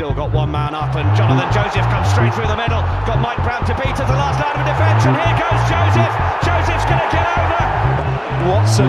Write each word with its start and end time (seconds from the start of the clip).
still 0.00 0.14
got 0.14 0.32
one 0.32 0.50
man 0.50 0.74
up, 0.74 0.96
and 0.96 1.04
Jonathan 1.14 1.52
Joseph 1.52 1.84
comes 1.92 2.08
straight 2.08 2.32
through 2.32 2.48
the 2.48 2.56
middle. 2.56 2.80
Got 3.04 3.20
Mike 3.20 3.36
Brown 3.44 3.60
to 3.68 3.74
beat 3.76 3.92
at 3.92 4.08
the 4.08 4.16
last 4.16 4.40
line 4.40 4.56
of 4.56 4.64
defence, 4.64 5.04
and 5.04 5.12
here 5.12 5.36
goes 5.36 5.60
Joseph. 5.68 6.14
Joseph's 6.40 6.88
going 6.88 7.04
to 7.04 7.10
get 7.12 7.28
over. 7.36 7.68
Watson 8.48 8.88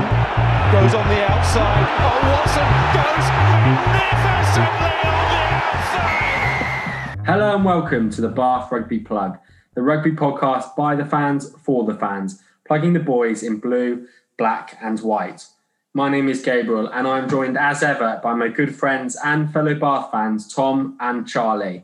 goes 0.72 0.96
on 0.96 1.04
the 1.12 1.20
outside. 1.28 1.84
Oh, 2.00 2.16
Watson 2.32 2.64
goes 2.96 3.28
magnificently 3.60 4.88
on 5.04 5.28
the 5.28 5.52
outside. 5.68 7.26
Hello 7.26 7.56
and 7.56 7.66
welcome 7.66 8.10
to 8.12 8.22
the 8.22 8.30
Bath 8.30 8.72
Rugby 8.72 9.00
Plug, 9.00 9.38
the 9.76 9.82
rugby 9.82 10.14
podcast 10.14 10.78
by 10.78 10.96
the 10.96 11.04
fans 11.04 11.54
for 11.62 11.84
the 11.84 11.94
fans, 11.94 12.42
plugging 12.66 12.94
the 12.94 13.02
boys 13.02 13.44
in 13.44 13.58
blue, 13.58 14.08
black, 14.38 14.78
and 14.82 14.98
white. 15.02 15.46
My 15.94 16.10
name 16.10 16.30
is 16.30 16.42
Gabriel, 16.42 16.88
and 16.88 17.06
I'm 17.06 17.30
joined 17.30 17.58
as 17.58 17.84
ever 17.84 18.20
by 18.24 18.34
my 18.34 18.48
good 18.48 18.74
friends 18.74 19.18
and 19.26 19.52
fellow 19.52 19.76
Bath 19.76 20.10
fans, 20.12 20.54
Tom 20.54 20.96
and 21.02 21.28
Charlie. 21.28 21.84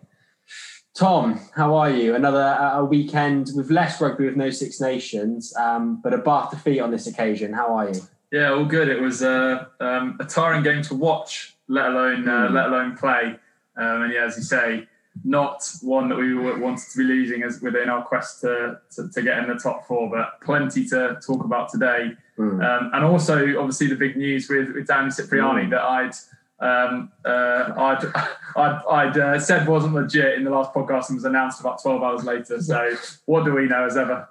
Tom, 0.95 1.41
how 1.55 1.75
are 1.75 1.89
you? 1.89 2.15
Another 2.15 2.41
uh, 2.41 2.79
a 2.79 2.85
weekend 2.85 3.49
with 3.53 3.69
less 3.69 3.99
rugby 3.99 4.25
with 4.25 4.37
no 4.37 4.49
Six 4.49 4.79
Nations, 4.79 5.53
um, 5.57 5.99
but 6.01 6.13
a 6.13 6.17
Bath 6.19 6.51
defeat 6.51 6.79
on 6.79 6.89
this 6.89 7.05
occasion. 7.05 7.51
How 7.51 7.75
are 7.75 7.89
you? 7.89 8.01
Yeah, 8.31 8.51
all 8.53 8.65
good. 8.65 8.87
It 8.87 9.01
was 9.01 9.21
uh, 9.21 9.65
um, 9.81 10.15
a 10.21 10.25
tiring 10.25 10.63
game 10.63 10.81
to 10.83 10.95
watch, 10.95 11.55
let 11.67 11.87
alone 11.87 12.27
uh, 12.29 12.47
Mm. 12.47 12.53
let 12.53 12.67
alone 12.67 12.95
play. 12.97 13.35
Um, 13.75 14.03
and 14.03 14.13
yeah, 14.13 14.23
as 14.25 14.37
you 14.37 14.43
say, 14.43 14.87
not 15.23 15.63
one 15.81 16.09
that 16.09 16.17
we 16.17 16.33
wanted 16.35 16.83
to 16.91 16.97
be 16.97 17.03
losing 17.03 17.43
as 17.43 17.61
within 17.61 17.89
our 17.89 18.03
quest 18.03 18.41
to, 18.41 18.79
to, 18.95 19.09
to 19.09 19.21
get 19.21 19.39
in 19.39 19.47
the 19.47 19.55
top 19.55 19.87
four, 19.87 20.09
but 20.09 20.39
plenty 20.41 20.85
to 20.89 21.19
talk 21.25 21.43
about 21.43 21.69
today. 21.69 22.11
Mm. 22.37 22.63
Um, 22.63 22.91
and 22.93 23.05
also, 23.05 23.59
obviously, 23.59 23.87
the 23.87 23.95
big 23.95 24.17
news 24.17 24.49
with, 24.49 24.73
with 24.73 24.87
Danny 24.87 25.09
Cipriani 25.09 25.63
Mm. 25.65 25.69
that 25.71 25.81
I'd 25.81 26.13
um, 26.59 27.11
uh, 27.23 27.73
I'd, 27.77 28.05
I'd, 28.55 28.81
I'd 28.89 29.17
uh, 29.17 29.39
said 29.39 29.67
wasn't 29.67 29.93
legit 29.93 30.35
in 30.35 30.43
the 30.43 30.49
last 30.49 30.73
podcast 30.73 31.09
and 31.09 31.17
was 31.17 31.25
announced 31.25 31.59
about 31.59 31.81
12 31.81 32.03
hours 32.03 32.23
later. 32.23 32.61
So, 32.61 32.91
what 33.25 33.45
do 33.45 33.53
we 33.53 33.67
know 33.67 33.85
as 33.85 33.97
ever? 33.97 34.27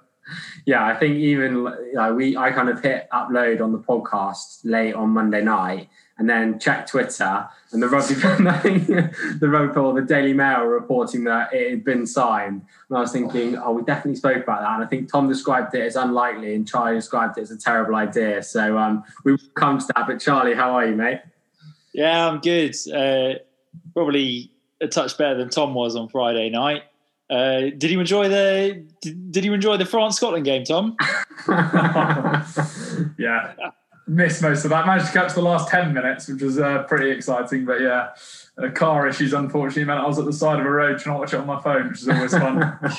Yeah, 0.65 0.85
I 0.85 0.95
think 0.95 1.15
even 1.17 1.63
like 1.93 2.13
we, 2.13 2.35
I 2.35 2.51
kind 2.51 2.69
of 2.69 2.81
hit 2.81 3.07
upload 3.13 3.61
on 3.61 3.71
the 3.71 3.77
podcast 3.77 4.59
late 4.65 4.93
on 4.93 5.09
Monday 5.09 5.41
night, 5.41 5.89
and 6.17 6.29
then 6.29 6.59
check 6.59 6.87
Twitter, 6.87 7.47
and 7.71 7.81
the 7.81 7.87
rugby, 7.87 8.13
the 8.15 9.49
rugby 9.49 9.79
or 9.79 9.93
the 9.93 10.01
Daily 10.01 10.33
Mail 10.33 10.61
reporting 10.63 11.23
that 11.25 11.53
it 11.53 11.69
had 11.69 11.83
been 11.83 12.05
signed, 12.05 12.61
and 12.89 12.97
I 12.97 13.01
was 13.01 13.11
thinking, 13.11 13.57
oh, 13.57 13.71
we 13.71 13.83
definitely 13.83 14.15
spoke 14.15 14.43
about 14.43 14.61
that, 14.61 14.73
and 14.75 14.83
I 14.83 14.87
think 14.87 15.11
Tom 15.11 15.27
described 15.27 15.75
it 15.75 15.81
as 15.81 15.95
unlikely, 15.95 16.55
and 16.55 16.67
Charlie 16.67 16.95
described 16.95 17.37
it 17.37 17.41
as 17.41 17.51
a 17.51 17.57
terrible 17.57 17.95
idea. 17.95 18.41
So 18.43 18.77
um, 18.77 19.03
we 19.23 19.33
will 19.33 19.39
come 19.55 19.79
to 19.79 19.85
that. 19.95 20.07
But 20.07 20.19
Charlie, 20.19 20.55
how 20.55 20.71
are 20.71 20.85
you, 20.85 20.95
mate? 20.95 21.21
Yeah, 21.93 22.27
I'm 22.27 22.39
good. 22.39 22.75
Uh, 22.91 23.35
probably 23.93 24.51
a 24.81 24.87
touch 24.87 25.17
better 25.17 25.35
than 25.35 25.49
Tom 25.49 25.73
was 25.73 25.95
on 25.95 26.09
Friday 26.09 26.49
night. 26.49 26.83
Uh, 27.29 27.71
did 27.77 27.91
you 27.91 27.99
enjoy 27.99 28.29
the 28.29 28.85
did 29.01 29.43
you 29.43 29.53
enjoy 29.53 29.75
the 29.75 29.85
France 29.85 30.15
Scotland 30.15 30.45
game, 30.45 30.63
Tom? 30.63 30.95
yeah, 33.17 33.53
missed 34.07 34.41
most 34.41 34.63
of 34.63 34.69
that. 34.69 34.85
Managed 34.85 35.07
to 35.07 35.11
catch 35.11 35.33
the 35.33 35.41
last 35.41 35.69
10 35.69 35.93
minutes, 35.93 36.27
which 36.27 36.41
was 36.41 36.59
uh, 36.59 36.83
pretty 36.83 37.11
exciting. 37.11 37.65
But 37.65 37.81
yeah, 37.81 38.09
uh, 38.61 38.69
car 38.71 39.07
issues 39.07 39.33
unfortunately 39.33 39.83
meant 39.83 39.99
I 39.99 40.07
was 40.07 40.17
at 40.17 40.25
the 40.25 40.33
side 40.33 40.59
of 40.59 40.65
a 40.65 40.69
road 40.69 40.97
trying 40.97 41.15
to 41.15 41.19
watch 41.19 41.33
it 41.33 41.39
on 41.39 41.45
my 41.45 41.61
phone, 41.61 41.89
which 41.89 42.01
is 42.01 42.09
always 42.09 42.31
fun. 42.31 42.79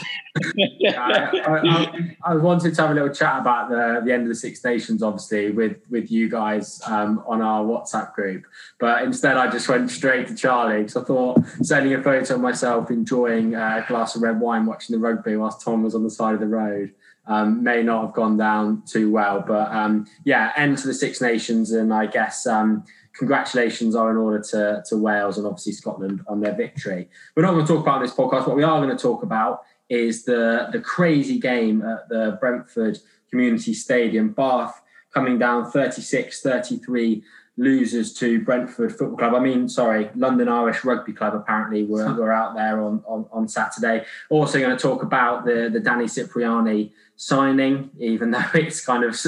Yeah, 0.55 1.01
I, 1.01 1.41
I, 1.45 2.17
I, 2.23 2.37
wanted 2.37 2.73
to 2.73 2.83
have 2.83 2.93
a 2.93 2.95
little 2.95 3.13
chat 3.13 3.41
about 3.41 3.71
the, 3.71 4.03
the 4.05 4.13
end 4.13 4.23
of 4.23 4.29
the 4.29 4.37
Six 4.37 4.63
Nations, 4.63 5.03
obviously, 5.03 5.51
with 5.51 5.79
with 5.91 6.13
you 6.13 6.29
guys 6.29 6.81
um, 6.87 7.25
on 7.27 7.43
our 7.43 7.65
WhatsApp 7.65 8.15
group. 8.15 8.45
But 8.79 9.03
instead, 9.03 9.37
I 9.37 9.51
just 9.51 9.69
went 9.69 9.91
straight 9.91 10.29
to 10.29 10.37
Charlie 10.37 10.83
because 10.83 10.97
I 10.97 11.03
thought 11.03 11.45
sending 11.61 11.93
a 11.95 12.03
photo 12.03 12.37
of 12.37 12.41
myself 12.41 12.91
enjoying 12.91 13.57
uh, 13.57 13.83
a 13.85 13.89
glass 13.89 14.15
of 14.15 14.23
red 14.23 14.39
wine 14.39 14.65
watching 14.65 14.95
the 14.95 15.01
rugby 15.01 15.35
whilst 15.35 15.61
Tom 15.61 15.83
was 15.83 15.97
on 15.97 16.05
the 16.05 16.11
side 16.11 16.35
of 16.35 16.41
the 16.41 16.47
road 16.47 16.93
um, 17.29 17.63
may 17.63 17.83
not 17.83 18.07
have 18.07 18.15
gone 18.15 18.37
down 18.37 18.83
too 18.87 19.11
well. 19.11 19.45
But 19.47 19.71
um, 19.71 20.07
yeah, 20.25 20.53
end 20.57 20.79
to 20.79 20.89
the 20.89 20.95
Six 20.95 21.21
Nations, 21.21 21.73
and 21.73 21.95
I 21.95 22.07
guess. 22.07 22.47
Um, 22.47 22.85
Congratulations 23.19 23.97
are 23.97 24.13
in 24.13 24.17
order 24.17 24.41
to, 24.41 24.85
to 24.87 24.97
Wales 24.97 25.39
and 25.39 25.47
obviously 25.47 25.73
Scotland 25.73 26.23
on 26.29 26.41
their 26.41 26.55
victory. 26.55 27.09
We're 27.35 27.43
not 27.43 27.51
going 27.51 27.67
to 27.67 27.73
talk 27.73 27.83
about 27.83 28.01
this 28.01 28.15
podcast. 28.15 28.47
What 28.47 28.57
we 28.57 28.63
are 28.63 28.81
going 28.81 28.97
to 28.97 29.03
talk 29.03 29.25
about 29.25 29.63
is 29.89 30.25
the 30.25 30.69
the 30.71 30.79
crazy 30.79 31.41
game 31.41 31.83
at 31.83 32.09
the 32.09 32.39
Brentford 32.41 32.99
Community 33.31 33.75
Stadium. 33.75 34.31
Bath 34.31 34.81
coming 35.13 35.37
down 35.37 35.69
36 35.69 36.41
33 36.43 37.25
losers 37.57 38.15
to 38.15 38.41
Brentford 38.45 38.97
Football 38.97 39.19
Club. 39.19 39.35
I 39.35 39.41
mean, 39.41 39.69
sorry, 39.69 40.11
London 40.15 40.49
Irish 40.49 40.85
Rugby 40.85 41.13
Club 41.13 41.35
apparently 41.35 41.85
were, 41.85 42.15
were 42.19 42.33
out 42.33 42.55
there 42.55 42.81
on, 42.81 43.03
on, 43.05 43.27
on 43.33 43.49
Saturday. 43.49 44.05
Also 44.31 44.61
going 44.61 44.77
to 44.77 44.81
talk 44.81 45.03
about 45.03 45.45
the, 45.45 45.69
the 45.73 45.81
Danny 45.81 46.07
Cipriani 46.07 46.93
signing, 47.19 47.91
even 47.99 48.31
though 48.35 48.43
it's 48.55 48.85
kind 48.85 49.05
of 49.05 49.19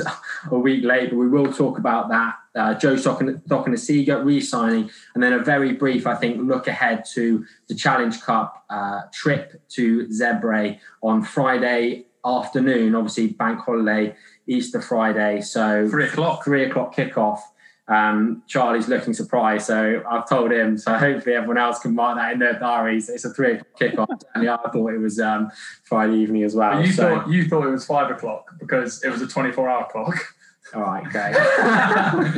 a 0.51 0.59
week 0.59 0.83
late, 0.85 1.11
but 1.11 1.17
we 1.17 1.29
will 1.29 1.53
talk 1.53 1.77
about 1.79 2.09
that. 2.09 2.37
Uh, 2.55 2.75
Joe 2.75 2.95
Cokanasiga 2.95 4.25
re-signing, 4.25 4.91
and 5.15 5.23
then 5.23 5.35
a 5.35 5.39
very 5.39 5.73
brief, 5.73 6.07
I 6.07 6.15
think, 6.15 6.41
look 6.41 6.67
ahead 6.67 7.05
to 7.13 7.45
the 7.69 7.75
Challenge 7.75 8.21
Cup 8.23 8.65
uh, 8.71 9.03
trip 9.13 9.61
to 9.71 10.07
Zebre 10.09 10.79
on 11.03 11.23
Friday 11.23 12.07
afternoon. 12.25 12.95
Obviously, 12.95 13.29
bank 13.29 13.61
holiday, 13.61 14.17
Easter 14.47 14.81
Friday, 14.81 15.41
so 15.43 15.89
Three 15.89 16.07
o'clock. 16.07 16.45
three 16.45 16.65
o'clock 16.65 16.95
kickoff. 16.95 17.41
Um, 17.91 18.45
Charlie's 18.47 18.87
looking 18.87 19.13
surprised, 19.13 19.67
so 19.67 20.01
I've 20.09 20.29
told 20.29 20.53
him. 20.53 20.79
So 20.79 20.97
hopefully 20.97 21.35
everyone 21.35 21.59
else 21.59 21.81
can 21.81 21.93
mark 21.93 22.17
that 22.19 22.33
in 22.33 22.39
their 22.39 22.57
diaries. 22.57 23.09
It's 23.09 23.25
a 23.25 23.35
three 23.35 23.55
o'clock 23.55 23.81
kickoff. 23.81 24.23
and 24.37 24.49
I 24.49 24.57
thought 24.57 24.95
it 24.95 24.99
was 24.99 25.19
um, 25.19 25.51
Friday 25.83 26.15
evening 26.19 26.45
as 26.45 26.55
well. 26.55 26.75
But 26.75 26.87
you 26.87 26.93
so, 26.93 27.03
thought 27.03 27.29
you 27.29 27.49
thought 27.49 27.67
it 27.67 27.71
was 27.71 27.85
five 27.85 28.11
o'clock 28.13 28.55
because 28.61 29.03
it 29.03 29.11
was 29.11 29.21
a 29.23 29.27
24 29.27 29.69
hour 29.69 29.89
clock. 29.91 30.15
all 30.75 30.83
right, 30.83 31.05
okay. 31.09 31.33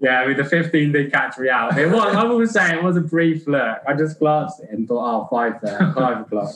yeah, 0.00 0.20
I 0.20 0.26
mean 0.26 0.36
the 0.36 0.44
15 0.44 0.90
did 0.90 1.12
catch 1.12 1.38
me 1.38 1.48
out. 1.48 1.78
It 1.78 1.92
was. 1.92 2.16
I 2.16 2.24
was 2.24 2.50
saying 2.50 2.78
it 2.78 2.82
was 2.82 2.96
a 2.96 3.02
brief 3.02 3.46
look. 3.46 3.78
I 3.86 3.94
just 3.94 4.18
glanced 4.18 4.60
at 4.64 4.70
it 4.70 4.72
and 4.72 4.88
thought, 4.88 5.22
oh, 5.22 5.28
five 5.30 5.60
there, 5.62 5.92
five 5.94 6.22
o'clock. 6.22 6.52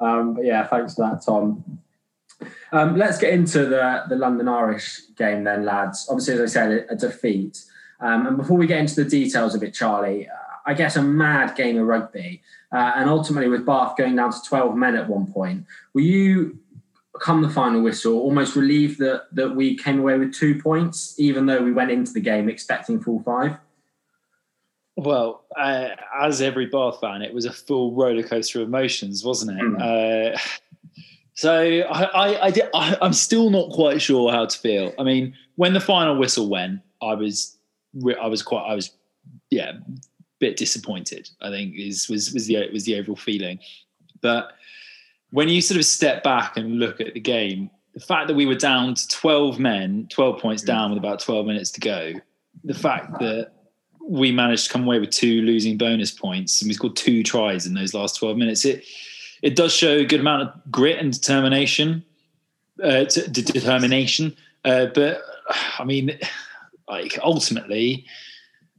Um, 0.00 0.34
but 0.34 0.44
yeah, 0.44 0.66
thanks 0.66 0.96
for 0.96 1.08
that, 1.08 1.22
Tom. 1.24 1.80
Um, 2.72 2.96
let's 2.96 3.18
get 3.18 3.32
into 3.32 3.66
the, 3.66 4.04
the 4.08 4.16
London 4.16 4.48
Irish 4.48 5.00
game 5.16 5.44
then, 5.44 5.64
lads. 5.64 6.06
Obviously, 6.08 6.34
as 6.34 6.40
I 6.40 6.46
said, 6.46 6.86
a, 6.88 6.96
defeat. 6.96 7.64
Um, 8.00 8.26
and 8.26 8.36
before 8.36 8.56
we 8.56 8.66
get 8.66 8.78
into 8.78 9.02
the 9.02 9.08
details 9.08 9.54
of 9.54 9.62
it, 9.62 9.74
Charlie, 9.74 10.28
uh, 10.28 10.32
I 10.66 10.74
guess 10.74 10.96
a 10.96 11.02
mad 11.02 11.56
game 11.56 11.78
of 11.78 11.86
rugby. 11.86 12.42
Uh, 12.72 12.92
and 12.96 13.10
ultimately, 13.10 13.48
with 13.48 13.66
Bath 13.66 13.96
going 13.96 14.16
down 14.16 14.32
to 14.32 14.38
12 14.46 14.76
men 14.76 14.96
at 14.96 15.08
one 15.08 15.26
point, 15.32 15.66
were 15.92 16.00
you, 16.00 16.58
come 17.20 17.42
the 17.42 17.50
final 17.50 17.82
whistle, 17.82 18.18
almost 18.18 18.56
relieved 18.56 18.98
that, 19.00 19.24
that 19.32 19.54
we 19.54 19.76
came 19.76 19.98
away 19.98 20.16
with 20.18 20.34
two 20.34 20.60
points, 20.60 21.14
even 21.18 21.46
though 21.46 21.62
we 21.62 21.72
went 21.72 21.90
into 21.90 22.12
the 22.12 22.20
game 22.20 22.48
expecting 22.48 23.00
full 23.00 23.20
five? 23.22 23.56
Well, 24.96 25.44
uh, 25.56 25.88
as 26.20 26.42
every 26.42 26.66
Bath 26.66 27.00
fan, 27.00 27.22
it 27.22 27.32
was 27.32 27.46
a 27.46 27.52
full 27.52 27.94
roller 27.94 28.22
coaster 28.22 28.60
of 28.60 28.68
emotions, 28.68 29.24
wasn't 29.24 29.58
it? 29.58 29.82
Uh, 29.82 30.38
so 31.40 31.54
I, 31.54 32.02
I, 32.04 32.44
I, 32.48 32.50
did, 32.50 32.64
I, 32.74 32.98
I'm 33.00 33.14
still 33.14 33.48
not 33.48 33.70
quite 33.70 34.02
sure 34.02 34.30
how 34.30 34.44
to 34.44 34.58
feel. 34.58 34.92
I 34.98 35.04
mean, 35.04 35.34
when 35.56 35.72
the 35.72 35.80
final 35.80 36.18
whistle 36.18 36.50
went, 36.50 36.80
I 37.00 37.14
was, 37.14 37.56
I 38.20 38.26
was 38.26 38.42
quite, 38.42 38.64
I 38.68 38.74
was, 38.74 38.90
yeah, 39.48 39.72
bit 40.38 40.58
disappointed. 40.58 41.30
I 41.40 41.48
think 41.48 41.76
is 41.78 42.10
was 42.10 42.30
was 42.34 42.46
the 42.46 42.68
was 42.70 42.84
the 42.84 42.98
overall 42.98 43.16
feeling. 43.16 43.58
But 44.20 44.52
when 45.30 45.48
you 45.48 45.62
sort 45.62 45.78
of 45.78 45.86
step 45.86 46.22
back 46.22 46.58
and 46.58 46.78
look 46.78 47.00
at 47.00 47.14
the 47.14 47.20
game, 47.20 47.70
the 47.94 48.00
fact 48.00 48.28
that 48.28 48.34
we 48.34 48.44
were 48.44 48.54
down 48.54 48.94
to 48.94 49.08
12 49.08 49.58
men, 49.58 50.08
12 50.10 50.42
points 50.42 50.62
down 50.62 50.90
with 50.90 50.98
about 50.98 51.20
12 51.20 51.46
minutes 51.46 51.70
to 51.70 51.80
go, 51.80 52.12
the 52.64 52.74
fact 52.74 53.18
that 53.20 53.52
we 54.06 54.30
managed 54.30 54.66
to 54.66 54.72
come 54.74 54.84
away 54.84 54.98
with 54.98 55.08
two 55.08 55.40
losing 55.40 55.78
bonus 55.78 56.10
points 56.10 56.60
and 56.60 56.68
we 56.68 56.74
scored 56.74 56.96
two 56.96 57.22
tries 57.22 57.64
in 57.64 57.72
those 57.72 57.94
last 57.94 58.18
12 58.18 58.36
minutes, 58.36 58.66
it 58.66 58.84
it 59.42 59.56
does 59.56 59.72
show 59.72 59.96
a 59.98 60.04
good 60.04 60.20
amount 60.20 60.42
of 60.42 60.70
grit 60.70 60.98
and 60.98 61.12
determination. 61.12 62.04
Uh, 62.82 63.04
determination, 63.04 64.34
uh, 64.64 64.86
but 64.94 65.20
I 65.78 65.84
mean, 65.84 66.18
like 66.88 67.18
ultimately, 67.22 68.06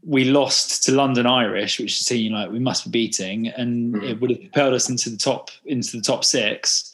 we 0.03 0.25
lost 0.25 0.83
to 0.85 0.91
London 0.91 1.27
Irish, 1.27 1.79
which 1.79 1.99
is 1.99 2.01
a 2.01 2.05
team 2.09 2.33
like 2.33 2.49
we 2.49 2.57
must 2.57 2.85
be 2.85 2.89
beating, 3.05 3.47
and 3.49 3.93
Mhm. 3.93 4.09
it 4.09 4.19
would 4.19 4.31
have 4.31 4.39
propelled 4.39 4.73
us 4.73 4.89
into 4.89 5.11
the 5.11 5.17
top 5.17 5.51
into 5.65 5.97
the 5.97 6.01
top 6.01 6.25
six, 6.25 6.91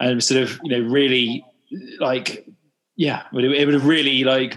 and 0.00 0.22
sort 0.24 0.42
of 0.42 0.58
you 0.64 0.70
know 0.70 0.80
really 0.80 1.44
like 2.00 2.44
yeah, 2.96 3.20
it 3.20 3.32
would 3.32 3.44
have- 3.44 3.52
it 3.52 3.64
would 3.64 3.74
have 3.74 3.86
really 3.86 4.24
like 4.24 4.56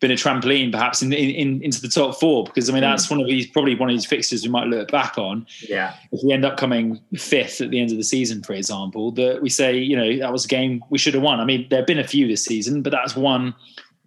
been 0.00 0.10
a 0.10 0.14
trampoline 0.14 0.70
perhaps 0.70 1.00
in, 1.00 1.10
in, 1.12 1.62
into 1.62 1.80
the 1.80 1.88
top 1.88 2.20
four 2.20 2.44
because 2.44 2.68
I 2.68 2.72
mean 2.72 2.82
hmm. 2.82 2.90
that's 2.90 3.10
one 3.10 3.20
of 3.20 3.26
these 3.26 3.46
probably 3.46 3.74
one 3.74 3.88
of 3.88 3.94
these 3.94 4.04
fixtures 4.04 4.42
we 4.42 4.50
might 4.50 4.66
look 4.66 4.90
back 4.90 5.16
on 5.16 5.46
Yeah. 5.68 5.94
if 6.12 6.20
we 6.22 6.32
end 6.32 6.44
up 6.44 6.58
coming 6.58 7.00
fifth 7.16 7.60
at 7.60 7.70
the 7.70 7.80
end 7.80 7.90
of 7.92 7.96
the 7.96 8.04
season, 8.04 8.42
for 8.42 8.52
example, 8.52 9.10
that 9.12 9.40
we 9.40 9.48
say, 9.48 9.76
you 9.78 9.96
know, 9.96 10.18
that 10.18 10.32
was 10.32 10.44
a 10.44 10.48
game 10.48 10.84
we 10.90 10.98
should 10.98 11.14
have 11.14 11.22
won. 11.22 11.40
I 11.40 11.44
mean, 11.44 11.66
there 11.70 11.78
have 11.78 11.86
been 11.86 11.98
a 11.98 12.06
few 12.06 12.28
this 12.28 12.44
season, 12.44 12.82
but 12.82 12.90
that's 12.90 13.16
one 13.16 13.54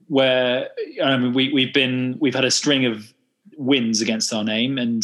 where 0.07 0.69
I 1.03 1.17
mean 1.17 1.33
we 1.33 1.51
we've 1.53 1.73
been 1.73 2.17
we've 2.19 2.35
had 2.35 2.45
a 2.45 2.51
string 2.51 2.85
of 2.85 3.13
wins 3.57 4.01
against 4.01 4.33
our 4.33 4.43
name, 4.43 4.77
and 4.77 5.03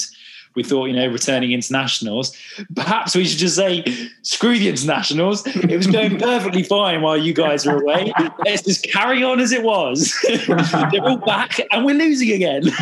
we 0.56 0.64
thought, 0.64 0.86
you 0.86 0.94
know, 0.94 1.08
returning 1.08 1.52
internationals. 1.52 2.36
Perhaps 2.76 3.16
we 3.16 3.26
should 3.26 3.40
just 3.40 3.56
say, 3.56 3.84
screw 4.22 4.58
the 4.58 4.70
internationals. 4.70 5.46
It 5.46 5.76
was 5.76 5.88
going 5.88 6.18
perfectly 6.18 6.64
fine 6.64 7.02
while 7.02 7.18
you 7.18 7.34
guys 7.34 7.66
were 7.66 7.82
away. 7.82 8.14
Let's 8.46 8.64
just 8.64 8.84
carry 8.84 9.24
on 9.24 9.40
as 9.40 9.52
it 9.52 9.64
was. 9.64 10.16
They're 10.48 11.04
all 11.04 11.18
back 11.18 11.60
and 11.72 11.86
we're 11.86 11.96
losing 11.96 12.32
again. 12.32 12.64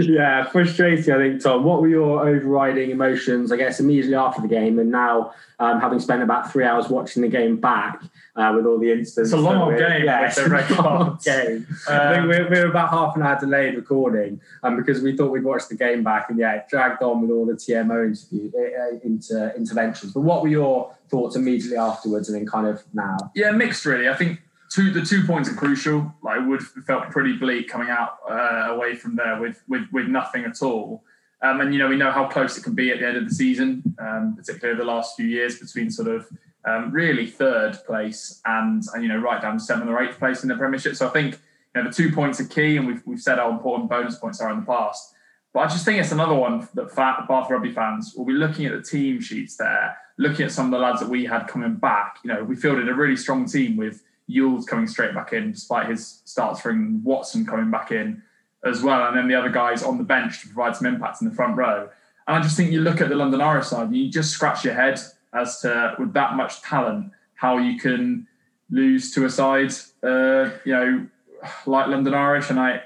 yeah, 0.00 0.44
frustrating, 0.44 1.14
I 1.14 1.18
think, 1.18 1.42
Tom. 1.42 1.64
What 1.64 1.82
were 1.82 1.88
your 1.88 2.26
overriding 2.26 2.90
emotions, 2.90 3.52
I 3.52 3.56
guess, 3.56 3.78
immediately 3.78 4.14
after 4.14 4.40
the 4.40 4.48
game 4.48 4.78
and 4.78 4.90
now 4.90 5.34
um, 5.58 5.80
having 5.80 6.00
spent 6.00 6.22
about 6.22 6.50
three 6.50 6.64
hours 6.64 6.88
watching 6.88 7.22
the 7.22 7.28
game 7.28 7.56
back 7.56 8.02
uh, 8.36 8.52
with 8.54 8.66
all 8.66 8.78
the 8.78 8.90
incidents? 8.90 9.30
It's 9.30 9.32
a 9.32 9.36
long 9.36 9.76
game. 9.76 10.04
Yeah, 10.04 10.26
it's 10.26 10.38
a 10.38 10.48
long 10.82 11.18
game. 11.22 11.66
Um, 11.88 12.00
I 12.00 12.14
think 12.14 12.28
we're, 12.28 12.50
we're 12.50 12.70
about 12.70 12.90
half 12.90 13.16
an 13.16 13.22
hour 13.22 13.38
delayed 13.38 13.74
recording 13.74 14.40
um, 14.62 14.76
because 14.76 15.02
we 15.02 15.16
thought 15.16 15.30
we'd 15.30 15.44
watch 15.44 15.68
the 15.68 15.76
game 15.76 16.02
back 16.02 16.30
and 16.30 16.38
yeah, 16.38 16.54
it 16.54 16.68
dragged 16.68 17.02
on 17.02 17.20
with 17.22 17.30
all 17.30 17.46
the 17.46 17.54
TMO 17.54 18.06
interview, 18.06 18.50
uh, 18.56 18.98
inter, 19.02 19.52
interventions. 19.56 20.12
But 20.12 20.20
what 20.20 20.42
were 20.42 20.48
your 20.48 20.94
thoughts 21.08 21.36
immediately 21.36 21.76
afterwards 21.76 22.28
and 22.28 22.38
then 22.38 22.46
kind 22.46 22.66
of 22.66 22.82
now? 22.92 23.16
Yeah, 23.34 23.50
mixed 23.50 23.84
really. 23.84 24.08
I 24.08 24.14
think 24.14 24.40
two 24.72 24.90
the 24.90 25.02
two 25.02 25.24
points 25.24 25.50
are 25.50 25.54
crucial. 25.54 26.12
Like 26.22 26.46
Wood 26.46 26.62
felt 26.86 27.10
pretty 27.10 27.36
bleak 27.36 27.68
coming 27.68 27.90
out 27.90 28.18
uh, 28.28 28.74
away 28.74 28.94
from 28.94 29.16
there 29.16 29.40
with 29.40 29.62
with 29.68 29.86
with 29.92 30.08
nothing 30.08 30.44
at 30.44 30.62
all. 30.62 31.04
Um, 31.42 31.60
and 31.60 31.74
you 31.74 31.78
know 31.78 31.88
we 31.88 31.96
know 31.96 32.12
how 32.12 32.28
close 32.28 32.56
it 32.56 32.62
can 32.62 32.74
be 32.74 32.90
at 32.90 33.00
the 33.00 33.06
end 33.06 33.16
of 33.16 33.28
the 33.28 33.34
season, 33.34 33.82
um, 33.98 34.34
particularly 34.36 34.78
the 34.78 34.84
last 34.84 35.16
few 35.16 35.26
years 35.26 35.58
between 35.58 35.90
sort 35.90 36.08
of 36.08 36.28
um, 36.64 36.92
really 36.92 37.26
third 37.26 37.78
place 37.86 38.40
and, 38.44 38.82
and 38.94 39.02
you 39.02 39.08
know 39.08 39.18
right 39.18 39.42
down 39.42 39.54
to 39.54 39.60
seventh 39.60 39.88
or 39.88 40.02
eighth 40.02 40.18
place 40.18 40.42
in 40.42 40.48
the 40.48 40.56
Premiership. 40.56 40.96
So 40.96 41.08
I 41.08 41.10
think 41.10 41.38
you 41.74 41.82
know 41.82 41.88
the 41.88 41.94
two 41.94 42.12
points 42.12 42.40
are 42.40 42.46
key, 42.46 42.76
and 42.76 42.86
we've 42.86 43.02
we've 43.06 43.20
said 43.20 43.38
how 43.38 43.50
important 43.50 43.90
bonus 43.90 44.16
points 44.16 44.40
are 44.40 44.50
in 44.50 44.60
the 44.60 44.66
past. 44.66 45.14
But 45.52 45.60
I 45.60 45.66
just 45.66 45.84
think 45.84 46.00
it's 46.00 46.12
another 46.12 46.34
one 46.34 46.66
that 46.74 46.94
Bath 46.94 47.50
Rugby 47.50 47.72
fans 47.72 48.14
will 48.16 48.24
be 48.24 48.32
looking 48.32 48.64
at 48.64 48.72
the 48.72 48.82
team 48.82 49.20
sheets 49.20 49.56
there, 49.56 49.96
looking 50.16 50.46
at 50.46 50.52
some 50.52 50.66
of 50.66 50.72
the 50.72 50.78
lads 50.78 51.00
that 51.00 51.10
we 51.10 51.26
had 51.26 51.46
coming 51.46 51.74
back. 51.74 52.18
You 52.24 52.32
know, 52.32 52.42
we 52.42 52.56
fielded 52.56 52.88
a 52.88 52.94
really 52.94 53.16
strong 53.16 53.44
team 53.44 53.76
with 53.76 54.02
Ewels 54.30 54.66
coming 54.66 54.86
straight 54.86 55.14
back 55.14 55.34
in, 55.34 55.52
despite 55.52 55.90
his 55.90 56.22
starts 56.24 56.60
from 56.60 57.04
Watson 57.04 57.44
coming 57.44 57.70
back 57.70 57.92
in 57.92 58.22
as 58.64 58.82
well, 58.82 59.08
and 59.08 59.16
then 59.16 59.28
the 59.28 59.34
other 59.34 59.50
guys 59.50 59.82
on 59.82 59.98
the 59.98 60.04
bench 60.04 60.40
to 60.40 60.46
provide 60.46 60.76
some 60.76 60.86
impact 60.86 61.20
in 61.20 61.28
the 61.28 61.34
front 61.34 61.56
row. 61.56 61.88
And 62.26 62.36
I 62.36 62.40
just 62.40 62.56
think 62.56 62.70
you 62.70 62.80
look 62.80 63.00
at 63.00 63.08
the 63.08 63.16
London 63.16 63.40
Irish 63.40 63.66
side 63.66 63.88
and 63.88 63.96
you 63.96 64.08
just 64.08 64.30
scratch 64.30 64.64
your 64.64 64.74
head 64.74 65.00
as 65.34 65.60
to 65.60 65.94
with 65.98 66.12
that 66.12 66.36
much 66.36 66.62
talent 66.62 67.12
how 67.34 67.58
you 67.58 67.78
can 67.78 68.26
lose 68.70 69.12
to 69.12 69.24
a 69.24 69.30
side, 69.30 69.72
uh, 70.02 70.50
you 70.64 70.72
know, 70.72 71.06
like 71.66 71.88
London 71.88 72.14
Irish. 72.14 72.50
And 72.50 72.60
I, 72.60 72.82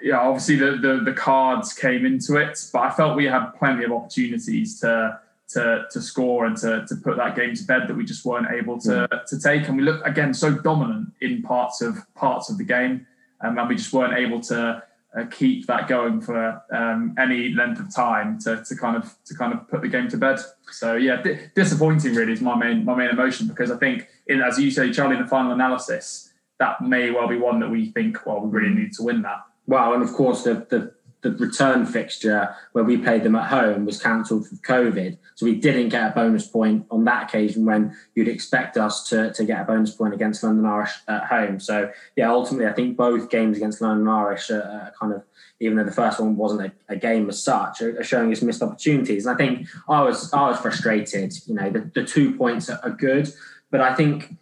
yeah, 0.00 0.18
obviously 0.18 0.56
the, 0.56 0.72
the, 0.72 1.02
the 1.04 1.12
cards 1.12 1.72
came 1.72 2.04
into 2.06 2.36
it, 2.36 2.58
but 2.72 2.80
I 2.80 2.90
felt 2.90 3.16
we 3.16 3.26
had 3.26 3.50
plenty 3.58 3.84
of 3.84 3.92
opportunities 3.92 4.80
to 4.80 5.20
to 5.48 5.84
to 5.90 6.00
score 6.00 6.46
and 6.46 6.56
to 6.58 6.86
to 6.86 6.94
put 6.96 7.16
that 7.16 7.34
game 7.34 7.54
to 7.54 7.64
bed 7.64 7.88
that 7.88 7.96
we 7.96 8.04
just 8.04 8.24
weren't 8.24 8.46
able 8.52 8.78
to 8.78 9.08
mm. 9.10 9.26
to 9.26 9.40
take. 9.40 9.68
And 9.68 9.76
we 9.76 9.82
looked 9.82 10.06
again 10.06 10.32
so 10.32 10.52
dominant 10.52 11.12
in 11.20 11.42
parts 11.42 11.82
of 11.82 11.98
parts 12.14 12.50
of 12.50 12.58
the 12.58 12.64
game, 12.64 13.06
um, 13.40 13.58
and 13.58 13.68
we 13.68 13.74
just 13.74 13.92
weren't 13.92 14.16
able 14.16 14.40
to 14.42 14.82
uh, 15.16 15.24
keep 15.26 15.66
that 15.66 15.88
going 15.88 16.20
for 16.20 16.62
um, 16.72 17.14
any 17.18 17.50
length 17.50 17.80
of 17.80 17.92
time 17.94 18.38
to, 18.38 18.62
to 18.64 18.76
kind 18.76 18.96
of 18.96 19.14
to 19.24 19.34
kind 19.34 19.52
of 19.52 19.68
put 19.68 19.82
the 19.82 19.88
game 19.88 20.08
to 20.08 20.16
bed. 20.16 20.38
So 20.70 20.94
yeah, 20.94 21.20
di- 21.20 21.50
disappointing 21.54 22.14
really 22.14 22.32
is 22.32 22.40
my 22.40 22.56
main 22.56 22.84
my 22.84 22.94
main 22.94 23.10
emotion 23.10 23.48
because 23.48 23.70
I 23.70 23.76
think 23.76 24.08
in, 24.26 24.40
as 24.40 24.58
you 24.58 24.70
say, 24.70 24.92
Charlie, 24.92 25.16
in 25.16 25.22
the 25.22 25.28
final 25.28 25.52
analysis, 25.52 26.32
that 26.58 26.80
may 26.80 27.10
well 27.10 27.26
be 27.26 27.36
one 27.36 27.58
that 27.60 27.70
we 27.70 27.90
think 27.90 28.24
well 28.24 28.40
we 28.40 28.60
really 28.60 28.74
need 28.74 28.92
to 28.94 29.02
win 29.02 29.22
that. 29.22 29.38
Well, 29.66 29.94
and 29.94 30.02
of 30.02 30.12
course 30.12 30.44
the 30.44 30.66
the 30.70 30.92
the 31.22 31.32
return 31.32 31.84
fixture 31.84 32.54
where 32.72 32.84
we 32.84 32.96
played 32.96 33.22
them 33.24 33.34
at 33.34 33.48
home 33.50 33.84
was 33.84 34.02
cancelled 34.02 34.48
for 34.48 34.54
COVID. 34.56 35.18
So 35.34 35.46
we 35.46 35.54
didn't 35.54 35.90
get 35.90 36.10
a 36.10 36.14
bonus 36.14 36.46
point 36.46 36.86
on 36.90 37.04
that 37.04 37.24
occasion 37.24 37.64
when 37.64 37.94
you'd 38.14 38.28
expect 38.28 38.76
us 38.76 39.08
to, 39.10 39.32
to 39.32 39.44
get 39.44 39.60
a 39.60 39.64
bonus 39.64 39.94
point 39.94 40.14
against 40.14 40.42
London 40.42 40.64
Irish 40.66 40.92
at 41.08 41.24
home. 41.24 41.60
So 41.60 41.90
yeah, 42.16 42.30
ultimately 42.30 42.66
I 42.66 42.72
think 42.72 42.96
both 42.96 43.28
games 43.28 43.56
against 43.56 43.80
London 43.80 44.08
Irish 44.08 44.50
are, 44.50 44.62
are 44.62 44.92
kind 44.98 45.12
of 45.12 45.22
even 45.60 45.76
though 45.76 45.84
the 45.84 45.92
first 45.92 46.18
one 46.18 46.36
wasn't 46.36 46.62
a, 46.62 46.72
a 46.88 46.96
game 46.96 47.28
as 47.28 47.42
such, 47.42 47.82
are, 47.82 48.02
showing 48.02 48.32
us 48.32 48.40
missed 48.40 48.62
opportunities. 48.62 49.26
And 49.26 49.34
I 49.34 49.38
think 49.38 49.68
I 49.88 50.02
was 50.02 50.32
I 50.32 50.48
was 50.48 50.58
frustrated. 50.58 51.34
You 51.46 51.54
know, 51.54 51.70
the, 51.70 51.90
the 51.94 52.04
two 52.04 52.34
points 52.34 52.70
are, 52.70 52.80
are 52.82 52.90
good, 52.90 53.30
but 53.70 53.82
I 53.82 53.94
think 53.94 54.34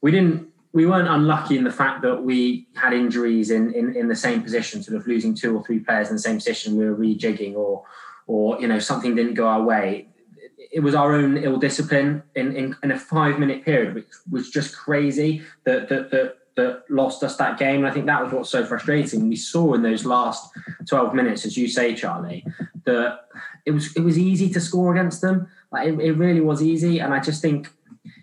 we 0.00 0.10
didn't 0.10 0.48
we 0.76 0.84
weren't 0.84 1.08
unlucky 1.08 1.56
in 1.56 1.64
the 1.64 1.72
fact 1.72 2.02
that 2.02 2.22
we 2.22 2.66
had 2.74 2.92
injuries 2.92 3.50
in, 3.50 3.72
in, 3.72 3.96
in 3.96 4.08
the 4.08 4.14
same 4.14 4.42
position, 4.42 4.82
sort 4.82 5.00
of 5.00 5.06
losing 5.06 5.34
two 5.34 5.56
or 5.56 5.64
three 5.64 5.78
players 5.78 6.10
in 6.10 6.16
the 6.16 6.20
same 6.20 6.36
position. 6.36 6.76
We 6.76 6.84
were 6.84 6.94
rejigging, 6.94 7.54
or 7.54 7.82
or 8.26 8.60
you 8.60 8.68
know 8.68 8.78
something 8.78 9.14
didn't 9.14 9.34
go 9.34 9.48
our 9.48 9.62
way. 9.62 10.08
It 10.70 10.80
was 10.80 10.94
our 10.94 11.14
own 11.14 11.38
ill 11.38 11.56
discipline 11.56 12.22
in, 12.34 12.54
in, 12.54 12.76
in 12.82 12.90
a 12.90 12.98
five 12.98 13.38
minute 13.38 13.64
period, 13.64 13.94
which 13.94 14.08
was 14.30 14.50
just 14.50 14.76
crazy 14.76 15.42
that 15.64 15.88
that 15.88 16.10
that 16.10 16.36
that 16.56 16.82
lost 16.90 17.22
us 17.22 17.36
that 17.36 17.58
game. 17.58 17.76
And 17.76 17.86
I 17.86 17.90
think 17.90 18.04
that 18.04 18.22
was 18.22 18.32
what's 18.34 18.50
so 18.50 18.66
frustrating. 18.66 19.30
We 19.30 19.36
saw 19.36 19.72
in 19.72 19.82
those 19.82 20.04
last 20.04 20.50
12 20.86 21.14
minutes, 21.14 21.46
as 21.46 21.56
you 21.56 21.68
say, 21.68 21.94
Charlie, 21.94 22.44
that 22.84 23.20
it 23.64 23.70
was 23.70 23.96
it 23.96 24.00
was 24.00 24.18
easy 24.18 24.50
to 24.50 24.60
score 24.60 24.92
against 24.92 25.22
them. 25.22 25.48
Like 25.72 25.88
it, 25.88 25.98
it 26.00 26.12
really 26.12 26.42
was 26.42 26.62
easy. 26.62 26.98
And 26.98 27.14
I 27.14 27.20
just 27.20 27.40
think 27.40 27.72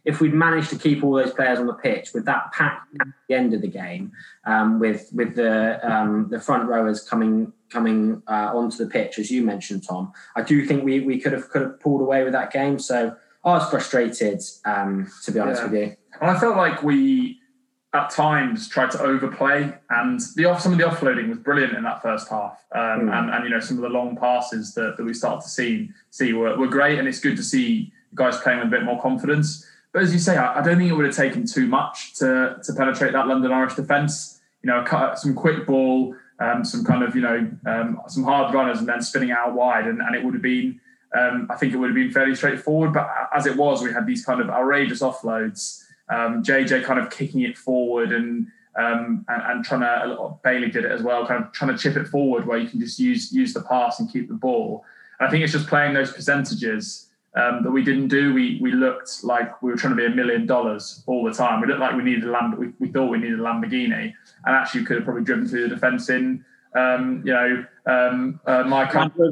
if 0.05 0.19
we'd 0.19 0.33
managed 0.33 0.69
to 0.69 0.77
keep 0.77 1.03
all 1.03 1.13
those 1.13 1.33
players 1.33 1.59
on 1.59 1.67
the 1.67 1.73
pitch 1.73 2.13
with 2.13 2.25
that 2.25 2.51
pack 2.51 2.87
at 2.99 3.07
the 3.27 3.35
end 3.35 3.53
of 3.53 3.61
the 3.61 3.67
game, 3.67 4.11
um, 4.45 4.79
with 4.79 5.09
with 5.13 5.35
the 5.35 5.79
um, 5.89 6.27
the 6.29 6.39
front 6.39 6.67
rowers 6.67 7.01
coming 7.01 7.53
coming 7.69 8.21
uh, 8.27 8.51
onto 8.53 8.77
the 8.77 8.89
pitch, 8.89 9.17
as 9.19 9.31
you 9.31 9.43
mentioned, 9.43 9.83
Tom, 9.87 10.11
I 10.35 10.41
do 10.41 10.65
think 10.65 10.83
we 10.83 10.99
we 10.99 11.19
could 11.19 11.33
have 11.33 11.49
could 11.49 11.61
have 11.61 11.79
pulled 11.79 12.01
away 12.01 12.23
with 12.23 12.33
that 12.33 12.51
game. 12.51 12.79
So 12.79 13.15
I 13.45 13.51
was 13.51 13.69
frustrated, 13.69 14.41
um, 14.65 15.11
to 15.23 15.31
be 15.31 15.39
honest 15.39 15.61
yeah. 15.61 15.69
with 15.69 15.81
you. 15.81 15.95
And 16.21 16.31
I 16.31 16.39
felt 16.39 16.55
like 16.55 16.83
we 16.83 17.39
at 17.93 18.09
times 18.09 18.67
tried 18.67 18.89
to 18.91 19.01
overplay, 19.01 19.73
and 19.89 20.19
the 20.35 20.45
off 20.45 20.61
some 20.61 20.73
of 20.73 20.77
the 20.79 20.83
offloading 20.83 21.29
was 21.29 21.37
brilliant 21.37 21.73
in 21.73 21.83
that 21.83 22.01
first 22.01 22.27
half, 22.27 22.63
um, 22.73 22.81
mm. 22.81 23.13
and 23.13 23.29
and 23.29 23.43
you 23.43 23.49
know 23.49 23.59
some 23.59 23.77
of 23.77 23.83
the 23.83 23.89
long 23.89 24.15
passes 24.17 24.73
that, 24.73 24.97
that 24.97 25.03
we 25.03 25.13
started 25.13 25.43
to 25.43 25.49
see 25.49 25.89
see 26.09 26.33
were, 26.33 26.57
were 26.57 26.67
great, 26.67 26.99
and 26.99 27.07
it's 27.07 27.19
good 27.19 27.37
to 27.37 27.43
see 27.43 27.91
guys 28.15 28.37
playing 28.37 28.59
with 28.59 28.67
a 28.67 28.71
bit 28.71 28.83
more 28.83 29.01
confidence. 29.01 29.65
But 29.93 30.01
as 30.01 30.11
you 30.11 30.19
say, 30.19 30.35
I, 30.35 30.59
I 30.59 30.61
don't 30.61 30.77
think 30.77 30.89
it 30.89 30.93
would 30.93 31.05
have 31.05 31.15
taken 31.15 31.45
too 31.45 31.67
much 31.67 32.15
to 32.15 32.57
to 32.63 32.73
penetrate 32.73 33.13
that 33.13 33.27
London 33.27 33.51
Irish 33.51 33.75
defence. 33.75 34.41
You 34.63 34.67
know, 34.67 34.83
cut 34.83 35.19
some 35.19 35.35
quick 35.35 35.65
ball, 35.67 36.15
um, 36.39 36.65
some 36.65 36.83
kind 36.83 37.03
of 37.03 37.15
you 37.15 37.21
know 37.21 37.49
um, 37.65 38.01
some 38.07 38.23
hard 38.23 38.53
runners, 38.53 38.79
and 38.79 38.87
then 38.87 39.01
spinning 39.01 39.31
out 39.31 39.53
wide, 39.53 39.87
and, 39.87 40.01
and 40.01 40.15
it 40.15 40.23
would 40.23 40.33
have 40.33 40.43
been. 40.43 40.81
Um, 41.15 41.47
I 41.51 41.55
think 41.55 41.73
it 41.73 41.77
would 41.77 41.91
have 41.91 41.95
been 41.95 42.11
fairly 42.11 42.33
straightforward. 42.33 42.91
But 42.91 43.07
as 43.35 43.45
it 43.45 43.55
was, 43.55 43.83
we 43.83 43.93
had 43.93 44.07
these 44.07 44.25
kind 44.25 44.41
of 44.41 44.49
outrageous 44.49 45.01
offloads. 45.01 45.83
JJ 46.09 46.79
um, 46.79 46.83
kind 46.83 46.99
of 46.99 47.11
kicking 47.11 47.41
it 47.41 47.57
forward 47.57 48.11
and 48.11 48.47
um, 48.75 49.23
and, 49.27 49.41
and, 49.45 49.65
trying 49.65 49.81
to 49.81 50.35
Bailey 50.43 50.71
did 50.71 50.83
it 50.85 50.91
as 50.91 51.03
well, 51.03 51.27
kind 51.27 51.43
of 51.43 51.51
trying 51.51 51.75
to 51.75 51.77
chip 51.77 51.95
it 51.95 52.07
forward 52.07 52.47
where 52.47 52.57
you 52.57 52.67
can 52.67 52.79
just 52.79 52.97
use 52.97 53.31
use 53.31 53.53
the 53.53 53.61
pass 53.61 53.99
and 53.99 54.11
keep 54.11 54.27
the 54.27 54.33
ball. 54.33 54.83
And 55.19 55.27
I 55.27 55.31
think 55.31 55.43
it's 55.43 55.53
just 55.53 55.67
playing 55.67 55.93
those 55.93 56.11
percentages 56.11 57.07
um, 57.35 57.63
that 57.63 57.71
we 57.71 57.83
didn't 57.83 58.09
do. 58.09 58.33
We 58.33 58.59
we 58.61 58.71
looked 58.71 59.23
like 59.23 59.61
we 59.61 59.71
were 59.71 59.77
trying 59.77 59.95
to 59.95 59.97
be 59.97 60.05
a 60.05 60.15
million 60.15 60.45
dollars 60.45 61.03
all 61.07 61.23
the 61.23 61.33
time. 61.33 61.61
We 61.61 61.67
looked 61.67 61.79
like 61.79 61.95
we 61.95 62.03
needed 62.03 62.25
a 62.25 62.31
Lamb- 62.31 62.57
we, 62.57 62.71
we 62.79 62.91
thought 62.91 63.09
we 63.09 63.17
needed 63.17 63.39
a 63.39 63.43
Lamborghini, 63.43 64.13
and 64.45 64.55
actually 64.55 64.85
could 64.85 64.97
have 64.97 65.05
probably 65.05 65.23
driven 65.23 65.47
through 65.47 65.63
the 65.63 65.75
defence 65.75 66.09
in 66.09 66.45
um, 66.75 67.23
you 67.25 67.33
know 67.33 67.65
um, 67.85 68.39
uh, 68.45 68.63
my 68.63 68.85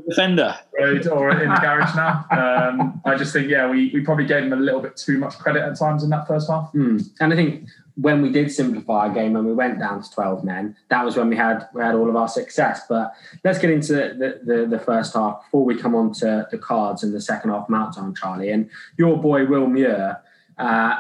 defender 0.08 0.58
road 0.77 1.08
or 1.08 1.31
in 1.31 1.50
the 1.50 1.55
garage 1.55 1.96
now. 1.96 2.25
Um, 2.31 3.01
I 3.05 3.15
just 3.15 3.34
think 3.34 3.50
yeah, 3.50 3.70
we 3.70 3.91
we 3.93 4.01
probably 4.01 4.25
gave 4.25 4.43
him 4.43 4.53
a 4.53 4.58
little 4.58 4.81
bit 4.81 4.98
too 4.98 5.17
much 5.17 5.38
credit 5.39 5.63
at 5.63 5.77
times 5.77 6.03
in 6.03 6.10
that 6.10 6.27
first 6.27 6.50
half. 6.50 6.72
Mm. 6.74 7.10
And 7.20 7.31
I 7.31 7.36
think 7.36 7.67
when 7.96 8.22
we 8.22 8.29
did 8.29 8.51
simplify 8.51 9.08
our 9.08 9.10
game, 9.10 9.36
and 9.36 9.46
we 9.46 9.53
went 9.53 9.79
down 9.79 10.01
to 10.01 10.12
12 10.12 10.43
men, 10.43 10.75
that 10.89 11.05
was 11.05 11.15
when 11.15 11.29
we 11.29 11.36
had 11.36 11.67
we 11.74 11.81
had 11.81 11.96
all 11.96 12.10
of 12.10 12.15
our 12.15 12.27
success. 12.27 12.81
But 12.89 13.13
let's 13.43 13.60
get 13.60 13.70
into 13.70 13.93
the, 13.93 14.41
the, 14.43 14.65
the 14.65 14.79
first 14.79 15.13
half 15.13 15.43
before 15.43 15.63
we 15.63 15.77
come 15.77 15.96
on 15.96 16.13
to 16.15 16.48
the 16.51 16.58
cards 16.58 17.03
and 17.03 17.13
the 17.13 17.22
second 17.22 17.51
half 17.51 17.67
meltdown, 17.67 18.17
Charlie. 18.17 18.51
And 18.51 18.70
your 18.98 19.17
boy 19.17 19.46
Will 19.46 19.67
Muir, 19.67 20.20
uh, 20.58 20.96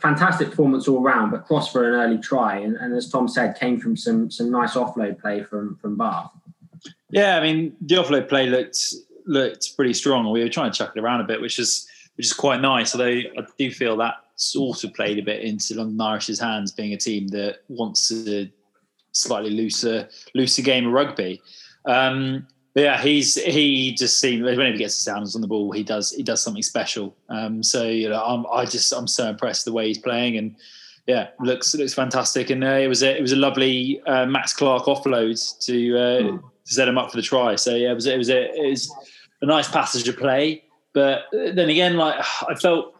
fantastic 0.00 0.50
performance 0.50 0.86
all 0.88 1.02
round, 1.02 1.32
but 1.32 1.44
cross 1.46 1.70
for 1.70 1.86
an 1.88 1.94
early 1.94 2.18
try. 2.18 2.58
And, 2.58 2.76
and, 2.76 2.94
as 2.94 3.10
Tom 3.10 3.28
said, 3.28 3.58
came 3.58 3.80
from 3.80 3.96
some 3.96 4.30
some 4.30 4.50
nice 4.50 4.74
offload 4.74 5.20
play 5.20 5.42
from 5.42 5.76
from 5.76 5.96
Bath. 5.96 6.30
Yeah, 7.10 7.36
I 7.36 7.42
mean 7.42 7.76
the 7.80 7.96
offload 7.96 8.28
play 8.28 8.46
looked 8.46 8.94
looked 9.26 9.76
pretty 9.76 9.94
strong. 9.94 10.30
We 10.30 10.42
were 10.42 10.48
trying 10.48 10.72
to 10.72 10.78
chuck 10.78 10.92
it 10.96 11.00
around 11.00 11.20
a 11.20 11.24
bit, 11.24 11.40
which 11.40 11.58
is 11.58 11.88
which 12.16 12.26
is 12.26 12.32
quite 12.32 12.60
nice. 12.60 12.94
Although 12.94 13.08
I 13.08 13.46
do 13.58 13.70
feel 13.70 13.96
that 13.98 14.14
sort 14.36 14.84
of 14.84 14.94
played 14.94 15.18
a 15.18 15.22
bit 15.22 15.42
into 15.42 15.74
London 15.74 16.00
Irish's 16.00 16.40
hands, 16.40 16.72
being 16.72 16.92
a 16.92 16.96
team 16.96 17.28
that 17.28 17.58
wants 17.68 18.10
a 18.10 18.50
slightly 19.12 19.50
looser 19.50 20.08
looser 20.34 20.62
game 20.62 20.86
of 20.86 20.92
rugby. 20.92 21.40
Um, 21.84 22.46
yeah, 22.74 23.00
he's 23.00 23.34
he 23.34 23.94
just 23.94 24.20
seems 24.20 24.42
whenever 24.42 24.64
he 24.72 24.78
gets 24.78 24.96
the 24.96 25.10
sounds 25.10 25.34
on 25.34 25.40
the 25.40 25.48
ball, 25.48 25.72
he 25.72 25.82
does 25.82 26.12
he 26.12 26.22
does 26.22 26.40
something 26.42 26.62
special. 26.62 27.16
Um, 27.28 27.62
so 27.62 27.84
you 27.84 28.08
know, 28.08 28.22
I'm 28.22 28.46
I 28.52 28.64
just 28.64 28.92
I'm 28.92 29.08
so 29.08 29.28
impressed 29.28 29.66
with 29.66 29.72
the 29.72 29.76
way 29.76 29.88
he's 29.88 29.98
playing, 29.98 30.36
and 30.36 30.54
yeah, 31.06 31.28
looks 31.40 31.74
looks 31.74 31.94
fantastic. 31.94 32.50
And 32.50 32.62
uh, 32.62 32.78
it 32.78 32.86
was 32.86 33.02
a 33.02 33.16
it 33.16 33.20
was 33.20 33.32
a 33.32 33.36
lovely 33.36 34.00
uh, 34.06 34.26
Max 34.26 34.52
Clark 34.52 34.84
offload 34.84 35.58
to 35.66 35.98
uh, 35.98 36.38
to 36.70 36.74
set 36.74 36.88
him 36.88 36.96
up 36.96 37.10
for 37.10 37.16
the 37.16 37.22
try. 37.22 37.56
So 37.56 37.74
yeah, 37.74 37.90
it 37.90 37.94
was 37.94 38.06
it 38.06 38.16
was 38.16 38.30
a, 38.30 38.50
it 38.54 38.70
was 38.70 38.94
a 39.42 39.46
nice 39.46 39.68
passage 39.68 40.08
of 40.08 40.16
play. 40.16 40.64
But 40.92 41.24
then 41.32 41.68
again, 41.68 41.96
like 41.96 42.16
I 42.48 42.54
felt 42.54 42.94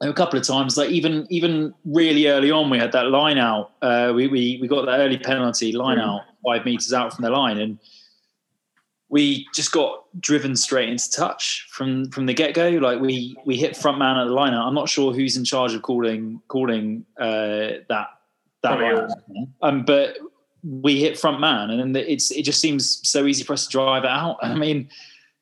a 0.00 0.12
couple 0.12 0.38
of 0.38 0.46
times, 0.46 0.76
like 0.76 0.90
even 0.90 1.26
even 1.30 1.72
really 1.84 2.26
early 2.26 2.50
on, 2.50 2.68
we 2.70 2.78
had 2.78 2.92
that 2.92 3.10
line 3.10 3.38
out. 3.38 3.72
Uh, 3.80 4.12
we 4.14 4.26
we 4.26 4.58
we 4.60 4.68
got 4.68 4.86
that 4.86 4.98
early 4.98 5.18
penalty 5.18 5.72
line 5.72 5.98
mm. 5.98 6.02
out 6.02 6.22
five 6.44 6.64
meters 6.64 6.92
out 6.92 7.14
from 7.14 7.24
the 7.24 7.30
line, 7.30 7.58
and 7.58 7.78
we 9.08 9.46
just 9.54 9.72
got 9.72 10.04
driven 10.20 10.56
straight 10.56 10.88
into 10.88 11.10
touch 11.10 11.68
from 11.70 12.10
from 12.10 12.26
the 12.26 12.34
get 12.34 12.54
go. 12.54 12.70
Like 12.70 13.00
we 13.00 13.36
we 13.44 13.56
hit 13.56 13.76
front 13.76 13.98
man 13.98 14.16
at 14.16 14.24
the 14.24 14.32
line 14.32 14.54
out. 14.54 14.66
I'm 14.66 14.74
not 14.74 14.88
sure 14.88 15.12
who's 15.12 15.36
in 15.36 15.44
charge 15.44 15.74
of 15.74 15.82
calling 15.82 16.40
calling 16.48 17.04
uh, 17.18 17.82
that 17.88 18.08
that 18.62 18.80
line, 18.80 19.08
um, 19.62 19.84
but 19.84 20.18
we 20.62 21.00
hit 21.00 21.18
front 21.18 21.40
man, 21.40 21.70
and 21.70 21.94
then 21.94 22.04
it's 22.06 22.30
it 22.30 22.42
just 22.42 22.60
seems 22.60 23.00
so 23.08 23.26
easy 23.26 23.44
for 23.44 23.52
us 23.52 23.66
to 23.66 23.70
drive 23.70 24.04
out. 24.04 24.38
I 24.42 24.54
mean, 24.54 24.88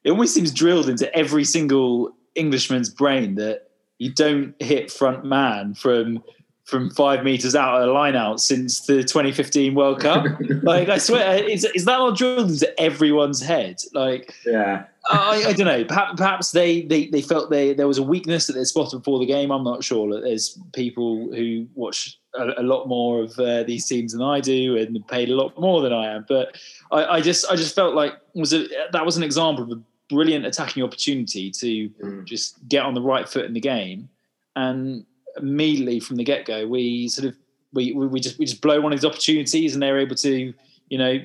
it 0.04 0.10
almost 0.10 0.34
seems 0.34 0.52
drilled 0.52 0.88
into 0.88 1.14
every 1.16 1.44
single 1.44 2.14
Englishman's 2.34 2.88
brain 2.88 3.34
that 3.37 3.70
you 3.98 4.12
don't 4.12 4.54
hit 4.60 4.90
front 4.92 5.25
man 5.25 5.75
from 5.75 6.22
from 6.68 6.90
five 6.90 7.25
meters 7.25 7.56
out 7.56 7.80
of 7.80 7.87
the 7.87 7.92
line 7.94 8.14
out 8.14 8.42
since 8.42 8.80
the 8.80 8.96
2015 8.96 9.75
World 9.75 10.00
Cup. 10.00 10.26
like 10.62 10.90
I 10.90 10.98
swear, 10.98 11.42
is, 11.42 11.64
is 11.75 11.87
that 11.87 11.96
not 11.96 12.14
drilled 12.14 12.50
into 12.50 12.78
everyone's 12.78 13.40
head? 13.40 13.80
Like, 13.94 14.34
yeah, 14.44 14.84
I, 15.08 15.44
I, 15.46 15.52
don't 15.54 15.66
know. 15.66 15.84
Perhaps, 15.87 16.12
perhaps, 16.18 16.50
they, 16.52 16.82
they 16.82 17.06
they 17.06 17.22
felt 17.22 17.48
they 17.48 17.72
there 17.72 17.88
was 17.88 17.96
a 17.96 18.02
weakness 18.02 18.46
that 18.48 18.52
they 18.52 18.64
spotted 18.64 18.98
before 18.98 19.18
the 19.18 19.25
game. 19.25 19.50
I'm 19.50 19.64
not 19.64 19.82
sure. 19.82 20.20
There's 20.20 20.58
people 20.75 21.34
who 21.34 21.66
watch 21.75 22.18
a, 22.34 22.60
a 22.60 22.62
lot 22.62 22.87
more 22.87 23.22
of 23.22 23.38
uh, 23.38 23.62
these 23.62 23.87
teams 23.87 24.12
than 24.12 24.20
I 24.20 24.40
do 24.40 24.76
and 24.76 25.08
paid 25.08 25.30
a 25.30 25.34
lot 25.34 25.58
more 25.58 25.80
than 25.80 25.94
I 25.94 26.14
am. 26.16 26.26
But 26.28 26.58
I, 26.92 27.04
I 27.06 27.20
just 27.22 27.50
I 27.50 27.56
just 27.56 27.75
felt 27.75 27.94
like 27.94 28.12
was 28.34 28.52
a, 28.52 28.66
that 28.92 29.06
was 29.06 29.16
an 29.16 29.22
example 29.22 29.64
of 29.64 29.70
a 29.70 29.80
brilliant 30.10 30.44
attacking 30.44 30.82
opportunity 30.82 31.50
to 31.50 31.88
mm. 31.88 32.25
just 32.26 32.68
get 32.68 32.84
on 32.84 32.92
the 32.92 33.00
right 33.00 33.26
foot 33.26 33.46
in 33.46 33.54
the 33.54 33.60
game 33.60 34.10
and 34.54 35.06
immediately 35.40 36.00
from 36.00 36.16
the 36.16 36.25
get 36.25 36.47
go, 36.47 36.66
we 36.66 37.09
sort 37.09 37.28
of 37.28 37.37
we, 37.73 37.92
we 37.92 38.21
just 38.21 38.38
we 38.38 38.47
just 38.47 38.62
blow 38.62 38.80
one 38.80 38.92
of 38.92 38.99
these 38.99 39.09
opportunities, 39.09 39.75
and 39.75 39.83
they're 39.83 39.99
able 39.99 40.16
to 40.16 40.52
you 40.88 40.99
know 40.99 41.18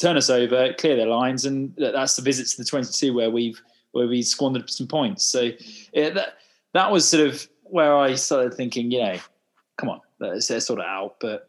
turn 0.00 0.16
us 0.16 0.30
over, 0.30 0.72
clear 0.74 0.96
their 0.96 1.06
lines, 1.06 1.44
and 1.44 1.74
that's 1.76 2.16
the 2.16 2.22
visit 2.22 2.46
to 2.48 2.56
the 2.58 2.64
22 2.64 3.12
where 3.12 3.30
we've 3.30 3.60
where 3.92 4.06
we 4.06 4.22
squandered 4.22 4.70
some 4.70 4.86
points. 4.86 5.24
So 5.24 5.50
yeah, 5.92 6.10
that 6.10 6.38
that 6.74 6.90
was 6.90 7.08
sort 7.08 7.26
of 7.26 7.46
where 7.64 7.96
I 7.96 8.14
started 8.14 8.54
thinking, 8.54 8.90
you 8.90 9.00
know, 9.00 9.16
come 9.76 9.88
on, 9.88 10.00
let's, 10.20 10.46
sort 10.46 10.80
of 10.80 10.86
out. 10.86 11.16
But 11.20 11.47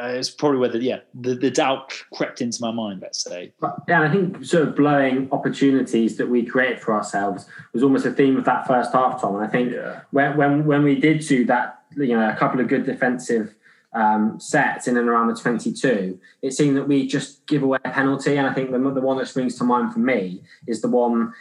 uh, 0.00 0.06
it's 0.06 0.30
probably 0.30 0.58
where 0.58 0.68
the 0.68 0.78
yeah 0.78 1.00
the, 1.14 1.34
the 1.34 1.50
doubt 1.50 1.92
crept 2.12 2.40
into 2.40 2.58
my 2.60 2.70
mind. 2.70 3.00
Let's 3.02 3.22
say. 3.22 3.52
Yeah, 3.88 4.02
I 4.02 4.10
think 4.10 4.44
sort 4.44 4.68
of 4.68 4.76
blowing 4.76 5.28
opportunities 5.32 6.16
that 6.18 6.28
we 6.28 6.44
create 6.44 6.80
for 6.80 6.94
ourselves 6.94 7.46
was 7.72 7.82
almost 7.82 8.06
a 8.06 8.12
theme 8.12 8.36
of 8.36 8.44
that 8.44 8.66
first 8.66 8.92
half, 8.92 9.20
Tom. 9.20 9.36
And 9.36 9.44
I 9.44 9.48
think 9.48 9.72
yeah. 9.72 10.00
when 10.10 10.36
when 10.36 10.64
when 10.66 10.82
we 10.82 10.96
did 10.96 11.20
do 11.20 11.44
that, 11.46 11.82
you 11.96 12.16
know, 12.16 12.28
a 12.28 12.36
couple 12.36 12.60
of 12.60 12.68
good 12.68 12.86
defensive 12.86 13.54
um, 13.92 14.38
sets 14.38 14.86
in 14.86 14.96
and 14.96 15.08
around 15.08 15.28
the 15.28 15.34
22, 15.34 16.20
it 16.42 16.52
seemed 16.52 16.76
that 16.76 16.86
we 16.86 17.06
just 17.06 17.46
give 17.46 17.62
away 17.62 17.78
a 17.84 17.90
penalty. 17.90 18.36
And 18.36 18.46
I 18.46 18.52
think 18.52 18.70
the, 18.70 18.78
the 18.78 19.00
one 19.00 19.16
that 19.18 19.26
springs 19.26 19.56
to 19.58 19.64
mind 19.64 19.92
for 19.92 19.98
me 19.98 20.42
is 20.66 20.82
the 20.82 20.88
one 20.88 21.32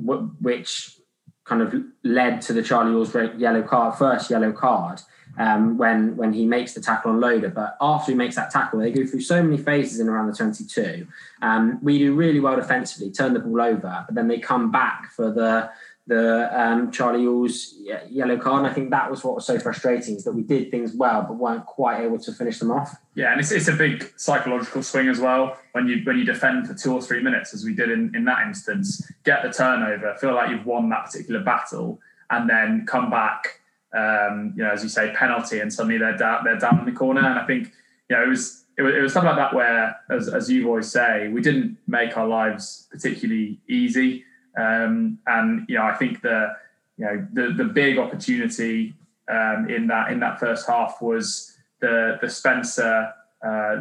w- 0.00 0.30
which 0.40 0.98
kind 1.44 1.62
of 1.62 1.74
led 2.04 2.40
to 2.42 2.52
the 2.52 2.62
Charlie 2.62 2.92
Ewels 2.92 3.38
yellow 3.38 3.62
card, 3.62 3.98
first 3.98 4.30
yellow 4.30 4.52
card, 4.52 5.00
um, 5.38 5.78
when 5.78 6.16
when 6.16 6.32
he 6.32 6.44
makes 6.44 6.74
the 6.74 6.80
tackle 6.80 7.12
on 7.12 7.20
Loader. 7.20 7.50
But 7.50 7.76
after 7.80 8.12
he 8.12 8.16
makes 8.16 8.36
that 8.36 8.50
tackle, 8.50 8.80
they 8.80 8.90
go 8.90 9.06
through 9.06 9.20
so 9.20 9.42
many 9.42 9.56
phases 9.56 10.00
in 10.00 10.08
around 10.08 10.26
the 10.26 10.34
22. 10.34 11.06
Um, 11.42 11.78
we 11.82 11.98
do 11.98 12.14
really 12.14 12.40
well 12.40 12.56
defensively, 12.56 13.10
turn 13.10 13.34
the 13.34 13.40
ball 13.40 13.60
over, 13.60 14.04
but 14.06 14.14
then 14.14 14.28
they 14.28 14.38
come 14.38 14.70
back 14.70 15.12
for 15.12 15.30
the 15.30 15.70
the 16.08 16.48
um, 16.58 16.90
Charlie 16.90 17.24
Ewels 17.24 17.74
yellow 18.08 18.38
card. 18.38 18.60
And 18.60 18.66
I 18.66 18.72
think 18.72 18.90
that 18.90 19.10
was 19.10 19.22
what 19.22 19.34
was 19.34 19.46
so 19.46 19.58
frustrating 19.58 20.16
is 20.16 20.24
that 20.24 20.32
we 20.32 20.42
did 20.42 20.70
things 20.70 20.94
well, 20.94 21.22
but 21.22 21.34
weren't 21.34 21.66
quite 21.66 22.00
able 22.00 22.18
to 22.20 22.32
finish 22.32 22.58
them 22.58 22.70
off. 22.70 22.96
Yeah, 23.14 23.30
and 23.30 23.40
it's, 23.40 23.52
it's 23.52 23.68
a 23.68 23.74
big 23.74 24.10
psychological 24.16 24.82
swing 24.82 25.08
as 25.08 25.20
well 25.20 25.58
when 25.72 25.86
you 25.86 26.00
when 26.04 26.18
you 26.18 26.24
defend 26.24 26.66
for 26.66 26.74
two 26.74 26.94
or 26.94 27.02
three 27.02 27.22
minutes, 27.22 27.52
as 27.52 27.62
we 27.62 27.74
did 27.74 27.90
in, 27.90 28.10
in 28.16 28.24
that 28.24 28.46
instance, 28.46 29.06
get 29.24 29.42
the 29.42 29.50
turnover, 29.50 30.14
feel 30.18 30.34
like 30.34 30.50
you've 30.50 30.66
won 30.66 30.88
that 30.88 31.04
particular 31.04 31.40
battle, 31.40 32.00
and 32.30 32.48
then 32.48 32.86
come 32.86 33.10
back 33.10 33.57
um, 33.96 34.52
you 34.56 34.62
know, 34.62 34.70
as 34.70 34.82
you 34.82 34.88
say, 34.88 35.12
penalty, 35.14 35.60
and 35.60 35.72
suddenly 35.72 35.98
they're 35.98 36.16
down, 36.16 36.44
they're 36.44 36.58
down 36.58 36.80
in 36.80 36.84
the 36.84 36.92
corner. 36.92 37.20
And 37.20 37.38
I 37.38 37.46
think, 37.46 37.72
you 38.08 38.16
know, 38.16 38.22
it 38.22 38.28
was 38.28 38.64
it 38.76 38.82
was, 38.82 38.94
it 38.94 39.00
was 39.00 39.12
something 39.12 39.28
like 39.28 39.38
that 39.38 39.54
where, 39.54 39.96
as, 40.08 40.28
as 40.28 40.50
you 40.50 40.68
always 40.68 40.90
say, 40.90 41.28
we 41.28 41.40
didn't 41.40 41.76
make 41.86 42.16
our 42.16 42.26
lives 42.26 42.86
particularly 42.90 43.60
easy. 43.68 44.24
Um, 44.56 45.18
and 45.26 45.66
you 45.68 45.76
know, 45.76 45.84
I 45.84 45.94
think 45.94 46.22
the 46.22 46.54
you 46.96 47.04
know 47.04 47.26
the 47.32 47.52
the 47.52 47.64
big 47.64 47.98
opportunity 47.98 48.94
um, 49.28 49.68
in 49.68 49.86
that 49.88 50.12
in 50.12 50.20
that 50.20 50.38
first 50.38 50.66
half 50.66 51.00
was 51.00 51.56
the 51.80 52.18
the 52.20 52.28
Spencer. 52.28 53.12
Uh, 53.44 53.76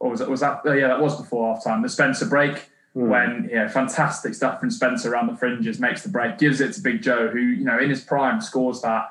or 0.00 0.10
was 0.10 0.20
that 0.20 0.30
was 0.30 0.40
that? 0.40 0.60
Yeah, 0.64 0.88
that 0.88 1.00
was 1.00 1.20
before 1.20 1.54
half 1.54 1.64
time. 1.64 1.82
The 1.82 1.88
Spencer 1.88 2.26
break. 2.26 2.70
Mm. 2.96 3.08
When 3.08 3.48
yeah, 3.52 3.68
fantastic 3.68 4.34
stuff 4.34 4.58
from 4.58 4.70
Spencer 4.70 5.12
around 5.12 5.28
the 5.28 5.36
fringes, 5.36 5.78
makes 5.78 6.02
the 6.02 6.08
break, 6.08 6.38
gives 6.38 6.60
it 6.60 6.72
to 6.72 6.80
Big 6.80 7.02
Joe, 7.02 7.28
who 7.28 7.38
you 7.38 7.64
know 7.64 7.78
in 7.78 7.88
his 7.88 8.02
prime 8.02 8.40
scores 8.40 8.80
that 8.82 9.10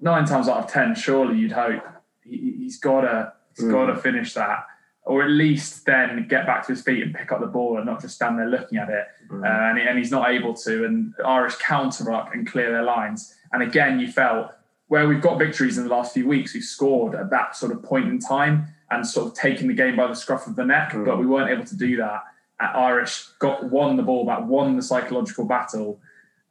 nine 0.00 0.24
times 0.24 0.48
out 0.48 0.58
of 0.58 0.70
ten, 0.70 0.94
surely 0.94 1.38
you'd 1.38 1.52
hope 1.52 1.82
he, 2.22 2.64
has 2.64 2.76
got 2.76 3.02
to 3.02 3.32
he's 3.56 3.64
mm. 3.64 3.72
got 3.72 3.86
to 3.86 3.96
finish 3.96 4.34
that, 4.34 4.66
or 5.02 5.22
at 5.22 5.30
least 5.30 5.86
then 5.86 6.26
get 6.28 6.46
back 6.46 6.66
to 6.66 6.72
his 6.72 6.82
feet 6.82 7.02
and 7.02 7.14
pick 7.14 7.32
up 7.32 7.40
the 7.40 7.46
ball 7.46 7.76
and 7.76 7.86
not 7.86 8.00
just 8.00 8.14
stand 8.14 8.38
there 8.38 8.48
looking 8.48 8.78
at 8.78 8.88
it. 8.88 9.06
Mm. 9.30 9.44
Uh, 9.44 9.70
and, 9.70 9.78
he, 9.78 9.84
and 9.84 9.98
he's 9.98 10.10
not 10.10 10.30
able 10.30 10.54
to. 10.54 10.84
And 10.84 11.14
Irish 11.24 11.56
counter 11.56 12.12
up 12.12 12.32
and 12.32 12.46
clear 12.46 12.70
their 12.70 12.82
lines. 12.82 13.34
And 13.52 13.62
again, 13.62 13.98
you 13.98 14.10
felt 14.10 14.52
where 14.88 15.06
we've 15.08 15.20
got 15.20 15.38
victories 15.38 15.78
in 15.78 15.84
the 15.84 15.90
last 15.90 16.14
few 16.14 16.26
weeks, 16.26 16.54
we've 16.54 16.62
scored 16.62 17.14
at 17.14 17.30
that 17.30 17.56
sort 17.56 17.72
of 17.72 17.82
point 17.82 18.08
in 18.08 18.18
time 18.18 18.66
and 18.90 19.06
sort 19.06 19.26
of 19.26 19.34
taken 19.34 19.68
the 19.68 19.74
game 19.74 19.96
by 19.96 20.06
the 20.06 20.14
scruff 20.14 20.46
of 20.46 20.56
the 20.56 20.64
neck, 20.64 20.92
mm. 20.92 21.04
but 21.04 21.18
we 21.18 21.26
weren't 21.26 21.50
able 21.50 21.64
to 21.64 21.76
do 21.76 21.96
that. 21.96 22.24
At 22.60 22.74
Irish 22.74 23.24
got 23.38 23.70
won 23.70 23.96
the 23.96 24.02
ball 24.02 24.26
back, 24.26 24.44
won 24.44 24.74
the 24.74 24.82
psychological 24.82 25.44
battle, 25.44 26.00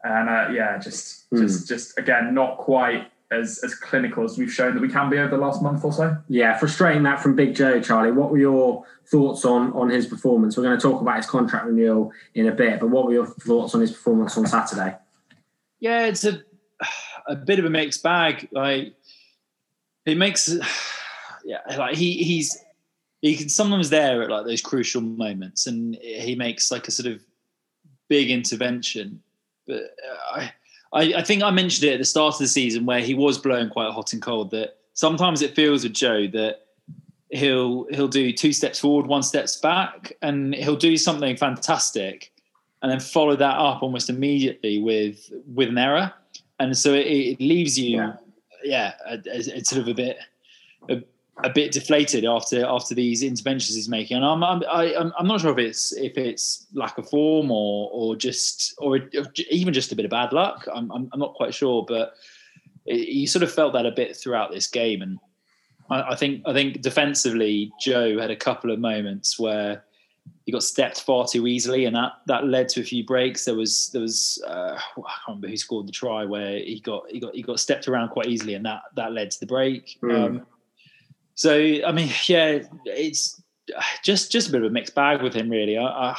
and 0.05 0.29
uh, 0.29 0.47
yeah, 0.53 0.77
just 0.77 1.29
just 1.35 1.67
just 1.67 1.99
again 1.99 2.33
not 2.33 2.59
quite 2.59 3.11
as 3.31 3.59
as 3.63 3.75
clinical 3.75 4.23
as 4.23 4.37
we've 4.37 4.51
shown 4.51 4.73
that 4.73 4.81
we 4.81 4.89
can 4.89 5.09
be 5.09 5.17
over 5.17 5.35
the 5.35 5.41
last 5.41 5.61
month 5.61 5.83
or 5.83 5.91
so. 5.91 6.17
Yeah, 6.29 6.57
frustrating 6.57 7.03
that 7.03 7.19
from 7.19 7.35
Big 7.35 7.55
Joe, 7.55 7.81
Charlie. 7.81 8.11
What 8.11 8.31
were 8.31 8.37
your 8.37 8.85
thoughts 9.07 9.45
on 9.45 9.73
on 9.73 9.89
his 9.89 10.05
performance? 10.05 10.55
We're 10.55 10.63
going 10.63 10.77
to 10.77 10.81
talk 10.81 11.01
about 11.01 11.17
his 11.17 11.25
contract 11.25 11.65
renewal 11.65 12.11
in 12.33 12.47
a 12.47 12.51
bit, 12.51 12.79
but 12.79 12.89
what 12.89 13.05
were 13.05 13.13
your 13.13 13.25
thoughts 13.25 13.75
on 13.75 13.81
his 13.81 13.91
performance 13.91 14.37
on 14.37 14.45
Saturday? 14.45 14.95
Yeah, 15.79 16.05
it's 16.05 16.23
a 16.23 16.41
a 17.27 17.35
bit 17.35 17.59
of 17.59 17.65
a 17.65 17.69
mixed 17.69 18.03
bag. 18.03 18.47
Like 18.51 18.93
it 20.05 20.17
makes, 20.17 20.53
yeah, 21.45 21.59
like 21.77 21.95
he 21.95 22.23
he's 22.23 22.57
he 23.21 23.35
can 23.35 23.49
sometimes 23.49 23.89
there 23.89 24.23
at 24.23 24.29
like 24.29 24.45
those 24.45 24.61
crucial 24.61 25.01
moments, 25.01 25.67
and 25.67 25.95
he 25.95 26.35
makes 26.35 26.71
like 26.71 26.87
a 26.87 26.91
sort 26.91 27.11
of 27.11 27.21
big 28.07 28.31
intervention, 28.31 29.21
but 29.65 29.83
uh, 30.33 30.47
I 30.93 31.13
I, 31.15 31.23
think 31.23 31.43
I 31.43 31.51
mentioned 31.51 31.89
it 31.89 31.93
at 31.93 31.99
the 31.99 32.05
start 32.05 32.35
of 32.35 32.39
the 32.39 32.47
season 32.47 32.85
where 32.85 32.99
he 32.99 33.13
was 33.13 33.37
blowing 33.37 33.69
quite 33.69 33.91
hot 33.91 34.13
and 34.13 34.21
cold. 34.21 34.51
That 34.51 34.77
sometimes 34.93 35.41
it 35.41 35.55
feels 35.55 35.83
with 35.83 35.93
Joe 35.93 36.27
that 36.27 36.65
he'll 37.29 37.85
he'll 37.91 38.07
do 38.07 38.31
two 38.31 38.53
steps 38.53 38.79
forward, 38.79 39.07
one 39.07 39.23
steps 39.23 39.57
back, 39.57 40.13
and 40.21 40.53
he'll 40.55 40.75
do 40.75 40.97
something 40.97 41.35
fantastic, 41.35 42.31
and 42.81 42.91
then 42.91 42.99
follow 42.99 43.35
that 43.35 43.57
up 43.57 43.83
almost 43.83 44.09
immediately 44.09 44.81
with 44.81 45.31
with 45.53 45.69
an 45.69 45.77
error, 45.77 46.13
and 46.59 46.77
so 46.77 46.93
it, 46.93 47.07
it 47.07 47.39
leaves 47.39 47.77
you, 47.77 47.97
yeah, 47.97 48.13
yeah 48.63 48.93
a, 49.05 49.13
a, 49.29 49.37
a 49.37 49.63
sort 49.63 49.81
of 49.81 49.87
a 49.87 49.93
bit. 49.93 50.17
A, 50.89 51.03
a 51.43 51.49
bit 51.49 51.71
deflated 51.71 52.25
after 52.25 52.65
after 52.65 52.95
these 52.95 53.21
interventions 53.21 53.75
he's 53.75 53.89
making, 53.89 54.17
and 54.17 54.25
I'm 54.25 54.43
I'm 54.43 54.63
I, 54.69 54.85
am 54.93 55.13
i 55.17 55.21
am 55.21 55.27
not 55.27 55.41
sure 55.41 55.51
if 55.51 55.59
it's 55.59 55.93
if 55.93 56.17
it's 56.17 56.65
lack 56.73 56.97
of 56.97 57.09
form 57.09 57.51
or 57.51 57.89
or 57.91 58.15
just 58.15 58.73
or 58.79 58.97
even 59.49 59.73
just 59.73 59.91
a 59.91 59.95
bit 59.95 60.05
of 60.05 60.11
bad 60.11 60.33
luck. 60.33 60.67
I'm 60.73 60.91
I'm, 60.91 61.09
I'm 61.13 61.19
not 61.19 61.35
quite 61.35 61.53
sure, 61.53 61.85
but 61.87 62.13
it, 62.85 63.09
you 63.09 63.27
sort 63.27 63.43
of 63.43 63.51
felt 63.51 63.73
that 63.73 63.85
a 63.85 63.91
bit 63.91 64.15
throughout 64.15 64.51
this 64.51 64.67
game, 64.67 65.01
and 65.01 65.19
I, 65.91 66.13
I, 66.13 66.15
think 66.15 66.41
I 66.45 66.53
think 66.53 66.81
defensively 66.81 67.71
Joe 67.79 68.19
had 68.19 68.31
a 68.31 68.35
couple 68.35 68.71
of 68.71 68.79
moments 68.79 69.37
where 69.37 69.83
he 70.45 70.51
got 70.51 70.63
stepped 70.63 71.01
far 71.01 71.27
too 71.27 71.45
easily, 71.45 71.85
and 71.85 71.95
that 71.95 72.13
that 72.25 72.45
led 72.45 72.67
to 72.69 72.81
a 72.81 72.83
few 72.83 73.05
breaks. 73.05 73.45
There 73.45 73.55
was 73.55 73.91
there 73.91 74.01
was 74.01 74.43
uh, 74.47 74.75
I 74.75 74.81
can't 74.95 75.07
remember 75.27 75.49
who 75.49 75.57
scored 75.57 75.87
the 75.87 75.91
try 75.91 76.25
where 76.25 76.57
he 76.57 76.79
got 76.79 77.03
he 77.11 77.19
got 77.19 77.35
he 77.35 77.43
got 77.43 77.59
stepped 77.59 77.87
around 77.87 78.09
quite 78.09 78.25
easily, 78.25 78.55
and 78.55 78.65
that 78.65 78.81
that 78.95 79.13
led 79.13 79.29
to 79.29 79.39
the 79.39 79.45
break. 79.45 79.99
Mm. 80.01 80.19
Um, 80.19 80.45
so 81.37 81.53
I 81.53 81.91
mean, 81.93 82.09
yeah, 82.25 82.59
it's 82.85 83.41
just 84.03 84.31
just 84.31 84.49
a 84.49 84.51
bit 84.51 84.63
of 84.63 84.67
a 84.67 84.73
mixed 84.73 84.95
bag 84.95 85.21
with 85.21 85.33
him, 85.33 85.49
really. 85.49 85.77
I, 85.77 85.85
I, 85.85 86.17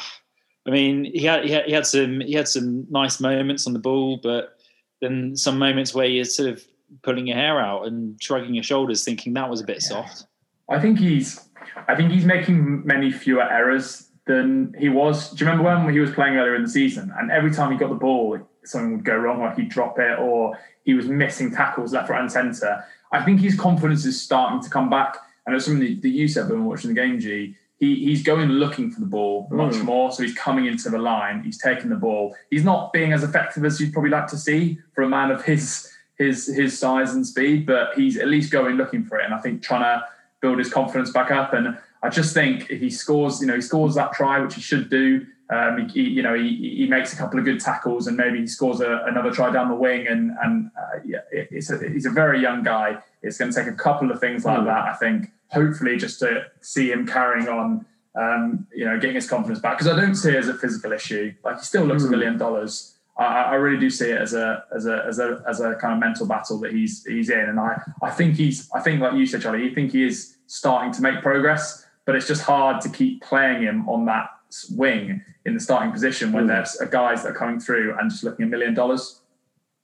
I 0.67 0.71
mean, 0.71 1.05
he 1.05 1.25
had, 1.25 1.45
he 1.45 1.51
had 1.51 1.65
he 1.65 1.73
had 1.73 1.85
some 1.85 2.21
he 2.21 2.33
had 2.33 2.47
some 2.47 2.87
nice 2.89 3.19
moments 3.19 3.67
on 3.67 3.73
the 3.73 3.79
ball, 3.79 4.19
but 4.23 4.57
then 5.01 5.35
some 5.35 5.59
moments 5.59 5.93
where 5.93 6.07
you're 6.07 6.25
sort 6.25 6.49
of 6.49 6.63
pulling 7.03 7.27
your 7.27 7.37
hair 7.37 7.59
out 7.59 7.85
and 7.85 8.21
shrugging 8.21 8.55
your 8.55 8.63
shoulders, 8.63 9.03
thinking 9.03 9.33
that 9.33 9.49
was 9.49 9.61
a 9.61 9.65
bit 9.65 9.81
soft. 9.81 10.25
I 10.69 10.79
think 10.79 10.99
he's 10.99 11.49
I 11.87 11.95
think 11.95 12.11
he's 12.11 12.25
making 12.25 12.85
many 12.85 13.11
fewer 13.11 13.43
errors 13.43 14.09
than 14.25 14.73
he 14.77 14.89
was. 14.89 15.31
Do 15.31 15.43
you 15.43 15.49
remember 15.49 15.85
when 15.85 15.93
he 15.93 15.99
was 15.99 16.11
playing 16.11 16.37
earlier 16.37 16.55
in 16.55 16.63
the 16.63 16.69
season? 16.69 17.11
And 17.17 17.31
every 17.31 17.51
time 17.51 17.71
he 17.71 17.77
got 17.77 17.89
the 17.89 17.95
ball, 17.95 18.37
something 18.63 18.97
would 18.97 19.05
go 19.05 19.17
wrong, 19.17 19.41
like 19.41 19.57
he'd 19.57 19.69
drop 19.69 19.97
it, 19.99 20.19
or 20.19 20.57
he 20.83 20.93
was 20.93 21.07
missing 21.07 21.51
tackles 21.51 21.93
left, 21.93 22.09
right, 22.09 22.21
and 22.21 22.31
centre. 22.31 22.85
I 23.11 23.23
think 23.23 23.41
his 23.41 23.59
confidence 23.59 24.05
is 24.05 24.21
starting 24.21 24.61
to 24.61 24.69
come 24.69 24.89
back. 24.89 25.17
And 25.45 25.55
it's 25.55 25.65
something 25.65 25.99
that 26.01 26.09
you 26.09 26.27
said 26.27 26.49
when 26.49 26.65
watching 26.65 26.89
the 26.89 26.93
game, 26.93 27.19
G. 27.19 27.55
He, 27.79 27.95
he's 27.95 28.23
going 28.23 28.49
looking 28.49 28.91
for 28.91 28.99
the 28.99 29.05
ball 29.05 29.47
much 29.51 29.73
mm. 29.73 29.85
more. 29.85 30.11
So 30.11 30.21
he's 30.21 30.35
coming 30.35 30.65
into 30.65 30.89
the 30.89 30.97
line. 30.97 31.43
He's 31.43 31.57
taking 31.57 31.89
the 31.89 31.95
ball. 31.95 32.35
He's 32.49 32.65
not 32.65 32.91
being 32.91 33.13
as 33.13 33.23
effective 33.23 33.63
as 33.63 33.79
you'd 33.79 33.93
probably 33.93 34.11
like 34.11 34.27
to 34.27 34.37
see 34.37 34.79
for 34.93 35.03
a 35.03 35.09
man 35.09 35.31
of 35.31 35.43
his 35.43 35.89
his 36.17 36.45
his 36.47 36.77
size 36.77 37.13
and 37.13 37.25
speed, 37.25 37.65
but 37.65 37.93
he's 37.95 38.17
at 38.17 38.27
least 38.27 38.51
going 38.51 38.75
looking 38.75 39.05
for 39.05 39.17
it. 39.17 39.25
And 39.25 39.33
I 39.33 39.39
think 39.39 39.63
trying 39.63 39.83
to 39.83 40.05
build 40.41 40.59
his 40.59 40.71
confidence 40.71 41.11
back 41.11 41.31
up. 41.31 41.53
And 41.53 41.77
I 42.03 42.09
just 42.09 42.33
think 42.33 42.69
if 42.69 42.81
he 42.81 42.89
scores, 42.89 43.39
you 43.39 43.47
know, 43.47 43.55
he 43.55 43.61
scores 43.61 43.95
that 43.95 44.11
try, 44.11 44.39
which 44.39 44.55
he 44.55 44.61
should 44.61 44.89
do. 44.89 45.25
Um, 45.49 45.89
he, 45.89 46.01
you 46.01 46.21
know, 46.21 46.35
he, 46.35 46.75
he 46.77 46.87
makes 46.87 47.11
a 47.11 47.15
couple 47.15 47.39
of 47.39 47.45
good 47.45 47.59
tackles, 47.59 48.05
and 48.07 48.15
maybe 48.15 48.39
he 48.39 48.47
scores 48.47 48.81
a, 48.81 49.03
another 49.07 49.31
try 49.31 49.51
down 49.51 49.69
the 49.69 49.75
wing. 49.75 50.07
And 50.07 50.31
and 50.43 50.69
uh, 50.77 50.99
yeah, 51.03 51.19
it's 51.31 51.71
a, 51.71 51.89
he's 51.89 52.05
a 52.05 52.11
very 52.11 52.39
young 52.39 52.61
guy. 52.63 52.97
It's 53.23 53.37
going 53.37 53.51
to 53.51 53.59
take 53.59 53.71
a 53.71 53.75
couple 53.75 54.11
of 54.11 54.19
things 54.19 54.45
like 54.45 54.63
that, 54.65 54.85
I 54.85 54.93
think. 54.93 55.31
Hopefully, 55.51 55.97
just 55.97 56.19
to 56.19 56.45
see 56.61 56.91
him 56.91 57.07
carrying 57.07 57.47
on, 57.47 57.85
um, 58.15 58.67
you 58.73 58.85
know, 58.85 58.99
getting 58.99 59.15
his 59.15 59.27
confidence 59.27 59.59
back. 59.59 59.79
Because 59.79 59.91
I 59.91 59.99
don't 59.99 60.13
see 60.13 60.29
it 60.29 60.35
as 60.35 60.47
a 60.49 60.53
physical 60.53 60.91
issue. 60.91 61.33
Like 61.43 61.57
he 61.57 61.65
still 61.65 61.85
looks 61.85 62.03
a 62.03 62.09
million 62.09 62.37
dollars. 62.37 62.95
I, 63.17 63.25
I, 63.25 63.55
really 63.55 63.79
do 63.79 63.89
see 63.89 64.11
it 64.11 64.21
as 64.21 64.33
a 64.33 64.63
as 64.73 64.85
a 64.85 65.03
as 65.05 65.19
a 65.19 65.43
as 65.47 65.59
a 65.59 65.75
kind 65.75 65.93
of 65.93 65.99
mental 65.99 66.27
battle 66.27 66.59
that 66.59 66.71
he's 66.71 67.03
he's 67.05 67.31
in, 67.31 67.39
and 67.39 67.59
I 67.59 67.81
I 68.03 68.11
think 68.11 68.35
he's 68.35 68.69
I 68.71 68.81
think 68.81 69.01
like 69.01 69.13
you 69.13 69.25
said, 69.25 69.41
Charlie, 69.41 69.63
you 69.63 69.73
think 69.73 69.93
he 69.93 70.05
is 70.05 70.37
starting 70.45 70.93
to 70.93 71.01
make 71.01 71.23
progress, 71.23 71.85
but 72.05 72.15
it's 72.15 72.27
just 72.27 72.43
hard 72.43 72.81
to 72.81 72.89
keep 72.89 73.23
playing 73.23 73.63
him 73.63 73.89
on 73.89 74.05
that 74.05 74.29
wing 74.71 75.21
in 75.45 75.53
the 75.53 75.59
starting 75.59 75.91
position 75.91 76.31
when 76.31 76.45
mm. 76.45 76.47
there's 76.47 76.77
guys 76.91 77.23
that 77.23 77.29
are 77.29 77.35
coming 77.35 77.59
through 77.59 77.95
and 77.99 78.09
just 78.09 78.23
looking 78.23 78.45
a 78.45 78.49
million 78.49 78.73
dollars. 78.73 79.21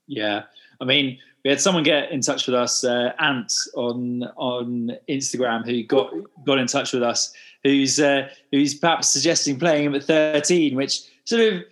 Yeah, 0.07 0.43
I 0.79 0.85
mean, 0.85 1.17
we 1.43 1.51
had 1.51 1.61
someone 1.61 1.83
get 1.83 2.11
in 2.11 2.21
touch 2.21 2.47
with 2.47 2.55
us, 2.55 2.83
uh, 2.83 3.13
Ant 3.19 3.53
on 3.75 4.23
on 4.35 4.97
Instagram, 5.09 5.65
who 5.65 5.83
got 5.83 6.11
got 6.45 6.57
in 6.57 6.67
touch 6.67 6.93
with 6.93 7.03
us, 7.03 7.33
who's 7.63 7.99
uh, 7.99 8.29
who's 8.51 8.73
perhaps 8.73 9.09
suggesting 9.09 9.59
playing 9.59 9.85
him 9.85 9.95
at 9.95 10.03
13, 10.03 10.75
which 10.75 11.01
sort 11.25 11.41
of 11.41 11.63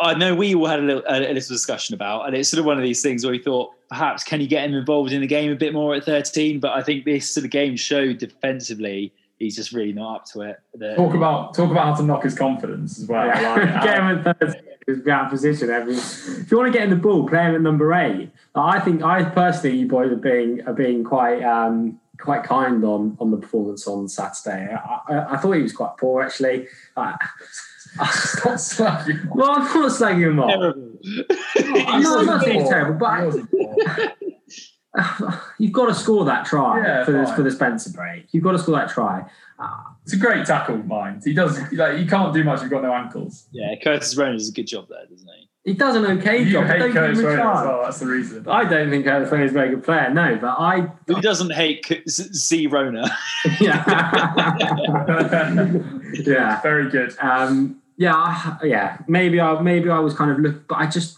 I 0.00 0.14
know 0.14 0.34
we 0.34 0.54
all 0.54 0.66
had 0.66 0.78
a 0.78 0.82
little, 0.82 1.02
a 1.08 1.20
little 1.20 1.34
discussion 1.34 1.94
about, 1.94 2.26
and 2.26 2.36
it's 2.36 2.48
sort 2.48 2.60
of 2.60 2.66
one 2.66 2.76
of 2.76 2.82
these 2.82 3.02
things 3.02 3.24
where 3.24 3.32
we 3.32 3.38
thought 3.38 3.72
perhaps 3.88 4.22
can 4.22 4.40
you 4.40 4.46
get 4.46 4.68
him 4.68 4.74
involved 4.74 5.12
in 5.12 5.20
the 5.20 5.26
game 5.26 5.50
a 5.50 5.56
bit 5.56 5.72
more 5.72 5.94
at 5.94 6.04
13? 6.04 6.60
But 6.60 6.72
I 6.72 6.82
think 6.82 7.04
this 7.04 7.32
sort 7.32 7.44
of 7.44 7.50
game 7.50 7.76
showed 7.76 8.18
defensively 8.18 9.12
he's 9.44 9.56
just 9.56 9.72
really 9.72 9.92
not 9.92 10.16
up 10.16 10.24
to 10.32 10.40
it. 10.42 10.60
The, 10.74 10.94
talk 10.94 11.14
about 11.14 11.54
talk 11.54 11.70
about 11.70 11.84
how 11.86 11.94
to 11.94 12.02
knock 12.02 12.24
his 12.24 12.34
confidence 12.34 12.98
as 12.98 13.06
well. 13.06 13.26
Yeah. 13.26 13.54
Like, 13.54 13.82
get 13.82 13.98
him 13.98 14.26
at 14.26 14.40
13 14.40 14.62
be 14.86 15.10
out 15.10 15.26
of 15.26 15.30
position. 15.30 15.70
Every, 15.70 15.94
if 15.94 16.50
you 16.50 16.58
want 16.58 16.72
to 16.72 16.78
get 16.78 16.84
in 16.84 16.90
the 16.90 16.96
ball, 16.96 17.26
play 17.26 17.44
him 17.44 17.54
at 17.54 17.60
number 17.62 17.92
eight. 17.94 18.30
I 18.54 18.80
think 18.80 19.02
I 19.02 19.24
personally, 19.24 19.78
you 19.78 19.88
boys 19.88 20.12
are 20.12 20.16
being 20.16 20.60
are 20.66 20.74
being 20.74 21.04
quite 21.04 21.42
um, 21.42 22.00
quite 22.18 22.44
kind 22.44 22.84
on 22.84 23.16
on 23.20 23.30
the 23.30 23.36
performance 23.36 23.86
on 23.86 24.08
Saturday. 24.08 24.74
I, 24.74 25.00
I, 25.08 25.34
I 25.34 25.36
thought 25.38 25.52
he 25.52 25.62
was 25.62 25.72
quite 25.72 25.96
poor 25.96 26.22
actually. 26.22 26.68
Stop 27.94 28.54
slagging 28.54 29.24
Well, 29.34 29.52
I'm 29.52 29.62
not 29.62 29.92
slagging 29.92 30.28
him 30.28 30.40
off. 30.40 30.74
I'm 31.56 32.02
not, 32.02 32.18
I'm 32.18 32.26
not 32.26 32.44
saying 32.44 32.60
he's 32.60 32.68
terrible, 32.68 32.98
but 32.98 34.16
you've 35.58 35.72
got 35.72 35.86
to 35.86 35.94
score 35.94 36.24
that 36.24 36.46
try 36.46 36.78
yeah, 36.78 37.04
for 37.04 37.12
this 37.12 37.32
for 37.32 37.42
the 37.42 37.50
Spencer 37.50 37.90
break. 37.90 38.26
You've 38.32 38.44
got 38.44 38.52
to 38.52 38.58
score 38.58 38.76
that 38.76 38.90
try. 38.90 39.24
it's 40.02 40.12
a 40.12 40.16
great 40.16 40.46
tackle, 40.46 40.78
mind. 40.78 41.22
He 41.24 41.34
does 41.34 41.60
like 41.72 41.98
he 41.98 42.06
can't 42.06 42.32
do 42.32 42.44
much. 42.44 42.60
He's 42.60 42.70
got 42.70 42.82
no 42.82 42.92
ankles. 42.92 43.46
Yeah, 43.52 43.74
Curtis 43.82 44.16
Rona 44.16 44.34
does 44.34 44.48
a 44.48 44.52
good 44.52 44.66
job 44.66 44.88
there, 44.88 45.06
doesn't 45.06 45.28
he? 45.28 45.44
He 45.64 45.72
does 45.72 45.96
an 45.96 46.04
okay 46.18 46.42
you 46.42 46.52
job. 46.52 46.66
Hate 46.66 46.92
Curtis 46.92 47.18
Rona 47.20 47.40
as 47.40 47.66
well. 47.66 47.82
That's 47.82 47.98
the 47.98 48.06
reason. 48.06 48.46
I 48.46 48.64
don't 48.64 48.90
think 48.90 49.06
Curtis 49.06 49.32
Rona 49.32 49.44
is 49.44 49.50
a 49.50 49.54
very 49.54 49.70
good 49.70 49.82
player. 49.82 50.12
No, 50.12 50.36
but 50.36 50.56
I. 50.58 50.92
Who 51.06 51.22
doesn't 51.22 51.52
hate 51.52 52.02
C 52.06 52.66
Rona? 52.66 53.10
yeah. 53.60 53.82
yeah. 56.12 56.60
Very 56.60 56.90
good. 56.90 57.16
Um, 57.18 57.80
yeah, 57.96 58.58
yeah. 58.62 58.98
Maybe 59.08 59.40
I 59.40 59.58
maybe 59.62 59.88
I 59.88 60.00
was 60.00 60.14
kind 60.14 60.30
of 60.30 60.38
look, 60.38 60.68
but 60.68 60.76
I 60.76 60.86
just 60.86 61.16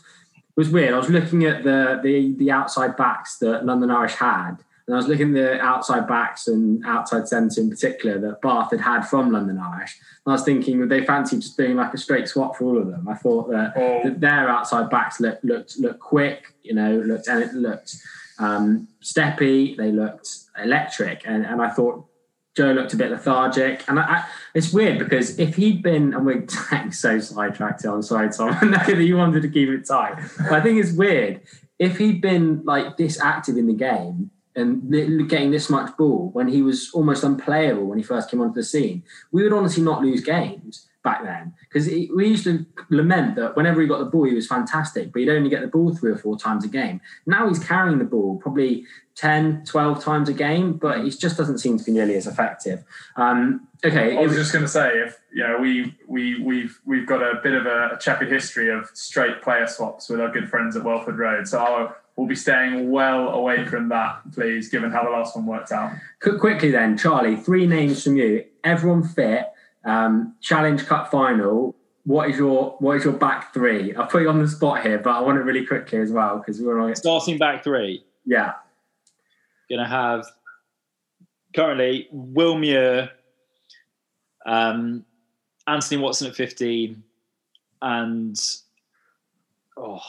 it 0.56 0.60
was 0.60 0.70
weird. 0.70 0.94
I 0.94 0.98
was 0.98 1.10
looking 1.10 1.44
at 1.44 1.64
the 1.64 2.00
the 2.02 2.34
the 2.38 2.50
outside 2.50 2.96
backs 2.96 3.38
that 3.38 3.66
London 3.66 3.90
Irish 3.90 4.14
had, 4.14 4.56
and 4.86 4.94
I 4.94 4.96
was 4.96 5.06
looking 5.06 5.36
at 5.36 5.42
the 5.42 5.60
outside 5.60 6.08
backs 6.08 6.48
and 6.48 6.82
outside 6.86 7.28
centre 7.28 7.60
in 7.60 7.68
particular 7.68 8.18
that 8.20 8.40
Bath 8.40 8.70
had 8.70 8.80
had 8.80 9.02
from 9.02 9.32
London 9.32 9.58
Irish. 9.58 9.98
And 10.24 10.32
I 10.32 10.34
was 10.36 10.44
thinking, 10.44 10.78
would 10.78 10.88
they 10.88 11.04
fancy 11.04 11.36
just 11.36 11.58
being 11.58 11.76
like 11.76 11.92
a 11.92 11.98
straight 11.98 12.26
swap 12.26 12.56
for 12.56 12.64
all 12.64 12.78
of 12.78 12.86
them? 12.86 13.06
I 13.06 13.14
thought 13.14 13.50
that, 13.50 13.74
oh. 13.76 14.00
that 14.04 14.20
their 14.20 14.48
outside 14.48 14.88
backs 14.88 15.20
looked 15.20 15.44
looked 15.44 15.78
looked 15.78 16.00
quick, 16.00 16.54
you 16.62 16.74
know, 16.74 16.96
looked 17.00 17.28
and 17.28 17.42
it 17.42 17.52
looked 17.52 17.96
um, 18.38 18.88
steppy. 19.02 19.76
They 19.76 19.92
looked 19.92 20.28
electric, 20.56 21.22
and 21.26 21.44
and 21.44 21.60
I 21.60 21.68
thought 21.68 22.06
Joe 22.56 22.72
looked 22.72 22.94
a 22.94 22.96
bit 22.96 23.10
lethargic, 23.10 23.84
and 23.86 24.00
I, 24.00 24.02
I, 24.02 24.24
it's 24.54 24.72
weird 24.72 24.98
because 24.98 25.38
if 25.38 25.56
he'd 25.56 25.82
been, 25.82 26.14
and 26.14 26.24
we're 26.24 26.46
so 26.90 27.20
sidetracked, 27.20 27.84
I'm 27.84 28.02
sorry, 28.02 28.30
Tom. 28.30 28.56
I 28.60 28.64
know 28.64 28.94
that 28.94 29.04
you 29.04 29.16
wanted 29.16 29.42
to 29.42 29.48
keep 29.48 29.68
it 29.68 29.86
tight. 29.86 30.16
But 30.38 30.52
I 30.52 30.60
think 30.62 30.82
it's 30.82 30.92
weird 30.92 31.42
if 31.78 31.98
he'd 31.98 32.22
been 32.22 32.64
like 32.64 32.96
this 32.96 33.20
active 33.20 33.58
in 33.58 33.66
the 33.66 33.74
game 33.74 34.30
and 34.54 35.28
getting 35.28 35.50
this 35.50 35.68
much 35.68 35.94
ball 35.98 36.30
when 36.32 36.48
he 36.48 36.62
was 36.62 36.90
almost 36.94 37.22
unplayable 37.22 37.84
when 37.84 37.98
he 37.98 38.04
first 38.04 38.30
came 38.30 38.40
onto 38.40 38.54
the 38.54 38.64
scene. 38.64 39.02
We 39.30 39.42
would 39.42 39.52
honestly 39.52 39.82
not 39.82 40.00
lose 40.00 40.22
games 40.22 40.86
back 41.06 41.22
then 41.22 41.54
because 41.60 41.86
we 41.86 42.26
used 42.26 42.42
to 42.42 42.66
lament 42.90 43.36
that 43.36 43.56
whenever 43.56 43.80
he 43.80 43.86
got 43.86 44.00
the 44.00 44.04
ball, 44.04 44.24
he 44.24 44.34
was 44.34 44.48
fantastic, 44.48 45.12
but 45.12 45.20
he'd 45.20 45.30
only 45.30 45.48
get 45.48 45.60
the 45.60 45.68
ball 45.68 45.94
three 45.94 46.10
or 46.10 46.16
four 46.16 46.36
times 46.36 46.64
a 46.64 46.68
game. 46.68 47.00
Now 47.26 47.46
he's 47.46 47.60
carrying 47.60 48.00
the 48.00 48.04
ball 48.04 48.38
probably 48.38 48.84
10, 49.14 49.64
12 49.64 50.02
times 50.02 50.28
a 50.28 50.32
game, 50.32 50.72
but 50.72 51.04
he 51.04 51.10
just 51.10 51.36
doesn't 51.36 51.58
seem 51.58 51.78
to 51.78 51.84
be 51.84 51.92
nearly 51.92 52.16
as 52.16 52.26
effective. 52.26 52.82
Um, 53.14 53.68
okay, 53.84 54.16
I 54.16 54.20
was 54.20 54.34
just 54.34 54.52
going 54.52 54.64
to 54.64 54.68
say, 54.68 54.88
if 54.98 55.16
you 55.32 55.44
know, 55.46 55.58
we 55.60 55.96
we 56.08 56.42
we've 56.42 56.80
we've 56.84 57.06
got 57.06 57.22
a 57.22 57.40
bit 57.40 57.54
of 57.54 57.66
a, 57.66 57.90
a 57.94 57.98
checkered 58.00 58.30
history 58.30 58.68
of 58.68 58.90
straight 58.92 59.42
player 59.42 59.68
swaps 59.68 60.08
with 60.08 60.20
our 60.20 60.32
good 60.32 60.50
friends 60.50 60.76
at 60.76 60.82
Welford 60.82 61.18
Road, 61.18 61.46
so 61.46 61.60
I'll, 61.60 61.96
we'll 62.16 62.26
be 62.26 62.34
staying 62.34 62.90
well 62.90 63.28
away 63.28 63.64
from 63.64 63.88
that, 63.90 64.20
please, 64.32 64.68
given 64.68 64.90
how 64.90 65.04
the 65.04 65.10
last 65.10 65.36
one 65.36 65.46
worked 65.46 65.70
out. 65.70 65.92
Quickly 66.20 66.72
then, 66.72 66.98
Charlie, 66.98 67.36
three 67.36 67.66
names 67.66 68.02
from 68.02 68.16
you. 68.16 68.44
Everyone 68.64 69.04
fit. 69.06 69.46
Um, 69.86 70.34
Challenge 70.42 70.84
Cup 70.84 71.10
final. 71.10 71.74
What 72.04 72.30
is 72.30 72.36
your 72.36 72.76
what 72.78 72.98
is 72.98 73.04
your 73.04 73.14
back 73.14 73.54
three? 73.54 73.94
I'll 73.94 74.06
put 74.06 74.22
you 74.22 74.28
on 74.28 74.38
the 74.38 74.48
spot 74.48 74.82
here, 74.82 74.98
but 74.98 75.10
I 75.10 75.20
want 75.20 75.38
it 75.38 75.42
really 75.42 75.66
quickly 75.66 75.98
as 75.98 76.12
well 76.12 76.38
because 76.38 76.60
we're 76.60 76.78
on 76.78 76.94
starting 76.94 77.38
back 77.38 77.64
three. 77.64 78.04
Yeah 78.24 78.52
going 79.68 79.82
to 79.82 79.88
have 79.88 80.26
currently 81.54 82.08
Will 82.10 82.56
Muir, 82.56 83.10
um, 84.44 85.04
Anthony 85.66 86.00
Watson 86.00 86.28
at 86.28 86.36
15, 86.36 87.02
and 87.82 88.36
oh, 89.76 90.00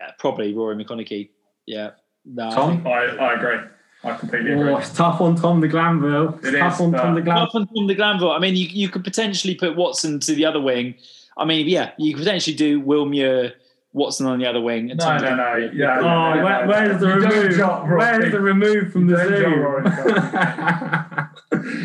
yeah, 0.00 0.10
probably 0.18 0.52
Ruaridh 0.52 0.84
McConnochie. 0.84 1.30
Yeah. 1.66 1.90
No, 2.24 2.50
Tom, 2.50 2.86
I, 2.86 2.90
I 2.90 3.34
agree. 3.34 3.58
I 4.04 4.16
completely 4.16 4.52
oh, 4.52 4.60
agree. 4.60 4.72
Oh, 4.72 4.76
it's 4.76 4.90
tough 4.90 5.20
on 5.20 5.36
Tom 5.36 5.60
de 5.60 5.68
Glanville. 5.68 6.34
It's 6.38 6.48
it 6.48 6.58
tough 6.58 6.74
is, 6.74 6.80
on 6.80 6.92
Tom 6.92 7.14
de 7.14 7.22
Glanville. 7.22 7.46
Tough 7.46 7.54
on 7.54 7.66
Tom 7.68 7.86
de 7.86 7.94
Glanville. 7.94 8.30
I 8.30 8.38
mean, 8.38 8.54
you, 8.56 8.66
you 8.66 8.88
could 8.88 9.04
potentially 9.04 9.54
put 9.54 9.76
Watson 9.76 10.20
to 10.20 10.34
the 10.34 10.44
other 10.44 10.60
wing. 10.60 10.94
I 11.36 11.44
mean, 11.44 11.66
yeah, 11.68 11.92
you 11.98 12.14
could 12.14 12.24
potentially 12.24 12.56
do 12.56 12.80
Will 12.80 13.06
Muir 13.06 13.54
Watson 13.94 14.26
on 14.26 14.38
the 14.38 14.46
other 14.46 14.60
wing. 14.60 14.90
And 14.90 15.00
no, 15.00 15.16
no, 15.18 15.36
no, 15.36 15.70
yeah. 15.72 15.98
Oh, 16.00 16.34
no, 16.34 16.44
where, 16.44 16.66
where's 16.66 17.00
the 17.00 17.06
remove? 17.08 17.58
Where's 17.88 18.32
the 18.32 18.40
remove 18.40 18.92
from 18.92 19.06
the 19.06 19.16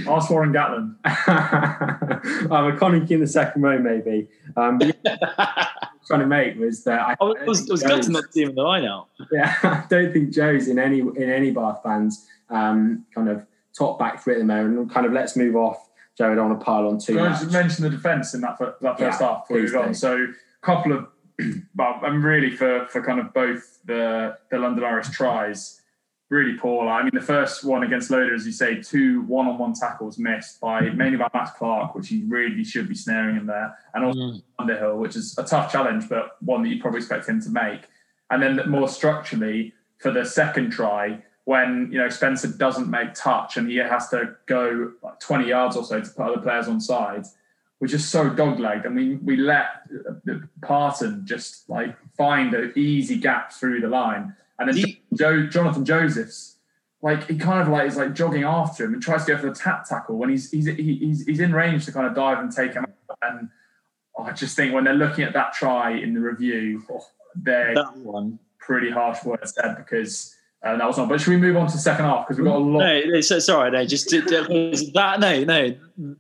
Zoom? 0.10 0.18
Ask 0.18 0.30
Warren 0.30 0.54
Gatland. 0.54 0.96
I'm 2.52 2.74
a 2.74 2.78
Conic 2.78 3.10
in 3.12 3.20
the 3.20 3.28
second 3.28 3.62
row, 3.62 3.78
maybe. 3.78 4.28
Um, 4.58 4.80
trying 6.06 6.22
to 6.22 6.26
make 6.26 6.58
was 6.58 6.84
that 6.84 7.00
I, 7.02 7.16
I 7.22 7.46
was, 7.46 7.68
was 7.70 7.84
gutted 7.84 8.12
not 8.12 8.26
to 8.26 8.32
see 8.32 8.42
him 8.42 8.50
in 8.50 8.56
the 8.56 8.64
lineup. 8.64 9.08
Yeah, 9.32 9.56
I 9.64 9.86
don't 9.90 10.12
think 10.12 10.32
Joe's 10.32 10.68
in 10.68 10.80
any 10.80 11.00
in 11.00 11.30
any 11.30 11.52
Bath 11.52 11.82
fans 11.84 12.28
um, 12.50 13.06
kind 13.14 13.30
of 13.30 13.46
top 13.78 14.00
back 14.00 14.24
three 14.24 14.34
at 14.34 14.40
the 14.40 14.46
moment. 14.46 14.92
Kind 14.92 15.06
of 15.06 15.14
let's 15.14 15.36
move 15.36 15.56
off. 15.56 15.90
Joe, 16.18 16.32
I 16.32 16.36
don't 16.36 16.50
want 16.50 16.60
to 16.60 16.66
pile 16.66 16.88
on 16.88 17.00
too 17.00 17.16
Can 17.16 17.24
much. 17.24 17.38
I 17.38 17.40
just 17.40 17.52
mention 17.54 17.84
the 17.84 17.90
defence 17.92 18.34
in 18.34 18.42
that, 18.42 18.58
that 18.60 19.00
first 19.00 19.22
yeah, 19.22 19.28
half 19.28 19.48
before 19.48 19.62
we 19.62 19.76
on. 19.76 19.94
So, 19.94 20.18
a 20.18 20.66
couple 20.66 20.92
of 20.92 21.08
but 21.76 21.86
I'm 22.04 22.26
really 22.26 22.52
for 22.52 22.88
for 22.88 23.02
kind 23.02 23.20
of 23.20 23.34
both 23.34 23.80
the 23.86 24.38
the 24.52 24.60
London 24.60 24.84
Irish 24.84 25.10
tries 25.10 25.79
really 26.30 26.54
poor. 26.54 26.88
I 26.88 27.02
mean, 27.02 27.12
the 27.14 27.22
first 27.22 27.64
one 27.64 27.84
against 27.84 28.12
Loader, 28.12 28.36
as 28.36 28.46
you 28.46 28.52
say, 28.52 28.82
two 28.82 29.22
one-on-one 29.24 29.74
tackles 29.74 30.18
missed 30.18 30.62
by 30.62 30.82
mainly 30.82 31.18
by 31.18 31.28
Max 31.34 31.52
Clark, 31.58 31.96
which 31.96 32.08
he 32.10 32.24
really 32.28 32.64
should 32.64 32.88
be 32.88 32.96
snaring 32.96 33.36
in 33.38 33.48
there, 33.48 33.78
and 33.94 34.06
also 34.06 34.20
mm. 34.20 34.42
Underhill, 34.60 34.98
which 34.98 35.16
is 35.16 35.38
a 35.38 35.44
tough 35.44 35.72
challenge, 35.72 36.08
but 36.08 36.38
one 36.42 36.62
that 36.64 36.70
you 36.70 36.80
probably 36.82 37.00
expect 37.00 37.28
him 37.28 37.42
to 37.42 37.50
make. 37.50 37.82
And 38.30 38.44
then 38.44 38.70
more 38.70 38.88
structurally, 38.88 39.74
for 39.98 40.12
the 40.12 40.24
second 40.24 40.70
try, 40.72 41.24
when 41.46 41.90
you 41.92 41.98
know 41.98 42.10
Spencer 42.10 42.48
doesn't 42.48 42.90
make 42.90 43.16
touch 43.16 43.58
and 43.58 43.68
he 43.68 43.78
has 43.78 44.10
to 44.10 44.36
go 44.46 44.92
like 45.02 45.20
20 45.20 45.48
yards 45.48 45.76
or 45.76 45.84
so 45.84 46.00
to 46.00 46.10
put 46.12 46.28
other 46.32 46.42
players 46.42 46.68
on 46.68 46.80
side, 46.80 47.26
we're 47.80 47.88
just 47.88 48.12
so 48.12 48.30
doglegged, 48.30 48.86
and 48.86 48.96
we 48.96 49.16
we 49.16 49.36
let 49.36 49.68
Parton 50.62 51.26
just 51.26 51.68
like 51.70 51.96
find 52.16 52.54
an 52.54 52.74
easy 52.76 53.18
gap 53.18 53.52
through 53.52 53.82
the 53.82 53.88
line, 53.88 54.36
and 54.60 54.74
then 54.74 54.98
Joe, 55.14 55.48
Jonathan 55.48 55.86
Joseph's 55.86 56.58
like 57.02 57.28
he 57.28 57.38
kind 57.38 57.62
of 57.62 57.70
like 57.70 57.88
is 57.88 57.96
like 57.96 58.14
jogging 58.14 58.44
after 58.44 58.84
him 58.86 58.94
and 58.94 59.02
tries 59.02 59.26
to 59.26 59.32
go 59.34 59.38
for 59.38 59.48
the 59.50 59.56
tap 59.56 59.88
tackle 59.88 60.18
when 60.18 60.30
he's 60.30 60.52
he's 60.52 60.66
he's 60.66 61.26
he's 61.26 61.40
in 61.40 61.54
range 61.54 61.86
to 61.86 61.92
kind 61.92 62.06
of 62.06 62.14
dive 62.14 62.40
and 62.40 62.52
take 62.52 62.74
him 62.74 62.86
out. 62.86 63.18
And 63.22 63.50
I 64.20 64.32
just 64.34 64.56
think 64.56 64.74
when 64.74 64.84
they're 64.84 64.94
looking 64.94 65.24
at 65.24 65.34
that 65.34 65.54
try 65.54 65.92
in 65.92 66.14
the 66.14 66.20
review, 66.20 66.84
oh, 66.92 67.06
they're 67.36 67.74
That 67.74 67.96
one. 67.98 68.38
pretty 68.60 68.92
harsh 68.92 69.24
words 69.24 69.54
said 69.54 69.78
because 69.78 70.36
uh, 70.62 70.76
that 70.76 70.86
was 70.86 70.98
not. 70.98 71.08
But 71.08 71.22
should 71.22 71.30
we 71.30 71.38
move 71.38 71.56
on 71.56 71.68
to 71.68 71.74
the 71.74 71.80
second 71.80 72.04
half 72.04 72.28
because 72.28 72.38
we've 72.38 72.52
got 72.52 72.58
a 72.58 72.60
lot. 72.60 72.80
No, 72.80 73.02
it's, 73.06 73.32
it's 73.32 73.48
all 73.48 73.62
right. 73.62 73.72
No, 73.72 73.86
just 73.86 74.10
that. 74.10 75.18
No, 75.20 75.44
no, 75.46 75.76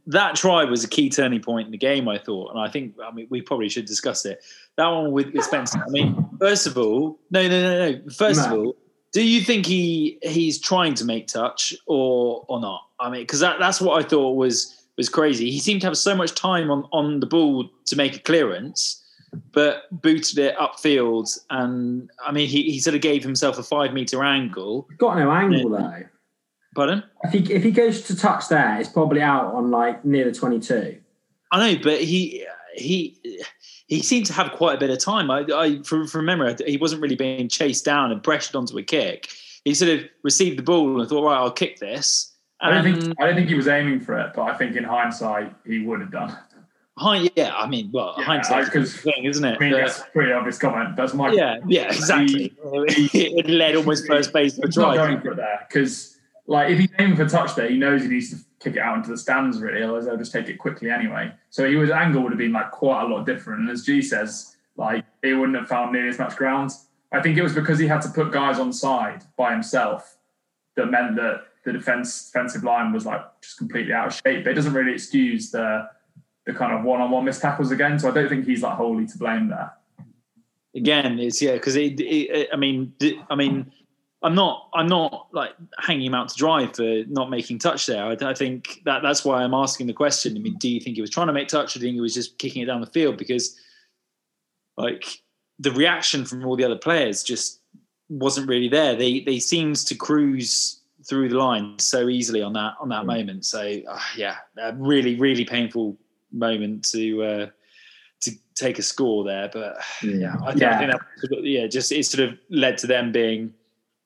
that 0.07 0.35
try 0.35 0.63
was 0.63 0.85
a 0.85 0.87
key 0.87 1.09
turning 1.09 1.41
point 1.41 1.65
in 1.65 1.71
the 1.71 1.77
game. 1.77 2.07
I 2.07 2.17
thought, 2.17 2.51
and 2.51 2.59
I 2.59 2.69
think 2.69 2.95
I 3.05 3.11
mean 3.11 3.27
we 3.29 3.41
probably 3.41 3.67
should 3.67 3.85
discuss 3.85 4.25
it. 4.25 4.41
That 4.79 4.87
one 4.87 5.11
with, 5.11 5.33
with 5.33 5.43
Spencer. 5.43 5.77
I 5.85 5.89
mean, 5.89 6.25
first 6.39 6.65
of 6.65 6.77
all, 6.77 7.19
no, 7.31 7.45
no, 7.49 7.61
no, 7.61 7.91
no. 7.91 8.09
First 8.11 8.45
of 8.45 8.53
all, 8.53 8.77
do 9.11 9.21
you 9.21 9.41
think 9.41 9.65
he 9.65 10.17
he's 10.21 10.57
trying 10.57 10.93
to 10.93 11.03
make 11.03 11.27
touch 11.27 11.75
or 11.85 12.45
or 12.47 12.61
not? 12.61 12.83
I 12.97 13.09
mean, 13.09 13.23
because 13.23 13.41
that, 13.41 13.59
that's 13.59 13.81
what 13.81 14.01
I 14.01 14.07
thought 14.07 14.37
was 14.37 14.73
was 14.95 15.09
crazy. 15.09 15.51
He 15.51 15.59
seemed 15.59 15.81
to 15.81 15.87
have 15.87 15.97
so 15.97 16.15
much 16.15 16.33
time 16.33 16.71
on 16.71 16.85
on 16.93 17.19
the 17.19 17.25
ball 17.25 17.69
to 17.87 17.95
make 17.97 18.15
a 18.15 18.19
clearance. 18.19 19.03
But 19.51 19.83
booted 19.91 20.39
it 20.39 20.55
upfield, 20.55 21.37
and 21.49 22.09
I 22.25 22.31
mean, 22.31 22.47
he, 22.47 22.63
he 22.63 22.79
sort 22.79 22.95
of 22.95 23.01
gave 23.01 23.21
himself 23.21 23.59
a 23.59 23.63
five 23.63 23.91
meter 23.91 24.23
angle. 24.23 24.87
Got 24.97 25.17
no 25.17 25.29
angle 25.29 25.71
though. 25.71 26.03
Pardon? 26.73 27.03
If 27.25 27.33
he 27.33 27.53
if 27.53 27.63
he 27.63 27.71
goes 27.71 28.03
to 28.03 28.15
touch 28.15 28.47
there, 28.47 28.79
it's 28.79 28.87
probably 28.87 29.21
out 29.21 29.53
on 29.53 29.71
like 29.71 30.05
near 30.05 30.23
the 30.23 30.31
twenty 30.31 30.61
two. 30.61 31.01
I 31.51 31.73
know, 31.73 31.79
but 31.83 31.99
he 31.99 32.45
he 32.75 33.19
he 33.89 34.03
seemed 34.03 34.27
to 34.27 34.33
have 34.33 34.51
quite 34.51 34.75
a 34.75 34.79
bit 34.79 34.91
of 34.91 34.99
time. 34.99 35.29
I, 35.31 35.39
I 35.53 35.81
from, 35.81 36.07
from 36.07 36.25
memory, 36.25 36.55
he 36.65 36.77
wasn't 36.77 37.01
really 37.01 37.15
being 37.15 37.49
chased 37.49 37.83
down 37.83 38.11
and 38.11 38.21
pressured 38.23 38.55
onto 38.55 38.77
a 38.77 38.83
kick. 38.83 39.29
He 39.65 39.73
sort 39.73 39.91
of 39.91 40.05
received 40.23 40.59
the 40.59 40.63
ball 40.63 41.01
and 41.01 41.09
thought, 41.09 41.25
right, 41.25 41.35
I'll 41.37 41.51
kick 41.51 41.79
this. 41.79 42.33
I 42.61 42.69
don't 42.71 42.83
think 42.83 43.15
I 43.19 43.25
don't 43.25 43.35
think 43.35 43.49
he 43.49 43.55
was 43.55 43.67
aiming 43.67 44.01
for 44.01 44.17
it, 44.19 44.33
but 44.35 44.43
I 44.43 44.55
think 44.57 44.75
in 44.75 44.83
hindsight 44.83 45.53
he 45.65 45.79
would 45.79 46.01
have 46.01 46.11
done. 46.11 46.37
yeah, 47.35 47.55
I 47.55 47.67
mean, 47.67 47.89
well, 47.91 48.13
Yeah, 48.17 48.25
hindsight's 48.25 48.67
I- 48.67 48.71
a 48.71 48.73
'cause- 48.73 48.95
thing, 48.95 49.23
isn't 49.25 49.43
it? 49.43 49.55
I 49.55 49.59
mean, 49.59 49.71
that's 49.71 49.99
a 50.01 50.05
pretty 50.13 50.33
obvious 50.33 50.59
comment. 50.59 50.95
That's 50.95 51.13
my 51.15 51.31
yeah, 51.31 51.57
yeah, 51.67 51.87
exactly. 51.87 52.53
it 52.63 53.47
led 53.49 53.75
almost 53.75 54.05
first 54.05 54.33
base 54.33 54.55
to 54.55 54.63
a 54.63 54.65
He's 54.67 54.77
not 54.77 54.95
going 54.97 55.19
for 55.21 55.31
it 55.31 55.37
there 55.37 55.65
because, 55.67 56.17
like, 56.45 56.69
if 56.71 56.77
he's 56.79 56.89
aiming 56.99 57.15
for 57.15 57.27
touch 57.27 57.55
there, 57.55 57.69
he 57.69 57.77
knows 57.77 58.03
he 58.03 58.09
needs 58.09 58.29
to 58.31 58.35
kick 58.59 58.75
it 58.75 58.79
out 58.79 58.97
into 58.97 59.09
the 59.09 59.17
stands. 59.17 59.59
Really, 59.59 59.81
otherwise 59.83 60.05
they'll 60.05 60.17
just 60.17 60.31
take 60.31 60.49
it 60.49 60.57
quickly 60.57 60.89
anyway. 60.89 61.31
So 61.49 61.67
he 61.67 61.75
was 61.75 61.89
angle 61.89 62.21
would 62.23 62.31
have 62.31 62.39
been 62.39 62.51
like 62.53 62.71
quite 62.71 63.03
a 63.03 63.07
lot 63.07 63.25
different. 63.25 63.61
And 63.61 63.69
as 63.69 63.83
G 63.83 64.01
says, 64.01 64.55
like, 64.77 65.05
he 65.21 65.33
wouldn't 65.33 65.57
have 65.57 65.67
found 65.67 65.91
nearly 65.91 66.09
as 66.09 66.19
much 66.19 66.35
ground. 66.35 66.71
I 67.11 67.21
think 67.21 67.37
it 67.37 67.41
was 67.41 67.53
because 67.53 67.79
he 67.79 67.87
had 67.87 68.01
to 68.03 68.09
put 68.09 68.31
guys 68.31 68.59
on 68.59 68.71
side 68.71 69.23
by 69.37 69.51
himself 69.51 70.17
that 70.75 70.85
meant 70.87 71.15
that 71.15 71.41
the 71.65 71.73
defense 71.73 72.25
defensive 72.25 72.63
line 72.63 72.93
was 72.93 73.05
like 73.05 73.21
just 73.41 73.57
completely 73.57 73.93
out 73.93 74.07
of 74.07 74.13
shape. 74.13 74.43
But 74.43 74.51
it 74.51 74.53
doesn't 74.53 74.73
really 74.73 74.93
excuse 74.93 75.51
the 75.51 75.89
the 76.45 76.53
kind 76.53 76.73
of 76.73 76.83
one 76.83 77.01
on 77.01 77.11
one 77.11 77.25
missed 77.25 77.41
tackles 77.41 77.71
again. 77.71 77.99
So 77.99 78.09
I 78.09 78.13
don't 78.13 78.29
think 78.29 78.45
he's 78.45 78.61
like 78.63 78.75
wholly 78.75 79.05
to 79.07 79.17
blame 79.17 79.49
there. 79.49 79.73
again 80.75 81.17
it's 81.19 81.41
yeah 81.41 81.53
because 81.53 81.75
it, 81.75 81.99
it, 81.99 82.47
i 82.53 82.55
mean 82.55 82.93
I 83.29 83.35
mean 83.35 83.71
i'm 84.21 84.35
not 84.35 84.69
i'm 84.73 84.87
not 84.87 85.27
like 85.31 85.51
hanging 85.79 86.07
him 86.07 86.13
out 86.13 86.29
to 86.29 86.35
dry 86.35 86.67
for 86.67 87.03
not 87.07 87.29
making 87.29 87.59
touch 87.59 87.85
there. 87.85 88.03
I, 88.03 88.17
I 88.21 88.33
think 88.33 88.81
that 88.85 89.01
that's 89.01 89.23
why 89.23 89.43
i'm 89.43 89.53
asking 89.53 89.87
the 89.87 89.93
question. 89.93 90.35
I 90.35 90.39
mean 90.39 90.57
do 90.57 90.69
you 90.69 90.79
think 90.79 90.95
he 90.95 91.01
was 91.01 91.09
trying 91.09 91.27
to 91.27 91.33
make 91.33 91.47
touch 91.47 91.75
or 91.75 91.79
do 91.79 91.85
you 91.85 91.89
think 91.89 91.95
he 91.95 92.01
was 92.01 92.13
just 92.13 92.37
kicking 92.37 92.61
it 92.61 92.65
down 92.65 92.81
the 92.81 92.87
field? 92.87 93.17
Because 93.17 93.57
like 94.77 95.05
the 95.59 95.71
reaction 95.71 96.25
from 96.25 96.45
all 96.45 96.55
the 96.55 96.63
other 96.63 96.77
players 96.77 97.23
just 97.23 97.61
wasn't 98.09 98.47
really 98.47 98.69
there. 98.69 98.95
They 98.95 99.21
they 99.21 99.39
seemed 99.39 99.77
to 99.77 99.95
cruise 99.95 100.81
through 101.07 101.29
the 101.29 101.37
line 101.37 101.79
so 101.79 102.09
easily 102.09 102.41
on 102.41 102.53
that 102.53 102.73
on 102.81 102.89
that 102.89 103.05
moment. 103.05 103.45
So 103.45 103.61
uh, 103.87 103.99
yeah 104.17 104.35
a 104.57 104.73
really 104.73 105.15
really 105.15 105.45
painful 105.45 105.97
moment 106.31 106.83
to 106.91 107.23
uh 107.23 107.47
to 108.21 108.31
take 108.55 108.79
a 108.79 108.81
score 108.81 109.23
there. 109.23 109.49
But 109.51 109.77
yeah, 110.03 110.35
I, 110.43 110.51
think, 110.51 110.63
I 110.63 110.79
think 110.79 110.91
that 110.91 111.43
yeah, 111.43 111.67
just 111.67 111.91
it 111.91 112.05
sort 112.05 112.27
of 112.29 112.37
led 112.49 112.77
to 112.79 112.87
them 112.87 113.11
being 113.11 113.53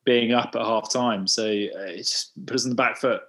being 0.05 0.33
up 0.33 0.55
at 0.55 0.61
half 0.61 0.91
time. 0.91 1.27
So 1.27 1.43
uh, 1.45 1.89
it 1.89 1.97
just 1.97 2.45
put 2.45 2.55
us 2.55 2.65
on 2.65 2.69
the 2.69 2.75
back 2.75 2.97
foot. 2.97 3.21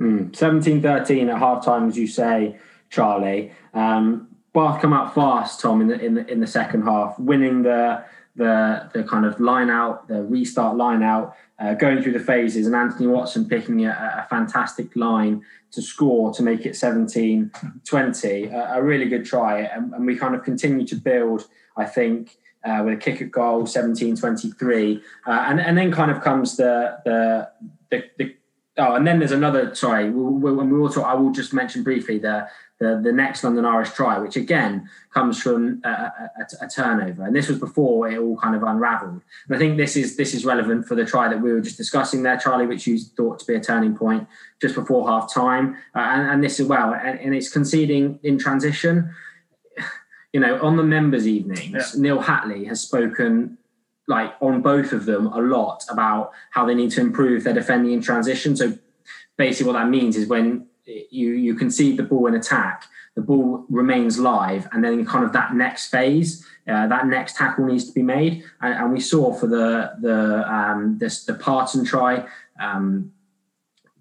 Mm. 0.00 0.32
17-13 0.32 1.32
at 1.32 1.38
half 1.38 1.64
time, 1.64 1.88
as 1.88 1.96
you 1.96 2.06
say, 2.06 2.56
Charlie. 2.90 3.52
Um, 3.72 4.28
Bath 4.52 4.80
come 4.80 4.92
out 4.92 5.14
fast, 5.14 5.60
Tom, 5.60 5.80
in 5.80 5.88
the 5.88 6.00
in 6.00 6.14
the 6.14 6.26
in 6.30 6.38
the 6.38 6.46
second 6.46 6.82
half, 6.82 7.18
winning 7.18 7.62
the 7.62 8.04
the 8.36 8.88
the 8.94 9.02
kind 9.02 9.24
of 9.24 9.40
line 9.40 9.68
out, 9.68 10.06
the 10.06 10.22
restart 10.22 10.76
line 10.76 11.02
out, 11.02 11.34
uh, 11.58 11.74
going 11.74 12.00
through 12.00 12.12
the 12.12 12.20
phases, 12.20 12.66
and 12.66 12.74
Anthony 12.74 13.08
Watson 13.08 13.48
picking 13.48 13.84
a, 13.84 13.90
a 13.90 14.26
fantastic 14.30 14.94
line 14.94 15.42
to 15.72 15.82
score 15.82 16.32
to 16.34 16.42
make 16.44 16.66
it 16.66 16.74
17-20. 16.74 18.52
A, 18.52 18.78
a 18.78 18.82
really 18.82 19.06
good 19.06 19.24
try, 19.24 19.62
and, 19.62 19.92
and 19.92 20.06
we 20.06 20.16
kind 20.16 20.36
of 20.36 20.44
continue 20.44 20.86
to 20.86 20.94
build. 20.94 21.48
I 21.76 21.84
think 21.84 22.36
uh, 22.64 22.82
with 22.84 22.94
a 22.94 22.96
kick 22.96 23.20
at 23.20 23.30
goal, 23.30 23.64
17-23, 23.64 25.02
uh, 25.26 25.30
and 25.30 25.60
and 25.60 25.76
then 25.76 25.92
kind 25.92 26.10
of 26.10 26.20
comes 26.22 26.56
the 26.56 26.98
the 27.04 27.50
the, 27.90 28.04
the 28.18 28.34
Oh, 28.76 28.96
and 28.96 29.06
then 29.06 29.20
there's 29.20 29.30
another. 29.30 29.72
Sorry, 29.74 30.10
we, 30.10 30.50
we, 30.50 30.52
we 30.52 30.80
also, 30.80 31.02
I 31.02 31.14
will 31.14 31.30
just 31.30 31.54
mention 31.54 31.84
briefly 31.84 32.18
the 32.18 32.48
the, 32.80 33.00
the 33.02 33.12
next 33.12 33.44
London 33.44 33.64
Irish 33.64 33.90
try, 33.90 34.18
which 34.18 34.34
again 34.34 34.88
comes 35.12 35.40
from 35.40 35.80
a, 35.84 35.88
a, 35.88 36.30
a, 36.40 36.64
a 36.64 36.68
turnover, 36.68 37.24
and 37.24 37.36
this 37.36 37.48
was 37.48 37.60
before 37.60 38.08
it 38.10 38.18
all 38.18 38.36
kind 38.36 38.56
of 38.56 38.64
unravelled. 38.64 39.22
And 39.46 39.56
I 39.56 39.58
think 39.58 39.76
this 39.76 39.94
is 39.94 40.16
this 40.16 40.34
is 40.34 40.44
relevant 40.44 40.88
for 40.88 40.96
the 40.96 41.04
try 41.04 41.28
that 41.28 41.40
we 41.40 41.52
were 41.52 41.60
just 41.60 41.76
discussing 41.76 42.24
there, 42.24 42.36
Charlie, 42.36 42.66
which 42.66 42.84
you 42.88 42.98
thought 42.98 43.38
to 43.38 43.46
be 43.46 43.54
a 43.54 43.60
turning 43.60 43.96
point 43.96 44.26
just 44.60 44.74
before 44.74 45.06
half 45.08 45.32
time, 45.32 45.76
uh, 45.94 46.00
and, 46.00 46.28
and 46.28 46.44
this 46.44 46.58
as 46.58 46.66
well, 46.66 46.94
and, 46.94 47.20
and 47.20 47.32
it's 47.32 47.50
conceding 47.50 48.18
in 48.24 48.38
transition. 48.38 49.14
You 50.34 50.40
know, 50.40 50.60
on 50.60 50.76
the 50.76 50.82
members' 50.82 51.26
evenings, 51.28 51.94
Yeah. 51.94 52.00
Neil 52.02 52.20
Hatley 52.28 52.66
has 52.66 52.80
spoken 52.80 53.56
like 54.06 54.34
on 54.40 54.60
both 54.60 54.92
of 54.92 55.06
them 55.06 55.28
a 55.28 55.40
lot 55.40 55.80
about 55.88 56.32
how 56.50 56.66
they 56.66 56.74
need 56.74 56.90
to 56.90 57.00
improve 57.00 57.44
their 57.44 57.54
defending 57.54 57.92
in 57.92 58.00
transition. 58.02 58.56
So 58.56 58.66
basically 59.38 59.72
what 59.72 59.78
that 59.78 59.88
means 59.88 60.16
is 60.16 60.28
when 60.28 60.66
you 60.86 61.30
you 61.46 61.54
concede 61.54 61.96
the 61.96 62.02
ball 62.02 62.26
in 62.26 62.34
attack, 62.34 62.84
the 63.14 63.22
ball 63.22 63.64
remains 63.70 64.18
live, 64.18 64.68
and 64.72 64.84
then 64.84 65.06
kind 65.06 65.24
of 65.24 65.32
that 65.32 65.54
next 65.54 65.88
phase, 65.88 66.44
uh, 66.68 66.86
that 66.88 67.06
next 67.06 67.36
tackle 67.36 67.64
needs 67.64 67.86
to 67.86 67.92
be 67.92 68.02
made. 68.02 68.42
And, 68.60 68.74
and 68.74 68.92
we 68.92 69.00
saw 69.00 69.32
for 69.32 69.46
the 69.46 69.92
the 70.00 70.18
um, 70.52 70.98
this 70.98 71.24
the 71.24 71.34
Parton 71.34 71.84
try. 71.84 72.26
Um, 72.60 73.13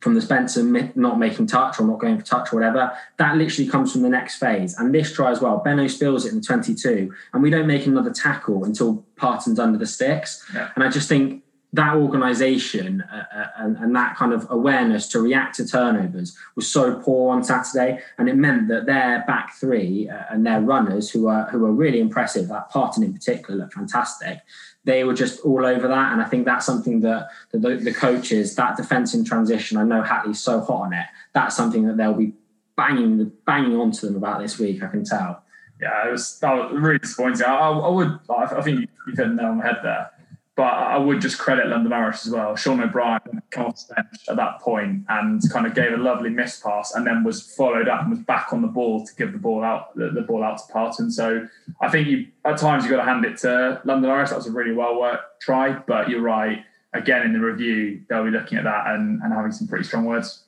from 0.04 0.14
the 0.16 0.22
Spencer 0.22 0.62
not 0.96 1.18
making 1.18 1.48
touch 1.48 1.80
or 1.80 1.88
not 1.88 1.98
going 1.98 2.20
for 2.20 2.26
touch 2.26 2.52
or 2.52 2.58
whatever, 2.58 2.92
that 3.18 3.38
literally 3.38 3.70
comes 3.70 3.92
from 3.94 4.02
the 4.02 4.10
next 4.10 4.36
phase. 4.36 4.78
And 4.78 4.94
this 4.94 5.14
try 5.14 5.32
as 5.32 5.40
well, 5.40 5.60
Benno 5.60 5.88
spills 5.88 6.26
it 6.26 6.34
in 6.34 6.42
the 6.42 6.44
22, 6.44 7.14
and 7.34 7.42
we 7.42 7.50
don't 7.50 7.68
make 7.68 7.86
another 7.86 8.12
tackle 8.12 8.66
until 8.66 9.06
Parton's 9.16 9.60
under 9.60 9.78
the 9.78 9.88
sticks. 9.88 10.46
Yeah. 10.54 10.70
And 10.76 10.84
I 10.84 10.90
just 10.90 11.08
think 11.08 11.44
that 11.72 11.96
organisation 11.96 13.02
uh, 13.02 13.24
uh, 13.36 13.48
and, 13.58 13.78
and 13.78 13.96
that 13.96 14.16
kind 14.16 14.32
of 14.32 14.46
awareness 14.52 15.08
to 15.08 15.20
react 15.20 15.56
to 15.56 15.68
turnovers 15.68 16.38
was 16.56 16.68
so 16.72 17.00
poor 17.00 17.34
on 17.34 17.44
Saturday, 17.44 18.00
and 18.18 18.28
it 18.28 18.36
meant 18.36 18.68
that 18.68 18.86
their 18.86 19.24
back 19.26 19.54
three 19.56 20.10
uh, 20.10 20.24
and 20.30 20.46
their 20.46 20.62
runners, 20.62 21.10
who 21.10 21.28
are 21.28 21.50
who 21.50 21.66
are 21.66 21.72
really 21.72 22.00
impressive, 22.00 22.50
that 22.50 22.70
Parton 22.70 23.04
in 23.04 23.14
particular 23.14 23.60
looked 23.60 23.74
fantastic. 23.74 24.40
They 24.86 25.04
were 25.04 25.14
just 25.14 25.40
all 25.42 25.66
over 25.66 25.88
that, 25.88 26.12
and 26.12 26.22
I 26.22 26.26
think 26.26 26.46
that's 26.46 26.66
something 26.66 27.00
that 27.02 27.30
the, 27.52 27.58
the, 27.78 27.94
coaches, 27.94 28.56
that 28.56 28.76
defence 28.76 29.14
in 29.14 29.24
transition. 29.24 29.78
I 29.78 29.84
know 29.84 30.02
Hatley's 30.02 30.42
so 30.42 30.60
hot 30.60 30.82
on 30.82 30.94
it. 30.94 31.06
That's 31.34 31.56
something 31.56 31.88
that 31.88 31.96
they'll 31.96 32.14
be 32.14 32.34
banging 32.76 33.32
banging 33.46 33.78
onto 33.78 34.08
them 34.08 34.16
about 34.16 34.42
this 34.42 34.60
week. 34.60 34.84
I 34.84 34.88
can 34.88 35.06
tell. 35.06 35.44
yeah, 35.82 36.08
it 36.08 36.12
was 36.12 36.40
that 36.40 36.54
was 36.54 36.82
really 36.82 37.00
disappointing. 37.00 37.46
I, 37.46 37.70
I 37.70 37.90
would, 37.90 38.20
I 38.30 38.62
think 38.62 38.82
you, 38.82 38.88
you 39.08 39.16
hit 39.16 39.18
the 39.18 39.28
nail 39.28 39.46
on 39.48 39.58
the 39.60 39.64
head 39.64 39.78
there. 39.84 40.12
But 40.56 40.74
I 40.74 40.98
would 40.98 41.20
just 41.20 41.40
credit 41.40 41.68
London 41.68 41.92
Irish 41.94 42.28
as 42.28 42.32
well. 42.32 42.56
Sean 42.56 42.80
O'Brien 42.80 43.42
came 43.50 43.66
off 43.66 43.88
the 43.88 43.96
bench 43.96 44.30
at 44.30 44.36
that 44.36 44.60
point 44.62 45.04
and 45.10 45.42
kind 45.52 45.66
of 45.66 45.74
gave 45.74 45.94
a 45.94 45.98
lovely 45.98 46.30
miss 46.30 46.60
pass, 46.60 46.94
and 46.94 47.08
then 47.08 47.24
was 47.24 47.42
followed 47.56 47.88
up 47.88 48.02
and 48.02 48.12
was 48.12 48.20
back 48.20 48.54
on 48.54 48.62
the 48.62 48.68
ball 48.68 49.06
to 49.06 49.16
give 49.16 49.32
the 49.32 49.40
ball 49.40 49.64
out, 49.64 49.96
the, 49.96 50.10
the 50.10 50.22
ball 50.22 50.44
out 50.44 50.60
to 50.60 50.72
Parton. 50.72 51.10
So 51.12 51.48
I 51.82 51.90
think 51.90 52.08
you 52.08 52.28
at 52.46 52.58
times 52.58 52.84
you've 52.84 52.92
got 52.92 52.98
to 52.98 53.04
hand 53.04 53.26
it 53.26 53.38
to 53.40 53.82
London 53.84 54.12
Irish. 54.12 54.30
That 54.30 54.38
was 54.38 54.48
a 54.48 54.52
really 54.52 54.74
well 54.74 55.00
worked 55.00 55.42
try, 55.42 55.74
but 55.74 56.10
you're 56.10 56.22
right. 56.22 56.64
Again, 56.96 57.24
in 57.24 57.34
the 57.34 57.40
review, 57.40 58.04
they'll 58.08 58.24
be 58.24 58.30
looking 58.30 58.60
at 58.60 58.66
that 58.66 58.86
and, 58.88 59.20
and 59.24 59.34
having 59.34 59.52
some 59.52 59.68
pretty 59.68 59.84
strong 59.84 60.06
words. 60.06 60.44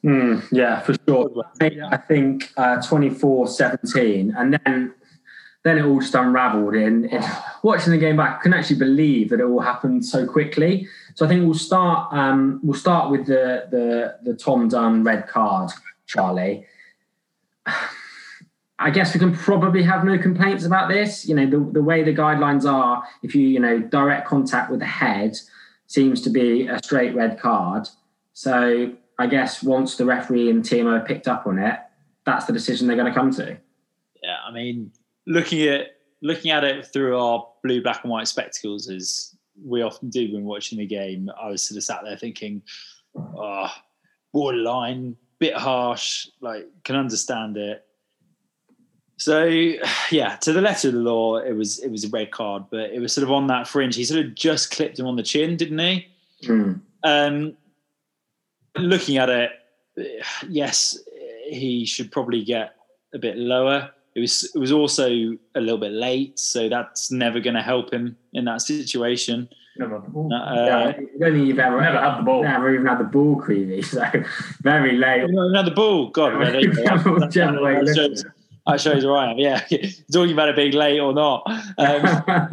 yeah, 0.51 0.79
for 0.81 0.93
sure. 1.07 1.43
I 1.91 1.97
think 1.97 2.51
uh, 2.55 2.79
24 2.83 3.47
17. 3.47 4.31
And 4.37 4.59
then 4.63 4.93
then 5.65 5.79
it 5.79 5.83
all 5.83 5.99
just 5.99 6.13
unravelled. 6.13 6.75
And 6.75 7.09
watching 7.63 7.91
the 7.91 7.97
game 7.97 8.17
back, 8.17 8.37
I 8.37 8.41
couldn't 8.41 8.59
actually 8.59 8.77
believe 8.77 9.31
that 9.31 9.39
it 9.39 9.43
all 9.43 9.59
happened 9.59 10.05
so 10.05 10.25
quickly. 10.27 10.87
So 11.15 11.25
I 11.25 11.27
think 11.27 11.43
we'll 11.43 11.55
start. 11.55 12.13
Um, 12.13 12.59
we'll 12.63 12.79
start 12.79 13.09
with 13.11 13.25
the 13.25 13.67
the 13.71 14.17
the 14.23 14.37
Tom 14.37 14.69
Dunn 14.69 15.03
red 15.03 15.27
card, 15.27 15.71
Charlie. 16.05 16.65
I 18.77 18.89
guess 18.89 19.13
we 19.13 19.21
can 19.21 19.33
probably 19.33 19.81
have 19.83 20.03
no 20.03 20.17
complaints 20.17 20.65
about 20.65 20.89
this. 20.89 21.25
You 21.27 21.33
know, 21.33 21.49
the, 21.49 21.71
the 21.71 21.81
way 21.81 22.03
the 22.03 22.13
guidelines 22.13 22.69
are, 22.69 23.03
if 23.23 23.33
you, 23.33 23.47
you 23.47 23.59
know, 23.59 23.79
direct 23.79 24.27
contact 24.27 24.69
with 24.69 24.81
the 24.81 24.85
head 24.85 25.37
seems 25.87 26.21
to 26.23 26.29
be 26.29 26.67
a 26.67 26.77
straight 26.83 27.15
red 27.15 27.39
card. 27.39 27.87
So 28.33 28.91
I 29.17 29.27
guess 29.27 29.63
once 29.63 29.95
the 29.95 30.03
referee 30.03 30.49
and 30.49 30.61
TMO 30.61 31.05
picked 31.07 31.29
up 31.29 31.47
on 31.47 31.57
it, 31.57 31.79
that's 32.25 32.45
the 32.45 32.53
decision 32.53 32.87
they're 32.87 32.97
going 32.97 33.11
to 33.11 33.17
come 33.17 33.31
to. 33.35 33.57
Yeah, 34.21 34.37
I 34.45 34.51
mean, 34.51 34.91
looking 35.27 35.67
at 35.67 35.87
looking 36.21 36.51
at 36.51 36.63
it 36.63 36.87
through 36.87 37.19
our 37.19 37.47
blue, 37.63 37.81
black, 37.81 38.03
and 38.03 38.11
white 38.11 38.27
spectacles, 38.27 38.89
as 38.89 39.35
we 39.63 39.81
often 39.81 40.09
do 40.09 40.33
when 40.33 40.45
watching 40.45 40.77
the 40.77 40.85
game, 40.85 41.29
I 41.39 41.49
was 41.49 41.63
sort 41.63 41.77
of 41.77 41.83
sat 41.83 42.01
there 42.03 42.17
thinking, 42.17 42.61
oh, 43.15 43.71
borderline, 44.33 45.15
bit 45.39 45.55
harsh, 45.55 46.27
like 46.41 46.67
can 46.83 46.95
understand 46.95 47.57
it. 47.57 47.85
So 49.17 49.45
yeah, 50.11 50.35
to 50.37 50.51
the 50.51 50.61
letter 50.61 50.89
of 50.89 50.93
the 50.95 50.99
law, 50.99 51.37
it 51.37 51.53
was 51.53 51.79
it 51.79 51.89
was 51.89 52.03
a 52.03 52.09
red 52.09 52.31
card, 52.31 52.65
but 52.69 52.91
it 52.91 52.99
was 52.99 53.13
sort 53.13 53.23
of 53.23 53.31
on 53.31 53.47
that 53.47 53.67
fringe. 53.67 53.95
He 53.95 54.03
sort 54.03 54.25
of 54.25 54.35
just 54.35 54.71
clipped 54.71 54.99
him 54.99 55.07
on 55.07 55.15
the 55.15 55.23
chin, 55.23 55.57
didn't 55.57 55.79
he? 55.79 56.07
Mm. 56.43 56.81
Um, 57.03 57.57
looking 58.77 59.17
at 59.17 59.29
it, 59.29 59.51
yes, 60.49 60.97
he 61.47 61.85
should 61.85 62.11
probably 62.11 62.43
get 62.43 62.75
a 63.13 63.19
bit 63.19 63.37
lower. 63.37 63.91
It 64.15 64.21
was 64.21 64.49
it 64.55 64.59
was 64.59 64.71
also 64.71 65.07
a 65.55 65.59
little 65.59 65.77
bit 65.77 65.91
late, 65.91 66.39
so 66.39 66.69
that's 66.69 67.11
never 67.11 67.41
going 67.41 67.55
to 67.55 67.61
help 67.61 67.91
him 67.93 68.15
in 68.33 68.45
that 68.45 68.61
situation. 68.61 69.49
Never 69.77 69.95
had 69.95 70.05
the 70.05 70.09
ball. 70.09 70.33
Uh, 70.33 70.55
yeah, 70.65 70.77
I 70.77 70.83
don't 70.93 71.33
think 71.33 71.47
you've 71.47 71.59
ever 71.59 71.81
Never 71.81 71.99
had 71.99 72.19
the 72.19 72.23
ball. 72.23 72.43
Never 72.43 72.73
even 72.73 72.85
had 72.85 72.99
the 72.99 73.03
ball, 73.03 73.35
Creevy. 73.35 73.81
So 73.83 74.01
very 74.61 74.93
late. 74.97 75.23
Another 75.23 75.71
ball, 75.71 76.09
God, 76.11 76.41
yeah, 76.41 76.51
there 76.51 76.61
you. 76.61 76.73
That- 76.73 77.05
Whichever 77.05 77.61
way 77.61 77.73
you 77.79 77.85
that 77.85 77.95
shows- 77.95 78.25
that 78.67 78.81
shows 78.81 79.05
where 79.05 79.17
I 79.17 79.31
am. 79.31 79.37
Yeah, 79.37 79.59
talking 80.11 80.31
about 80.33 80.49
it 80.49 80.55
being 80.55 80.71
late 80.71 80.99
or 80.99 81.13
not. 81.13 81.43
Um, 81.77 82.05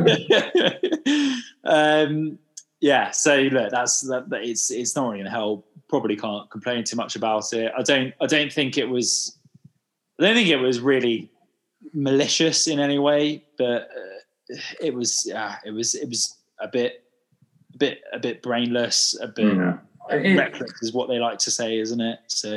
um, 1.65 2.39
yeah, 2.81 3.11
so 3.13 3.37
look, 3.37 3.71
that's 3.71 4.01
that, 4.09 4.29
that 4.31 4.43
it's 4.43 4.71
it's 4.71 4.97
not 4.97 5.05
really 5.05 5.19
going 5.19 5.25
to 5.27 5.31
help. 5.31 5.67
Probably 5.89 6.17
can't 6.17 6.51
complain 6.51 6.85
too 6.85 6.97
much 6.97 7.17
about 7.17 7.53
it. 7.53 7.73
I 7.79 7.83
don't 7.83 8.13
I 8.21 8.27
don't 8.27 8.53
think 8.53 8.77
it 8.77 8.87
was. 8.87 9.39
I 10.19 10.25
don't 10.25 10.35
think 10.35 10.49
it 10.49 10.57
was 10.57 10.81
really 10.81 11.31
malicious 11.93 12.67
in 12.67 12.79
any 12.81 12.99
way, 12.99 13.45
but 13.59 13.89
uh, 13.91 14.57
it 14.81 14.95
was 14.95 15.25
yeah, 15.27 15.57
it 15.65 15.71
was 15.71 15.95
it 15.95 16.09
was 16.09 16.37
a 16.61 16.69
bit 16.69 17.05
a 17.75 17.79
bit 17.79 18.03
a 18.13 18.19
bit 18.19 18.43
brainless, 18.43 19.19
a 19.21 19.29
bit 19.29 19.57
Yeah. 19.57 19.79
It- 20.11 20.37
reckless 20.37 20.73
is 20.83 20.93
what 20.93 21.09
they 21.09 21.19
like 21.19 21.39
to 21.39 21.51
say, 21.51 21.79
isn't 21.79 22.01
it? 22.01 22.19
So 22.27 22.51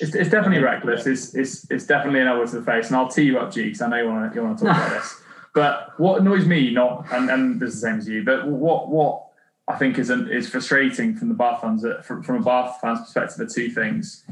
It's, 0.00 0.14
it's 0.14 0.30
definitely 0.30 0.58
reckless. 0.58 1.06
It's, 1.06 1.32
it's, 1.32 1.70
it's 1.70 1.86
definitely 1.86 2.20
an 2.20 2.26
elbow 2.26 2.44
to 2.46 2.58
the 2.58 2.64
face. 2.64 2.88
And 2.88 2.96
I'll 2.96 3.08
tee 3.08 3.22
you 3.22 3.38
up, 3.38 3.52
G, 3.52 3.62
because 3.64 3.80
I 3.82 3.88
know 3.88 3.98
you 3.98 4.08
want 4.08 4.32
to 4.32 4.36
you 4.36 4.44
want 4.44 4.58
to 4.58 4.64
talk 4.64 4.76
about 4.76 4.90
this. 4.90 5.14
But 5.54 5.98
what 5.98 6.20
annoys 6.20 6.44
me, 6.44 6.70
not 6.72 7.06
and, 7.10 7.30
and 7.30 7.58
this 7.58 7.74
is 7.74 7.80
the 7.80 7.88
same 7.88 7.98
as 7.98 8.08
you, 8.08 8.22
but 8.22 8.46
what 8.46 8.90
what 8.90 9.24
I 9.66 9.76
think 9.76 9.98
is 9.98 10.10
an, 10.10 10.28
is 10.30 10.48
frustrating 10.48 11.16
from 11.16 11.28
the 11.28 11.34
Bath 11.34 11.62
fans 11.62 11.84
uh, 11.84 12.00
from, 12.02 12.22
from 12.22 12.36
a 12.36 12.42
Bath 12.42 12.78
fans 12.80 13.00
perspective 13.00 13.40
are 13.40 13.50
two 13.50 13.70
things. 13.70 14.24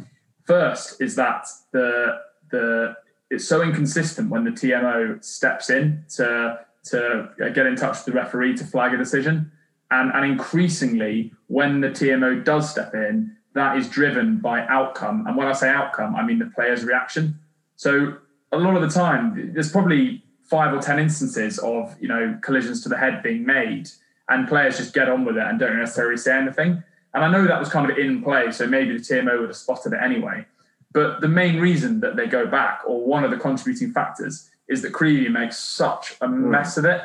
First 0.44 1.00
is 1.00 1.16
that 1.16 1.46
the 1.72 2.20
the 2.50 2.96
it's 3.30 3.46
so 3.46 3.62
inconsistent 3.62 4.30
when 4.30 4.44
the 4.44 4.50
TMO 4.50 5.22
steps 5.24 5.70
in 5.70 6.04
to 6.16 6.60
to 6.84 7.28
get 7.38 7.66
in 7.66 7.74
touch 7.74 7.96
with 7.96 8.04
the 8.04 8.12
referee 8.12 8.56
to 8.56 8.64
flag 8.64 8.94
a 8.94 8.96
decision, 8.96 9.50
and 9.90 10.12
and 10.12 10.24
increasingly 10.24 11.32
when 11.48 11.80
the 11.80 11.88
TMO 11.88 12.44
does 12.44 12.70
step 12.70 12.94
in, 12.94 13.36
that 13.54 13.76
is 13.76 13.88
driven 13.88 14.38
by 14.38 14.60
outcome. 14.66 15.26
And 15.26 15.36
when 15.36 15.48
I 15.48 15.52
say 15.52 15.68
outcome, 15.68 16.14
I 16.14 16.24
mean 16.24 16.38
the 16.38 16.50
player's 16.54 16.84
reaction. 16.84 17.38
So 17.76 18.16
a 18.52 18.58
lot 18.58 18.76
of 18.76 18.82
the 18.82 18.88
time, 18.88 19.52
there's 19.52 19.72
probably 19.72 20.22
five 20.44 20.72
or 20.72 20.80
ten 20.80 20.98
instances 20.98 21.58
of 21.58 21.94
you 22.00 22.08
know 22.08 22.38
collisions 22.42 22.82
to 22.84 22.88
the 22.88 22.96
head 22.96 23.22
being 23.22 23.44
made, 23.44 23.88
and 24.28 24.46
players 24.46 24.76
just 24.76 24.94
get 24.94 25.08
on 25.08 25.24
with 25.24 25.36
it 25.36 25.42
and 25.44 25.58
don't 25.58 25.78
necessarily 25.78 26.16
say 26.16 26.36
anything. 26.36 26.82
And 27.14 27.24
I 27.24 27.30
know 27.30 27.46
that 27.46 27.58
was 27.58 27.70
kind 27.70 27.90
of 27.90 27.96
in 27.96 28.22
play, 28.22 28.52
so 28.52 28.66
maybe 28.66 28.96
the 28.96 29.02
TMO 29.02 29.40
would 29.40 29.48
have 29.48 29.56
spotted 29.56 29.94
it 29.94 30.00
anyway. 30.02 30.44
But 30.96 31.20
the 31.20 31.28
main 31.28 31.61
reason 31.61 32.00
that 32.00 32.16
they 32.16 32.26
go 32.26 32.46
back, 32.46 32.80
or 32.87 33.04
one 33.04 33.22
of 33.22 33.30
the 33.30 33.37
contributing 33.37 33.92
factors, 33.92 34.48
is 34.66 34.80
that 34.80 34.94
Creevy 34.94 35.28
makes 35.28 35.59
such 35.59 36.16
a 36.22 36.26
mess 36.26 36.78
of 36.78 36.87
it. 36.87 37.02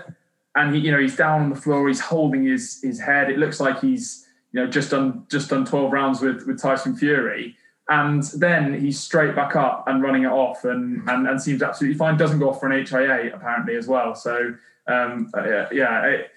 And 0.55 0.73
he, 0.73 0.79
you 0.79 0.91
know, 0.93 0.97
he's 0.97 1.17
down 1.17 1.41
on 1.41 1.49
the 1.49 1.57
floor, 1.57 1.89
he's 1.89 1.99
holding 1.99 2.45
his 2.45 2.81
his 2.81 3.01
head. 3.01 3.29
It 3.29 3.37
looks 3.37 3.59
like 3.59 3.81
he's, 3.81 4.25
you 4.53 4.61
know, 4.61 4.71
just 4.71 4.91
done 4.91 5.25
just 5.29 5.49
done 5.49 5.65
12 5.65 5.91
rounds 5.91 6.21
with 6.21 6.47
with 6.47 6.61
Tyson 6.61 6.95
Fury. 6.95 7.57
And 7.89 8.23
then 8.37 8.79
he's 8.79 8.97
straight 8.97 9.35
back 9.35 9.57
up 9.57 9.83
and 9.89 10.01
running 10.01 10.23
it 10.23 10.31
off 10.31 10.63
and 10.63 11.05
and, 11.09 11.27
and 11.27 11.41
seems 11.41 11.61
absolutely 11.61 11.97
fine. 11.97 12.15
Doesn't 12.15 12.39
go 12.39 12.49
off 12.49 12.61
for 12.61 12.71
an 12.71 12.85
HIA 12.85 13.35
apparently 13.35 13.75
as 13.75 13.87
well. 13.87 14.15
So 14.15 14.55
um, 14.87 15.29
uh, 15.35 15.43
yeah, 15.43 15.67
yeah 15.73 16.05
it, 16.05 16.31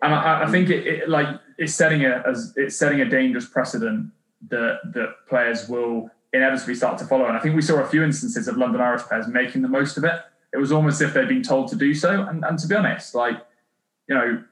and 0.00 0.14
I, 0.14 0.44
I 0.44 0.46
think 0.48 0.70
it, 0.70 0.86
it 0.86 1.08
like 1.08 1.26
it's 1.58 1.74
setting 1.74 2.04
a 2.04 2.22
as 2.24 2.52
it's 2.54 2.76
setting 2.76 3.00
a 3.00 3.04
dangerous 3.04 3.46
precedent 3.46 4.12
that 4.48 4.78
that 4.94 5.26
players 5.28 5.68
will 5.68 6.12
inevitably 6.32 6.74
start 6.74 6.98
to 6.98 7.04
follow. 7.04 7.26
And 7.26 7.36
I 7.36 7.40
think 7.40 7.56
we 7.56 7.62
saw 7.62 7.80
a 7.80 7.86
few 7.86 8.02
instances 8.02 8.48
of 8.48 8.56
London 8.56 8.80
Irish 8.80 9.02
players 9.02 9.26
making 9.28 9.62
the 9.62 9.68
most 9.68 9.96
of 9.96 10.04
it. 10.04 10.20
It 10.52 10.58
was 10.58 10.72
almost 10.72 11.00
as 11.00 11.08
if 11.08 11.14
they'd 11.14 11.28
been 11.28 11.42
told 11.42 11.68
to 11.68 11.76
do 11.76 11.94
so. 11.94 12.22
And, 12.22 12.44
and 12.44 12.58
to 12.58 12.66
be 12.66 12.74
honest, 12.74 13.14
like 13.14 13.36
you 14.08 14.14
know, 14.14 14.42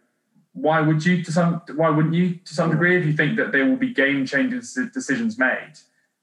why 0.52 0.80
would 0.80 1.04
you 1.04 1.22
to 1.22 1.32
some 1.32 1.62
why 1.74 1.90
wouldn't 1.90 2.14
you 2.14 2.36
to 2.44 2.54
some 2.54 2.70
degree 2.70 2.96
if 2.98 3.04
you 3.04 3.12
think 3.12 3.36
that 3.36 3.52
there 3.52 3.66
will 3.66 3.76
be 3.76 3.92
game 3.92 4.24
changing 4.26 4.60
decisions 4.92 5.38
made? 5.38 5.72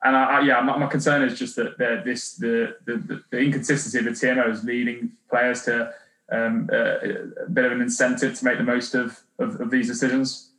And 0.06 0.18
I, 0.18 0.24
I, 0.24 0.39
yeah, 0.42 0.60
my, 0.62 0.78
my 0.78 0.88
concern 0.88 1.22
is 1.22 1.39
just 1.39 1.56
that 1.56 1.78
the, 1.78 2.02
this 2.04 2.36
the, 2.36 2.76
the 2.86 3.24
the 3.30 3.38
inconsistency 3.38 4.00
of 4.00 4.06
the 4.06 4.12
TMO 4.12 4.50
is 4.50 4.63
leading 4.63 5.12
players 5.30 5.63
to 5.63 5.94
um, 6.32 6.70
uh, 6.72 6.98
a 7.46 7.50
bit 7.52 7.66
of 7.66 7.72
an 7.74 7.82
incentive 7.82 8.38
to 8.38 8.46
make 8.46 8.58
the 8.58 8.63
most 8.63 8.96
of, 8.96 9.20
of, 9.39 9.60
of 9.62 9.70
these 9.70 9.88
decisions. 9.88 10.50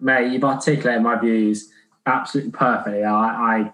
Mate, 0.00 0.32
you've 0.32 0.44
articulated 0.44 1.02
my 1.02 1.18
views 1.18 1.70
absolutely 2.06 2.52
perfectly. 2.52 3.04
I, 3.04 3.12
I 3.12 3.72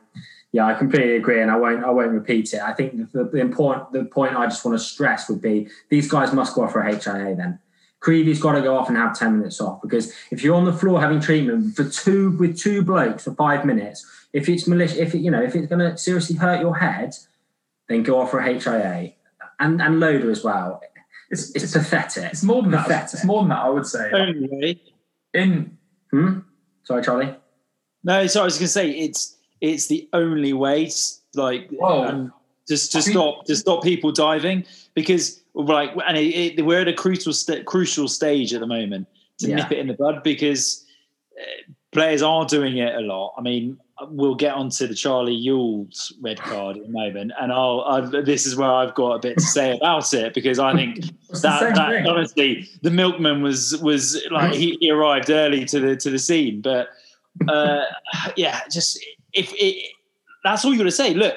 yeah, 0.54 0.66
I 0.66 0.74
completely 0.74 1.16
agree, 1.16 1.42
and 1.42 1.50
I 1.50 1.56
won't 1.56 1.82
I 1.82 1.90
won't 1.90 2.12
repeat 2.12 2.54
it. 2.54 2.60
I 2.60 2.72
think 2.72 3.10
the, 3.10 3.24
the 3.24 3.38
important 3.38 3.90
the 3.90 4.04
point 4.04 4.36
I 4.36 4.46
just 4.46 4.64
want 4.64 4.78
to 4.78 4.84
stress 4.84 5.28
would 5.28 5.42
be 5.42 5.66
these 5.88 6.08
guys 6.08 6.32
must 6.32 6.54
go 6.54 6.62
off 6.62 6.70
for 6.70 6.80
a 6.80 6.94
HIA 6.94 7.34
then. 7.34 7.58
Creevy's 7.98 8.38
got 8.38 8.52
to 8.52 8.62
go 8.62 8.76
off 8.76 8.88
and 8.88 8.96
have 8.96 9.18
10 9.18 9.38
minutes 9.38 9.60
off 9.60 9.82
because 9.82 10.12
if 10.30 10.44
you're 10.44 10.54
on 10.54 10.64
the 10.64 10.72
floor 10.72 11.00
having 11.00 11.18
treatment 11.18 11.74
for 11.74 11.82
two 11.82 12.36
with 12.36 12.56
two 12.56 12.82
blokes 12.82 13.24
for 13.24 13.34
five 13.34 13.64
minutes, 13.64 14.06
if 14.32 14.48
it's 14.48 14.68
malicious, 14.68 14.96
if 14.96 15.12
it, 15.12 15.22
you 15.22 15.30
know, 15.30 15.42
if 15.42 15.56
it's 15.56 15.66
going 15.66 15.80
to 15.80 15.98
seriously 15.98 16.36
hurt 16.36 16.60
your 16.60 16.76
head, 16.76 17.16
then 17.88 18.04
go 18.04 18.20
off 18.20 18.30
for 18.30 18.38
a 18.38 18.44
HIA 18.44 19.14
and 19.58 19.82
and 19.82 19.98
loader 19.98 20.30
as 20.30 20.44
well. 20.44 20.80
It's, 21.30 21.50
it's, 21.56 21.72
pathetic. 21.72 22.30
It's 22.30 22.44
more 22.44 22.62
than 22.62 22.70
that. 22.70 22.86
Pathetic. 22.86 23.14
It's 23.14 23.24
more 23.24 23.42
than 23.42 23.48
that, 23.48 23.64
I 23.64 23.70
would 23.70 23.86
say. 23.86 24.08
anyway, 24.12 24.80
In 25.32 25.76
Hmm? 26.12 26.40
Sorry, 26.84 27.02
Charlie. 27.02 27.34
No, 28.04 28.28
so 28.28 28.42
I 28.42 28.44
was 28.44 28.56
going 28.56 28.66
to 28.66 28.72
say 28.72 28.90
it's 28.90 29.34
it's 29.64 29.86
the 29.86 30.08
only 30.12 30.52
way, 30.52 30.90
like, 31.34 31.70
um, 31.82 32.32
just 32.68 32.92
to 32.92 33.02
stop 33.02 33.44
to 33.46 33.56
stop 33.56 33.82
people 33.82 34.12
diving 34.12 34.64
because 34.94 35.42
like 35.54 35.90
and 36.06 36.16
it, 36.16 36.58
it, 36.58 36.64
we're 36.64 36.80
at 36.80 36.88
a 36.88 36.92
crucial 36.92 37.32
sta- 37.32 37.62
crucial 37.64 38.08
stage 38.08 38.52
at 38.54 38.60
the 38.60 38.66
moment 38.66 39.06
to 39.38 39.48
Yeah. 39.48 39.56
nip 39.56 39.72
it 39.72 39.78
in 39.78 39.88
the 39.88 39.94
bud 39.94 40.22
because 40.22 40.84
uh, 41.38 41.72
players 41.92 42.22
are 42.22 42.44
doing 42.46 42.78
it 42.78 42.94
a 42.94 43.00
lot. 43.00 43.34
I 43.36 43.40
mean, 43.42 43.78
we'll 44.08 44.34
get 44.34 44.54
onto 44.54 44.86
the 44.86 44.94
Charlie 44.94 45.36
Ewels 45.36 46.12
red 46.20 46.38
card 46.40 46.76
in 46.76 46.84
a 46.84 46.88
moment, 46.88 47.32
and 47.40 47.52
I'll, 47.52 47.82
I've, 47.82 48.10
this 48.10 48.46
is 48.46 48.56
where 48.56 48.70
I've 48.70 48.94
got 48.94 49.12
a 49.14 49.18
bit 49.18 49.36
to 49.38 49.44
say 49.44 49.76
about 49.76 50.12
it 50.14 50.34
because 50.34 50.58
I 50.58 50.74
think 50.74 50.98
it's 51.30 51.42
the 51.42 51.48
that, 51.48 51.74
that 51.74 52.06
honestly, 52.06 52.68
the 52.82 52.90
milkman 52.90 53.42
was 53.42 53.76
was 53.82 54.22
like 54.30 54.54
he, 54.54 54.76
he 54.80 54.90
arrived 54.90 55.30
early 55.30 55.64
to 55.66 55.80
the 55.80 55.96
to 55.96 56.10
the 56.10 56.18
scene, 56.18 56.60
but 56.60 56.88
uh, 57.48 57.82
yeah, 58.36 58.60
just 58.70 58.98
if 59.34 59.52
it, 59.54 59.92
that's 60.42 60.64
all 60.64 60.72
you 60.72 60.78
got 60.78 60.84
to 60.84 60.90
say. 60.90 61.14
Look, 61.14 61.36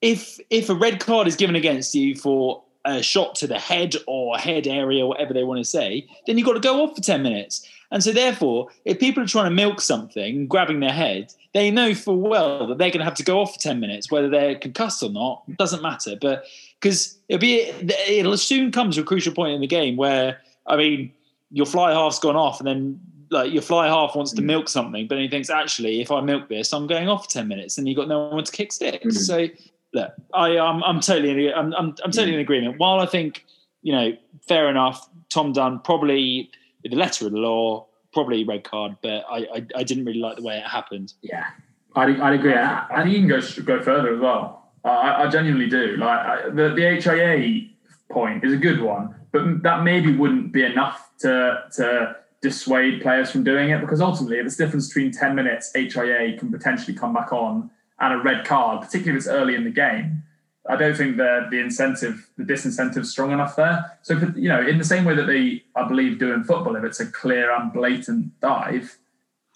if 0.00 0.38
if 0.50 0.68
a 0.68 0.74
red 0.74 1.00
card 1.00 1.26
is 1.26 1.36
given 1.36 1.56
against 1.56 1.94
you 1.94 2.14
for 2.14 2.62
a 2.84 3.02
shot 3.02 3.34
to 3.36 3.46
the 3.46 3.58
head 3.58 3.94
or 4.06 4.38
head 4.38 4.66
area, 4.66 5.06
whatever 5.06 5.34
they 5.34 5.44
want 5.44 5.58
to 5.58 5.64
say, 5.64 6.06
then 6.26 6.38
you've 6.38 6.46
got 6.46 6.54
to 6.54 6.60
go 6.60 6.82
off 6.82 6.96
for 6.96 7.02
ten 7.02 7.22
minutes. 7.22 7.68
And 7.92 8.04
so, 8.04 8.12
therefore, 8.12 8.68
if 8.84 9.00
people 9.00 9.22
are 9.22 9.26
trying 9.26 9.46
to 9.46 9.50
milk 9.50 9.80
something, 9.80 10.46
grabbing 10.46 10.78
their 10.78 10.92
head, 10.92 11.34
they 11.54 11.70
know 11.70 11.94
full 11.94 12.18
well 12.18 12.66
that 12.68 12.78
they're 12.78 12.90
going 12.90 13.00
to 13.00 13.04
have 13.04 13.14
to 13.14 13.24
go 13.24 13.40
off 13.40 13.54
for 13.54 13.60
10 13.60 13.80
minutes, 13.80 14.10
whether 14.10 14.28
they're 14.28 14.54
concussed 14.54 15.02
or 15.02 15.10
not, 15.10 15.42
doesn't 15.56 15.82
matter. 15.82 16.14
But 16.20 16.44
because 16.80 17.18
it'll 17.28 17.40
be, 17.40 17.62
it'll 18.08 18.36
soon 18.36 18.70
come 18.70 18.92
to 18.92 19.00
a 19.00 19.04
crucial 19.04 19.34
point 19.34 19.54
in 19.54 19.60
the 19.60 19.66
game 19.66 19.96
where, 19.96 20.40
I 20.66 20.76
mean, 20.76 21.12
your 21.50 21.66
fly 21.66 21.92
half's 21.92 22.20
gone 22.20 22.36
off 22.36 22.60
and 22.60 22.66
then 22.68 23.00
like 23.30 23.52
your 23.52 23.62
fly 23.62 23.86
half 23.86 24.16
wants 24.16 24.32
to 24.32 24.42
milk 24.42 24.68
something, 24.68 25.06
but 25.06 25.14
then 25.16 25.22
he 25.22 25.28
thinks, 25.28 25.50
actually, 25.50 26.00
if 26.00 26.10
I 26.10 26.20
milk 26.20 26.48
this, 26.48 26.72
I'm 26.72 26.86
going 26.86 27.08
off 27.08 27.24
for 27.24 27.30
10 27.30 27.48
minutes 27.48 27.78
and 27.78 27.88
you've 27.88 27.96
got 27.96 28.08
no 28.08 28.28
one 28.28 28.44
to 28.44 28.52
kick 28.52 28.72
sticks. 28.72 29.04
Mhm. 29.06 29.26
So, 29.26 29.48
look, 29.94 30.12
I, 30.34 30.58
I'm, 30.58 30.82
I'm 30.82 31.00
totally, 31.00 31.46
in, 31.46 31.54
I'm, 31.54 31.72
I'm, 31.74 31.94
I'm 32.04 32.10
totally 32.10 32.34
in 32.34 32.40
agreement. 32.40 32.78
While 32.78 33.00
I 33.00 33.06
think 33.06 33.44
you 33.82 33.92
know, 33.92 34.12
fair 34.46 34.68
enough. 34.68 35.08
Tom 35.28 35.52
Dunn 35.52 35.80
probably 35.80 36.50
the 36.82 36.96
letter 36.96 37.26
of 37.26 37.32
the 37.32 37.38
law, 37.38 37.86
probably 38.12 38.44
red 38.44 38.64
card, 38.64 38.96
but 39.02 39.24
I, 39.30 39.38
I, 39.54 39.66
I 39.76 39.82
didn't 39.84 40.04
really 40.04 40.18
like 40.18 40.36
the 40.36 40.42
way 40.42 40.58
it 40.58 40.64
happened. 40.64 41.12
Yeah, 41.22 41.46
I'd, 41.94 42.20
I'd 42.20 42.34
agree. 42.34 42.54
I, 42.54 42.86
I 42.90 43.02
think 43.02 43.14
you 43.14 43.20
can 43.20 43.28
go 43.28 43.40
go 43.62 43.82
further 43.82 44.14
as 44.14 44.20
well. 44.20 44.72
I, 44.84 45.24
I 45.24 45.28
genuinely 45.28 45.68
do. 45.68 45.96
Like 45.96 46.18
I, 46.18 46.48
the 46.50 46.70
the 46.70 47.00
HIA 47.00 47.68
point 48.10 48.44
is 48.44 48.52
a 48.52 48.56
good 48.56 48.80
one, 48.80 49.14
but 49.32 49.62
that 49.62 49.84
maybe 49.84 50.16
wouldn't 50.16 50.52
be 50.52 50.64
enough 50.64 51.10
to 51.20 51.64
to 51.76 52.16
dissuade 52.42 53.02
players 53.02 53.30
from 53.30 53.44
doing 53.44 53.70
it 53.70 53.80
because 53.80 54.00
ultimately 54.00 54.36
there's 54.36 54.56
difference 54.56 54.88
between 54.88 55.12
10 55.12 55.34
minutes 55.34 55.70
HIA 55.74 56.38
can 56.38 56.50
potentially 56.50 56.96
come 56.96 57.12
back 57.12 57.32
on 57.32 57.70
and 57.98 58.14
a 58.14 58.18
red 58.22 58.46
card, 58.46 58.80
particularly 58.80 59.18
if 59.18 59.24
it's 59.24 59.28
early 59.28 59.54
in 59.54 59.64
the 59.64 59.70
game. 59.70 60.22
I 60.68 60.76
don't 60.76 60.96
think 60.96 61.16
the 61.16 61.46
the 61.50 61.58
incentive, 61.58 62.30
the 62.36 62.44
disincentive 62.44 62.98
is 62.98 63.10
strong 63.10 63.32
enough 63.32 63.56
there. 63.56 63.98
So 64.02 64.14
you 64.36 64.48
know, 64.48 64.66
in 64.66 64.78
the 64.78 64.84
same 64.84 65.04
way 65.04 65.14
that 65.14 65.26
they, 65.26 65.64
I 65.74 65.88
believe, 65.88 66.18
do 66.18 66.32
in 66.32 66.44
football, 66.44 66.76
if 66.76 66.84
it's 66.84 67.00
a 67.00 67.06
clear 67.06 67.54
and 67.54 67.72
blatant 67.72 68.38
dive, 68.40 68.98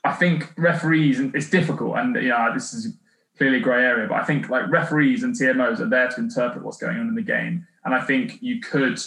I 0.03 0.12
think 0.12 0.53
referees 0.57 1.20
it's 1.20 1.51
difficult, 1.51 1.97
and 1.97 2.16
you 2.16 2.29
know, 2.29 2.51
this 2.55 2.73
is 2.73 2.97
clearly 3.37 3.59
a 3.59 3.61
grey 3.61 3.85
area, 3.85 4.09
but 4.09 4.16
I 4.16 4.25
think 4.25 4.49
like 4.49 4.70
referees 4.70 5.23
and 5.23 5.35
TMOs 5.35 5.81
are 5.81 5.88
there 5.88 6.09
to 6.09 6.20
interpret 6.20 6.64
what's 6.64 6.79
going 6.79 6.99
on 6.99 7.09
in 7.09 7.14
the 7.14 7.23
game, 7.23 7.66
and 7.85 7.94
I 7.94 8.01
think 8.01 8.38
you 8.40 8.61
could, 8.61 8.99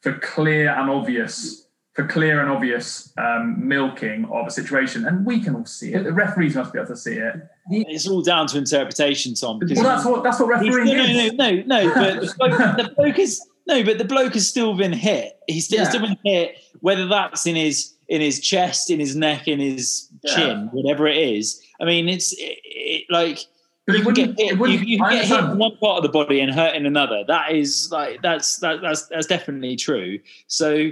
for 0.00 0.14
clear 0.18 0.70
and 0.70 0.90
obvious 0.90 1.63
for 1.94 2.06
clear 2.06 2.40
and 2.40 2.50
obvious 2.50 3.12
um, 3.18 3.56
milking 3.66 4.24
of 4.26 4.48
a 4.48 4.50
situation, 4.50 5.06
and 5.06 5.24
we 5.24 5.40
can 5.40 5.54
all 5.54 5.64
see 5.64 5.94
it. 5.94 6.02
The 6.02 6.12
referees 6.12 6.56
must 6.56 6.72
be 6.72 6.80
able 6.80 6.88
to 6.88 6.96
see 6.96 7.14
it. 7.14 7.34
It's 7.70 8.08
all 8.08 8.20
down 8.20 8.48
to 8.48 8.58
interpretation, 8.58 9.34
Tom. 9.34 9.60
Because 9.60 9.78
well, 9.78 9.86
that's 9.86 10.04
what 10.04 10.24
that's 10.24 10.40
what 10.40 10.48
refereeing 10.48 10.96
no, 10.96 11.04
is. 11.04 11.32
No, 11.34 11.50
no, 11.50 11.62
no, 11.62 11.84
no. 11.84 11.94
But 11.94 12.20
the 12.20 12.34
bloke, 12.36 12.58
the 12.76 12.94
bloke 12.96 13.18
is 13.18 13.46
no, 13.66 13.84
but 13.84 13.98
the 13.98 14.04
bloke 14.04 14.34
has 14.34 14.48
still 14.48 14.76
been 14.76 14.92
hit. 14.92 15.38
He's 15.46 15.66
still, 15.66 15.82
yeah. 15.82 15.88
still 15.88 16.00
been 16.00 16.18
hit, 16.24 16.56
whether 16.80 17.06
that's 17.06 17.46
in 17.46 17.54
his 17.54 17.94
in 18.08 18.20
his 18.20 18.40
chest, 18.40 18.90
in 18.90 18.98
his 18.98 19.14
neck, 19.14 19.46
in 19.46 19.60
his 19.60 20.08
chin, 20.26 20.48
yeah. 20.48 20.68
whatever 20.72 21.06
it 21.06 21.16
is. 21.16 21.62
I 21.80 21.84
mean, 21.84 22.08
it's 22.08 22.32
it, 22.32 22.58
it, 22.64 23.04
like. 23.08 23.38
But 23.86 23.98
you 23.98 24.02
can 24.02 24.14
get 24.14 24.38
hit, 24.38 24.58
you, 24.58 24.66
you 24.66 24.98
can 24.98 25.10
get 25.10 25.26
hit 25.26 25.40
in 25.40 25.58
one 25.58 25.76
part 25.76 25.98
of 25.98 26.02
the 26.02 26.08
body 26.08 26.40
and 26.40 26.50
hurt 26.50 26.74
in 26.74 26.86
another. 26.86 27.22
That 27.28 27.52
is 27.52 27.90
like 27.92 28.22
that's 28.22 28.56
that, 28.56 28.80
that's 28.80 29.06
that's 29.08 29.26
definitely 29.26 29.76
true. 29.76 30.20
So 30.46 30.90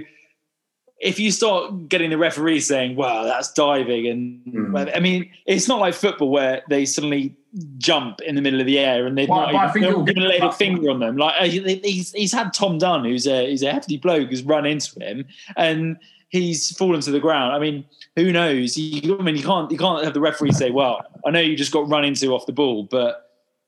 if 1.03 1.19
you 1.19 1.31
start 1.31 1.89
getting 1.89 2.09
the 2.09 2.17
referee 2.17 2.61
saying, 2.61 2.95
"Well, 2.95 3.25
that's 3.25 3.51
diving," 3.51 4.07
and 4.07 4.45
mm. 4.45 4.95
I 4.95 4.99
mean, 4.99 5.29
it's 5.45 5.67
not 5.67 5.79
like 5.79 5.93
football 5.93 6.29
where 6.29 6.63
they 6.69 6.85
suddenly 6.85 7.35
jump 7.77 8.21
in 8.21 8.35
the 8.35 8.41
middle 8.41 8.59
of 8.59 8.65
the 8.65 8.79
air 8.79 9.05
and 9.05 9.15
they've 9.17 9.29
well, 9.29 9.51
not 9.51 9.75
even, 9.77 10.09
even 10.09 10.23
laid 10.23 10.43
a 10.43 10.51
finger 10.51 10.89
on 10.89 10.99
them. 10.99 11.17
Like 11.17 11.35
uh, 11.39 11.45
he's, 11.45 12.11
he's 12.13 12.33
had 12.33 12.53
Tom 12.53 12.77
Dunn, 12.77 13.03
who's 13.03 13.27
a 13.27 13.49
he's 13.49 13.61
a 13.61 13.71
hefty 13.71 13.97
bloke, 13.97 14.29
who's 14.29 14.43
run 14.43 14.65
into 14.65 14.99
him 14.99 15.25
and 15.55 15.97
he's 16.29 16.75
fallen 16.75 17.01
to 17.01 17.11
the 17.11 17.19
ground. 17.19 17.53
I 17.53 17.59
mean, 17.59 17.85
who 18.15 18.31
knows? 18.31 18.75
You, 18.77 19.19
I 19.19 19.21
mean, 19.21 19.35
you 19.35 19.43
can't 19.43 19.69
you 19.71 19.77
can't 19.77 20.03
have 20.03 20.13
the 20.13 20.21
referee 20.21 20.53
say, 20.53 20.71
"Well, 20.71 21.05
I 21.25 21.31
know 21.31 21.39
you 21.39 21.55
just 21.55 21.71
got 21.71 21.87
run 21.87 22.05
into 22.05 22.33
off 22.33 22.45
the 22.45 22.53
ball, 22.53 22.83
but." 22.83 23.22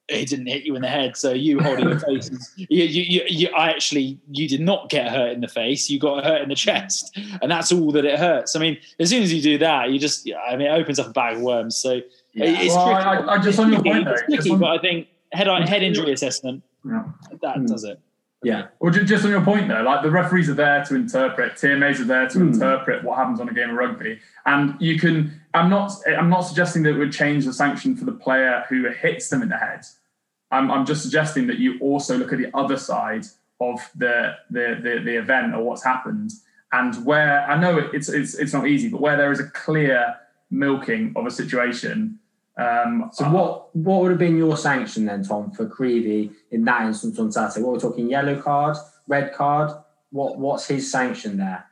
It 0.07 0.29
didn't 0.29 0.47
hit 0.47 0.63
you 0.63 0.75
in 0.75 0.81
the 0.81 0.87
head. 0.87 1.17
So 1.17 1.31
you 1.31 1.59
holding 1.59 1.89
your 1.89 1.99
face, 2.07 2.29
you, 2.55 2.67
you, 2.69 3.03
you, 3.03 3.21
you, 3.27 3.49
I 3.49 3.69
actually, 3.69 4.19
you 4.31 4.47
did 4.47 4.61
not 4.61 4.89
get 4.89 5.09
hurt 5.09 5.31
in 5.31 5.41
the 5.41 5.47
face. 5.47 5.89
You 5.89 5.99
got 5.99 6.23
hurt 6.23 6.41
in 6.41 6.49
the 6.49 6.55
chest, 6.55 7.17
and 7.41 7.49
that's 7.49 7.71
all 7.71 7.91
that 7.91 8.05
it 8.05 8.19
hurts. 8.19 8.55
I 8.55 8.59
mean, 8.59 8.77
as 8.99 9.09
soon 9.09 9.23
as 9.23 9.33
you 9.33 9.41
do 9.41 9.57
that, 9.59 9.89
you 9.91 9.99
just, 9.99 10.29
I 10.47 10.55
mean, 10.55 10.67
it 10.67 10.71
opens 10.71 10.99
up 10.99 11.07
a 11.07 11.11
bag 11.11 11.37
of 11.37 11.41
worms. 11.41 11.75
So 11.75 12.01
yeah. 12.33 12.45
it's 12.45 12.73
well, 12.73 12.87
tricky. 12.87 13.29
I, 13.29 13.33
I 13.33 13.37
just 13.39 13.59
on 13.59 13.71
your 13.71 13.83
point, 13.83 14.07
it's 14.07 14.21
tricky, 14.21 14.51
on, 14.51 14.59
but 14.59 14.69
I 14.69 14.77
think 14.79 15.07
head 15.31 15.47
on 15.47 15.63
head 15.63 15.83
injury 15.83 16.11
assessment 16.11 16.63
yeah. 16.83 17.03
that 17.41 17.57
mm. 17.57 17.67
does 17.67 17.83
it. 17.83 17.99
Yeah. 18.45 18.67
Well, 18.79 18.91
just 18.91 19.25
on 19.25 19.31
your 19.31 19.41
point 19.41 19.67
though, 19.69 19.81
like 19.81 20.03
the 20.03 20.11
referees 20.11 20.51
are 20.51 20.53
there 20.53 20.85
to 20.85 20.95
interpret, 20.95 21.53
TMOs 21.53 21.99
are 21.99 22.05
there 22.05 22.29
to 22.29 22.37
mm. 22.37 22.53
interpret 22.53 23.03
what 23.03 23.17
happens 23.17 23.39
on 23.39 23.49
a 23.49 23.53
game 23.53 23.71
of 23.71 23.75
rugby, 23.75 24.19
and 24.45 24.79
you 24.79 24.99
can. 24.99 25.41
I'm 25.55 25.67
not. 25.67 25.91
I'm 26.07 26.29
not 26.29 26.41
suggesting 26.41 26.83
that 26.83 26.91
it 26.91 26.97
would 26.99 27.11
change 27.11 27.45
the 27.45 27.53
sanction 27.53 27.97
for 27.97 28.05
the 28.05 28.11
player 28.11 28.63
who 28.69 28.87
hits 28.89 29.29
them 29.29 29.41
in 29.41 29.49
the 29.49 29.57
head. 29.57 29.81
I'm, 30.51 30.69
I'm 30.69 30.85
just 30.85 31.01
suggesting 31.01 31.47
that 31.47 31.57
you 31.57 31.79
also 31.79 32.17
look 32.19 32.31
at 32.33 32.37
the 32.37 32.55
other 32.55 32.77
side 32.77 33.25
of 33.59 33.79
the 33.95 34.35
the 34.51 34.79
the, 34.79 35.01
the 35.03 35.17
event 35.17 35.55
or 35.55 35.63
what's 35.63 35.83
happened, 35.83 36.29
and 36.71 37.03
where 37.03 37.49
I 37.49 37.59
know 37.59 37.89
it's 37.93 38.09
it's 38.09 38.35
it's 38.35 38.53
not 38.53 38.67
easy, 38.67 38.89
but 38.89 39.01
where 39.01 39.17
there 39.17 39.31
is 39.31 39.39
a 39.39 39.49
clear 39.49 40.17
milking 40.51 41.13
of 41.15 41.25
a 41.25 41.31
situation 41.31 42.19
um, 42.57 43.09
so 43.11 43.29
what 43.29 43.75
what 43.75 44.01
would 44.01 44.11
have 44.11 44.19
been 44.19 44.37
your 44.37 44.55
sanction 44.55 45.05
then, 45.05 45.23
Tom, 45.23 45.51
for 45.51 45.67
Creevy 45.67 46.31
in 46.51 46.63
that 46.65 46.85
instance 46.85 47.19
on 47.19 47.31
Saturday? 47.31 47.63
What 47.65 47.73
we're 47.73 47.79
talking 47.79 48.09
yellow 48.09 48.41
card, 48.41 48.77
red 49.07 49.33
card. 49.33 49.71
What 50.11 50.37
what's 50.37 50.67
his 50.67 50.89
sanction 50.89 51.37
there? 51.37 51.65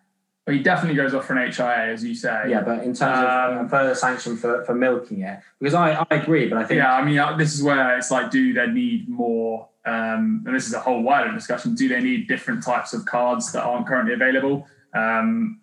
Well, 0.45 0.57
he 0.57 0.61
definitely 0.61 0.97
goes 0.97 1.13
off 1.13 1.25
for 1.25 1.37
an 1.37 1.51
HIA, 1.51 1.93
as 1.93 2.03
you 2.03 2.13
say. 2.13 2.47
Yeah, 2.49 2.61
but 2.61 2.79
in 2.83 2.93
terms 2.93 3.01
um, 3.01 3.65
of 3.65 3.69
further 3.69 3.95
sanction 3.95 4.35
for, 4.35 4.65
for 4.65 4.75
milking 4.75 5.21
it, 5.21 5.39
because 5.57 5.73
I, 5.73 6.05
I 6.09 6.15
agree, 6.15 6.49
but 6.49 6.57
I 6.57 6.65
think 6.65 6.79
yeah, 6.79 6.93
I 6.93 7.05
mean 7.05 7.17
uh, 7.17 7.37
this 7.37 7.53
is 7.53 7.63
where 7.63 7.97
it's 7.97 8.11
like, 8.11 8.29
do 8.29 8.53
they 8.53 8.67
need 8.67 9.07
more? 9.07 9.69
Um, 9.85 10.43
and 10.45 10.53
this 10.53 10.67
is 10.67 10.73
a 10.73 10.81
whole 10.81 11.01
wider 11.01 11.31
discussion. 11.33 11.75
Do 11.75 11.87
they 11.87 12.01
need 12.01 12.27
different 12.27 12.61
types 12.61 12.93
of 12.93 13.05
cards 13.05 13.53
that 13.53 13.63
aren't 13.63 13.87
currently 13.87 14.13
available? 14.13 14.67
Um, 14.93 15.61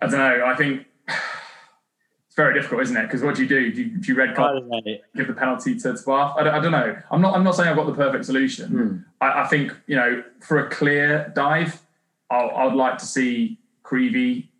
I 0.00 0.06
don't 0.06 0.18
know. 0.18 0.46
I 0.46 0.54
think 0.54 0.86
very 2.38 2.54
difficult, 2.54 2.82
isn't 2.82 2.96
it? 2.96 3.02
Because 3.02 3.20
what 3.20 3.34
do 3.34 3.42
you 3.42 3.48
do? 3.48 3.72
Do 3.72 3.82
you, 3.82 3.98
do 3.98 4.12
you 4.12 4.16
red 4.16 4.36
card, 4.36 4.62
give 5.16 5.26
the 5.26 5.34
penalty 5.34 5.74
to, 5.80 5.92
to 5.92 6.02
Bath? 6.06 6.36
I 6.38 6.44
don't, 6.44 6.54
I 6.54 6.60
don't, 6.60 6.70
know. 6.72 6.96
I'm 7.10 7.20
not. 7.20 7.34
I'm 7.34 7.42
not 7.42 7.56
saying 7.56 7.68
I've 7.68 7.76
got 7.76 7.86
the 7.86 7.94
perfect 7.94 8.24
solution. 8.24 8.70
Mm. 8.70 9.04
I, 9.20 9.42
I, 9.42 9.46
think 9.48 9.74
you 9.88 9.96
know, 9.96 10.22
for 10.40 10.64
a 10.64 10.70
clear 10.70 11.32
dive, 11.34 11.82
i 12.30 12.64
would 12.64 12.74
like 12.74 12.96
to 12.98 13.06
see 13.06 13.58
Creevy 13.82 14.50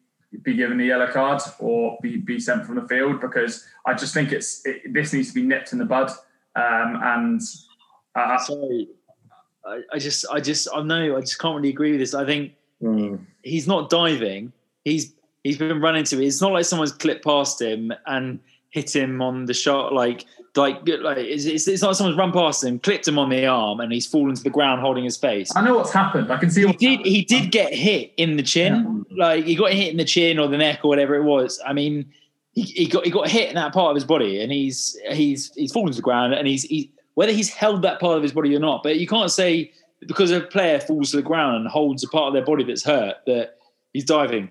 be 0.43 0.55
given 0.55 0.77
the 0.77 0.87
yellow 0.87 1.07
card 1.07 1.41
or 1.61 1.99
be, 2.03 2.17
be 2.17 2.41
sent 2.41 2.67
from 2.67 2.75
the 2.75 2.87
field 2.89 3.21
because 3.21 3.65
I 3.87 3.95
just 3.95 4.13
think 4.13 4.33
it's 4.33 4.67
it, 4.67 4.93
this 4.93 5.13
needs 5.13 5.29
to 5.29 5.35
be 5.35 5.43
nipped 5.43 5.73
in 5.73 5.79
the 5.79 5.85
bud. 5.85 6.11
Um, 6.57 6.99
and 7.01 7.41
uh, 8.17 8.39
sorry, 8.39 8.89
I, 9.65 9.83
I, 9.93 9.99
just, 9.99 10.27
I 10.33 10.41
just, 10.41 10.69
I 10.75 10.83
know, 10.83 11.17
I 11.17 11.21
just 11.21 11.39
can't 11.39 11.57
really 11.57 11.71
agree 11.71 11.93
with 11.93 12.01
this. 12.01 12.13
I 12.13 12.27
think 12.27 12.55
mm. 12.83 13.25
he's 13.43 13.69
not 13.69 13.89
diving. 13.89 14.53
He's 14.85 15.15
he's 15.49 15.59
been 15.59 15.81
running 15.81 16.05
to 16.05 16.21
it. 16.21 16.27
It's 16.27 16.41
not 16.41 16.53
like 16.53 16.65
someone's 16.65 16.93
clipped 16.93 17.25
past 17.25 17.61
him 17.61 17.93
and 18.07 18.39
hit 18.71 18.95
him 18.95 19.23
on 19.23 19.47
the 19.47 19.55
shot 19.55 19.95
like 19.95 20.27
like 20.57 20.87
like 21.01 21.19
it's, 21.19 21.45
it's, 21.45 21.69
it's 21.69 21.83
not 21.83 21.97
someone's 21.97 22.19
run 22.19 22.33
past 22.33 22.65
him, 22.65 22.79
clipped 22.81 23.07
him 23.07 23.19
on 23.19 23.31
the 23.31 23.47
arm, 23.47 23.81
and 23.81 23.93
he's 23.93 24.07
fallen 24.07 24.35
to 24.35 24.43
the 24.43 24.51
ground 24.51 24.81
holding 24.81 25.05
his 25.05 25.17
face. 25.17 25.51
I 25.55 25.65
know 25.65 25.77
what's 25.77 25.93
happened. 25.93 26.31
I 26.31 26.37
can 26.37 26.51
see. 26.51 26.67
He 26.67 26.73
did. 26.73 26.91
Happened. 26.91 27.07
He 27.07 27.23
did 27.23 27.51
get 27.53 27.73
hit 27.73 28.13
in 28.17 28.37
the 28.37 28.43
chin. 28.43 29.07
Yeah. 29.11 29.17
Like 29.27 29.45
he 29.45 29.55
got 29.55 29.73
hit 29.73 29.91
in 29.91 29.97
the 29.97 30.05
chin 30.05 30.39
or 30.39 30.49
the 30.49 30.59
neck 30.59 30.81
or 30.83 30.89
whatever 30.89 31.15
it 31.15 31.23
was. 31.23 31.61
I 31.65 31.73
mean, 31.73 32.13
he, 32.53 32.63
he 32.63 32.87
got 32.87 33.05
he 33.05 33.11
got 33.11 33.29
hit 33.29 33.49
in 33.49 33.55
that 33.55 33.73
part 33.73 33.91
of 33.91 33.95
his 33.95 34.05
body, 34.05 34.43
and 34.43 34.51
he's 34.53 34.99
he's 35.11 35.53
he's 35.55 35.73
fallen 35.73 35.93
to 35.93 35.97
the 35.97 36.03
ground, 36.03 36.35
and 36.35 36.47
he's 36.47 36.65
he, 36.65 36.93
whether 37.15 37.33
he's 37.33 37.49
held 37.49 37.83
that 37.83 38.01
part 38.01 38.17
of 38.17 38.23
his 38.23 38.33
body 38.33 38.55
or 38.55 38.61
not. 38.61 38.83
But 38.83 38.99
you 38.99 39.07
can't 39.07 39.31
say 39.31 39.73
because 40.07 40.31
a 40.31 40.41
player 40.41 40.81
falls 40.81 41.11
to 41.13 41.17
the 41.17 41.23
ground 41.23 41.57
and 41.57 41.69
holds 41.69 42.05
a 42.05 42.09
part 42.09 42.29
of 42.29 42.35
their 42.35 42.45
body 42.45 42.65
that's 42.65 42.85
hurt 42.85 43.17
that 43.27 43.59
he's 43.93 44.05
diving. 44.05 44.51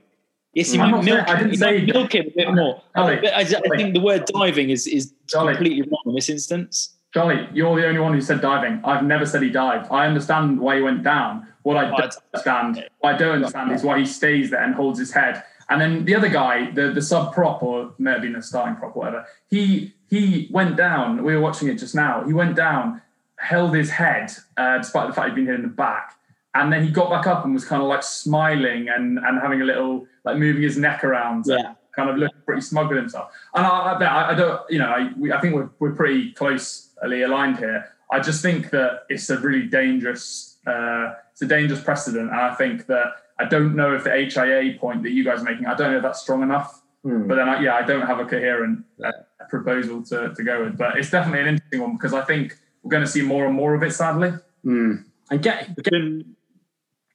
Yes, 0.57 0.73
you 0.73 0.79
might 0.79 1.03
milk, 1.03 1.29
I 1.29 1.37
didn't 1.37 1.57
say 1.57 1.85
milk 1.85 2.15
it 2.15 2.29
a 2.29 2.31
bit 2.31 2.51
more. 2.51 2.81
I, 2.95 3.19
I, 3.35 3.43
think 3.43 3.93
the 3.93 3.99
word 3.99 4.25
diving 4.25 4.71
is 4.71 4.87
is 4.87 5.13
completely 5.31 5.83
wrong 5.83 6.01
in 6.07 6.15
this 6.15 6.29
instance. 6.29 6.95
Charlie, 7.13 7.47
you're 7.53 7.79
the 7.79 7.85
only 7.85 7.99
one 7.99 8.13
who 8.13 8.21
said 8.21 8.41
diving. 8.41 8.81
I've 8.83 9.03
never 9.03 9.23
said 9.27 9.43
he 9.43 9.51
dived. 9.51 9.87
I 9.91 10.07
understand 10.07 10.59
why 10.59 10.77
he 10.77 10.81
went 10.81 11.03
down. 11.03 11.45
What 11.61 11.77
I 11.77 11.95
don't 11.95 12.15
understand, 12.33 12.89
what 13.01 13.13
I 13.13 13.17
don't 13.19 13.35
understand 13.35 13.71
is 13.71 13.83
why 13.83 13.99
he 13.99 14.05
stays 14.07 14.49
there 14.49 14.63
and 14.63 14.73
holds 14.73 14.97
his 14.97 15.11
head. 15.11 15.43
And 15.69 15.79
then 15.79 16.05
the 16.05 16.15
other 16.15 16.29
guy, 16.29 16.71
the, 16.71 16.89
the 16.89 17.03
sub 17.03 17.35
prop 17.35 17.61
or 17.61 17.93
maybe 17.99 18.33
the 18.33 18.41
starting 18.41 18.77
prop, 18.77 18.95
whatever, 18.95 19.27
he 19.51 19.93
he 20.09 20.49
went 20.51 20.75
down. 20.75 21.23
We 21.23 21.35
were 21.35 21.41
watching 21.41 21.67
it 21.67 21.75
just 21.75 21.93
now. 21.93 22.23
He 22.23 22.33
went 22.33 22.55
down, 22.55 23.03
held 23.37 23.75
his 23.75 23.91
head, 23.91 24.31
uh, 24.57 24.79
despite 24.79 25.07
the 25.07 25.13
fact 25.13 25.29
he'd 25.29 25.35
been 25.35 25.45
hit 25.45 25.55
in 25.55 25.61
the 25.61 25.67
back, 25.67 26.16
and 26.53 26.71
then 26.71 26.83
he 26.83 26.91
got 26.91 27.09
back 27.09 27.27
up 27.27 27.45
and 27.45 27.53
was 27.53 27.65
kind 27.65 27.81
of 27.81 27.87
like 27.87 28.03
smiling 28.03 28.89
and 28.89 29.19
and 29.19 29.39
having 29.41 29.61
a 29.61 29.65
little 29.65 30.07
like 30.23 30.37
moving 30.37 30.63
his 30.63 30.77
neck 30.77 31.03
around, 31.03 31.45
yeah. 31.47 31.73
kind 31.95 32.09
of 32.09 32.17
looking 32.17 32.41
pretty 32.45 32.61
smug 32.61 32.89
with 32.89 32.97
himself. 32.97 33.31
And 33.53 33.65
I, 33.65 33.93
I, 33.93 34.31
I 34.31 34.35
don't, 34.35 34.61
you 34.69 34.79
know, 34.79 34.89
I, 34.89 35.11
we, 35.17 35.31
I 35.31 35.39
think 35.39 35.55
we're 35.55 35.69
we're 35.79 35.95
pretty 35.95 36.31
closely 36.31 37.21
aligned 37.23 37.57
here. 37.57 37.85
I 38.11 38.19
just 38.19 38.41
think 38.41 38.69
that 38.71 39.03
it's 39.09 39.29
a 39.29 39.37
really 39.37 39.67
dangerous, 39.67 40.57
uh, 40.65 41.13
it's 41.31 41.41
a 41.41 41.47
dangerous 41.47 41.83
precedent, 41.83 42.31
and 42.31 42.39
I 42.39 42.55
think 42.55 42.87
that 42.87 43.07
I 43.39 43.45
don't 43.45 43.75
know 43.75 43.93
if 43.95 44.05
the 44.05 44.11
HIA 44.11 44.79
point 44.79 45.03
that 45.03 45.11
you 45.11 45.23
guys 45.23 45.41
are 45.41 45.43
making, 45.43 45.65
I 45.65 45.75
don't 45.75 45.91
know 45.91 45.97
if 45.97 46.03
that's 46.03 46.21
strong 46.21 46.41
enough. 46.41 46.81
Mm. 47.05 47.27
But 47.27 47.35
then, 47.35 47.49
I, 47.49 47.61
yeah, 47.61 47.75
I 47.75 47.83
don't 47.83 48.05
have 48.05 48.19
a 48.19 48.25
coherent 48.25 48.83
uh, 49.03 49.11
proposal 49.49 50.03
to, 50.03 50.33
to 50.33 50.43
go 50.43 50.63
with. 50.63 50.77
But 50.77 50.97
it's 50.97 51.11
definitely 51.11 51.41
an 51.41 51.47
interesting 51.47 51.81
one 51.81 51.93
because 51.93 52.13
I 52.13 52.21
think 52.21 52.57
we're 52.81 52.89
going 52.89 53.03
to 53.03 53.09
see 53.09 53.21
more 53.21 53.45
and 53.45 53.55
more 53.55 53.75
of 53.75 53.83
it, 53.83 53.91
sadly. 53.91 54.33
Mm. 54.65 55.05
And 55.29 55.43
get, 55.43 55.75
get 55.83 55.93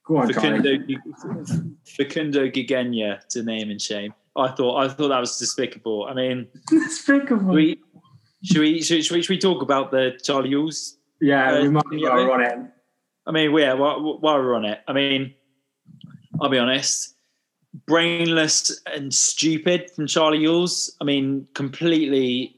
Go 0.05 0.17
on, 0.17 0.33
Facundo, 0.33 0.77
Facundo 1.85 2.49
Gigena 2.49 3.25
to 3.27 3.43
name 3.43 3.71
and 3.71 3.81
shame. 3.81 4.13
I 4.35 4.49
thought 4.49 4.83
I 4.83 4.89
thought 4.89 5.09
that 5.09 5.19
was 5.19 5.37
despicable. 5.37 6.05
I 6.05 6.13
mean, 6.13 6.47
despicable. 6.69 7.53
We, 7.53 7.79
should 8.43 8.59
we 8.59 8.81
should, 8.81 9.05
should 9.05 9.15
we 9.15 9.21
should 9.21 9.29
we 9.29 9.37
talk 9.37 9.61
about 9.61 9.91
the 9.91 10.19
Charlie 10.21 10.49
Ewels? 10.49 10.97
Yeah, 11.21 11.53
uh, 11.53 11.61
we 11.61 11.69
might 11.69 11.83
go 11.89 12.33
on 12.33 12.41
it. 12.41 12.59
I 13.25 13.31
mean, 13.31 13.57
yeah. 13.57 13.73
While, 13.73 14.19
while 14.19 14.37
we're 14.39 14.55
on 14.55 14.65
it, 14.65 14.81
I 14.87 14.93
mean, 14.93 15.33
I'll 16.41 16.49
be 16.49 16.57
honest. 16.57 17.15
Brainless 17.87 18.81
and 18.85 19.13
stupid 19.13 19.89
from 19.91 20.07
Charlie 20.07 20.39
Ewels. 20.39 20.91
I 20.99 21.05
mean, 21.05 21.47
completely 21.53 22.57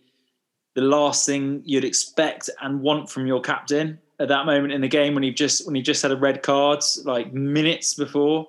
the 0.73 0.81
last 0.81 1.25
thing 1.25 1.61
you'd 1.63 1.85
expect 1.85 2.49
and 2.61 2.81
want 2.81 3.09
from 3.09 3.27
your 3.27 3.39
captain 3.39 3.99
at 4.19 4.27
that 4.29 4.45
moment 4.45 4.73
in 4.73 4.81
the 4.81 4.87
game 4.87 5.13
when 5.13 5.23
he 5.23 5.31
just 5.31 5.65
when 5.65 5.75
he 5.75 5.81
just 5.81 6.01
had 6.01 6.11
a 6.11 6.17
red 6.17 6.41
card 6.41 6.79
like 7.03 7.33
minutes 7.33 7.93
before 7.93 8.47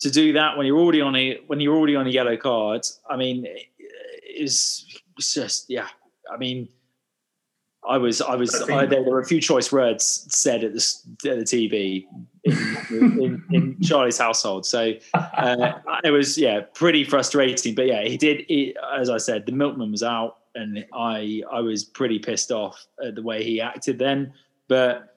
to 0.00 0.10
do 0.10 0.32
that 0.32 0.56
when 0.56 0.66
you're 0.66 0.78
already 0.78 1.00
on 1.00 1.14
a 1.16 1.40
when 1.46 1.60
you're 1.60 1.76
already 1.76 1.96
on 1.96 2.06
a 2.06 2.10
yellow 2.10 2.36
card. 2.36 2.86
I 3.08 3.16
mean, 3.16 3.46
is 4.24 4.86
just 5.18 5.68
yeah. 5.68 5.88
I 6.32 6.36
mean, 6.36 6.68
I 7.86 7.98
was 7.98 8.20
I 8.20 8.34
was 8.34 8.54
I, 8.68 8.86
there 8.86 9.02
were 9.02 9.20
a 9.20 9.26
few 9.26 9.40
choice 9.40 9.70
words 9.70 10.26
said 10.30 10.64
at 10.64 10.72
the, 10.72 11.30
at 11.30 11.38
the 11.38 11.44
TV 11.44 12.06
in, 12.44 13.20
in, 13.20 13.44
in, 13.50 13.82
Charlie's 13.82 14.18
household, 14.18 14.64
so 14.64 14.92
uh, 15.14 15.72
it 16.04 16.10
was 16.10 16.38
yeah 16.38 16.60
pretty 16.74 17.04
frustrating. 17.04 17.74
But 17.74 17.86
yeah, 17.86 18.02
he 18.04 18.16
did. 18.16 18.44
He, 18.48 18.74
as 18.92 19.10
I 19.10 19.18
said, 19.18 19.46
the 19.46 19.52
milkman 19.52 19.90
was 19.90 20.02
out, 20.02 20.38
and 20.54 20.84
I 20.94 21.42
I 21.52 21.60
was 21.60 21.84
pretty 21.84 22.18
pissed 22.18 22.50
off 22.50 22.86
at 23.04 23.14
the 23.14 23.22
way 23.22 23.44
he 23.44 23.60
acted 23.60 23.98
then. 23.98 24.32
But 24.70 25.16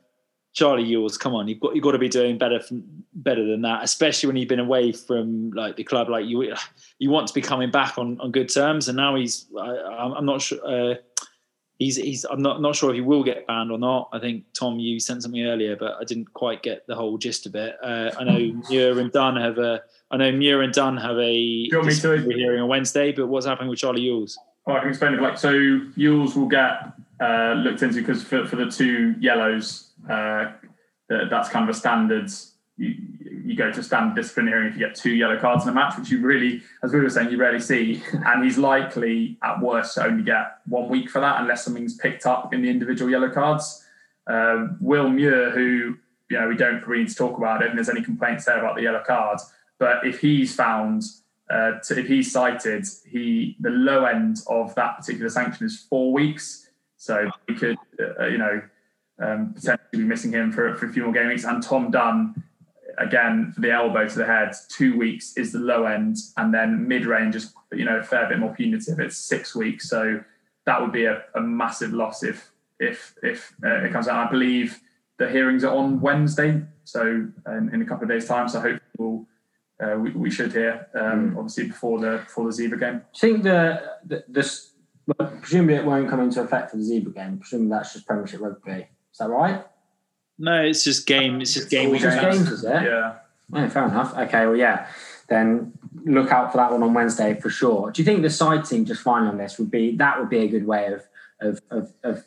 Charlie 0.53 0.83
Ewels, 0.83 1.19
come 1.19 1.35
on, 1.35 1.47
you've 1.47 1.59
got 1.59 1.75
you've 1.75 1.83
got 1.83 1.91
to 1.91 1.99
be 1.99 2.09
doing 2.09 2.39
better 2.39 2.59
from, 2.59 2.83
better 3.13 3.45
than 3.45 3.61
that, 3.61 3.83
especially 3.83 4.25
when 4.25 4.35
you've 4.35 4.49
been 4.49 4.59
away 4.59 4.91
from 4.91 5.51
like 5.51 5.75
the 5.75 5.83
club. 5.83 6.09
Like 6.09 6.25
you, 6.25 6.55
you 6.97 7.11
want 7.11 7.27
to 7.27 7.33
be 7.35 7.41
coming 7.41 7.69
back 7.69 7.99
on, 7.99 8.19
on 8.19 8.31
good 8.31 8.51
terms, 8.51 8.87
and 8.87 8.97
now 8.97 9.15
he's. 9.15 9.45
I, 9.55 10.17
am 10.17 10.25
not 10.25 10.41
sure. 10.41 10.57
Uh, 10.65 10.95
he's 11.77 11.97
he's. 11.97 12.25
I'm 12.25 12.41
not 12.41 12.61
not 12.61 12.75
sure 12.75 12.89
if 12.89 12.95
he 12.95 13.01
will 13.01 13.23
get 13.23 13.45
banned 13.45 13.71
or 13.71 13.77
not. 13.77 14.09
I 14.11 14.17
think 14.17 14.45
Tom, 14.53 14.79
you 14.79 14.99
sent 14.99 15.21
something 15.21 15.45
earlier, 15.45 15.75
but 15.75 15.97
I 16.01 16.03
didn't 16.03 16.33
quite 16.33 16.63
get 16.63 16.87
the 16.87 16.95
whole 16.95 17.19
gist 17.19 17.45
of 17.45 17.53
it. 17.53 17.75
Uh, 17.83 18.09
I 18.17 18.23
know 18.23 18.61
Muir 18.69 18.99
and 18.99 19.11
Dunn 19.11 19.35
have 19.35 19.59
a. 19.59 19.83
I 20.09 20.17
know 20.17 20.31
Muir 20.31 20.63
and 20.63 20.73
Dunn 20.73 20.97
have 20.97 21.19
a 21.19 21.69
hearing 21.69 22.59
on 22.59 22.67
Wednesday, 22.67 23.11
but 23.11 23.27
what's 23.27 23.45
happening 23.45 23.69
with 23.69 23.77
Charlie 23.77 24.01
Ewels? 24.01 24.35
Oh, 24.65 24.73
I 24.73 24.79
can 24.79 24.89
explain 24.89 25.13
it. 25.13 25.21
Like 25.21 25.37
so, 25.37 25.53
Ewels 25.53 26.35
will 26.35 26.47
get 26.47 26.93
uh, 27.19 27.53
looked 27.53 27.81
into 27.81 27.99
because 27.99 28.23
for, 28.23 28.45
for 28.45 28.55
the 28.55 28.69
two 28.69 29.15
yellows, 29.19 29.91
uh, 30.09 30.51
that's 31.09 31.49
kind 31.49 31.67
of 31.67 31.75
a 31.75 31.77
standard. 31.77 32.31
You, 32.77 32.95
you 33.45 33.55
go 33.55 33.71
to 33.71 33.83
standard 33.83 34.15
disciplinary 34.15 34.69
if 34.69 34.73
you 34.73 34.79
get 34.79 34.95
two 34.95 35.13
yellow 35.13 35.39
cards 35.39 35.63
in 35.63 35.69
a 35.69 35.73
match, 35.73 35.97
which 35.97 36.09
you 36.09 36.21
really, 36.21 36.61
as 36.83 36.93
we 36.93 36.99
were 36.99 37.09
saying, 37.09 37.29
you 37.31 37.37
rarely 37.37 37.59
see. 37.59 38.01
And 38.25 38.43
he's 38.43 38.57
likely 38.57 39.37
at 39.43 39.61
worst 39.61 39.95
to 39.95 40.05
only 40.05 40.23
get 40.23 40.57
one 40.65 40.89
week 40.89 41.09
for 41.09 41.19
that 41.21 41.41
unless 41.41 41.65
something's 41.65 41.95
picked 41.97 42.25
up 42.25 42.53
in 42.53 42.61
the 42.61 42.69
individual 42.69 43.11
yellow 43.11 43.29
cards. 43.29 43.85
Um, 44.27 44.77
Will 44.79 45.09
Muir, 45.09 45.51
who 45.51 45.97
you 46.29 46.39
know 46.39 46.47
we 46.47 46.55
don't 46.55 46.85
really 46.87 47.03
need 47.03 47.09
to 47.09 47.15
talk 47.15 47.37
about 47.37 47.61
it, 47.61 47.69
and 47.69 47.77
there's 47.77 47.89
any 47.89 48.01
complaints 48.01 48.45
there 48.45 48.57
about 48.57 48.75
the 48.75 48.83
yellow 48.83 49.03
cards, 49.05 49.51
but 49.77 50.05
if 50.05 50.19
he's 50.19 50.55
found 50.55 51.03
uh, 51.49 51.73
to, 51.83 51.99
if 51.99 52.07
he's 52.07 52.31
cited, 52.31 52.85
he 53.05 53.57
the 53.59 53.69
low 53.69 54.05
end 54.05 54.37
of 54.47 54.73
that 54.75 54.97
particular 54.97 55.29
sanction 55.29 55.65
is 55.65 55.85
four 55.89 56.13
weeks. 56.13 56.62
So 57.03 57.29
we 57.49 57.55
could, 57.55 57.77
uh, 57.99 58.27
you 58.27 58.37
know, 58.37 58.61
um, 59.19 59.53
potentially 59.53 59.89
be 59.91 60.03
missing 60.03 60.31
him 60.31 60.53
for, 60.53 60.73
for 60.75 60.85
a 60.85 60.93
few 60.93 61.03
more 61.03 61.11
game 61.11 61.27
weeks. 61.27 61.43
And 61.43 61.61
Tom 61.61 61.91
Dunn, 61.91 62.41
again, 62.97 63.51
for 63.53 63.59
the 63.59 63.71
elbow 63.71 64.07
to 64.07 64.17
the 64.17 64.25
head, 64.25 64.53
two 64.69 64.97
weeks 64.97 65.35
is 65.35 65.51
the 65.51 65.59
low 65.59 65.83
end. 65.83 66.15
And 66.37 66.53
then 66.53 66.87
mid 66.87 67.05
range 67.05 67.35
is, 67.35 67.53
you 67.73 67.83
know, 67.83 67.97
a 67.97 68.03
fair 68.03 68.29
bit 68.29 68.39
more 68.39 68.55
punitive. 68.55 69.01
It's 69.01 69.17
six 69.17 69.53
weeks. 69.53 69.89
So 69.89 70.23
that 70.65 70.79
would 70.79 70.93
be 70.93 71.03
a, 71.03 71.23
a 71.35 71.41
massive 71.41 71.91
loss 71.93 72.23
if 72.23 72.51
if 72.79 73.15
if 73.21 73.53
uh, 73.65 73.83
it 73.83 73.91
comes 73.91 74.07
out. 74.07 74.27
I 74.27 74.31
believe 74.31 74.79
the 75.17 75.29
hearings 75.29 75.65
are 75.65 75.75
on 75.75 75.99
Wednesday. 75.99 76.63
So 76.85 77.27
um, 77.45 77.69
in 77.73 77.81
a 77.81 77.85
couple 77.85 78.03
of 78.03 78.09
days' 78.11 78.27
time. 78.27 78.47
So 78.47 78.61
hopefully 78.61 78.81
we'll. 78.97 79.25
Uh, 79.81 79.97
we, 79.97 80.11
we, 80.11 80.29
should 80.29 80.53
hear 80.53 80.87
um, 80.93 81.31
mm. 81.31 81.37
obviously 81.37 81.67
before 81.67 81.99
the 81.99 82.21
before 82.23 82.45
the 82.45 82.51
Zebre 82.51 82.79
game. 82.79 83.01
I 83.13 83.17
think 83.17 83.43
the, 83.43 83.81
the 84.05 84.23
this 84.29 84.72
presumably 85.41 85.75
it 85.75 85.85
won't 85.85 86.09
come 86.09 86.19
into 86.19 86.41
effect 86.41 86.71
for 86.71 86.77
the 86.77 86.83
Zebre 86.83 87.13
game. 87.13 87.37
Presumably 87.37 87.69
that's 87.69 87.93
just 87.93 88.07
Premiership 88.07 88.41
rugby. 88.41 88.87
Is 89.11 89.17
that 89.19 89.29
right? 89.29 89.65
No, 90.39 90.63
it's 90.63 90.83
just 90.83 91.05
game. 91.05 91.41
It's 91.41 91.53
just 91.53 91.69
game. 91.69 91.93
It's 91.93 92.03
just 92.03 92.19
games, 92.19 92.49
is 92.49 92.63
it? 92.63 92.83
Yeah. 92.83 93.15
Oh, 93.53 93.69
fair 93.69 93.85
enough. 93.85 94.17
Okay, 94.17 94.45
well, 94.45 94.55
yeah. 94.55 94.87
Then 95.29 95.73
look 96.05 96.31
out 96.31 96.51
for 96.51 96.57
that 96.57 96.71
one 96.71 96.83
on 96.83 96.93
Wednesday 96.93 97.39
for 97.39 97.49
sure. 97.49 97.91
Do 97.91 98.01
you 98.01 98.05
think 98.05 98.21
the 98.21 98.29
side 98.29 98.65
team 98.65 98.85
just 98.85 99.01
finally 99.01 99.29
on 99.29 99.37
this 99.37 99.57
would 99.57 99.71
be 99.71 99.95
that 99.97 100.19
would 100.19 100.29
be 100.29 100.39
a 100.39 100.47
good 100.47 100.65
way 100.65 100.87
of 100.87 101.03
of 101.39 101.61
of, 101.69 101.93
of 102.03 102.25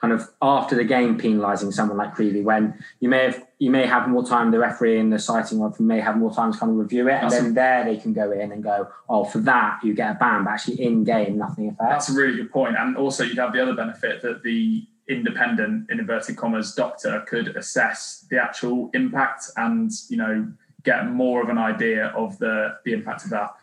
kind 0.00 0.12
of 0.12 0.28
after 0.40 0.74
the 0.74 0.84
game 0.84 1.18
penalising 1.18 1.72
someone 1.72 1.98
like 1.98 2.14
Creevy 2.14 2.42
when 2.42 2.82
you 3.00 3.08
may 3.08 3.24
have 3.24 3.46
you 3.64 3.70
may 3.70 3.86
have 3.86 4.08
more 4.08 4.22
time 4.22 4.50
the 4.50 4.58
referee 4.58 5.00
and 5.00 5.10
the 5.10 5.18
citing 5.18 5.62
of 5.62 5.80
may 5.80 5.98
have 5.98 6.18
more 6.18 6.32
time 6.32 6.52
to 6.52 6.58
kind 6.58 6.70
of 6.70 6.76
review 6.76 7.08
it 7.08 7.14
and 7.14 7.30
that's 7.30 7.36
then 7.36 7.52
a, 7.52 7.54
there 7.54 7.84
they 7.84 7.96
can 7.96 8.12
go 8.12 8.30
in 8.30 8.52
and 8.52 8.62
go 8.62 8.86
oh 9.08 9.24
for 9.24 9.38
that 9.38 9.80
you 9.82 9.94
get 9.94 10.10
a 10.10 10.18
ban 10.18 10.44
but 10.44 10.50
actually 10.50 10.78
in 10.82 11.02
game 11.02 11.38
nothing 11.38 11.68
affects. 11.68 12.06
That's 12.06 12.08
a 12.10 12.12
really 12.12 12.36
good 12.36 12.52
point. 12.52 12.76
point 12.76 12.86
and 12.86 12.96
also 12.96 13.24
you'd 13.24 13.38
have 13.38 13.54
the 13.54 13.62
other 13.62 13.74
benefit 13.74 14.20
that 14.20 14.42
the 14.42 14.86
independent 15.08 15.90
in 15.90 15.98
inverted 15.98 16.36
commas 16.36 16.74
doctor 16.74 17.24
could 17.26 17.56
assess 17.56 18.26
the 18.30 18.38
actual 18.38 18.90
impact 18.92 19.44
and 19.56 19.90
you 20.10 20.18
know 20.18 20.46
get 20.82 21.10
more 21.10 21.42
of 21.42 21.48
an 21.48 21.56
idea 21.56 22.08
of 22.08 22.38
the 22.38 22.76
the 22.84 22.92
impact 22.92 23.24
of 23.24 23.30
that 23.30 23.54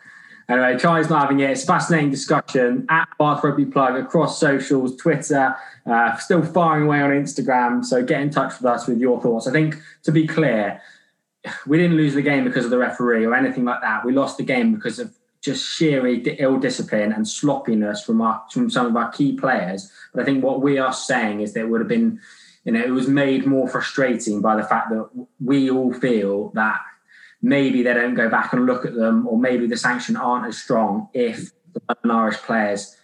Anyway, 0.51 0.77
Charlie's 0.77 1.09
not 1.09 1.21
having 1.21 1.39
it. 1.39 1.49
It's 1.49 1.63
fascinating 1.63 2.11
discussion 2.11 2.85
at 2.89 3.07
Bath 3.17 3.41
Rugby 3.41 3.65
Plug 3.65 3.95
across 3.95 4.37
socials, 4.37 4.97
Twitter, 4.97 5.55
uh, 5.85 6.17
still 6.17 6.43
firing 6.43 6.83
away 6.87 7.01
on 7.01 7.11
Instagram. 7.11 7.85
So 7.85 8.03
get 8.03 8.19
in 8.19 8.31
touch 8.31 8.59
with 8.59 8.65
us 8.65 8.85
with 8.85 8.99
your 8.99 9.21
thoughts. 9.21 9.47
I 9.47 9.53
think 9.53 9.77
to 10.03 10.11
be 10.11 10.27
clear, 10.27 10.81
we 11.65 11.77
didn't 11.77 11.95
lose 11.95 12.15
the 12.15 12.21
game 12.21 12.43
because 12.43 12.65
of 12.65 12.71
the 12.71 12.77
referee 12.77 13.25
or 13.25 13.33
anything 13.33 13.63
like 13.63 13.79
that. 13.79 14.03
We 14.03 14.11
lost 14.11 14.35
the 14.35 14.43
game 14.43 14.75
because 14.75 14.99
of 14.99 15.13
just 15.39 15.65
sheer 15.65 16.05
ill 16.05 16.59
discipline 16.59 17.13
and 17.13 17.25
sloppiness 17.25 18.03
from 18.03 18.21
our 18.21 18.43
from 18.51 18.69
some 18.69 18.87
of 18.87 18.95
our 18.97 19.09
key 19.09 19.31
players. 19.31 19.89
But 20.13 20.23
I 20.23 20.25
think 20.25 20.43
what 20.43 20.61
we 20.61 20.77
are 20.77 20.91
saying 20.91 21.39
is 21.39 21.53
that 21.53 21.61
it 21.61 21.69
would 21.69 21.79
have 21.79 21.87
been, 21.87 22.19
you 22.65 22.73
know, 22.73 22.81
it 22.81 22.91
was 22.91 23.07
made 23.07 23.45
more 23.45 23.69
frustrating 23.69 24.41
by 24.41 24.57
the 24.57 24.63
fact 24.63 24.89
that 24.89 25.09
we 25.39 25.71
all 25.71 25.93
feel 25.93 26.49
that 26.55 26.81
maybe 27.41 27.83
they 27.83 27.93
don't 27.93 28.15
go 28.15 28.29
back 28.29 28.53
and 28.53 28.65
look 28.65 28.85
at 28.85 28.95
them, 28.95 29.27
or 29.27 29.37
maybe 29.37 29.67
the 29.67 29.77
sanction 29.77 30.15
aren't 30.15 30.47
as 30.47 30.57
strong 30.57 31.09
if 31.13 31.51
the 31.73 32.11
Irish 32.11 32.37
players 32.37 32.97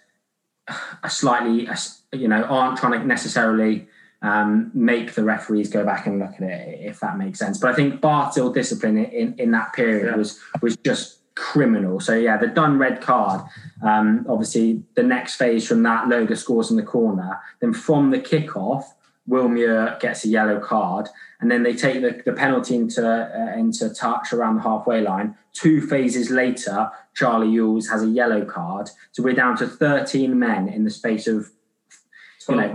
are 1.03 1.09
slightly, 1.09 1.67
you 2.11 2.27
know, 2.27 2.43
aren't 2.43 2.77
trying 2.77 2.99
to 2.99 3.05
necessarily 3.05 3.87
um, 4.21 4.71
make 4.73 5.13
the 5.13 5.23
referees 5.23 5.69
go 5.69 5.85
back 5.85 6.07
and 6.07 6.19
look 6.19 6.33
at 6.35 6.41
it, 6.41 6.79
if 6.81 6.99
that 6.99 7.17
makes 7.17 7.39
sense. 7.39 7.57
But 7.59 7.71
I 7.71 7.75
think 7.75 8.01
Bartil 8.01 8.53
discipline 8.53 8.97
in, 8.97 9.35
in 9.37 9.51
that 9.51 9.73
period 9.73 10.07
yeah. 10.07 10.15
was 10.15 10.39
was 10.61 10.75
just 10.77 11.19
criminal. 11.35 11.99
So 11.99 12.15
yeah, 12.15 12.37
the 12.37 12.47
Dunn 12.47 12.79
red 12.79 12.99
card. 12.99 13.41
Um, 13.83 14.25
obviously, 14.27 14.83
the 14.95 15.03
next 15.03 15.35
phase 15.35 15.67
from 15.67 15.83
that, 15.83 16.07
Loader 16.07 16.35
scores 16.35 16.71
in 16.71 16.77
the 16.77 16.83
corner. 16.83 17.39
Then 17.61 17.73
from 17.73 18.09
the 18.11 18.19
kickoff, 18.19 18.85
Will 19.27 19.49
Muir 19.49 19.97
gets 19.99 20.23
a 20.25 20.29
yellow 20.29 20.59
card, 20.59 21.09
and 21.41 21.51
then 21.51 21.63
they 21.63 21.75
take 21.75 22.01
the, 22.01 22.21
the 22.25 22.33
penalty 22.33 22.75
into 22.75 23.05
uh, 23.05 23.57
into 23.57 23.93
touch 23.93 24.33
around 24.33 24.55
the 24.55 24.61
halfway 24.61 25.01
line. 25.01 25.35
Two 25.53 25.81
phases 25.81 26.31
later, 26.31 26.89
Charlie 27.13 27.47
Ewels 27.47 27.89
has 27.89 28.03
a 28.03 28.07
yellow 28.07 28.45
card, 28.45 28.89
so 29.11 29.21
we're 29.21 29.33
down 29.33 29.57
to 29.57 29.67
thirteen 29.67 30.39
men 30.39 30.69
in 30.69 30.83
the 30.85 30.89
space 30.89 31.27
of 31.27 31.51
you 32.47 32.55
know, 32.55 32.69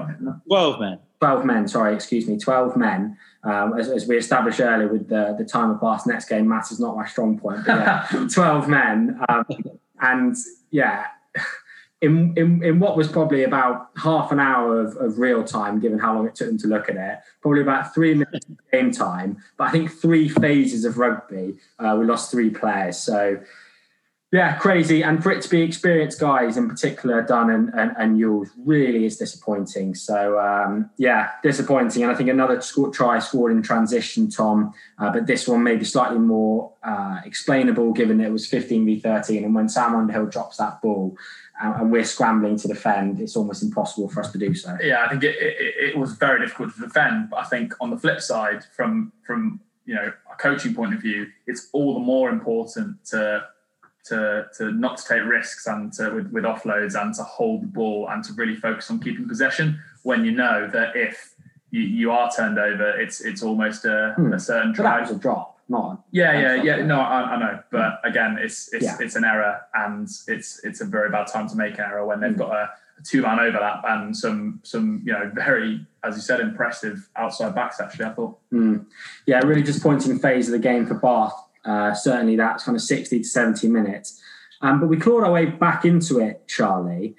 twelve 0.45 0.81
men. 0.81 1.01
Twelve 1.19 1.45
men. 1.45 1.69
Sorry, 1.69 1.95
excuse 1.95 2.29
me, 2.29 2.39
twelve 2.39 2.77
men. 2.77 3.17
Um, 3.45 3.77
as, 3.77 3.89
as, 3.89 4.07
we 4.07 4.17
established 4.17 4.61
earlier 4.61 4.87
with 4.87 5.09
the, 5.09 5.35
the 5.37 5.45
time 5.45 5.71
of 5.71 5.81
past 5.81 6.07
next 6.07 6.29
game, 6.29 6.47
maths 6.47 6.71
is 6.71 6.79
not 6.79 6.95
my 6.95 7.07
strong 7.07 7.41
point. 7.41 7.67
But 7.67 7.81
yeah, 7.81 8.27
twelve 8.33 8.69
men, 8.69 9.19
um, 9.29 9.45
and 10.01 10.37
yeah 10.71 11.07
in, 12.03 12.35
in, 12.37 12.63
in 12.65 12.81
what 12.81 12.97
was 12.97 13.07
probably 13.07 13.45
about 13.45 13.91
half 13.97 14.33
an 14.33 14.41
hour 14.41 14.81
of, 14.81 14.97
of 14.97 15.21
real 15.21 15.45
time, 15.45 15.79
given 15.79 16.01
how 16.01 16.15
long 16.15 16.27
it 16.27 16.35
took 16.35 16.49
them 16.49 16.59
to 16.59 16.67
look 16.67 16.89
at 16.89 16.97
it, 16.97 17.21
probably 17.41 17.63
about 17.63 17.95
three 17.95 18.15
minutes 18.15 18.45
of 18.49 18.57
game 18.73 18.91
time. 18.91 19.39
But 19.57 19.69
I 19.69 19.71
think 19.71 19.93
three 19.93 20.29
phases 20.29 20.85
of 20.85 20.99
rugby, 20.99 21.55
uh, 21.79 21.97
we 21.99 22.05
lost 22.05 22.33
three 22.33 22.51
players. 22.51 22.99
So, 22.99 23.41
yeah, 24.33 24.57
crazy. 24.57 25.05
And 25.05 25.23
for 25.23 25.31
it 25.31 25.43
to 25.43 25.49
be 25.49 25.63
experienced 25.63 26.19
guys, 26.19 26.57
in 26.57 26.69
particular, 26.69 27.23
Dunn 27.23 27.51
and, 27.51 27.69
and, 27.75 27.93
and 27.97 28.19
Ewels, 28.19 28.49
really 28.65 29.05
is 29.05 29.17
disappointing. 29.17 29.95
So, 29.95 30.41
um, 30.41 30.91
yeah, 30.97 31.33
disappointing. 31.45 32.03
And 32.03 32.11
I 32.11 32.17
think 32.17 32.31
another 32.31 32.61
score, 32.63 32.91
try 32.91 33.21
scored 33.21 33.53
in 33.53 33.63
transition, 33.63 34.29
Tom, 34.29 34.75
uh, 34.99 35.13
but 35.13 35.29
this 35.29 35.47
one 35.47 35.63
maybe 35.63 35.85
slightly 35.85 36.19
more 36.19 36.73
uh, 36.83 37.21
explainable 37.25 37.93
given 37.93 38.21
it 38.21 38.33
was 38.33 38.47
15 38.47 38.87
v 38.87 38.99
13. 38.99 39.45
And 39.45 39.55
when 39.55 39.69
Sam 39.69 39.95
Underhill 39.95 40.27
drops 40.27 40.57
that 40.57 40.81
ball, 40.83 41.17
and 41.63 41.93
we're 41.93 42.05
scrambling 42.05 42.57
to 42.59 42.69
defend, 42.69 43.21
it's 43.21 43.37
almost 43.37 43.63
impossible 43.63 44.09
for 44.09 44.21
us 44.21 44.33
to 44.33 44.39
do 44.39 44.55
so. 44.55 44.77
Yeah, 44.83 45.05
I 45.05 45.09
think 45.09 45.23
it, 45.23 45.37
it, 45.39 45.75
it, 45.91 45.97
was 45.97 46.13
very 46.15 46.41
difficult 46.41 46.75
to 46.75 46.81
defend. 46.81 47.31
But 47.31 47.37
I 47.37 47.45
think 47.45 47.75
on 47.81 47.91
the 47.91 47.99
flip 47.99 48.21
side, 48.21 48.65
from 48.77 49.13
from 49.23 49.61
you 49.87 49.95
know 49.95 50.13
a 50.33 50.37
coaching 50.37 50.75
point 50.75 50.95
of 50.95 51.01
view, 51.01 51.29
it's 51.47 51.69
all 51.73 51.95
the 51.95 52.01
more 52.01 52.31
important 52.31 53.05
to 53.07 53.47
to 54.07 54.47
to 54.59 54.73
not 54.73 54.97
to 54.99 55.05
take 55.07 55.25
risks 55.25 55.67
and 55.67 55.93
to, 55.95 56.11
with 56.11 56.33
with 56.33 56.45
offloads 56.45 57.01
and 57.01 57.15
to 57.15 57.23
hold 57.23 57.63
the 57.63 57.69
ball 57.69 58.09
and 58.11 58.25
to 58.25 58.33
really 58.33 58.57
focus 58.57 58.91
on 58.91 58.99
keeping 58.99 59.29
possession 59.29 59.81
when 60.03 60.25
you 60.25 60.33
know 60.33 60.69
that 60.73 60.97
if 60.97 61.35
you, 61.71 61.81
you 61.81 62.11
are 62.11 62.31
turned 62.31 62.59
over, 62.59 63.01
it's 63.01 63.21
it's 63.21 63.43
almost 63.43 63.85
a, 63.85 64.15
Hmm. 64.17 64.33
a 64.33 64.39
certain 64.39 64.73
But 64.73 64.83
that 64.83 65.01
was 65.03 65.11
a 65.11 65.19
drop, 65.19 65.52
not. 65.69 66.05
Yeah, 66.11 66.33
yeah, 66.41 66.63
yeah. 66.63 66.77
No, 66.85 67.01
I, 67.01 67.23
I 67.35 67.39
know, 67.39 67.61
but 67.71 68.01
again, 68.05 68.39
it's 68.41 68.73
it's 68.73 68.85
Yeah. 68.85 68.97
it's 69.01 69.17
an 69.17 69.25
error, 69.25 69.61
and 69.75 70.09
it's 70.29 70.61
it's 70.65 70.81
a 70.81 70.85
very 70.85 71.11
bad 71.11 71.27
time 71.27 71.49
to 71.49 71.57
make 71.57 71.75
an 71.75 71.85
error 71.85 72.05
when 72.07 72.21
they've 72.21 72.33
Mm. 72.33 72.39
got 72.39 72.51
a, 72.53 72.71
a 72.99 73.03
two 73.05 73.23
man 73.23 73.39
overlap 73.41 73.83
and 73.89 74.17
some 74.17 74.61
some 74.63 75.03
you 75.05 75.13
know 75.13 75.31
very, 75.35 75.87
as 76.05 76.17
you 76.17 76.23
said, 76.23 76.41
impressive 76.41 77.09
outside 77.17 77.55
backs. 77.55 77.81
Actually, 77.81 78.07
I 78.07 78.15
thought. 78.15 78.39
Mm. 78.53 78.87
Yeah, 79.27 79.41
really 79.45 79.63
disappointing 79.63 80.19
phase 80.19 80.49
of 80.49 80.53
the 80.53 80.59
game 80.59 80.87
for 80.87 80.95
Bath. 80.95 81.35
Uh, 81.65 81.95
certainly, 81.95 82.37
that's 82.37 82.65
kind 82.65 82.75
of 82.77 82.83
60 82.83 83.19
to 83.21 83.25
70 83.25 83.69
minutes. 83.69 84.21
Um, 84.63 84.81
but 84.81 84.89
we 84.89 84.97
clawed 84.97 85.25
our 85.25 85.31
way 85.33 85.47
back 85.47 85.85
into 85.85 86.19
it, 86.19 86.47
Charlie. 86.49 87.15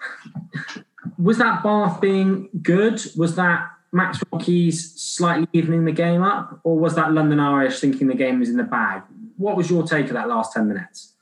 Was 1.18 1.38
that 1.38 1.62
Bath 1.62 2.00
being 2.00 2.48
good? 2.62 3.00
Was 3.16 3.34
that 3.36 3.68
Maxwell 3.92 4.40
Keys 4.40 4.92
slightly 5.00 5.48
evening 5.52 5.84
the 5.84 5.92
game 5.92 6.22
up? 6.22 6.60
Or 6.64 6.78
was 6.78 6.94
that 6.94 7.12
London 7.12 7.40
Irish 7.40 7.80
thinking 7.80 8.06
the 8.06 8.14
game 8.14 8.40
was 8.40 8.48
in 8.48 8.56
the 8.56 8.64
bag? 8.64 9.02
What 9.36 9.56
was 9.56 9.70
your 9.70 9.86
take 9.86 10.06
of 10.06 10.12
that 10.12 10.28
last 10.28 10.52
10 10.52 10.68
minutes? 10.68 11.14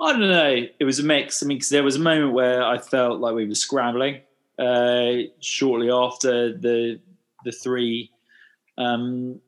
I 0.00 0.12
don't 0.12 0.20
know. 0.20 0.66
It 0.78 0.84
was 0.84 0.98
a 0.98 1.02
mix. 1.02 1.42
I 1.42 1.46
mean, 1.46 1.58
because 1.58 1.70
there 1.70 1.82
was 1.82 1.96
a 1.96 2.00
moment 2.00 2.34
where 2.34 2.62
I 2.62 2.78
felt 2.78 3.20
like 3.20 3.34
we 3.34 3.46
were 3.46 3.54
scrambling 3.54 4.20
uh, 4.58 5.12
shortly 5.40 5.90
after 5.90 6.56
the 6.56 7.00
the 7.44 7.52
three 7.52 8.10
um, 8.76 9.40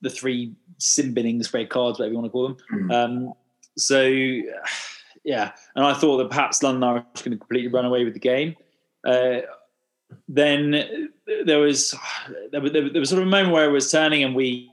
the 0.00 0.10
three 0.10 0.54
sin 0.78 1.12
binnings, 1.12 1.52
red 1.52 1.70
cards, 1.70 1.98
whatever 1.98 2.12
you 2.12 2.18
want 2.18 2.26
to 2.26 2.30
call 2.30 2.48
them. 2.48 2.56
Mm. 2.72 2.92
Um, 2.94 3.34
so 3.76 4.02
yeah, 5.24 5.52
and 5.74 5.84
I 5.84 5.94
thought 5.94 6.18
that 6.18 6.30
perhaps 6.30 6.62
London 6.62 6.84
Irish 6.84 7.04
was 7.12 7.22
going 7.22 7.32
to 7.32 7.38
completely 7.38 7.70
run 7.70 7.84
away 7.84 8.04
with 8.04 8.14
the 8.14 8.20
game. 8.20 8.54
Uh, 9.04 9.40
then 10.28 11.10
there 11.44 11.58
was 11.58 11.94
there 12.50 12.60
was, 12.60 13.08
sort 13.08 13.22
of 13.22 13.28
a 13.28 13.30
moment 13.30 13.52
where 13.52 13.68
it 13.68 13.72
was 13.72 13.90
turning, 13.90 14.22
and 14.22 14.34
we 14.34 14.70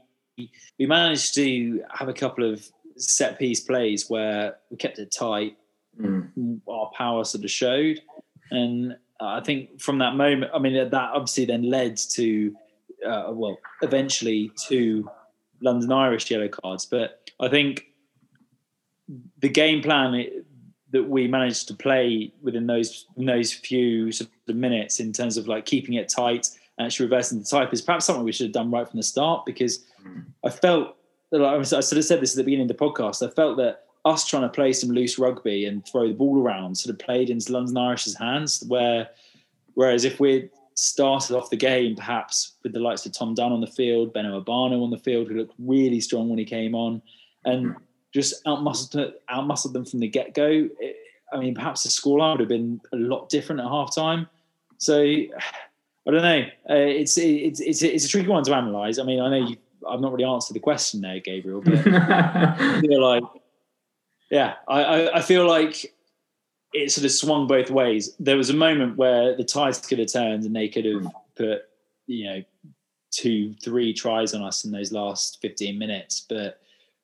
we 0.80 0.86
managed 0.86 1.36
to 1.36 1.84
have 1.94 2.10
a 2.10 2.14
couple 2.14 2.52
of 2.52 2.66
set 2.98 3.38
piece 3.38 3.60
plays 3.60 4.10
where 4.10 4.56
we 4.70 4.78
kept 4.78 5.00
it 5.00 5.12
tight. 5.12 5.58
Mm. 6.00 6.62
Our 6.68 6.92
power 6.96 7.24
sort 7.24 7.44
of 7.44 7.52
showed, 7.52 8.02
and 8.52 8.96
I 9.20 9.42
think 9.42 9.82
from 9.82 9.98
that 10.00 10.16
moment, 10.16 10.52
I 10.54 10.60
mean 10.60 10.74
that 10.74 10.94
obviously 10.94 11.46
then 11.46 11.64
led 11.64 11.98
to 12.12 12.56
uh, 13.06 13.28
well, 13.30 13.60
eventually 13.82 14.52
to 14.68 15.10
London 15.62 15.92
Irish 15.92 16.30
yellow 16.30 16.48
cards. 16.48 16.86
But 16.86 17.32
I 17.40 17.50
think 17.50 17.86
the 19.40 19.50
game 19.50 19.82
plan 19.82 20.44
that 20.92 21.04
we 21.04 21.28
managed 21.28 21.68
to 21.68 21.74
play 21.74 22.32
within 22.42 22.68
those 22.68 23.06
in 23.18 23.26
those 23.26 23.54
few 23.54 24.12
sort 24.12 24.30
of 24.48 24.56
minutes 24.56 25.00
in 25.00 25.12
terms 25.12 25.38
of 25.38 25.48
like 25.48 25.66
keeping 25.66 25.96
it 25.96 26.10
tight 26.10 26.48
and 26.78 26.86
actually 26.86 27.06
reversing 27.06 27.40
the 27.40 27.46
type 27.46 27.74
is 27.74 27.82
perhaps 27.82 28.06
something 28.06 28.24
we 28.24 28.32
should 28.32 28.46
have 28.46 28.54
done 28.54 28.72
right 28.72 28.88
from 28.88 28.98
the 28.98 29.04
start 29.04 29.46
because 29.46 29.86
mm. 30.06 30.24
I 30.46 30.50
felt 30.50 30.96
that 31.32 31.40
like, 31.40 31.60
I 31.60 31.64
sort 31.64 31.94
of 31.94 32.06
said 32.06 32.22
this 32.22 32.34
at 32.34 32.38
the 32.38 32.44
beginning 32.44 32.70
of 32.70 32.78
the 32.78 32.86
podcast. 32.86 33.26
I 33.26 33.32
felt 33.34 33.58
that 33.58 33.84
us 34.06 34.26
trying 34.26 34.44
to 34.44 34.50
play 34.50 34.74
some 34.74 34.90
loose 34.90 35.20
rugby 35.20 35.66
and 35.66 35.86
throw 35.86 36.08
the 36.08 36.14
ball 36.14 36.42
around 36.42 36.78
sort 36.78 36.94
of 36.94 37.00
played 37.00 37.30
into 37.30 37.52
London 37.52 37.78
Irish's 37.78 38.18
hands. 38.18 38.64
Where, 38.68 39.10
whereas 39.74 40.06
if 40.06 40.20
we 40.20 40.50
started 40.76 41.36
off 41.36 41.50
the 41.50 41.58
game 41.58 41.96
perhaps 41.96 42.54
with 42.64 42.72
the 42.72 42.80
likes 42.80 43.06
of 43.06 43.12
Tom 43.12 43.34
Dunn 43.34 43.52
on 43.52 43.62
the 43.62 43.68
field, 43.68 44.14
Beno 44.14 44.42
Obano 44.42 44.84
on 44.84 44.92
the 44.92 44.98
field, 44.98 45.28
who 45.28 45.36
looked 45.36 45.56
really 45.60 46.00
strong 46.00 46.30
when 46.30 46.40
he 46.40 46.46
came 46.46 46.76
on, 46.76 47.02
and 47.44 47.68
mm. 47.68 47.76
Just 48.14 48.43
outmuscled, 48.45 49.14
outmuscled 49.30 49.74
them 49.74 49.86
from 49.86 49.99
the 49.99 50.08
get 50.08 50.34
go. 50.34 50.70
I 51.32 51.38
mean, 51.38 51.55
perhaps 51.55 51.84
the 51.84 51.89
scoreline 51.89 52.34
would 52.34 52.39
have 52.41 52.49
been 52.49 52.80
a 52.93 52.97
lot 52.97 53.30
different 53.30 53.62
at 53.62 53.68
half 53.68 53.93
time. 53.93 54.28
So 54.78 55.01
I 55.01 56.12
don't 56.12 56.22
know. 56.22 56.45
Uh, 56.70 56.76
it's 56.76 57.18
it's 57.18 57.60
it's 57.60 57.82
it's 57.82 58.05
a 58.05 58.10
tricky 58.10 58.28
one 58.28 58.43
to 58.43 58.58
analyse. 58.58 58.99
I 58.99 59.03
mean, 59.03 59.20
I 59.20 59.30
know 59.30 59.47
you, 59.47 59.58
I've 59.88 59.99
not 59.99 60.14
really 60.14 60.24
answered 60.24 60.53
the 60.53 60.60
question 60.60 61.01
there, 61.01 61.20
Gabriel, 61.20 61.62
but 61.62 61.86
I 61.86 62.82
feel 62.82 63.03
like 63.03 63.24
yeah, 64.32 64.55
I, 64.68 64.84
I, 64.84 65.18
I 65.18 65.22
feel 65.22 65.45
like 65.45 65.93
it 66.74 66.91
sort 66.91 67.05
of 67.05 67.12
swung 67.12 67.47
both 67.47 67.70
ways. 67.70 68.16
There 68.20 68.38
was 68.38 68.49
a 68.49 68.55
moment 68.55 68.97
where 68.97 69.36
the 69.36 69.43
tides 69.43 69.86
could 69.86 69.99
have 69.99 70.12
turned 70.12 70.43
and 70.43 70.55
they 70.55 70.70
could 70.70 70.86
have 70.86 71.08
put 71.36 71.64
you 72.05 72.26
know 72.26 72.43
two, 73.12 73.53
three 73.55 73.93
tries 73.93 74.34
on 74.34 74.43
us 74.43 74.64
in 74.64 74.72
those 74.72 74.93
last 74.93 75.39
fifteen 75.41 75.78
minutes, 75.78 76.26
but 76.30 76.62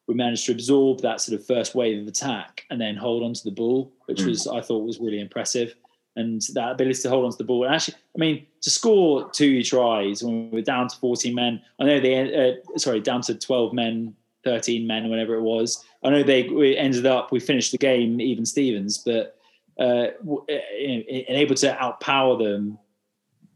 we 0.08 0.14
managed 0.14 0.46
to 0.46 0.52
absorb 0.52 1.00
that 1.02 1.22
sort 1.22 1.40
of 1.40 1.46
first 1.46 1.76
wave 1.76 2.02
of 2.02 2.08
attack 2.08 2.66
and 2.70 2.80
then 2.80 2.96
hold 2.96 3.24
on 3.24 3.34
to 3.34 3.44
the 3.44 3.52
ball, 3.52 3.92
which 4.06 4.20
Mm. 4.20 4.28
was 4.28 4.48
I 4.48 4.62
thought 4.62 4.84
was 4.86 5.00
really 5.00 5.20
impressive. 5.20 5.76
And 6.16 6.42
that 6.54 6.74
ability 6.74 7.02
to 7.04 7.10
hold 7.10 7.26
on 7.26 7.32
to 7.32 7.38
the 7.38 7.44
ball, 7.44 7.64
and 7.64 7.74
actually, 7.74 7.96
I 8.16 8.20
mean, 8.20 8.46
to 8.62 8.70
score 8.70 9.32
two 9.32 9.64
tries 9.64 10.24
when 10.24 10.52
we 10.52 10.58
were 10.58 10.62
down 10.62 10.88
to 10.88 10.96
14 10.98 11.34
men. 11.34 11.60
I 11.80 11.86
know 11.86 12.00
they, 12.00 12.52
uh, 12.52 12.78
sorry, 12.78 13.00
down 13.00 13.22
to 13.24 13.34
12 13.34 13.74
men, 13.74 14.16
13 14.44 14.86
men, 14.86 15.10
whatever 15.10 15.34
it 15.34 15.42
was. 15.42 15.84
I 16.04 16.12
know 16.12 16.22
they 16.22 16.44
we 16.50 16.78
ended 16.78 17.08
up, 17.08 17.32
we 17.32 17.40
finished 17.40 17.72
the 17.72 17.80
game 17.80 18.22
even 18.22 18.46
Stevens, 18.46 19.00
but 19.00 19.40
uh, 19.80 20.08
w- 20.20 20.46
uh, 20.48 20.54
and 20.54 21.38
able 21.38 21.56
to 21.56 21.74
outpower 21.82 22.38
them 22.38 22.78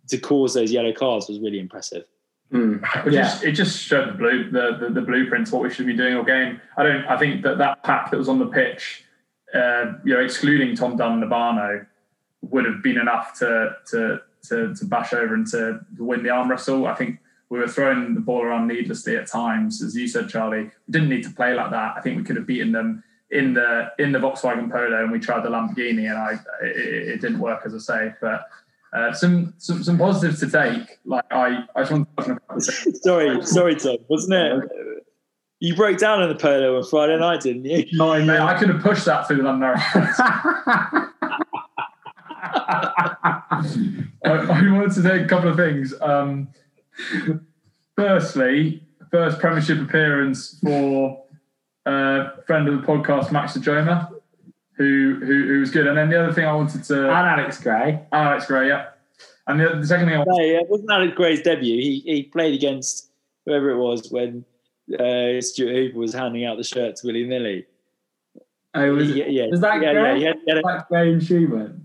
to 0.08 0.18
cause 0.18 0.56
those 0.56 0.72
yellow 0.72 0.94
cards 0.94 1.28
was 1.28 1.40
really 1.40 1.60
impressive. 1.60 2.06
Mm. 2.52 2.82
It 3.06 3.14
Yeah. 3.14 3.22
just, 3.24 3.44
it 3.44 3.52
just 3.54 3.80
showed 3.82 4.08
the 4.10 4.14
blue 4.14 4.50
the, 4.50 4.78
the, 4.80 4.90
the 4.90 5.02
blueprints 5.02 5.52
what 5.52 5.62
we 5.62 5.70
should 5.70 5.86
be 5.86 5.96
doing 5.96 6.16
all 6.16 6.24
game. 6.24 6.62
I 6.78 6.84
don't. 6.84 7.06
I 7.06 7.18
think 7.18 7.44
that 7.44 7.58
that 7.58 7.84
pack 7.84 8.12
that 8.12 8.18
was 8.18 8.30
on 8.30 8.40
the 8.40 8.48
pitch, 8.48 9.04
uh, 9.54 9.94
you 10.06 10.14
know, 10.14 10.22
excluding 10.22 10.76
Tom 10.76 10.96
Dunn 10.96 11.22
and 11.22 11.24
Obano, 11.30 11.86
would 12.42 12.66
have 12.66 12.82
been 12.82 12.98
enough 12.98 13.38
to 13.40 13.76
to 13.92 14.22
to, 14.50 14.74
to 14.76 14.86
bash 14.86 15.14
over 15.14 15.34
and 15.34 15.46
to 15.48 15.80
win 15.98 16.24
the 16.24 16.30
arm 16.30 16.50
wrestle. 16.50 16.88
I 16.88 16.94
think 16.96 17.20
we 17.50 17.60
were 17.60 17.68
throwing 17.68 18.14
the 18.14 18.22
ball 18.22 18.44
around 18.44 18.68
needlessly 18.68 19.18
at 19.18 19.28
times, 19.28 19.82
as 19.82 19.96
you 19.96 20.08
said, 20.08 20.30
Charlie. 20.30 20.64
We 20.64 20.92
didn't 20.92 21.10
need 21.10 21.24
to 21.24 21.32
play 21.32 21.54
like 21.54 21.72
that. 21.72 21.96
I 21.98 22.02
think 22.02 22.18
we 22.18 22.24
could 22.24 22.38
have 22.38 22.48
beaten 22.48 22.72
them 22.72 23.04
in 23.30 23.54
the 23.54 23.92
in 24.00 24.14
the 24.14 24.20
Volkswagen 24.20 24.72
Polo, 24.72 25.04
and 25.04 25.12
we 25.12 25.20
tried 25.20 25.44
the 25.44 25.50
Lamborghini, 25.50 26.10
and 26.10 26.18
I 26.18 26.40
it, 26.62 27.10
it 27.10 27.22
didn't 27.22 27.40
work, 27.40 27.64
as 27.66 27.76
I 27.76 27.80
say. 27.80 28.14
But 28.22 28.48
uh, 28.94 29.14
some, 29.14 29.54
some 29.58 29.84
some 29.84 29.98
positives 29.98 30.40
to 30.40 30.50
take. 30.50 31.00
Like 31.06 31.26
I, 31.32 31.66
I 31.76 31.82
just 31.82 31.92
want 31.92 32.08
to 32.10 32.24
touch 32.24 32.30
on 32.30 32.38
a 32.38 32.40
couple 32.40 32.58
of 32.58 32.66
things. 32.66 33.02
sorry, 33.04 33.46
sorry, 33.46 33.76
Tom, 33.76 33.98
wasn't 34.08 34.34
it? 34.34 35.04
You 35.60 35.76
broke 35.76 35.98
down 35.98 36.22
in 36.22 36.30
the 36.30 36.36
polo 36.36 36.78
on 36.78 36.84
Friday 36.84 37.18
night, 37.18 37.42
didn't 37.42 37.66
you? 37.66 37.86
Not 37.94 38.22
in 38.22 38.28
Mate, 38.28 38.40
I 38.40 38.58
could 38.60 38.70
have 38.70 38.82
pushed 38.82 39.06
that 39.06 39.28
through 39.28 39.38
the 39.38 39.44
London. 39.44 39.74
I, 44.24 44.24
I 44.24 44.72
wanted 44.72 44.94
to 44.94 45.02
say 45.02 45.24
a 45.24 45.28
couple 45.28 45.50
of 45.50 45.58
things. 45.58 45.94
Um, 46.00 46.50
firstly, 47.96 48.84
first 49.10 49.40
Premiership 49.40 49.80
appearance 49.80 50.60
for 50.64 51.24
uh, 51.86 52.30
friend 52.46 52.68
of 52.68 52.82
the 52.82 52.88
podcast, 52.88 53.32
Max 53.32 53.58
Ojomoh, 53.58 54.12
who, 54.78 55.20
who 55.24 55.48
who 55.48 55.60
was 55.60 55.72
good. 55.72 55.88
And 55.88 55.98
then 55.98 56.10
the 56.10 56.24
other 56.24 56.34
thing 56.34 56.46
I 56.46 56.54
wanted 56.54 56.84
to 56.86 57.04
and 57.04 57.12
Alex 57.12 57.62
Gray. 57.62 58.06
Alex 58.12 58.46
Gray, 58.46 58.68
yeah. 58.70 58.88
And 59.48 59.60
the, 59.60 59.76
the 59.76 59.88
second 59.88 60.08
thing 60.08 60.16
I 60.16 60.18
wanted 60.20 60.32
No, 60.32 60.44
yeah, 60.44 60.60
it 60.60 60.70
wasn't 60.70 60.92
Alex 60.92 61.14
Gray's 61.16 61.42
debut. 61.42 61.82
He 61.82 62.00
he 62.06 62.24
played 62.24 62.54
against 62.54 63.10
whoever 63.46 63.72
it 63.72 63.78
was 63.78 64.12
when 64.12 64.46
uh, 65.00 65.42
Stuart 65.42 65.74
Hooper 65.74 65.98
was 65.98 66.14
handing 66.14 66.46
out 66.46 66.58
the 66.58 66.64
shirt 66.64 66.96
to 66.98 67.08
Willie 67.08 67.26
Nilly. 67.28 67.66
Oh, 68.74 68.94
was, 68.94 69.12
yeah, 69.12 69.26
yeah, 69.26 69.48
was 69.48 69.62
that 69.62 69.82
yeah, 69.82 69.92
yeah, 69.92 70.02
Gray? 70.02 70.18
he 70.20 70.24
had- 70.26 70.36
he 70.46 70.52
had 70.52 70.58
a- 70.60 70.66
like 70.66 70.88
Gray 70.88 71.12
and 71.14 71.24
Schumann? 71.24 71.84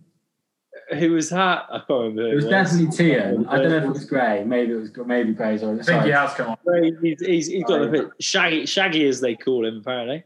who 0.99 1.13
was 1.13 1.31
that? 1.31 1.67
I 1.71 1.79
can't 1.79 1.89
remember. 1.91 2.23
who 2.23 2.29
It 2.33 2.35
was 2.35 2.45
definitely 2.47 2.95
Tian. 2.97 3.47
I 3.47 3.59
don't 3.59 3.71
know 3.71 3.77
if 3.79 3.85
it 3.85 3.89
was 3.89 4.05
Gray. 4.05 4.45
Maybe 4.45 4.73
it 4.73 4.77
was 4.77 4.91
maybe 5.07 5.33
Gray's 5.33 5.63
or 5.63 5.79
I 5.79 5.83
think 5.83 6.05
he 6.05 6.11
has 6.11 6.35
come 6.35 6.51
on. 6.67 6.83
He's, 7.03 7.21
he's, 7.21 7.47
he's 7.47 7.65
got 7.65 7.79
the 7.79 7.89
bit 7.89 8.11
shaggy, 8.21 8.67
shaggy 8.67 9.07
as 9.07 9.21
they 9.21 9.35
call 9.35 9.65
him 9.67 9.79
apparently. 9.79 10.25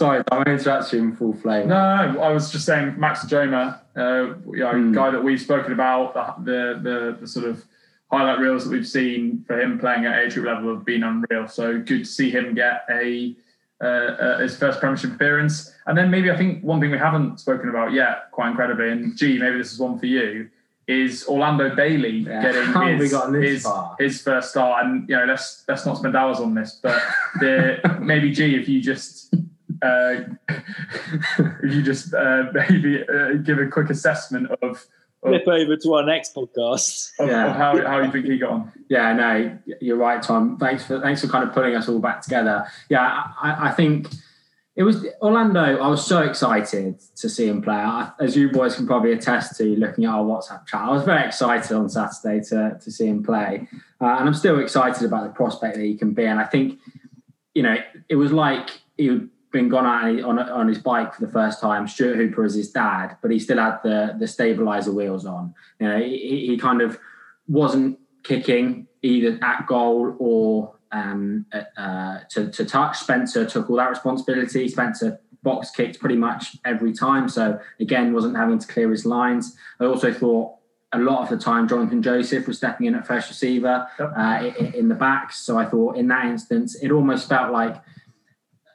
Sorry, 0.00 0.24
I'm 0.32 0.44
interrupting 0.44 0.98
you 0.98 1.04
in 1.10 1.14
full 1.14 1.34
flame. 1.34 1.68
No, 1.68 2.12
no, 2.12 2.20
I 2.22 2.30
was 2.32 2.50
just 2.50 2.64
saying 2.64 2.98
Max 2.98 3.22
Ojomoh, 3.26 3.78
uh, 3.94 4.34
you 4.50 4.60
know, 4.60 4.70
Hmm. 4.72 4.92
guy 4.92 5.10
that 5.10 5.22
we've 5.22 5.38
spoken 5.38 5.74
about, 5.74 6.14
the, 6.46 6.80
the 6.82 7.18
the 7.20 7.26
sort 7.26 7.44
of 7.44 7.62
highlight 8.10 8.38
reels 8.38 8.64
that 8.64 8.70
we've 8.70 8.88
seen 8.88 9.44
for 9.46 9.60
him 9.60 9.78
playing 9.78 10.06
at 10.06 10.18
age 10.18 10.32
group 10.32 10.46
level 10.46 10.74
have 10.74 10.86
been 10.86 11.02
unreal. 11.04 11.46
So 11.48 11.78
good 11.80 11.98
to 11.98 12.04
see 12.06 12.30
him 12.30 12.54
get 12.54 12.86
a 12.88 13.36
uh, 13.82 13.84
uh, 13.86 14.38
his 14.38 14.56
first 14.56 14.80
Premiership 14.80 15.12
appearance. 15.12 15.70
And 15.86 15.98
then 15.98 16.10
maybe 16.10 16.30
I 16.30 16.36
think 16.38 16.64
one 16.64 16.80
thing 16.80 16.90
we 16.90 16.96
haven't 16.96 17.38
spoken 17.38 17.68
about 17.68 17.92
yet, 17.92 18.30
quite 18.30 18.48
incredibly, 18.48 18.90
and 18.92 19.14
gee, 19.18 19.38
maybe 19.38 19.58
this 19.58 19.70
is 19.70 19.78
one 19.78 19.98
for 19.98 20.06
you, 20.06 20.48
is 20.86 21.26
Orlando 21.28 21.76
Bailey 21.76 22.20
Yeah. 22.20 22.40
getting 22.40 22.98
his, 22.98 23.12
his, 23.34 23.66
his 23.98 24.22
first 24.22 24.48
start. 24.52 24.82
And 24.86 25.06
you 25.10 25.16
know, 25.18 25.26
let's 25.26 25.62
let's 25.68 25.84
not 25.84 25.98
spend 25.98 26.16
hours 26.16 26.38
on 26.40 26.54
this, 26.54 26.80
but 26.82 27.02
the 27.40 27.80
maybe 28.00 28.30
G, 28.32 28.56
if 28.56 28.66
you 28.66 28.80
just 28.80 29.34
uh, 29.82 30.14
if 30.48 31.62
you 31.74 31.82
just 31.82 32.14
uh, 32.14 32.44
maybe 32.52 33.02
uh, 33.02 33.34
give 33.42 33.58
a 33.58 33.66
quick 33.66 33.90
assessment 33.90 34.50
of 34.62 34.86
of, 35.22 35.28
Flip 35.28 35.48
over 35.48 35.76
to 35.76 35.94
our 35.94 36.02
next 36.06 36.34
podcast. 36.34 37.10
of, 37.18 37.28
Yeah. 37.28 37.50
of 37.50 37.56
how, 37.56 37.86
how 37.86 38.00
you 38.00 38.10
think 38.10 38.24
he 38.24 38.38
got 38.38 38.50
on. 38.52 38.72
Yeah, 38.88 39.12
no, 39.12 39.58
you're 39.80 39.98
right, 39.98 40.22
Tom. 40.22 40.56
Thanks 40.58 40.84
for 40.86 40.98
thanks 41.00 41.20
for 41.20 41.26
kind 41.28 41.46
of 41.46 41.52
pulling 41.52 41.74
us 41.76 41.88
all 41.90 41.98
back 41.98 42.22
together. 42.22 42.66
Yeah, 42.88 43.24
I, 43.40 43.68
I 43.68 43.72
think 43.72 44.08
it 44.76 44.82
was 44.82 45.06
Orlando. 45.20 45.76
I 45.78 45.88
was 45.88 46.06
so 46.06 46.22
excited 46.22 46.98
to 47.16 47.28
see 47.28 47.48
him 47.48 47.60
play. 47.60 47.84
As 48.18 48.34
you 48.34 48.50
boys 48.50 48.76
can 48.76 48.86
probably 48.86 49.12
attest 49.12 49.56
to, 49.58 49.64
looking 49.76 50.04
at 50.06 50.10
our 50.10 50.24
WhatsApp 50.24 50.66
chat, 50.66 50.80
I 50.80 50.90
was 50.90 51.04
very 51.04 51.26
excited 51.26 51.76
on 51.76 51.90
Saturday 51.90 52.42
to 52.48 52.78
to 52.82 52.90
see 52.90 53.06
him 53.06 53.22
play, 53.22 53.68
uh, 54.00 54.16
and 54.18 54.26
I'm 54.26 54.34
still 54.34 54.58
excited 54.58 55.04
about 55.04 55.24
the 55.24 55.34
prospect 55.34 55.76
that 55.76 55.84
he 55.84 55.96
can 55.96 56.14
be. 56.14 56.24
And 56.24 56.40
I 56.40 56.44
think, 56.44 56.78
you 57.52 57.62
know, 57.62 57.76
it 58.08 58.16
was 58.16 58.32
like 58.32 58.70
he'd 58.96 59.28
been 59.52 59.68
gone 59.68 59.86
out 59.86 60.24
on 60.24 60.38
on 60.38 60.68
his 60.68 60.78
bike 60.78 61.14
for 61.14 61.24
the 61.24 61.32
first 61.32 61.60
time. 61.60 61.88
Stuart 61.88 62.16
Hooper 62.16 62.44
is 62.44 62.54
his 62.54 62.70
dad, 62.70 63.16
but 63.22 63.30
he 63.30 63.38
still 63.38 63.58
had 63.58 63.78
the 63.82 64.16
the 64.18 64.26
stabilizer 64.26 64.92
wheels 64.92 65.26
on. 65.26 65.54
You 65.78 65.88
know, 65.88 65.98
he, 65.98 66.46
he 66.46 66.58
kind 66.58 66.80
of 66.80 66.98
wasn't 67.48 67.98
kicking 68.22 68.86
either 69.02 69.38
at 69.42 69.66
goal 69.66 70.14
or 70.18 70.74
um, 70.92 71.46
uh, 71.76 72.20
to, 72.30 72.50
to 72.50 72.64
touch. 72.64 72.98
Spencer 72.98 73.44
took 73.44 73.70
all 73.70 73.76
that 73.76 73.90
responsibility. 73.90 74.68
Spencer 74.68 75.20
box 75.42 75.70
kicked 75.70 76.00
pretty 76.00 76.16
much 76.16 76.56
every 76.64 76.92
time. 76.92 77.28
So 77.28 77.58
again, 77.78 78.12
wasn't 78.12 78.36
having 78.36 78.58
to 78.58 78.66
clear 78.66 78.90
his 78.90 79.06
lines. 79.06 79.56
I 79.78 79.86
also 79.86 80.12
thought 80.12 80.56
a 80.92 80.98
lot 80.98 81.22
of 81.22 81.28
the 81.28 81.42
time 81.42 81.68
Jonathan 81.68 82.02
Joseph 82.02 82.46
was 82.46 82.58
stepping 82.58 82.86
in 82.86 82.94
at 82.94 83.06
first 83.06 83.28
receiver 83.28 83.86
uh, 83.98 84.50
in, 84.58 84.74
in 84.74 84.88
the 84.88 84.94
back. 84.94 85.32
So 85.32 85.56
I 85.56 85.64
thought 85.64 85.96
in 85.96 86.08
that 86.08 86.26
instance, 86.26 86.74
it 86.82 86.90
almost 86.90 87.28
felt 87.28 87.52
like 87.52 87.76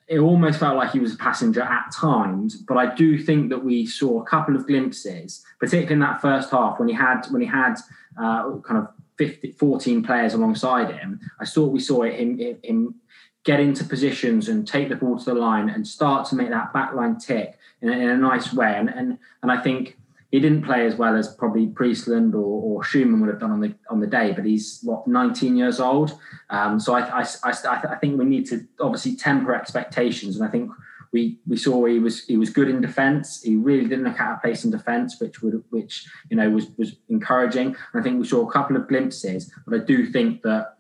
it 0.08 0.20
almost 0.20 0.60
felt 0.60 0.78
like 0.78 0.92
he 0.92 1.00
was 1.00 1.14
a 1.14 1.18
passenger 1.18 1.62
at 1.62 1.92
times. 1.92 2.56
But 2.58 2.78
I 2.78 2.94
do 2.94 3.18
think 3.18 3.50
that 3.50 3.64
we 3.64 3.86
saw 3.86 4.22
a 4.22 4.26
couple 4.26 4.56
of 4.56 4.68
glimpses, 4.68 5.44
particularly 5.60 5.94
in 5.94 6.00
that 6.00 6.22
first 6.22 6.52
half 6.52 6.80
when 6.80 6.88
he 6.88 6.94
had 6.94 7.26
when 7.30 7.42
he 7.42 7.48
had 7.48 7.76
uh, 8.18 8.58
kind 8.60 8.80
of 8.80 8.88
50, 9.18 9.52
14 9.54 10.04
players 10.04 10.34
alongside 10.34 10.94
him, 10.94 11.20
I 11.40 11.46
thought 11.46 11.72
we 11.72 11.80
saw 11.80 12.04
him, 12.04 12.38
him 12.64 12.96
get 13.44 13.60
into 13.60 13.84
positions 13.84 14.50
and 14.50 14.68
take 14.68 14.90
the 14.90 14.96
ball 14.96 15.18
to 15.18 15.26
the 15.26 15.34
line 15.34 15.70
and 15.70 15.88
start 15.88 16.28
to 16.30 16.36
make 16.36 16.50
that 16.50 16.74
back 16.74 16.94
line 16.94 17.18
tick 17.18 17.58
in 17.82 17.90
a, 17.90 17.94
in 17.94 18.10
a 18.10 18.18
nice 18.18 18.54
way. 18.54 18.76
And, 18.76 18.90
and 18.90 19.18
and 19.42 19.52
I 19.52 19.62
think 19.62 19.98
he 20.32 20.40
didn't 20.40 20.64
play 20.64 20.86
as 20.86 20.96
well 20.96 21.16
as 21.16 21.34
probably 21.36 21.68
Priestland 21.68 22.36
or, 22.36 22.40
or 22.40 22.84
Schumann 22.84 23.22
would 23.22 23.30
have 23.30 23.40
done 23.40 23.52
on 23.52 23.62
the 23.62 23.74
on 23.90 24.00
the 24.00 24.08
day, 24.08 24.32
but 24.32 24.46
he's 24.46 24.80
what 24.84 25.08
19 25.08 25.56
years 25.56 25.80
old. 25.80 26.18
Um, 26.50 26.80
so 26.80 26.96
I, 26.96 27.22
I, 27.22 27.26
I, 27.44 27.54
I 27.92 27.96
think 27.96 28.18
we 28.18 28.26
need 28.26 28.46
to 28.48 28.66
obviously 28.80 29.16
temper 29.16 29.54
expectations, 29.54 30.36
and 30.36 30.46
I 30.46 30.52
think 30.52 30.72
we 31.12 31.40
we 31.48 31.56
saw 31.56 31.86
he 31.86 32.00
was 32.00 32.26
he 32.26 32.38
was 32.38 32.50
good 32.50 32.70
in 32.70 32.82
defence. 32.82 33.42
He 33.42 33.56
really 33.56 33.88
didn't 33.88 34.06
look 34.06 34.20
out 34.20 34.36
of 34.36 34.42
place 34.42 34.66
in 34.66 34.72
defence, 34.72 35.20
which 35.20 35.42
would 35.42 35.64
which 35.70 36.06
you 36.30 36.38
know 36.38 36.50
was 36.50 36.68
was 36.78 36.98
encouraging. 37.10 37.68
And 37.68 38.02
I 38.02 38.02
think 38.02 38.20
we 38.20 38.28
saw 38.28 38.48
a 38.48 38.52
couple 38.52 38.76
of 38.76 38.88
glimpses, 38.88 39.52
but 39.66 39.80
I 39.80 39.84
do 39.84 40.06
think 40.06 40.42
that 40.42 40.76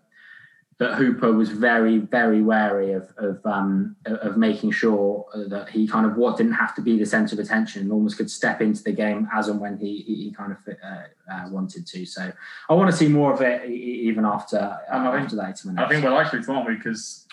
that 0.77 0.95
Hooper 0.95 1.31
was 1.31 1.49
very 1.49 1.99
very 1.99 2.41
wary 2.41 2.91
of 2.91 3.09
of 3.17 3.45
um, 3.45 3.95
of 4.05 4.35
making 4.35 4.71
sure 4.71 5.25
that 5.47 5.69
he 5.69 5.87
kind 5.87 6.05
of 6.05 6.17
what 6.17 6.35
didn't 6.37 6.53
have 6.53 6.75
to 6.75 6.81
be 6.81 6.99
the 6.99 7.05
centre 7.05 7.35
of 7.35 7.39
attention 7.39 7.83
and 7.83 7.91
almost 7.91 8.17
could 8.17 8.29
step 8.29 8.61
into 8.61 8.83
the 8.83 8.91
game 8.91 9.27
as 9.33 9.47
and 9.47 9.59
when 9.59 9.77
he 9.77 10.01
he 10.01 10.33
kind 10.35 10.51
of 10.51 10.57
uh, 10.67 11.33
uh, 11.33 11.49
wanted 11.49 11.87
to. 11.87 12.05
So 12.05 12.31
I 12.69 12.73
want 12.73 12.91
to 12.91 12.97
see 12.97 13.07
more 13.07 13.33
of 13.33 13.41
it 13.41 13.69
even 13.69 14.25
after 14.25 14.57
uh, 14.57 14.93
after 14.93 15.37
that. 15.37 15.61
I 15.77 15.87
think 15.87 16.03
we're 16.03 16.11
likely 16.11 16.43
to, 16.43 16.51
aren't 16.51 16.67
we? 16.67 16.75
Because 16.75 17.25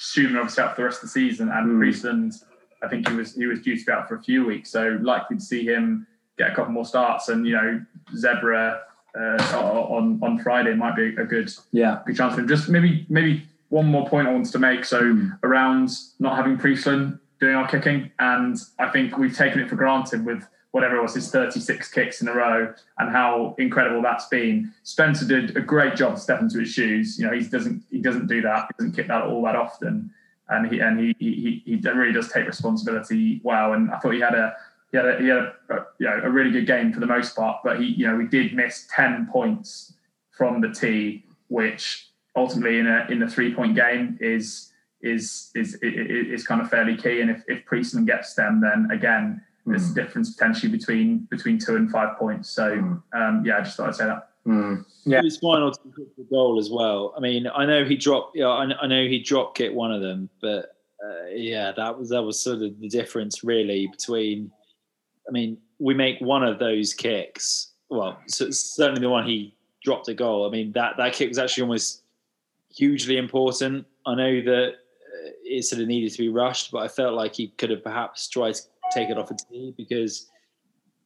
Schumann 0.00 0.38
obviously 0.38 0.64
out 0.64 0.74
for 0.74 0.82
the 0.82 0.86
rest 0.86 0.98
of 0.98 1.02
the 1.02 1.08
season, 1.08 1.50
and 1.50 1.72
mm. 1.72 1.78
Priestland, 1.78 2.32
I 2.82 2.88
think 2.88 3.08
he 3.08 3.14
was 3.14 3.34
he 3.34 3.44
was 3.44 3.60
due 3.60 3.76
to 3.76 3.84
be 3.84 3.92
out 3.92 4.08
for 4.08 4.16
a 4.16 4.22
few 4.22 4.46
weeks, 4.46 4.70
so 4.70 4.98
likely 5.02 5.36
to 5.36 5.42
see 5.42 5.66
him 5.66 6.06
get 6.38 6.52
a 6.52 6.54
couple 6.54 6.72
more 6.72 6.86
starts. 6.86 7.28
And 7.28 7.46
you 7.46 7.52
know, 7.52 7.84
Zebre 8.14 8.80
uh, 9.18 9.86
on 9.88 10.18
on 10.22 10.38
Friday 10.38 10.74
might 10.74 10.96
be 10.96 11.14
a 11.16 11.24
good 11.24 11.50
yeah 11.72 12.00
good 12.06 12.16
chance 12.16 12.34
for 12.34 12.40
him. 12.40 12.48
Just 12.48 12.68
maybe 12.68 13.06
maybe 13.08 13.46
one 13.68 13.86
more 13.86 14.08
point 14.08 14.28
I 14.28 14.32
wanted 14.32 14.52
to 14.52 14.58
make. 14.58 14.84
So 14.84 15.00
mm. 15.00 15.38
around 15.42 15.90
not 16.18 16.36
having 16.36 16.56
Priestland 16.56 17.18
doing 17.40 17.54
our 17.54 17.68
kicking, 17.68 18.10
and 18.18 18.56
I 18.78 18.88
think 18.88 19.18
we've 19.18 19.36
taken 19.36 19.60
it 19.60 19.68
for 19.68 19.76
granted 19.76 20.24
with 20.24 20.46
whatever 20.76 20.96
it 20.96 21.02
was 21.02 21.14
his 21.14 21.30
36 21.30 21.90
kicks 21.90 22.20
in 22.20 22.28
a 22.28 22.34
row 22.34 22.72
and 22.98 23.10
how 23.10 23.54
incredible 23.58 24.02
that's 24.02 24.26
been. 24.26 24.70
Spencer 24.82 25.26
did 25.26 25.56
a 25.56 25.60
great 25.60 25.96
job 25.96 26.18
stepping 26.18 26.48
to 26.48 26.50
step 26.50 26.58
into 26.58 26.58
his 26.58 26.68
shoes. 26.68 27.18
You 27.18 27.26
know, 27.26 27.32
he 27.32 27.46
doesn't 27.46 27.82
he 27.90 28.00
doesn't 28.00 28.26
do 28.26 28.42
that. 28.42 28.68
He 28.68 28.82
doesn't 28.82 28.94
kick 28.94 29.08
that 29.08 29.22
all 29.22 29.42
that 29.44 29.56
often, 29.56 30.10
and 30.48 30.70
he 30.70 30.80
and 30.80 31.00
he 31.00 31.16
he 31.18 31.62
he 31.64 31.88
really 31.88 32.12
does 32.12 32.30
take 32.30 32.46
responsibility 32.46 33.40
well. 33.42 33.72
And 33.72 33.90
I 33.90 33.98
thought 33.98 34.12
he 34.12 34.20
had 34.20 34.34
a 34.34 34.54
he 34.92 34.96
had 34.96 35.06
a, 35.06 35.18
he 35.20 35.28
had 35.28 35.38
a, 35.38 35.54
a, 35.70 35.86
you 35.98 36.06
know, 36.06 36.20
a 36.24 36.30
really 36.30 36.50
good 36.50 36.66
game 36.66 36.92
for 36.92 37.00
the 37.00 37.06
most 37.06 37.36
part, 37.36 37.60
but 37.64 37.80
he 37.80 37.86
you 37.86 38.06
know 38.06 38.16
we 38.16 38.26
did 38.26 38.54
miss 38.54 38.86
10 38.94 39.28
points 39.30 39.94
from 40.30 40.60
the 40.60 40.70
tee, 40.70 41.24
which 41.48 42.08
ultimately 42.36 42.78
in 42.78 42.86
a 42.86 43.06
in 43.10 43.22
a 43.22 43.28
three 43.28 43.54
point 43.54 43.74
game 43.74 44.18
is 44.20 44.72
is 45.02 45.50
is 45.54 45.78
is 45.82 46.46
kind 46.46 46.60
of 46.60 46.70
fairly 46.70 46.96
key. 46.96 47.20
And 47.20 47.30
if 47.30 47.42
if 47.48 47.64
Priestland 47.64 48.06
gets 48.06 48.34
them, 48.34 48.60
then 48.60 48.88
again 48.90 49.42
there's 49.66 49.90
a 49.90 49.94
difference 49.94 50.34
potentially 50.34 50.70
between 50.70 51.26
between 51.30 51.58
two 51.58 51.76
and 51.76 51.90
five 51.90 52.16
points. 52.18 52.48
So 52.50 52.76
mm. 52.76 53.02
um, 53.12 53.42
yeah, 53.44 53.58
I 53.58 53.60
just 53.62 53.76
thought 53.76 53.88
I'd 53.88 53.96
say 53.96 54.06
that. 54.06 54.28
Mm. 54.46 54.84
Yeah, 55.04 55.22
his 55.22 55.38
final 55.38 55.72
the 55.72 56.26
goal 56.30 56.58
as 56.58 56.70
well. 56.70 57.12
I 57.16 57.20
mean, 57.20 57.48
I 57.52 57.66
know 57.66 57.84
he 57.84 57.96
dropped. 57.96 58.36
Yeah, 58.36 58.46
I, 58.46 58.64
I 58.80 58.86
know 58.86 59.06
he 59.06 59.18
drop 59.18 59.56
kicked 59.56 59.74
one 59.74 59.92
of 59.92 60.02
them, 60.02 60.30
but 60.40 60.76
uh, 61.04 61.26
yeah, 61.32 61.72
that 61.76 61.98
was 61.98 62.10
that 62.10 62.22
was 62.22 62.38
sort 62.38 62.62
of 62.62 62.80
the 62.80 62.88
difference 62.88 63.42
really 63.42 63.88
between. 63.88 64.52
I 65.28 65.32
mean, 65.32 65.58
we 65.78 65.94
make 65.94 66.20
one 66.20 66.42
of 66.42 66.58
those 66.58 66.94
kicks. 66.94 67.72
Well, 67.88 68.18
so 68.26 68.50
certainly 68.50 69.00
the 69.00 69.08
one 69.08 69.26
he 69.26 69.56
dropped 69.84 70.08
a 70.08 70.14
goal. 70.14 70.46
I 70.46 70.50
mean, 70.50 70.72
that 70.72 70.96
that 70.96 71.12
kick 71.12 71.28
was 71.28 71.38
actually 71.38 71.62
almost 71.62 72.02
hugely 72.74 73.16
important. 73.16 73.86
I 74.06 74.14
know 74.14 74.42
that 74.42 74.68
uh, 74.68 75.30
it 75.44 75.64
sort 75.64 75.82
of 75.82 75.88
needed 75.88 76.12
to 76.12 76.18
be 76.18 76.28
rushed, 76.28 76.70
but 76.70 76.78
I 76.78 76.88
felt 76.88 77.14
like 77.14 77.34
he 77.34 77.48
could 77.58 77.70
have 77.70 77.82
perhaps 77.82 78.28
tried 78.28 78.54
to 78.54 78.62
take 78.92 79.10
it 79.10 79.18
off 79.18 79.30
a 79.30 79.36
tee 79.50 79.74
because 79.76 80.28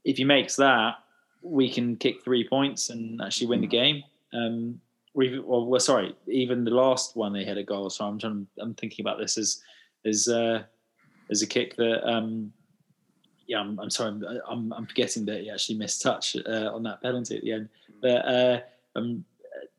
if 0.05 0.17
he 0.17 0.25
makes 0.25 0.57
that, 0.57 0.95
we 1.43 1.71
can 1.71 1.97
kick 1.97 2.23
three 2.23 2.47
points 2.47 2.91
and 2.91 3.21
actually 3.23 3.47
win 3.47 3.61
the 3.61 3.67
game. 3.67 4.03
Um, 4.33 4.81
we 5.15 5.39
well, 5.41 5.67
well, 5.67 5.81
sorry, 5.81 6.15
even 6.29 6.65
the 6.65 6.71
last 6.71 7.17
one 7.17 7.33
they 7.33 7.45
hit 7.45 7.59
a 7.59 7.65
goal. 7.65 7.91
So 7.91 8.05
I'm 8.05 8.19
trying, 8.19 8.47
I'm 8.61 8.75
thinking 8.75 9.05
about 9.05 9.19
this 9.19 9.37
as 9.37 9.61
as 10.05 10.29
uh, 10.29 10.63
as 11.31 11.43
a 11.43 11.47
kick 11.47 11.77
that. 11.77 12.09
Um, 12.09 12.53
yeah, 13.51 13.59
I'm, 13.59 13.81
I'm 13.81 13.91
sorry, 13.91 14.13
I'm, 14.49 14.73
I'm, 14.73 14.87
forgetting 14.87 15.25
that 15.25 15.41
he 15.41 15.51
actually 15.51 15.77
missed 15.77 16.03
touch 16.03 16.37
uh, 16.37 16.71
on 16.73 16.85
that 16.85 17.03
penalty 17.03 17.37
at 17.37 17.43
the 17.43 17.53
end. 17.53 17.69
But 18.01 18.25
uh, 18.25 18.61
um, 18.95 19.25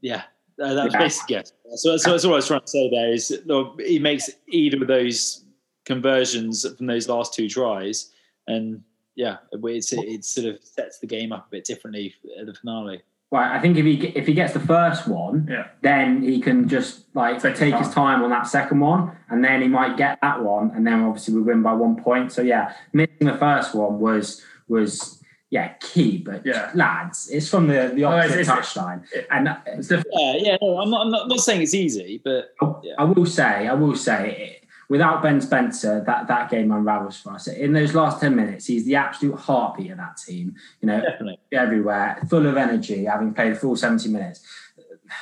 yeah, 0.01 0.23
uh, 0.61 0.73
that 0.73 0.83
was 0.83 0.93
yeah. 0.93 0.99
basically 0.99 1.35
it. 1.37 1.53
So, 1.75 1.95
so 1.95 2.11
that's 2.11 2.25
all 2.25 2.33
I 2.33 2.35
was 2.35 2.47
trying 2.47 2.59
to 2.59 2.67
say 2.67 2.89
there 2.89 3.13
is 3.13 3.41
he 3.79 3.97
makes 3.97 4.29
either 4.49 4.81
of 4.81 4.89
those 4.89 5.45
conversions 5.85 6.65
from 6.75 6.85
those 6.85 7.07
last 7.07 7.33
two 7.33 7.47
tries, 7.47 8.11
and 8.45 8.83
yeah, 9.15 9.37
it's, 9.53 9.93
it 9.93 10.25
sort 10.25 10.47
of 10.47 10.61
sets 10.61 10.99
the 10.99 11.07
game 11.07 11.31
up 11.31 11.47
a 11.47 11.51
bit 11.51 11.63
differently 11.63 12.13
at 12.37 12.47
the 12.47 12.53
finale. 12.53 13.01
Right, 13.33 13.55
I 13.55 13.61
think 13.61 13.77
if 13.77 13.85
he 13.85 14.07
if 14.07 14.27
he 14.27 14.33
gets 14.33 14.51
the 14.51 14.59
first 14.59 15.07
one, 15.07 15.47
yeah. 15.49 15.67
then 15.81 16.21
he 16.21 16.41
can 16.41 16.67
just 16.67 17.05
like 17.15 17.41
take, 17.41 17.55
take 17.55 17.75
his 17.75 17.89
time 17.89 18.23
on 18.23 18.29
that 18.29 18.45
second 18.45 18.81
one, 18.81 19.15
and 19.29 19.41
then 19.41 19.61
he 19.61 19.69
might 19.69 19.95
get 19.95 20.19
that 20.21 20.43
one, 20.43 20.71
and 20.75 20.85
then 20.85 21.01
obviously 21.01 21.35
we 21.35 21.41
win 21.41 21.63
by 21.63 21.71
one 21.71 21.95
point. 21.95 22.33
So 22.33 22.41
yeah, 22.41 22.73
missing 22.91 23.27
the 23.27 23.37
first 23.37 23.73
one 23.73 24.01
was 24.01 24.43
was 24.67 25.23
yeah 25.49 25.69
key, 25.79 26.17
but 26.17 26.45
yeah. 26.45 26.71
lads, 26.75 27.29
it's 27.31 27.47
from 27.47 27.67
the 27.67 27.93
the 27.95 28.03
opposite 28.03 28.35
oh, 28.35 28.39
it's, 28.41 28.49
touchline, 28.49 29.03
it, 29.13 29.27
and 29.31 29.47
it's 29.65 29.89
yeah, 29.89 30.33
yeah. 30.35 30.57
No, 30.61 30.81
I'm 30.81 30.89
not, 30.89 31.05
I'm 31.05 31.11
not, 31.11 31.29
not 31.29 31.39
saying 31.39 31.61
it's 31.61 31.73
easy, 31.73 32.21
but 32.21 32.53
yeah. 32.83 32.95
I 32.97 33.05
will 33.05 33.25
say, 33.25 33.69
I 33.69 33.73
will 33.73 33.95
say, 33.95 34.60
without 34.91 35.23
Ben 35.23 35.39
Spencer, 35.39 36.03
that, 36.05 36.27
that 36.27 36.49
game 36.49 36.69
unravels 36.69 37.17
for 37.17 37.31
us. 37.31 37.47
In 37.47 37.71
those 37.71 37.95
last 37.95 38.19
10 38.19 38.35
minutes, 38.35 38.65
he's 38.65 38.83
the 38.83 38.95
absolute 38.95 39.39
heartbeat 39.39 39.91
of 39.91 39.97
that 39.99 40.17
team, 40.17 40.53
you 40.81 40.87
know, 40.87 40.99
Definitely. 40.99 41.39
everywhere, 41.53 42.21
full 42.29 42.45
of 42.45 42.57
energy, 42.57 43.05
having 43.05 43.33
played 43.33 43.57
full 43.57 43.77
70 43.77 44.09
minutes. 44.09 44.45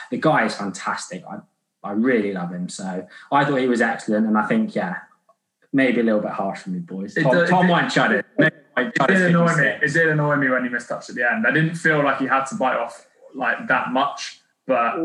The 0.10 0.18
guy 0.18 0.46
is 0.46 0.56
fantastic. 0.56 1.24
I, 1.30 1.42
I 1.88 1.92
really 1.92 2.34
love 2.34 2.50
him. 2.50 2.68
So 2.68 3.06
I 3.32 3.46
thought 3.46 3.58
he 3.58 3.68
was 3.68 3.80
excellent. 3.80 4.26
And 4.26 4.40
I 4.40 4.48
think, 4.48 4.74
yeah, 4.74 4.96
maybe 5.72 6.00
a 6.00 6.04
little 6.04 6.22
bit 6.22 6.32
harsh 6.32 6.62
for 6.62 6.72
me, 6.72 6.80
boys. 6.80 7.14
Tom, 7.14 7.38
it, 7.38 7.48
Tom 7.48 7.66
it, 7.66 7.70
might 7.70 7.92
shut 7.92 8.12
it. 8.12 8.26
It 8.40 8.54
did 9.08 9.22
annoy 9.22 9.56
me. 9.56 9.68
It 9.68 9.94
did 9.94 10.10
annoy 10.10 10.38
me 10.38 10.50
when 10.50 10.64
he 10.64 10.70
missed 10.72 10.90
touch 10.90 11.10
at 11.10 11.16
the 11.16 11.32
end. 11.32 11.46
I 11.46 11.52
didn't 11.52 11.76
feel 11.76 12.04
like 12.04 12.18
he 12.18 12.26
had 12.26 12.46
to 12.46 12.56
bite 12.56 12.78
off 12.78 13.06
like 13.36 13.68
that 13.68 13.92
much. 13.92 14.39
But 14.70 15.00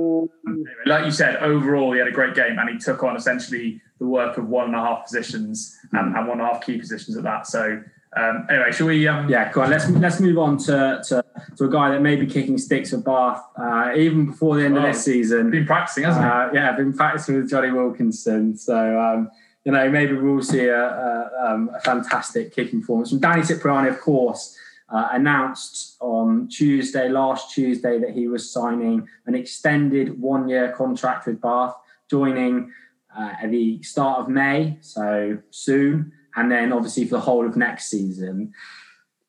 like 0.85 1.07
you 1.07 1.11
said, 1.11 1.37
overall 1.37 1.91
he 1.93 1.99
had 1.99 2.07
a 2.07 2.13
great 2.13 2.35
game 2.35 2.59
and 2.59 2.69
he 2.69 2.77
took 2.77 3.03
on 3.03 3.17
essentially 3.17 3.81
the 3.99 4.05
work 4.05 4.37
of 4.37 4.47
one 4.47 4.67
and 4.67 4.75
a 4.75 4.79
half 4.79 5.05
positions 5.05 5.75
and, 5.93 6.15
and 6.15 6.29
one 6.29 6.39
and 6.39 6.47
a 6.47 6.53
half 6.53 6.67
key 6.67 6.77
positions 6.77 7.17
at 7.17 7.23
that. 7.23 7.47
So 7.47 7.83
um, 8.15 8.47
anyway, 8.51 8.73
shall 8.73 8.89
we? 8.89 9.09
Um... 9.09 9.27
Yeah, 9.27 9.51
go 9.51 9.63
on. 9.63 9.71
Let's 9.71 9.89
let's 9.89 10.21
move 10.21 10.37
on 10.37 10.59
to, 10.59 11.03
to, 11.09 11.25
to 11.57 11.65
a 11.65 11.71
guy 11.71 11.93
that 11.93 12.03
may 12.03 12.15
be 12.17 12.27
kicking 12.27 12.59
sticks 12.59 12.93
at 12.93 13.05
Bath 13.05 13.43
uh, 13.57 13.93
even 13.97 14.27
before 14.27 14.57
the 14.57 14.67
end 14.67 14.77
of 14.77 14.83
this 14.83 15.03
season. 15.03 15.51
Been 15.51 15.65
practicing, 15.65 16.05
hasn't 16.05 16.27
uh, 16.27 16.51
he? 16.51 16.57
Yeah, 16.57 16.77
been 16.77 16.93
practicing 16.93 17.37
with 17.37 17.49
Jonny 17.49 17.73
Wilkinson. 17.73 18.59
So 18.59 19.01
um, 19.01 19.31
you 19.65 19.73
know 19.73 19.89
maybe 19.89 20.13
we'll 20.13 20.43
see 20.43 20.67
a, 20.67 20.79
a, 20.79 21.53
um, 21.53 21.71
a 21.75 21.81
fantastic 21.81 22.55
kicking 22.55 22.83
performance 22.83 23.09
from 23.09 23.21
Danny 23.21 23.43
Cipriani, 23.43 23.89
of 23.89 23.99
course 23.99 24.59
uh, 24.89 25.09
announced 25.13 25.97
on 26.01 26.49
Tuesday, 26.49 27.09
last 27.09 27.55
Tuesday, 27.55 27.99
that 27.99 28.11
he 28.11 28.29
was 28.29 28.51
signing 28.51 29.09
an 29.27 29.35
extended 29.35 30.21
one 30.21 30.49
year 30.49 30.73
contract 30.73 31.27
with 31.27 31.41
Bath, 31.41 31.75
joining 32.11 32.71
uh, 33.17 33.33
at 33.43 33.51
the 33.51 33.83
start 33.83 34.21
of 34.21 34.29
May, 34.29 34.79
so 34.81 35.39
soon. 35.51 36.13
and 36.37 36.51
then 36.51 36.73
obviously 36.73 37.05
for 37.05 37.17
the 37.17 37.21
whole 37.21 37.47
of 37.47 37.57
next 37.57 37.87
season. 37.87 38.53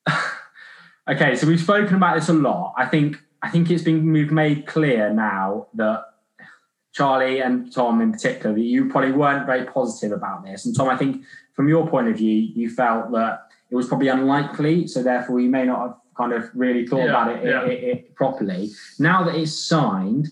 okay, 1.10 1.36
so 1.36 1.48
we've 1.48 1.62
spoken 1.62 1.96
about 1.96 2.16
this 2.16 2.30
a 2.30 2.34
lot. 2.34 2.74
I 2.78 2.86
think 2.86 3.18
I 3.42 3.50
think 3.50 3.70
it's 3.70 3.84
been 3.84 4.12
we've 4.12 4.32
made 4.32 4.66
clear 4.66 5.14
now 5.14 5.68
that 5.76 6.06
Charlie 6.94 7.42
and 7.42 7.72
Tom 7.72 8.02
in 8.02 8.12
particular 8.12 8.56
that 8.56 8.62
you 8.62 8.90
probably 8.90 9.12
weren't 9.12 9.46
very 9.46 9.66
positive 9.66 10.12
about 10.12 10.44
this. 10.44 10.66
And 10.66 10.76
Tom, 10.76 10.90
I 10.90 10.98
think 10.98 11.24
from 11.54 11.68
your 11.68 11.88
point 11.88 12.08
of 12.08 12.18
view, 12.18 12.34
you 12.56 12.70
felt 12.70 13.12
that 13.12 13.45
it 13.70 13.76
was 13.76 13.88
probably 13.88 14.08
unlikely, 14.08 14.88
so 14.88 15.04
therefore 15.04 15.40
you 15.40 15.50
may 15.50 15.66
not 15.66 15.80
have 15.80 15.96
kind 16.18 16.34
of 16.34 16.50
really 16.54 16.88
thought 16.88 17.00
yeah, 17.00 17.10
about 17.10 17.36
it, 17.36 17.44
yeah. 17.44 17.64
it, 17.66 17.84
it, 17.84 18.16
properly. 18.16 18.72
Now 19.00 19.24
that 19.24 19.36
it's 19.36 19.54
signed, 19.54 20.30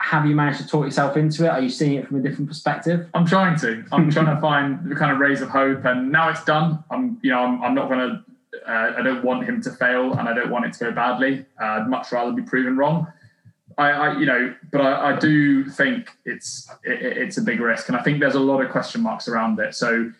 have 0.00 0.26
you 0.26 0.34
managed 0.34 0.58
to 0.60 0.66
talk 0.66 0.84
yourself 0.84 1.16
into 1.16 1.44
it? 1.44 1.48
Are 1.48 1.60
you 1.60 1.68
seeing 1.68 1.94
it 1.94 2.08
from 2.08 2.18
a 2.18 2.22
different 2.22 2.48
perspective? 2.48 3.08
I'm 3.14 3.24
trying 3.24 3.56
to. 3.60 3.84
I'm 3.92 4.10
trying 4.10 4.34
to 4.34 4.40
find 4.40 4.90
the 4.90 4.96
kind 4.96 5.12
of 5.12 5.18
rays 5.18 5.40
of 5.40 5.48
hope, 5.48 5.84
and 5.84 6.10
now 6.10 6.28
it's 6.28 6.44
done. 6.44 6.82
I'm, 6.90 7.18
you 7.22 7.30
know, 7.30 7.38
I'm, 7.38 7.62
I'm 7.62 7.74
not 7.74 7.88
going 7.88 8.00
to. 8.00 8.24
Uh, 8.68 8.94
I 8.98 9.02
don't 9.02 9.24
want 9.24 9.46
him 9.46 9.62
to 9.62 9.70
fail, 9.70 10.12
and 10.14 10.28
I 10.28 10.34
don't 10.34 10.50
want 10.50 10.66
it 10.66 10.72
to 10.74 10.78
go 10.86 10.92
badly. 10.92 11.46
Uh, 11.60 11.64
I'd 11.64 11.88
much 11.88 12.10
rather 12.12 12.32
be 12.32 12.42
proven 12.42 12.76
wrong. 12.76 13.06
I, 13.78 13.90
I 13.90 14.18
you 14.18 14.26
know, 14.26 14.54
but 14.70 14.80
I, 14.80 15.14
I 15.14 15.18
do 15.18 15.64
think 15.64 16.10
it's 16.24 16.68
it, 16.84 17.00
it's 17.00 17.38
a 17.38 17.42
big 17.42 17.60
risk, 17.60 17.88
and 17.88 17.96
I 17.96 18.02
think 18.02 18.20
there's 18.20 18.34
a 18.34 18.40
lot 18.40 18.60
of 18.60 18.70
question 18.70 19.02
marks 19.02 19.28
around 19.28 19.58
it. 19.60 19.74
So, 19.74 20.10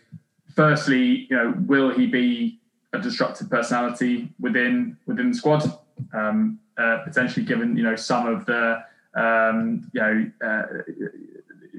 firstly, 0.55 1.27
you 1.31 1.37
know, 1.37 1.55
will 1.67 1.91
he 1.91 2.07
be 2.07 2.61
a 2.93 2.99
disruptive 2.99 3.51
personality 3.51 4.29
within 4.41 4.97
within 5.07 5.31
the 5.31 5.37
squad? 5.37 5.79
Um, 6.13 6.59
uh, 6.79 6.99
potentially, 7.05 7.45
given 7.45 7.77
you 7.77 7.83
know 7.83 7.97
some 7.97 8.27
of 8.27 8.47
the 8.47 8.83
um, 9.15 9.91
you 9.93 10.01
know, 10.01 10.31
uh, 10.45 10.63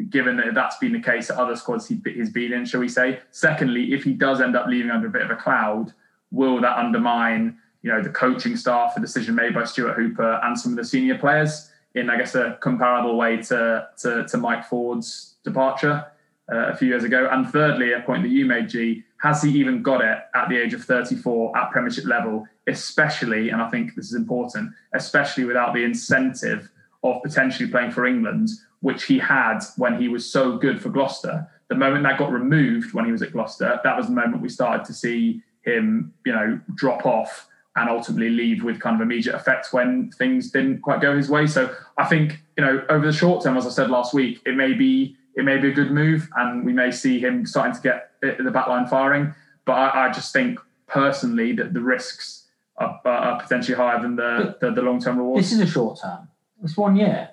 given 0.09 0.37
that 0.37 0.53
that's 0.53 0.77
been 0.77 0.93
the 0.93 1.01
case 1.01 1.29
at 1.29 1.37
other 1.37 1.55
squads 1.55 1.87
he, 1.87 1.99
he's 2.05 2.29
been 2.29 2.53
in, 2.53 2.65
shall 2.65 2.79
we 2.79 2.89
say? 2.89 3.19
Secondly, 3.31 3.93
if 3.93 4.03
he 4.03 4.13
does 4.13 4.41
end 4.41 4.55
up 4.55 4.67
leaving 4.67 4.91
under 4.91 5.07
a 5.07 5.11
bit 5.11 5.23
of 5.23 5.31
a 5.31 5.35
cloud, 5.35 5.93
will 6.31 6.61
that 6.61 6.77
undermine, 6.77 7.57
you 7.81 7.91
know, 7.91 8.01
the 8.01 8.09
coaching 8.09 8.55
staff, 8.55 8.93
the 8.95 9.01
decision 9.01 9.35
made 9.35 9.53
by 9.53 9.63
Stuart 9.63 9.95
Hooper 9.95 10.39
and 10.43 10.59
some 10.59 10.73
of 10.73 10.77
the 10.77 10.85
senior 10.85 11.17
players 11.17 11.71
in, 11.95 12.09
I 12.09 12.17
guess, 12.17 12.35
a 12.35 12.57
comparable 12.61 13.17
way 13.17 13.37
to 13.37 13.87
to, 13.99 14.27
to 14.27 14.37
Mike 14.37 14.65
Ford's 14.65 15.35
departure 15.43 16.05
uh, 16.51 16.71
a 16.71 16.75
few 16.75 16.87
years 16.87 17.03
ago? 17.03 17.27
And 17.31 17.49
thirdly, 17.49 17.93
a 17.93 18.01
point 18.01 18.23
that 18.23 18.29
you 18.29 18.45
made, 18.45 18.69
G, 18.69 19.03
has 19.21 19.41
he 19.41 19.51
even 19.51 19.81
got 19.81 20.01
it 20.01 20.19
at 20.35 20.49
the 20.49 20.57
age 20.57 20.73
of 20.73 20.83
34 20.83 21.57
at 21.57 21.71
Premiership 21.71 22.05
level, 22.05 22.45
especially, 22.67 23.49
and 23.49 23.61
I 23.61 23.69
think 23.69 23.95
this 23.95 24.07
is 24.07 24.15
important, 24.15 24.71
especially 24.93 25.45
without 25.45 25.73
the 25.73 25.83
incentive 25.83 26.69
of 27.03 27.21
potentially 27.23 27.69
playing 27.69 27.91
for 27.91 28.05
England, 28.05 28.49
which 28.81 29.05
he 29.05 29.17
had 29.19 29.59
when 29.77 29.99
he 29.99 30.09
was 30.09 30.29
so 30.29 30.57
good 30.57 30.81
for 30.81 30.89
Gloucester. 30.89 31.47
The 31.69 31.75
moment 31.75 32.03
that 32.03 32.19
got 32.19 32.31
removed 32.31 32.93
when 32.93 33.05
he 33.05 33.11
was 33.11 33.21
at 33.21 33.31
Gloucester, 33.31 33.79
that 33.83 33.97
was 33.97 34.07
the 34.07 34.13
moment 34.13 34.41
we 34.41 34.49
started 34.49 34.85
to 34.85 34.93
see 34.93 35.41
him, 35.61 36.13
you 36.25 36.33
know, 36.33 36.59
drop 36.75 37.05
off 37.05 37.47
and 37.75 37.89
ultimately 37.89 38.29
leave 38.29 38.63
with 38.63 38.79
kind 38.79 38.95
of 38.95 39.01
immediate 39.01 39.35
effects 39.35 39.73
when 39.73 40.11
things 40.11 40.51
didn't 40.51 40.81
quite 40.81 41.01
go 41.01 41.15
his 41.15 41.29
way. 41.29 41.47
So 41.47 41.73
I 41.97 42.05
think, 42.05 42.39
you 42.57 42.63
know, 42.63 42.85
over 42.89 43.05
the 43.05 43.13
short 43.13 43.43
term, 43.43 43.57
as 43.57 43.65
I 43.65 43.69
said 43.69 43.89
last 43.89 44.13
week, 44.13 44.41
it 44.45 44.55
may 44.55 44.73
be 44.73 45.15
it 45.35 45.43
may 45.43 45.57
be 45.57 45.69
a 45.69 45.73
good 45.73 45.91
move, 45.91 46.29
and 46.35 46.65
we 46.65 46.73
may 46.73 46.91
see 46.91 47.19
him 47.19 47.45
starting 47.45 47.73
to 47.73 47.81
get 47.81 48.11
the 48.21 48.51
backline 48.51 48.89
firing. 48.89 49.33
But 49.65 49.73
I, 49.73 50.07
I 50.07 50.11
just 50.11 50.33
think 50.33 50.59
personally 50.87 51.53
that 51.53 51.73
the 51.73 51.81
risks 51.81 52.47
are, 52.77 52.99
are 53.05 53.41
potentially 53.41 53.75
higher 53.75 54.01
than 54.01 54.15
the, 54.15 54.57
the, 54.61 54.71
the 54.71 54.81
long 54.81 54.99
term 54.99 55.17
rewards. 55.17 55.49
This 55.49 55.59
is 55.59 55.69
a 55.69 55.71
short 55.71 55.99
term. 56.01 56.27
It's 56.63 56.77
one 56.77 56.95
year. 56.95 57.29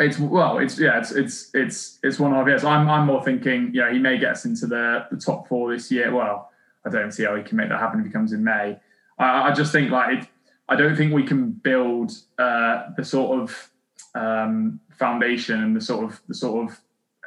It's 0.00 0.18
well, 0.18 0.58
it's 0.58 0.78
yeah, 0.78 0.98
it's 0.98 1.10
it's 1.10 1.50
it's 1.54 1.98
it's 2.04 2.20
one 2.20 2.32
of 2.32 2.46
years. 2.46 2.64
I'm 2.64 2.88
I'm 2.88 3.06
more 3.06 3.22
thinking, 3.24 3.70
you 3.74 3.80
know, 3.80 3.92
he 3.92 3.98
may 3.98 4.16
get 4.16 4.32
us 4.32 4.44
into 4.44 4.66
the 4.66 5.06
the 5.10 5.16
top 5.16 5.48
four 5.48 5.72
this 5.74 5.90
year. 5.90 6.14
Well, 6.14 6.50
I 6.86 6.90
don't 6.90 7.10
see 7.10 7.24
how 7.24 7.34
he 7.34 7.42
can 7.42 7.56
make 7.56 7.68
that 7.68 7.80
happen 7.80 7.98
if 8.00 8.06
he 8.06 8.12
comes 8.12 8.32
in 8.32 8.44
May. 8.44 8.78
I, 9.18 9.48
I 9.48 9.52
just 9.52 9.72
think 9.72 9.90
like 9.90 10.18
it, 10.18 10.28
I 10.68 10.76
don't 10.76 10.94
think 10.94 11.12
we 11.12 11.24
can 11.24 11.50
build 11.50 12.12
uh, 12.38 12.90
the 12.96 13.04
sort 13.04 13.40
of 13.40 13.70
um, 14.14 14.78
foundation 14.96 15.62
and 15.62 15.74
the 15.74 15.80
sort 15.80 16.04
of 16.04 16.20
the 16.28 16.34
sort 16.34 16.70
of 16.70 16.80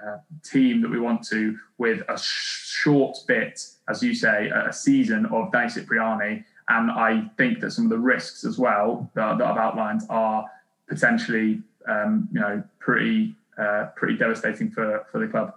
uh, 0.05 0.17
team 0.43 0.81
that 0.81 0.89
we 0.89 0.99
want 0.99 1.23
to 1.27 1.57
with 1.77 2.01
a 2.09 2.17
short 2.17 3.17
bit, 3.27 3.65
as 3.89 4.01
you 4.01 4.13
say, 4.13 4.49
a 4.49 4.71
season 4.71 5.25
of 5.27 5.51
Danny 5.51 5.69
Cipriani. 5.69 6.43
And 6.69 6.91
I 6.91 7.29
think 7.37 7.59
that 7.59 7.71
some 7.71 7.85
of 7.85 7.89
the 7.89 7.99
risks 7.99 8.43
as 8.43 8.57
well 8.57 9.09
that, 9.15 9.37
that 9.37 9.45
I've 9.45 9.57
outlined 9.57 10.01
are 10.09 10.45
potentially, 10.87 11.61
um, 11.87 12.29
you 12.31 12.39
know, 12.39 12.63
pretty 12.79 13.35
uh, 13.57 13.87
pretty 13.95 14.17
devastating 14.17 14.71
for 14.71 15.05
for 15.11 15.19
the 15.19 15.27
club. 15.27 15.55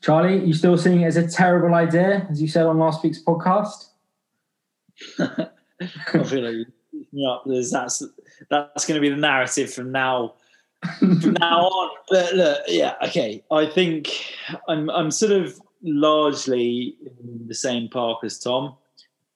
Charlie, 0.00 0.44
you 0.44 0.54
still 0.54 0.76
seeing 0.76 1.02
it 1.02 1.06
as 1.06 1.16
a 1.16 1.28
terrible 1.28 1.74
idea, 1.74 2.26
as 2.30 2.40
you 2.40 2.48
said 2.48 2.66
on 2.66 2.78
last 2.78 3.02
week's 3.02 3.22
podcast? 3.22 3.88
I 5.18 6.24
feel 6.24 6.42
like 6.42 6.66
me 7.12 7.26
up. 7.26 7.42
There's, 7.46 7.70
that's 7.70 8.02
that's 8.50 8.86
going 8.86 9.00
to 9.00 9.00
be 9.00 9.10
the 9.10 9.20
narrative 9.20 9.72
from 9.72 9.92
now 9.92 10.34
from 10.37 10.37
now 11.02 11.60
on. 11.60 11.90
But 12.10 12.34
look, 12.34 12.62
yeah, 12.68 12.94
okay. 13.06 13.44
I 13.50 13.66
think 13.66 14.34
I'm 14.66 14.88
I'm 14.88 15.10
sort 15.10 15.32
of 15.32 15.60
largely 15.82 16.96
in 17.02 17.46
the 17.46 17.54
same 17.54 17.90
park 17.90 18.20
as 18.24 18.38
Tom. 18.38 18.76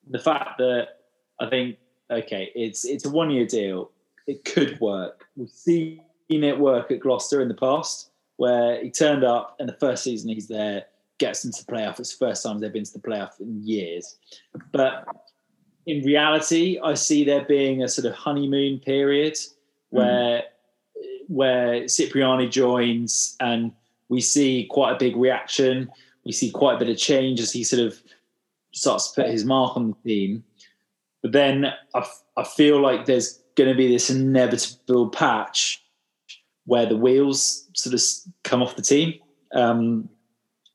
The 0.09 0.19
fact 0.19 0.57
that 0.57 0.89
I 1.39 1.51
think 1.51 1.77
okay, 2.11 2.51
it's 2.55 2.87
it's 2.87 3.05
a 3.05 3.11
one 3.11 3.31
year 3.31 3.47
deal 3.47 3.91
it 4.27 4.45
could 4.45 4.81
work. 4.81 5.27
We've 5.37 5.51
seen 5.51 6.01
it 6.29 6.59
work 6.59 6.91
at 6.91 7.01
Gloucester 7.01 7.43
in 7.43 7.49
the 7.49 7.55
past, 7.55 8.11
where 8.37 8.83
he 8.83 8.91
turned 8.91 9.25
up 9.25 9.57
and 9.59 9.69
the 9.69 9.75
first 9.75 10.05
season 10.05 10.31
he's 10.31 10.49
there 10.49 10.85
gets 11.19 11.45
into 11.45 11.65
the 11.65 11.73
playoff. 11.73 12.01
It's 12.01 12.17
the 12.17 12.27
first 12.27 12.43
time 12.43 12.59
they've 12.59 12.73
been 12.73 12.85
to 12.85 12.93
the 12.93 12.99
playoff 12.99 13.41
in 13.41 13.63
years. 13.63 14.17
But 14.73 15.07
in 15.87 16.05
reality, 16.05 16.79
I 16.83 16.95
see 16.95 17.25
there 17.25 17.45
being 17.45 17.83
a 17.83 17.89
sort 17.89 18.07
of 18.07 18.15
honeymoon 18.15 18.79
period 18.79 19.37
where 19.91 20.39
mm. 20.39 20.43
Where 21.29 21.87
Cipriani 21.89 22.49
joins 22.49 23.37
and 23.41 23.73
we 24.09 24.21
see 24.21 24.67
quite 24.71 24.93
a 24.93 24.99
big 24.99 25.17
reaction. 25.17 25.91
We 26.25 26.33
see 26.33 26.51
quite 26.51 26.77
a 26.77 26.79
bit 26.79 26.89
of 26.89 26.99
change 26.99 27.41
as 27.41 27.53
he 27.53 27.65
sort 27.65 27.83
of 27.83 28.03
starts 28.73 29.11
to 29.11 29.23
put 29.23 29.31
his 29.31 29.45
mark 29.45 29.77
on 29.77 29.89
the 29.89 30.09
team. 30.09 30.45
But 31.23 31.33
then 31.33 31.73
I, 31.95 32.07
I 32.37 32.45
feel 32.45 32.81
like 32.81 33.07
there's 33.07 33.41
going 33.57 33.71
to 33.71 33.77
be 33.77 33.89
this 33.89 34.11
inevitable 34.11 35.09
patch 35.11 35.83
where 36.67 36.87
the 36.87 36.97
wheels 36.97 37.69
sort 37.75 37.95
of 37.95 38.03
come 38.45 38.63
off 38.63 38.77
the 38.77 38.83
team. 38.83 39.15
Um, 39.53 40.09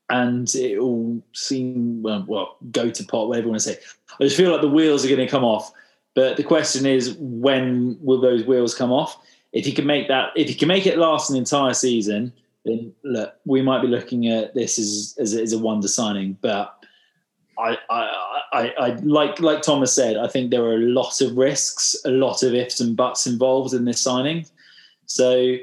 and 0.10 0.54
it 0.56 0.80
will 0.80 1.22
seem 1.34 2.02
well, 2.02 2.24
well, 2.28 2.58
go 2.72 2.90
to 2.90 3.04
pot, 3.04 3.28
whatever 3.28 3.48
you 3.48 3.52
want 3.52 3.62
to 3.62 3.74
say. 3.74 3.80
I 4.20 4.24
just 4.24 4.38
feel 4.38 4.52
like 4.52 4.62
the 4.62 4.70
wheels 4.70 5.04
are 5.04 5.10
going 5.10 5.20
to 5.20 5.28
come 5.28 5.44
off. 5.44 5.72
But 6.16 6.38
the 6.38 6.44
question 6.44 6.86
is, 6.86 7.16
when 7.20 7.98
will 8.02 8.22
those 8.22 8.46
wheels 8.46 8.74
come 8.74 8.92
off? 8.92 9.18
If 9.54 9.66
you 9.66 9.74
can 9.74 9.86
make 9.86 10.08
that, 10.08 10.32
if 10.36 10.50
you 10.50 10.56
can 10.56 10.68
make 10.68 10.86
it 10.86 10.98
last 10.98 11.30
an 11.30 11.38
entire 11.38 11.74
season, 11.74 12.34
then 12.66 12.94
look, 13.04 13.34
we 13.46 13.62
might 13.62 13.82
be 13.82 13.88
looking 13.88 14.28
at 14.28 14.54
this 14.54 14.78
as 14.78 15.16
as, 15.20 15.34
as 15.34 15.54
a 15.54 15.60
wonder 15.60 15.88
signing. 15.88 16.38
But 16.42 16.74
I, 17.58 17.78
I, 17.90 18.38
I, 18.54 18.74
I, 18.80 18.90
like 19.02 19.40
like 19.40 19.62
Thomas 19.62 19.94
said, 19.94 20.18
I 20.18 20.28
think 20.28 20.52
there 20.52 20.64
are 20.64 20.76
a 20.76 20.80
lot 20.80 21.22
of 21.22 21.36
risks, 21.36 21.96
a 22.06 22.12
lot 22.12 22.44
of 22.44 22.54
ifs 22.54 22.80
and 22.80 22.96
buts 22.96 23.26
involved 23.26 23.74
in 23.74 23.86
this 23.86 24.00
signing. 24.02 24.46
So, 25.06 25.56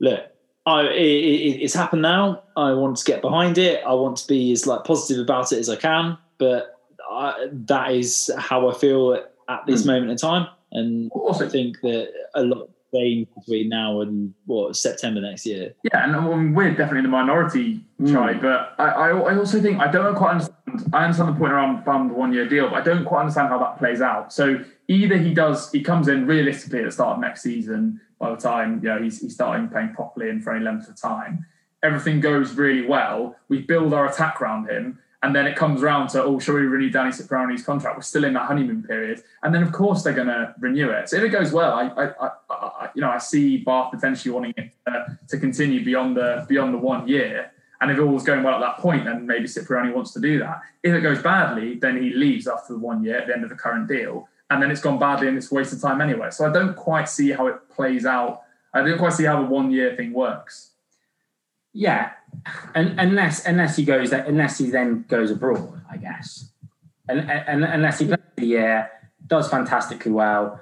look, 0.00 0.20
I, 0.66 0.82
it, 0.82 1.62
it's 1.62 1.74
happened 1.74 2.02
now. 2.02 2.42
I 2.56 2.72
want 2.72 2.96
to 2.96 3.04
get 3.04 3.22
behind 3.22 3.56
it. 3.58 3.82
I 3.86 3.94
want 3.94 4.16
to 4.18 4.26
be 4.26 4.52
as 4.52 4.66
like 4.66 4.84
positive 4.84 5.22
about 5.22 5.52
it 5.52 5.58
as 5.58 5.68
I 5.68 5.76
can. 5.76 6.18
But 6.38 6.74
I, 7.10 7.48
that 7.52 7.92
is 7.92 8.30
how 8.36 8.68
I 8.68 8.74
feel 8.74 9.22
at 9.48 9.66
this 9.66 9.82
mm. 9.82 9.86
moment 9.86 10.10
in 10.10 10.16
time. 10.16 10.48
And 10.72 11.10
also, 11.12 11.46
I 11.46 11.48
think 11.48 11.80
that 11.82 12.12
a 12.34 12.42
lot 12.42 12.68
between 12.94 13.68
now 13.68 14.00
and 14.00 14.32
what 14.46 14.76
September 14.76 15.20
next 15.20 15.46
year. 15.46 15.74
Yeah, 15.82 16.04
and 16.04 16.16
I 16.16 16.20
mean, 16.20 16.54
we're 16.54 16.70
definitely 16.70 17.02
the 17.02 17.08
minority 17.08 17.80
mm. 18.00 18.42
but 18.42 18.74
I, 18.78 18.84
I, 18.84 19.08
I, 19.10 19.36
also 19.36 19.60
think 19.60 19.80
I 19.80 19.90
don't 19.90 20.14
quite 20.14 20.32
understand. 20.32 20.54
I 20.92 21.04
understand 21.04 21.34
the 21.34 21.38
point 21.38 21.52
around 21.52 21.84
fund 21.84 22.10
one 22.12 22.32
year 22.32 22.48
deal, 22.48 22.68
but 22.68 22.76
I 22.76 22.80
don't 22.84 23.04
quite 23.04 23.20
understand 23.20 23.48
how 23.48 23.58
that 23.58 23.78
plays 23.78 24.00
out. 24.00 24.32
So 24.32 24.64
either 24.88 25.16
he 25.16 25.32
does, 25.32 25.70
he 25.70 25.82
comes 25.82 26.08
in 26.08 26.26
realistically 26.26 26.80
at 26.80 26.86
the 26.86 26.90
start 26.90 27.16
of 27.16 27.20
next 27.20 27.42
season. 27.42 28.00
By 28.18 28.30
the 28.30 28.36
time 28.36 28.80
you 28.82 28.88
know 28.88 29.02
he's, 29.02 29.20
he's 29.20 29.34
starting 29.34 29.68
playing 29.68 29.94
properly 29.94 30.30
and 30.30 30.42
for 30.42 30.54
any 30.54 30.64
length 30.64 30.88
of 30.88 31.00
time, 31.00 31.46
everything 31.82 32.20
goes 32.20 32.54
really 32.54 32.86
well. 32.86 33.36
We 33.48 33.62
build 33.62 33.92
our 33.92 34.08
attack 34.08 34.40
around 34.40 34.68
him, 34.68 34.98
and 35.24 35.34
then 35.34 35.46
it 35.46 35.56
comes 35.56 35.82
around 35.82 36.08
to, 36.08 36.22
oh, 36.22 36.38
shall 36.38 36.54
we 36.54 36.60
renew 36.60 36.90
Danny 36.90 37.10
Cipriani's 37.10 37.64
contract? 37.64 37.96
We're 37.96 38.02
still 38.02 38.24
in 38.24 38.34
that 38.34 38.46
honeymoon 38.46 38.82
period. 38.82 39.22
And 39.42 39.54
then, 39.54 39.62
of 39.62 39.72
course, 39.72 40.02
they're 40.02 40.12
going 40.12 40.28
to 40.28 40.54
renew 40.58 40.90
it. 40.90 41.08
So 41.08 41.16
if 41.16 41.22
it 41.22 41.30
goes 41.30 41.50
well, 41.50 41.72
I, 41.72 41.86
I, 41.86 42.26
I, 42.26 42.30
you 42.94 43.00
know, 43.00 43.10
I 43.10 43.18
see 43.18 43.58
Bath 43.58 43.92
potentially 43.92 44.32
wanting 44.32 44.54
it 44.56 44.72
uh, 44.86 45.04
to 45.28 45.38
continue 45.38 45.84
beyond 45.84 46.16
the 46.16 46.46
beyond 46.48 46.74
the 46.74 46.78
one 46.78 47.06
year. 47.08 47.50
And 47.80 47.90
if 47.90 47.98
it 47.98 48.04
was 48.04 48.22
going 48.22 48.42
well 48.42 48.54
at 48.54 48.60
that 48.60 48.78
point, 48.78 49.04
then 49.04 49.26
maybe 49.26 49.46
Cipriani 49.46 49.92
wants 49.92 50.12
to 50.12 50.20
do 50.20 50.38
that. 50.38 50.60
If 50.82 50.94
it 50.94 51.00
goes 51.00 51.20
badly, 51.22 51.74
then 51.74 52.02
he 52.02 52.10
leaves 52.14 52.46
after 52.46 52.72
the 52.74 52.78
one 52.78 53.04
year 53.04 53.18
at 53.18 53.26
the 53.26 53.34
end 53.34 53.44
of 53.44 53.50
the 53.50 53.56
current 53.56 53.88
deal. 53.88 54.28
And 54.48 54.62
then 54.62 54.70
it's 54.70 54.80
gone 54.80 54.98
badly 54.98 55.28
and 55.28 55.36
it's 55.36 55.50
wasted 55.50 55.82
time 55.82 56.00
anyway. 56.00 56.30
So 56.30 56.48
I 56.48 56.52
don't 56.52 56.74
quite 56.76 57.08
see 57.08 57.32
how 57.32 57.48
it 57.48 57.68
plays 57.68 58.06
out. 58.06 58.42
I 58.72 58.82
don't 58.82 58.98
quite 58.98 59.12
see 59.12 59.24
how 59.24 59.42
the 59.42 59.48
one 59.48 59.70
year 59.70 59.94
thing 59.96 60.12
works. 60.12 60.70
Yeah, 61.72 62.12
Un 62.74 62.98
unless 62.98 63.46
unless 63.46 63.76
he 63.76 63.84
goes 63.84 64.12
unless 64.12 64.58
he 64.58 64.70
then 64.70 65.04
goes 65.08 65.30
abroad, 65.30 65.80
I 65.90 65.96
guess. 65.96 66.50
And, 67.08 67.30
and 67.30 67.64
unless 67.64 67.98
he 67.98 68.06
plays 68.06 68.20
the 68.36 68.46
year, 68.46 68.90
does 69.26 69.48
fantastically 69.48 70.12
well. 70.12 70.60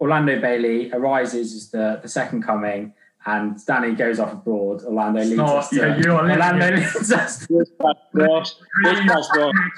Orlando 0.00 0.40
Bailey 0.40 0.92
arises 0.92 1.54
as 1.54 1.70
the, 1.70 2.00
the 2.02 2.08
second 2.08 2.42
coming, 2.42 2.94
and 3.26 3.64
Danny 3.66 3.94
goes 3.94 4.20
off 4.20 4.32
abroad. 4.32 4.82
Orlando 4.84 5.20
leads 5.20 5.36
not, 5.36 5.56
us 5.56 5.68
to 5.70 5.76
yeah, 5.76 5.98
you 5.98 6.12
are 6.12 6.30
Orlando 6.30 6.70
leads 6.76 7.12
us. 7.12 7.46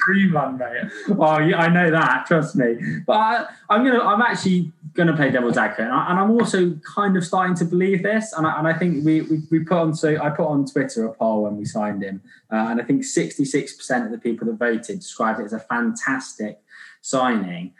Dreamland, 0.06 0.58
mate. 0.58 0.90
Oh, 1.18 1.38
yeah, 1.38 1.58
I 1.58 1.68
know 1.68 1.90
that. 1.90 2.26
Trust 2.26 2.54
me. 2.54 2.76
But 3.06 3.12
I, 3.12 3.46
I'm 3.70 3.84
gonna. 3.84 4.00
I'm 4.00 4.22
actually 4.22 4.72
gonna 4.92 5.16
play 5.16 5.30
devil's 5.30 5.56
advocate, 5.56 5.86
and, 5.86 5.94
I, 5.94 6.22
am 6.22 6.30
also 6.30 6.74
kind 6.94 7.16
of 7.16 7.24
starting 7.24 7.54
to 7.56 7.64
believe 7.64 8.02
this. 8.02 8.32
And 8.34 8.46
I, 8.46 8.58
and 8.58 8.68
I 8.68 8.74
think 8.74 9.04
we, 9.04 9.22
we 9.22 9.42
we 9.50 9.60
put 9.60 9.78
on 9.78 9.94
so 9.94 10.20
I 10.20 10.30
put 10.30 10.46
on 10.46 10.66
Twitter 10.66 11.06
a 11.06 11.14
poll 11.14 11.44
when 11.44 11.56
we 11.56 11.64
signed 11.64 12.02
him, 12.02 12.22
uh, 12.52 12.66
and 12.68 12.80
I 12.80 12.84
think 12.84 13.04
66 13.04 13.74
percent 13.74 14.04
of 14.04 14.12
the 14.12 14.18
people 14.18 14.46
that 14.46 14.54
voted 14.54 15.00
described 15.00 15.40
it 15.40 15.44
as 15.44 15.52
a 15.52 15.60
fantastic 15.60 16.60
signing. 17.00 17.72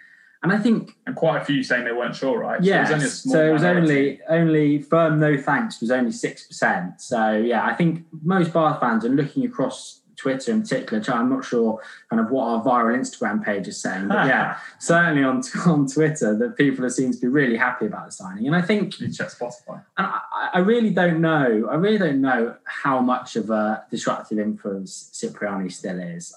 And 0.43 0.53
I 0.53 0.59
think, 0.59 0.97
and 1.07 1.14
quite 1.14 1.43
a 1.43 1.45
few 1.45 1.62
saying 1.62 1.84
they 1.84 1.93
weren't 1.93 2.16
sure, 2.16 2.38
right? 2.38 2.62
Yeah, 2.62 2.84
so 2.86 2.93
it 2.93 2.95
was 2.95 3.03
only, 3.03 3.11
so 3.11 3.47
it 3.47 3.53
was 3.53 3.64
only 3.64 4.20
only 4.28 4.82
firm 4.82 5.20
no 5.20 5.36
thanks 5.36 5.80
was 5.80 5.91
only 5.91 6.12
six 6.12 6.47
percent. 6.47 7.01
So 7.01 7.36
yeah, 7.36 7.66
I 7.66 7.74
think 7.74 8.07
most 8.22 8.53
Bath 8.53 8.80
fans 8.80 9.05
are 9.05 9.11
looking 9.11 9.45
across 9.45 10.01
Twitter 10.16 10.53
in 10.53 10.62
particular. 10.62 11.03
I'm 11.12 11.28
not 11.28 11.45
sure 11.45 11.80
kind 12.09 12.20
of 12.20 12.30
what 12.30 12.45
our 12.45 12.62
viral 12.62 12.97
Instagram 12.97 13.45
page 13.45 13.68
is 13.68 13.80
saying, 13.80 14.09
but 14.09 14.26
yeah, 14.26 14.59
certainly 14.78 15.24
on 15.24 15.43
on 15.66 15.86
Twitter 15.86 16.36
that 16.38 16.57
people 16.57 16.88
seem 16.88 17.12
to 17.12 17.18
be 17.18 17.26
really 17.26 17.57
happy 17.57 17.86
about 17.86 18.07
the 18.07 18.12
signing. 18.12 18.47
And 18.47 18.57
I 18.57 18.62
think 18.62 19.01
you 19.01 19.12
check 19.12 19.28
Spotify. 19.28 19.82
And 19.99 20.07
I, 20.07 20.51
I 20.55 20.59
really 20.61 20.91
don't 20.91 21.20
know. 21.20 21.68
I 21.70 21.74
really 21.74 21.99
don't 21.99 22.20
know 22.20 22.57
how 22.64 23.01
much 23.01 23.36
of 23.36 23.51
a 23.51 23.84
disruptive 23.91 24.38
influence 24.38 25.11
Cipriani 25.18 25.68
still 25.70 26.01
is. 26.01 26.34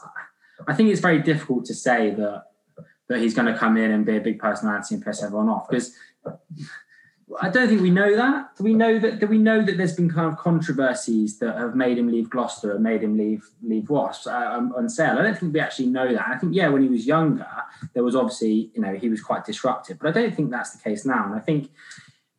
I 0.67 0.73
think 0.73 0.89
it's 0.89 1.01
very 1.01 1.19
difficult 1.19 1.65
to 1.65 1.73
say 1.73 2.11
that 2.11 2.45
he's 3.19 3.33
going 3.33 3.51
to 3.51 3.57
come 3.57 3.77
in 3.77 3.91
and 3.91 4.05
be 4.05 4.17
a 4.17 4.21
big 4.21 4.39
personality 4.39 4.95
and 4.95 5.03
piss 5.03 5.23
everyone 5.23 5.49
off 5.49 5.67
because 5.69 5.95
I 7.41 7.49
don't 7.49 7.67
think 7.67 7.81
we 7.81 7.89
know 7.89 8.15
that. 8.15 8.55
Do 8.57 8.63
we 8.63 8.73
know 8.73 8.99
that? 8.99 9.19
Do 9.19 9.27
we 9.27 9.37
know 9.37 9.63
that 9.63 9.77
there's 9.77 9.95
been 9.95 10.09
kind 10.09 10.31
of 10.31 10.37
controversies 10.37 11.39
that 11.39 11.57
have 11.57 11.75
made 11.75 11.97
him 11.97 12.11
leave 12.11 12.29
Gloucester 12.29 12.73
and 12.73 12.83
made 12.83 13.01
him 13.01 13.17
leave 13.17 13.49
leave 13.61 13.89
Wasps 13.89 14.27
uh, 14.27 14.61
on 14.75 14.89
sale? 14.89 15.17
I 15.17 15.23
don't 15.23 15.37
think 15.37 15.53
we 15.53 15.59
actually 15.59 15.87
know 15.87 16.13
that. 16.13 16.27
I 16.27 16.37
think 16.37 16.53
yeah, 16.53 16.67
when 16.69 16.83
he 16.83 16.89
was 16.89 17.07
younger, 17.07 17.47
there 17.93 18.03
was 18.03 18.15
obviously 18.15 18.71
you 18.73 18.81
know 18.81 18.93
he 18.93 19.09
was 19.09 19.21
quite 19.21 19.45
disruptive, 19.45 19.99
but 19.99 20.09
I 20.09 20.11
don't 20.11 20.35
think 20.35 20.51
that's 20.51 20.71
the 20.71 20.83
case 20.83 21.05
now. 21.05 21.25
And 21.25 21.35
I 21.35 21.39
think 21.39 21.71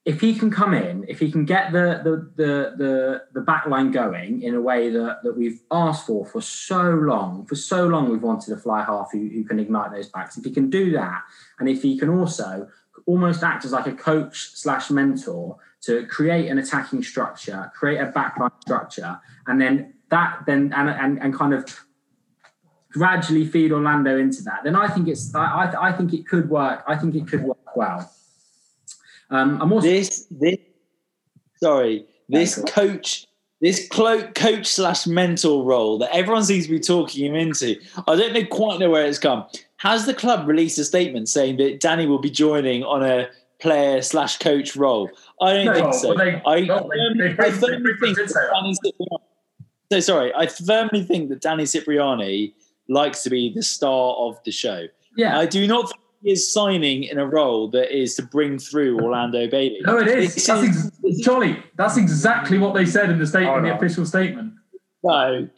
if 0.04 0.20
he 0.20 0.34
can 0.34 0.50
come 0.50 0.74
in, 0.74 1.04
if 1.08 1.18
he 1.18 1.30
can 1.30 1.44
get 1.44 1.72
the 1.72 2.00
the 2.04 2.30
the 2.36 2.74
the, 2.76 3.22
the 3.32 3.40
back 3.40 3.66
line 3.66 3.90
going 3.90 4.42
in 4.42 4.54
a 4.54 4.60
way 4.60 4.90
that, 4.90 5.20
that 5.22 5.36
we've 5.36 5.62
asked 5.70 6.06
for 6.06 6.26
for 6.26 6.42
so 6.42 6.90
long, 6.90 7.46
for 7.46 7.54
so 7.54 7.86
long 7.86 8.10
we've 8.10 8.22
wanted 8.22 8.52
a 8.52 8.56
fly 8.58 8.84
half 8.84 9.10
who, 9.12 9.28
who 9.30 9.44
can 9.44 9.58
ignite 9.58 9.92
those 9.92 10.08
backs. 10.08 10.36
If 10.36 10.44
he 10.44 10.50
can 10.50 10.68
do 10.68 10.92
that, 10.92 11.22
and 11.58 11.68
if 11.68 11.82
he 11.82 11.98
can 11.98 12.10
also 12.10 12.68
almost 13.06 13.42
act 13.42 13.64
as 13.64 13.72
like 13.72 13.86
a 13.86 13.92
coach 13.92 14.50
slash 14.54 14.90
mentor 14.90 15.56
to 15.82 16.06
create 16.06 16.50
an 16.50 16.58
attacking 16.58 17.02
structure, 17.02 17.72
create 17.74 17.98
a 17.98 18.12
backline 18.12 18.52
structure, 18.60 19.18
and 19.46 19.58
then 19.58 19.94
that 20.10 20.40
then 20.46 20.70
and 20.74 20.90
and, 20.90 21.22
and 21.22 21.34
kind 21.34 21.54
of 21.54 21.64
gradually 22.92 23.46
feed 23.46 23.72
Orlando 23.72 24.18
into 24.18 24.42
that, 24.42 24.60
then 24.64 24.76
I 24.76 24.86
think 24.88 25.08
it's 25.08 25.34
I, 25.34 25.74
I 25.80 25.92
think 25.92 26.12
it 26.12 26.28
could 26.28 26.50
work. 26.50 26.84
I 26.86 26.94
think 26.94 27.14
it 27.14 27.26
could 27.26 27.42
work 27.42 27.74
well. 27.74 28.10
Um, 29.30 29.60
I'm 29.60 29.72
also 29.72 29.86
this 29.86 30.26
this 30.30 30.56
sorry 31.56 32.06
this 32.28 32.62
coach 32.66 33.26
this 33.60 33.88
cloak 33.88 34.34
coach 34.34 34.66
slash 34.66 35.06
mentor 35.06 35.64
role 35.64 35.98
that 35.98 36.14
everyone 36.14 36.44
seems 36.44 36.66
to 36.66 36.70
be 36.70 36.80
talking 36.80 37.26
him 37.26 37.34
into. 37.34 37.76
I 38.06 38.16
don't 38.16 38.34
know 38.34 38.44
quite 38.44 38.78
know 38.78 38.90
where 38.90 39.06
it's 39.06 39.18
come. 39.18 39.46
Has 39.78 40.06
the 40.06 40.14
club 40.14 40.46
released 40.46 40.78
a 40.78 40.84
statement 40.84 41.28
saying 41.28 41.56
that 41.56 41.80
Danny 41.80 42.06
will 42.06 42.18
be 42.18 42.30
joining 42.30 42.84
on 42.84 43.02
a 43.02 43.28
player 43.60 44.02
slash 44.02 44.38
coach 44.38 44.76
role? 44.76 45.10
I 45.40 45.54
don't 45.54 45.66
no, 45.66 45.74
think 45.74 45.94
so. 45.94 46.14
They, 46.14 46.42
I, 46.44 46.60
no, 46.60 46.90
they, 47.16 47.36
I 47.38 47.50
firmly 47.50 47.92
think 48.00 48.18
Danny 48.18 48.28
Cipriani, 48.28 48.74
so 49.90 50.00
sorry, 50.00 50.34
I 50.34 50.46
firmly 50.46 51.02
think 51.02 51.30
that 51.30 51.40
Danny 51.40 51.66
Cipriani 51.66 52.54
likes 52.88 53.22
to 53.22 53.30
be 53.30 53.52
the 53.54 53.62
star 53.62 54.14
of 54.16 54.38
the 54.44 54.52
show. 54.52 54.86
Yeah, 55.16 55.38
I 55.38 55.46
do 55.46 55.66
not 55.66 55.90
is 56.24 56.52
signing 56.52 57.04
in 57.04 57.18
a 57.18 57.26
role 57.26 57.68
that 57.70 57.96
is 57.96 58.14
to 58.16 58.22
bring 58.22 58.58
through 58.58 59.00
Orlando 59.02 59.48
Bailey. 59.48 59.80
No, 59.82 59.98
it 59.98 60.08
is. 60.08 60.34
That's 60.46 60.62
ex- 60.62 61.20
Charlie, 61.22 61.62
that's 61.76 61.96
exactly 61.96 62.58
what 62.58 62.74
they 62.74 62.86
said 62.86 63.10
in 63.10 63.18
the 63.18 63.26
statement, 63.26 63.56
oh, 63.56 63.60
no. 63.60 63.68
the 63.68 63.76
official 63.76 64.06
statement. 64.06 64.54
No. 65.02 65.48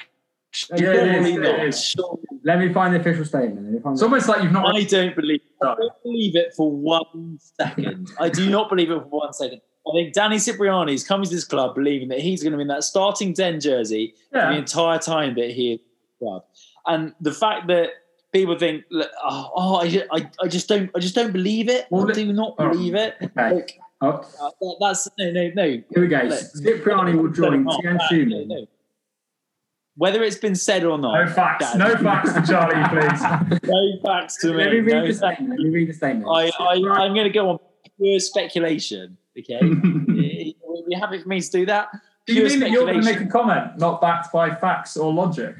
Yeah, 0.75 0.93
it 0.93 1.27
is, 1.27 1.37
it 1.37 1.64
is. 1.64 1.97
Let 2.45 2.59
me 2.59 2.73
find 2.73 2.95
the 2.95 3.01
official 3.01 3.25
statement. 3.25 3.77
It's 3.85 4.03
almost 4.03 4.29
like 4.29 4.43
you've 4.43 4.53
not. 4.53 4.75
I 4.75 4.85
don't 4.85 5.14
believe. 5.14 5.41
I 5.62 5.75
don't 5.75 6.03
believe 6.03 6.35
it 6.35 6.55
for 6.57 6.71
one 6.71 7.39
second. 7.39 8.11
I 8.19 8.29
do 8.31 8.49
not 8.49 8.71
believe 8.71 8.91
it 8.91 9.03
for 9.03 9.21
one 9.21 9.33
second. 9.35 9.61
I 9.87 9.93
think 9.93 10.14
Danny 10.14 10.39
Cipriani 10.39 10.95
is 10.95 11.07
coming 11.07 11.29
to 11.29 11.35
this 11.35 11.45
club 11.45 11.75
believing 11.75 12.09
that 12.09 12.21
he's 12.21 12.43
going 12.43 12.53
to 12.53 12.57
be 12.57 12.62
in 12.62 12.69
that 12.69 12.85
starting 12.85 13.35
ten 13.35 13.61
jersey 13.61 14.14
yeah. 14.33 14.51
the 14.51 14.59
entire 14.59 14.99
time 14.99 15.35
that 15.35 15.51
he 15.51 15.75
is 15.75 15.81
club, 16.19 16.45
and 16.87 17.14
the 17.21 17.33
fact 17.33 17.67
that 17.67 17.91
people 18.37 18.59
think, 18.59 18.84
oh, 18.93 19.51
oh 19.55 19.74
I, 19.76 20.05
I, 20.12 20.30
I, 20.43 20.49
just 20.49 20.68
don't, 20.68 20.91
I 20.95 20.99
just 20.99 21.14
don't 21.14 21.32
believe 21.32 21.68
it. 21.68 21.87
Well, 21.91 22.09
I 22.09 22.12
do 22.12 22.32
not 22.32 22.57
believe 22.57 22.95
it. 22.95 23.14
Okay. 23.22 23.55
Like, 23.55 23.80
oh. 24.03 24.24
uh, 24.41 24.51
that's 24.80 25.09
no, 25.18 25.30
no, 25.30 25.51
no. 25.55 25.64
Here 25.64 25.84
we 25.97 26.09
go. 26.09 26.28
Cipriani 26.30 27.16
will 27.16 27.30
join 27.30 27.66
Tian 27.80 27.99
Schumann. 28.09 28.49
No, 28.49 28.55
no. 28.55 28.66
Whether 29.99 30.22
it's 30.22 30.37
been 30.37 30.55
said 30.55 30.84
or 30.84 30.99
not. 30.99 31.24
No 31.24 31.32
facts. 31.32 31.72
Dad. 31.72 31.78
No 31.78 31.97
facts 31.97 32.34
to 32.34 32.43
Charlie, 32.47 32.87
please. 32.91 33.61
no 33.64 33.99
facts 34.05 34.37
to 34.43 34.53
me. 34.53 34.57
Let 34.57 34.72
me 34.72 34.80
read 34.80 34.93
no 34.93 35.07
the 35.07 35.14
statement. 35.14 35.59
Let 35.59 35.59
me 35.61 35.70
read 35.70 35.89
the 35.89 35.95
statement. 35.95 36.26
I, 36.30 36.51
I, 36.61 36.74
I'm 36.74 37.14
going 37.14 37.24
to 37.24 37.30
go 37.30 37.49
on 37.49 37.59
pure 37.99 38.20
speculation. 38.20 39.16
Okay, 39.39 39.59
you 39.62 40.55
happy 40.99 41.18
for 41.18 41.28
me 41.28 41.41
to 41.41 41.51
do 41.51 41.66
that? 41.66 41.89
Do 42.26 42.34
you 42.34 42.45
mean 42.45 42.61
that 42.61 42.70
you're 42.70 42.84
going 42.84 43.01
to 43.01 43.05
make 43.05 43.20
a 43.20 43.26
comment 43.26 43.78
not 43.78 44.01
backed 44.01 44.32
by 44.32 44.55
facts 44.55 44.97
or 44.97 45.12
logic? 45.12 45.55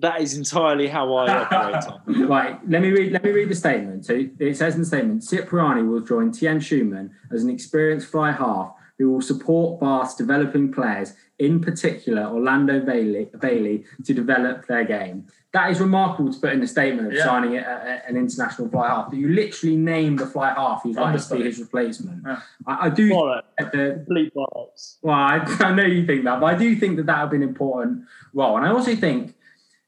That 0.00 0.20
is 0.20 0.36
entirely 0.36 0.88
how 0.88 1.12
I 1.14 1.44
operate. 1.44 2.28
right, 2.28 2.68
let 2.68 2.82
me 2.82 2.90
read. 2.90 3.12
Let 3.12 3.24
me 3.24 3.30
read 3.30 3.48
the 3.48 3.54
statement. 3.54 4.04
So 4.04 4.26
it 4.38 4.56
says 4.56 4.74
in 4.74 4.80
the 4.80 4.86
statement: 4.86 5.22
Cipriani 5.22 5.82
will 5.82 6.00
join 6.00 6.32
Tian 6.32 6.60
Schumann 6.60 7.12
as 7.32 7.42
an 7.44 7.50
experienced 7.50 8.08
fly 8.08 8.32
half 8.32 8.74
who 9.00 9.10
will 9.10 9.22
support 9.22 9.80
Bath's 9.80 10.14
developing 10.14 10.70
players, 10.70 11.14
in 11.38 11.58
particular 11.58 12.26
Orlando 12.26 12.80
Bailey, 12.80 13.30
Bailey, 13.40 13.82
to 14.04 14.12
develop 14.12 14.66
their 14.66 14.84
game. 14.84 15.26
That 15.54 15.70
is 15.70 15.80
remarkable 15.80 16.30
to 16.30 16.38
put 16.38 16.52
in 16.52 16.60
the 16.60 16.66
statement 16.66 17.08
of 17.08 17.14
yeah. 17.14 17.24
signing 17.24 17.56
a, 17.56 17.62
a, 17.62 18.08
an 18.08 18.18
international 18.18 18.68
fly 18.68 18.88
half. 18.88 19.10
That 19.10 19.16
you 19.16 19.30
literally 19.30 19.76
name 19.76 20.16
the 20.16 20.26
fly 20.26 20.52
half 20.52 20.82
who's 20.82 20.96
likely 20.96 21.18
to 21.18 21.34
be 21.34 21.44
his 21.44 21.58
replacement. 21.58 22.24
Yeah. 22.26 22.40
I, 22.66 22.86
I, 22.86 22.90
do. 22.90 23.08
The, 23.08 24.02
Complete 24.06 24.34
bollocks. 24.34 24.98
Well, 25.00 25.14
I, 25.14 25.38
I 25.60 25.72
know 25.72 25.86
you 25.86 26.04
think 26.04 26.24
that, 26.24 26.38
but 26.38 26.54
I 26.54 26.58
do 26.58 26.76
think 26.76 26.96
that 26.98 27.06
that 27.06 27.22
would 27.22 27.30
be 27.30 27.36
an 27.38 27.42
important 27.42 28.02
role, 28.34 28.58
and 28.58 28.66
I 28.66 28.70
also 28.70 28.94
think 28.94 29.34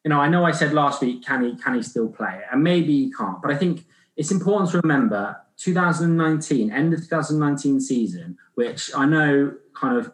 you 0.05 0.09
know, 0.09 0.21
I 0.21 0.29
know 0.29 0.45
I 0.45 0.51
said 0.51 0.73
last 0.73 1.01
week, 1.01 1.25
can 1.25 1.45
he 1.45 1.57
can 1.57 1.75
he 1.75 1.83
still 1.83 2.09
play? 2.09 2.41
And 2.51 2.63
maybe 2.63 3.05
he 3.05 3.13
can't, 3.13 3.41
but 3.41 3.51
I 3.51 3.57
think 3.57 3.85
it's 4.17 4.31
important 4.31 4.71
to 4.71 4.81
remember 4.81 5.37
2019, 5.59 6.73
end 6.73 6.93
of 6.93 7.01
2019 7.01 7.81
season, 7.81 8.37
which 8.55 8.91
I 8.95 9.07
know 9.07 9.55
kind 9.75 9.97
of 9.97 10.13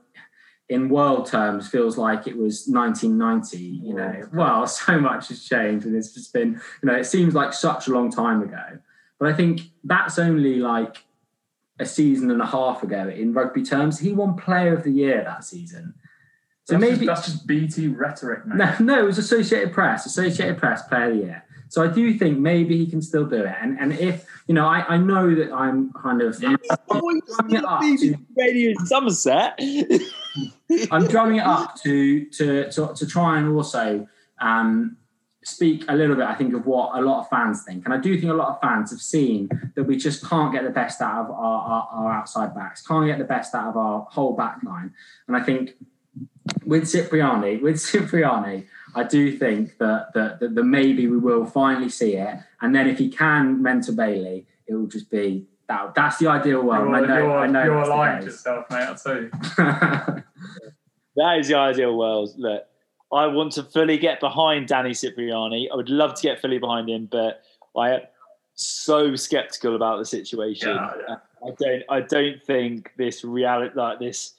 in 0.68 0.90
world 0.90 1.24
terms 1.24 1.66
feels 1.66 1.96
like 1.96 2.26
it 2.26 2.36
was 2.36 2.66
1990 2.68 3.58
you 3.58 3.94
know. 3.94 4.28
Well 4.32 4.66
so 4.66 5.00
much 5.00 5.28
has 5.28 5.44
changed 5.44 5.86
and 5.86 5.96
it's 5.96 6.12
just 6.12 6.32
been 6.32 6.60
you 6.82 6.88
know 6.90 6.94
it 6.94 7.06
seems 7.06 7.34
like 7.34 7.52
such 7.52 7.88
a 7.88 7.92
long 7.92 8.10
time 8.10 8.42
ago. 8.42 8.78
But 9.18 9.28
i 9.28 9.32
think 9.32 9.62
that's 9.82 10.18
only 10.18 10.56
like 10.56 10.98
a 11.80 11.86
season 11.86 12.30
and 12.30 12.42
a 12.42 12.46
half 12.46 12.82
ago 12.82 13.08
in 13.08 13.32
rugby 13.32 13.62
terms. 13.62 13.98
He 13.98 14.12
won 14.12 14.36
player 14.36 14.74
of 14.74 14.84
the 14.84 14.90
year 14.90 15.22
that 15.24 15.44
season 15.44 15.94
so 16.68 16.74
that's 16.74 16.90
maybe 16.90 17.06
just, 17.06 17.22
that's 17.22 17.32
just 17.32 17.46
BT 17.46 17.88
rhetoric, 17.88 18.44
man. 18.44 18.58
No, 18.58 18.76
no, 18.80 18.98
it 19.02 19.06
was 19.06 19.16
Associated 19.16 19.72
Press, 19.72 20.04
Associated 20.04 20.58
Press 20.58 20.86
Player 20.86 21.04
of 21.04 21.16
the 21.16 21.24
Year. 21.24 21.44
So 21.70 21.82
I 21.82 21.86
do 21.86 22.12
think 22.18 22.38
maybe 22.38 22.76
he 22.76 22.86
can 22.86 23.00
still 23.00 23.24
do 23.24 23.42
it. 23.42 23.54
And 23.58 23.80
and 23.80 23.94
if 23.94 24.26
you 24.46 24.54
know, 24.54 24.66
I, 24.66 24.84
I 24.86 24.98
know 24.98 25.34
that 25.34 25.50
I'm 25.50 25.94
kind 25.94 26.20
of 26.20 26.42
yeah. 26.42 26.56
I'm 26.90 27.20
drumming 27.20 27.56
it 27.56 27.64
up 27.64 27.80
to, 27.80 28.16
radio 28.36 28.74
Somerset. 28.84 29.58
I'm 30.90 31.06
drumming 31.06 31.36
it 31.36 31.46
up 31.46 31.76
to 31.84 32.26
to 32.26 32.70
to, 32.70 32.94
to 32.94 33.06
try 33.06 33.38
and 33.38 33.56
also 33.56 34.06
um, 34.38 34.98
speak 35.42 35.86
a 35.88 35.94
little 35.94 36.16
bit, 36.16 36.26
I 36.26 36.34
think, 36.34 36.52
of 36.52 36.66
what 36.66 36.98
a 36.98 37.00
lot 37.00 37.20
of 37.20 37.30
fans 37.30 37.64
think. 37.64 37.86
And 37.86 37.94
I 37.94 37.96
do 37.96 38.20
think 38.20 38.30
a 38.30 38.36
lot 38.36 38.48
of 38.48 38.60
fans 38.60 38.90
have 38.90 39.00
seen 39.00 39.48
that 39.74 39.84
we 39.84 39.96
just 39.96 40.22
can't 40.22 40.52
get 40.52 40.64
the 40.64 40.70
best 40.70 41.00
out 41.00 41.24
of 41.24 41.30
our, 41.30 41.62
our, 41.62 41.88
our 41.92 42.12
outside 42.12 42.54
backs, 42.54 42.86
can't 42.86 43.06
get 43.06 43.16
the 43.16 43.24
best 43.24 43.54
out 43.54 43.68
of 43.68 43.76
our 43.78 44.06
whole 44.10 44.36
back 44.36 44.62
line. 44.62 44.92
And 45.26 45.34
I 45.34 45.42
think 45.42 45.74
with 46.64 46.90
Cipriani, 46.90 47.58
with 47.58 47.80
Cipriani, 47.80 48.66
I 48.94 49.04
do 49.04 49.36
think 49.36 49.78
that, 49.78 50.12
that, 50.14 50.40
that, 50.40 50.54
that 50.54 50.64
maybe 50.64 51.06
we 51.06 51.18
will 51.18 51.44
finally 51.44 51.88
see 51.88 52.16
it. 52.16 52.38
And 52.60 52.74
then 52.74 52.88
if 52.88 52.98
he 52.98 53.08
can 53.08 53.62
mentor 53.62 53.92
Bailey, 53.92 54.46
it 54.66 54.74
will 54.74 54.86
just 54.86 55.10
be 55.10 55.46
that. 55.68 55.94
That's 55.94 56.18
the 56.18 56.28
ideal 56.28 56.62
world. 56.62 56.88
You're, 56.88 56.96
I 56.96 57.06
know, 57.06 57.18
you're, 57.18 57.38
I 57.38 57.46
know 57.46 57.64
you're 57.64 57.86
lying 57.86 58.20
to 58.20 58.26
yourself, 58.26 58.66
mate. 58.70 58.76
I'll 58.76 58.94
tell 58.96 59.16
you. 59.16 59.30
that 61.16 61.38
is 61.38 61.48
the 61.48 61.56
ideal 61.56 61.96
world. 61.96 62.30
Look, 62.36 62.64
I 63.12 63.26
want 63.26 63.52
to 63.52 63.62
fully 63.62 63.98
get 63.98 64.20
behind 64.20 64.68
Danny 64.68 64.94
Cipriani. 64.94 65.70
I 65.70 65.76
would 65.76 65.88
love 65.88 66.14
to 66.14 66.22
get 66.22 66.40
fully 66.40 66.58
behind 66.58 66.88
him, 66.90 67.08
but 67.10 67.42
I 67.76 67.90
am 67.92 68.00
so 68.54 69.14
skeptical 69.14 69.76
about 69.76 69.98
the 69.98 70.04
situation. 70.04 70.68
Yeah, 70.68 70.92
yeah. 71.08 71.16
I 71.46 71.50
don't. 71.58 71.82
I 71.88 72.00
don't 72.00 72.42
think 72.44 72.92
this 72.96 73.24
reality, 73.24 73.74
like 73.76 73.98
this, 74.00 74.34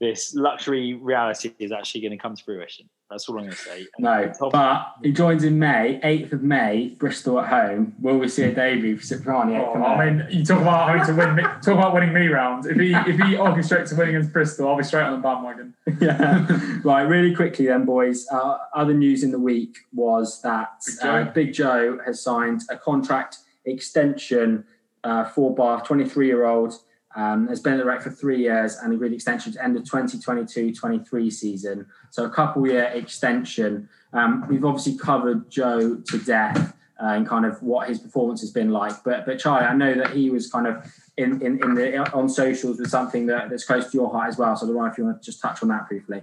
this 0.00 0.34
luxury 0.34 0.94
reality, 0.94 1.52
is 1.58 1.72
actually 1.72 2.00
going 2.02 2.12
to 2.12 2.16
come 2.16 2.36
to 2.36 2.44
fruition. 2.44 2.88
That's 3.10 3.28
all 3.28 3.36
I'm 3.38 3.44
going 3.44 3.52
to 3.52 3.56
say. 3.56 3.86
No, 3.98 4.32
but 4.52 4.94
he 5.02 5.12
joins 5.12 5.42
in 5.42 5.58
May, 5.58 5.98
8th 6.04 6.32
of 6.34 6.42
May, 6.42 6.90
Bristol 6.98 7.40
at 7.40 7.48
home. 7.48 7.94
Will 8.00 8.18
we 8.18 8.28
see 8.28 8.44
a 8.44 8.54
debut 8.54 8.98
for 8.98 9.04
Cipriani? 9.06 9.54
8th 9.54 9.74
of 9.76 9.82
Oh, 9.82 9.84
I 9.86 10.10
mean, 10.10 10.26
you 10.30 10.44
talk 10.44 10.60
about 10.60 10.88
having 10.90 11.06
to 11.06 11.20
win. 11.20 11.34
me- 11.36 11.42
Talk 11.62 11.78
about 11.78 11.94
winning 11.94 12.12
me 12.12 12.28
rounds. 12.28 12.66
If 12.66 12.76
he 12.76 12.92
if 12.94 13.06
he 13.16 13.34
orchestrates 13.36 13.92
a 13.92 13.96
win 13.96 14.10
against 14.10 14.32
Bristol, 14.32 14.68
I'll 14.68 14.76
be 14.76 14.84
straight 14.84 15.02
on 15.04 15.12
the 15.14 15.18
bandwagon. 15.22 15.74
yeah. 16.00 16.46
right, 16.84 17.02
really 17.02 17.34
quickly 17.34 17.66
then, 17.66 17.84
boys. 17.86 18.26
Uh, 18.30 18.58
other 18.74 18.94
news 18.94 19.24
in 19.24 19.30
the 19.32 19.38
week 19.40 19.78
was 19.92 20.40
that 20.42 20.70
Big 20.86 20.96
Joe. 21.00 21.08
uh, 21.10 21.24
Big 21.32 21.52
Joe 21.54 21.98
has 22.04 22.22
signed 22.22 22.60
a 22.70 22.76
contract 22.76 23.38
extension 23.64 24.64
uh, 25.04 25.24
for 25.24 25.54
Bath, 25.54 25.84
23 25.84 26.26
year 26.26 26.44
old. 26.44 26.74
Um, 27.18 27.48
has 27.48 27.58
been 27.58 27.72
at 27.72 27.78
the 27.78 27.84
rec 27.84 28.00
for 28.00 28.10
three 28.10 28.38
years 28.38 28.76
and 28.76 28.92
agreed 28.92 29.12
extension 29.12 29.52
to 29.52 29.64
end 29.64 29.76
of 29.76 29.82
2022-23 29.82 31.32
season. 31.32 31.84
So 32.10 32.24
a 32.24 32.30
couple 32.30 32.64
year 32.64 32.84
extension. 32.94 33.88
Um, 34.12 34.46
we've 34.48 34.64
obviously 34.64 34.96
covered 34.96 35.50
Joe 35.50 35.96
to 35.96 36.18
death 36.18 36.76
uh, 37.02 37.06
and 37.06 37.26
kind 37.26 37.44
of 37.44 37.60
what 37.60 37.88
his 37.88 37.98
performance 37.98 38.40
has 38.42 38.52
been 38.52 38.70
like. 38.70 39.02
But 39.02 39.26
but 39.26 39.40
Charlie, 39.40 39.66
I 39.66 39.74
know 39.74 39.94
that 39.94 40.12
he 40.12 40.30
was 40.30 40.48
kind 40.48 40.68
of 40.68 40.84
in, 41.16 41.42
in, 41.42 41.60
in 41.60 41.74
the 41.74 41.98
on 42.12 42.28
socials 42.28 42.78
with 42.78 42.88
something 42.88 43.26
that, 43.26 43.50
that's 43.50 43.64
close 43.64 43.90
to 43.90 43.96
your 43.96 44.12
heart 44.12 44.28
as 44.28 44.38
well. 44.38 44.54
So 44.54 44.66
I 44.66 44.68
don't 44.68 44.76
know 44.76 44.86
if 44.86 44.96
you 44.96 45.04
want 45.04 45.20
to 45.20 45.26
just 45.26 45.42
touch 45.42 45.60
on 45.60 45.70
that 45.70 45.88
briefly. 45.88 46.22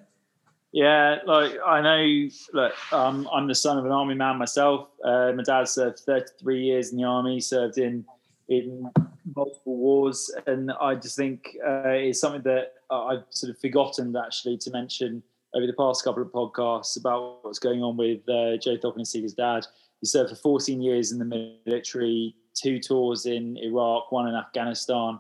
Yeah, 0.71 1.19
like 1.25 1.53
I 1.65 1.81
know. 1.81 2.29
Look, 2.53 2.93
um, 2.93 3.27
I'm 3.33 3.47
the 3.47 3.55
son 3.55 3.77
of 3.77 3.85
an 3.85 3.91
army 3.91 4.15
man 4.15 4.37
myself. 4.37 4.87
Uh, 5.03 5.33
my 5.35 5.43
dad 5.43 5.67
served 5.67 5.99
33 5.99 6.63
years 6.63 6.91
in 6.91 6.97
the 6.97 7.03
army, 7.03 7.41
served 7.41 7.77
in 7.77 8.05
in 8.47 8.89
multiple 9.35 9.77
wars, 9.77 10.31
and 10.47 10.71
I 10.79 10.95
just 10.95 11.15
think 11.15 11.57
uh, 11.65 11.89
it's 11.89 12.19
something 12.19 12.41
that 12.43 12.73
I've 12.89 13.23
sort 13.29 13.51
of 13.51 13.59
forgotten 13.59 14.15
actually 14.15 14.57
to 14.57 14.71
mention 14.71 15.23
over 15.53 15.65
the 15.65 15.73
past 15.73 16.03
couple 16.03 16.21
of 16.21 16.29
podcasts 16.29 16.99
about 16.99 17.43
what's 17.43 17.59
going 17.59 17.81
on 17.81 17.97
with 17.97 18.27
uh, 18.29 18.57
Joe 18.57 18.77
Cokanasiga's 18.77 19.33
dad. 19.33 19.65
He 20.01 20.07
served 20.07 20.29
for 20.29 20.35
14 20.35 20.81
years 20.81 21.11
in 21.11 21.19
the 21.19 21.51
military, 21.65 22.35
two 22.53 22.79
tours 22.79 23.25
in 23.25 23.57
Iraq, 23.57 24.11
one 24.11 24.27
in 24.27 24.35
Afghanistan, 24.35 25.19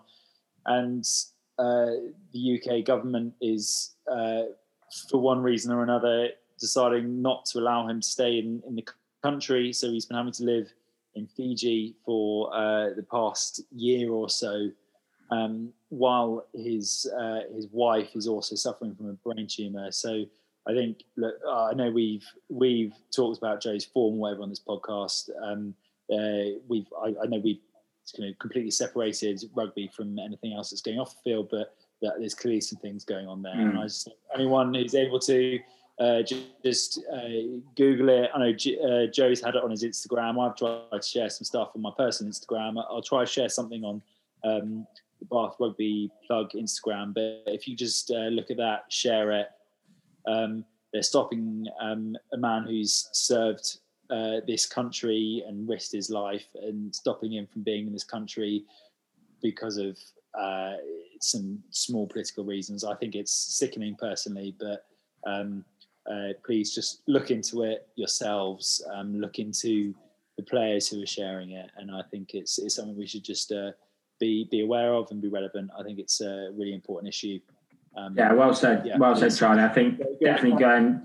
and 0.65 1.05
uh, 1.57 1.91
the 2.33 2.59
UK 2.61 2.85
government 2.85 3.33
is. 3.41 3.95
Uh, 4.11 4.43
for 5.09 5.19
one 5.19 5.41
reason 5.41 5.73
or 5.73 5.83
another, 5.83 6.29
deciding 6.59 7.21
not 7.21 7.45
to 7.45 7.59
allow 7.59 7.87
him 7.87 8.01
to 8.01 8.07
stay 8.07 8.39
in, 8.39 8.61
in 8.67 8.75
the 8.75 8.85
country. 9.23 9.73
So 9.73 9.89
he's 9.91 10.05
been 10.05 10.17
having 10.17 10.33
to 10.33 10.43
live 10.43 10.73
in 11.15 11.27
Fiji 11.27 11.95
for 12.05 12.53
uh, 12.53 12.89
the 12.95 13.05
past 13.09 13.61
year 13.71 14.11
or 14.11 14.29
so, 14.29 14.69
um, 15.31 15.71
while 15.89 16.45
his 16.53 17.11
uh, 17.17 17.41
his 17.53 17.67
wife 17.71 18.15
is 18.15 18.27
also 18.27 18.55
suffering 18.55 18.95
from 18.95 19.09
a 19.09 19.13
brain 19.13 19.47
tumor. 19.47 19.91
So 19.91 20.25
I 20.67 20.73
think 20.73 21.03
look, 21.15 21.35
uh, 21.47 21.65
I 21.65 21.73
know 21.73 21.89
we've 21.89 22.25
we've 22.49 22.93
talked 23.15 23.37
about 23.37 23.61
Joe's 23.61 23.85
form 23.85 24.17
whatever 24.17 24.43
on 24.43 24.49
this 24.49 24.61
podcast. 24.65 25.29
Um, 25.41 25.73
uh, 26.11 26.59
we've 26.67 26.87
I, 27.01 27.13
I 27.23 27.25
know 27.27 27.39
we've 27.39 27.61
kind 28.15 28.29
of 28.29 28.37
completely 28.39 28.71
separated 28.71 29.43
rugby 29.55 29.89
from 29.95 30.19
anything 30.19 30.53
else 30.53 30.69
that's 30.69 30.81
going 30.81 30.99
off 30.99 31.15
the 31.15 31.31
field, 31.31 31.47
but 31.49 31.75
that 32.01 32.13
there's 32.19 32.35
clearly 32.35 32.61
some 32.61 32.79
things 32.79 33.03
going 33.03 33.27
on 33.27 33.41
there. 33.41 33.55
Mm. 33.55 33.69
And 33.69 33.79
I 33.79 33.83
just 33.83 34.09
anyone 34.33 34.73
who's 34.73 34.95
able 34.95 35.19
to 35.19 35.59
uh, 35.99 36.21
just 36.63 36.99
uh, 37.11 37.59
Google 37.75 38.09
it. 38.09 38.29
I 38.33 38.39
know 38.39 38.53
J- 38.53 38.79
uh, 38.79 39.11
Joe's 39.11 39.41
had 39.41 39.55
it 39.55 39.63
on 39.63 39.71
his 39.71 39.83
Instagram. 39.83 40.39
I've 40.39 40.57
tried 40.57 41.01
to 41.01 41.07
share 41.07 41.29
some 41.29 41.45
stuff 41.45 41.71
on 41.75 41.81
my 41.81 41.91
personal 41.97 42.31
Instagram. 42.31 42.83
I'll 42.89 43.01
try 43.01 43.21
to 43.23 43.31
share 43.31 43.49
something 43.49 43.83
on 43.83 44.01
um, 44.43 44.85
the 45.19 45.25
Bath 45.25 45.55
Rugby 45.59 46.11
Plug 46.27 46.51
Instagram. 46.51 47.13
But 47.13 47.43
if 47.47 47.67
you 47.67 47.75
just 47.75 48.11
uh, 48.11 48.27
look 48.27 48.51
at 48.51 48.57
that, 48.57 48.85
share 48.89 49.31
it. 49.31 49.47
Um, 50.27 50.65
they're 50.91 51.03
stopping 51.03 51.65
um, 51.81 52.15
a 52.33 52.37
man 52.37 52.63
who's 52.63 53.09
served 53.13 53.77
uh, 54.09 54.41
this 54.47 54.65
country 54.65 55.43
and 55.47 55.67
risked 55.67 55.93
his 55.93 56.09
life 56.09 56.45
and 56.61 56.93
stopping 56.93 57.33
him 57.33 57.47
from 57.51 57.63
being 57.63 57.87
in 57.87 57.93
this 57.93 58.03
country 58.03 58.63
because 59.41 59.77
of 59.77 59.97
uh, 60.37 60.73
some 61.21 61.63
small 61.69 62.07
political 62.07 62.43
reasons. 62.43 62.83
I 62.83 62.95
think 62.95 63.15
it's 63.15 63.33
sickening 63.33 63.95
personally, 63.99 64.55
but 64.59 64.85
um, 65.25 65.65
uh, 66.11 66.33
please 66.45 66.73
just 66.73 67.01
look 67.07 67.31
into 67.31 67.63
it 67.63 67.87
yourselves. 67.95 68.85
Um, 68.93 69.19
look 69.19 69.39
into 69.39 69.93
the 70.37 70.43
players 70.43 70.87
who 70.87 71.01
are 71.01 71.07
sharing 71.07 71.51
it, 71.51 71.69
and 71.77 71.89
I 71.91 72.01
think 72.11 72.33
it's 72.33 72.59
it's 72.59 72.75
something 72.75 72.97
we 72.97 73.07
should 73.07 73.23
just 73.23 73.51
uh, 73.51 73.71
be 74.19 74.47
be 74.51 74.61
aware 74.61 74.93
of 74.93 75.09
and 75.11 75.21
be 75.21 75.29
relevant. 75.29 75.71
I 75.77 75.83
think 75.83 75.99
it's 75.99 76.21
a 76.21 76.51
really 76.53 76.73
important 76.73 77.09
issue. 77.09 77.39
Um, 77.95 78.15
Yeah, 78.17 78.33
well 78.33 78.53
said. 78.53 78.85
Yeah. 78.85 78.97
well 78.97 79.15
said, 79.15 79.35
Charlie. 79.35 79.63
I 79.63 79.69
think 79.69 79.99
definitely 80.21 80.59
go 80.59 80.75
and 80.75 81.01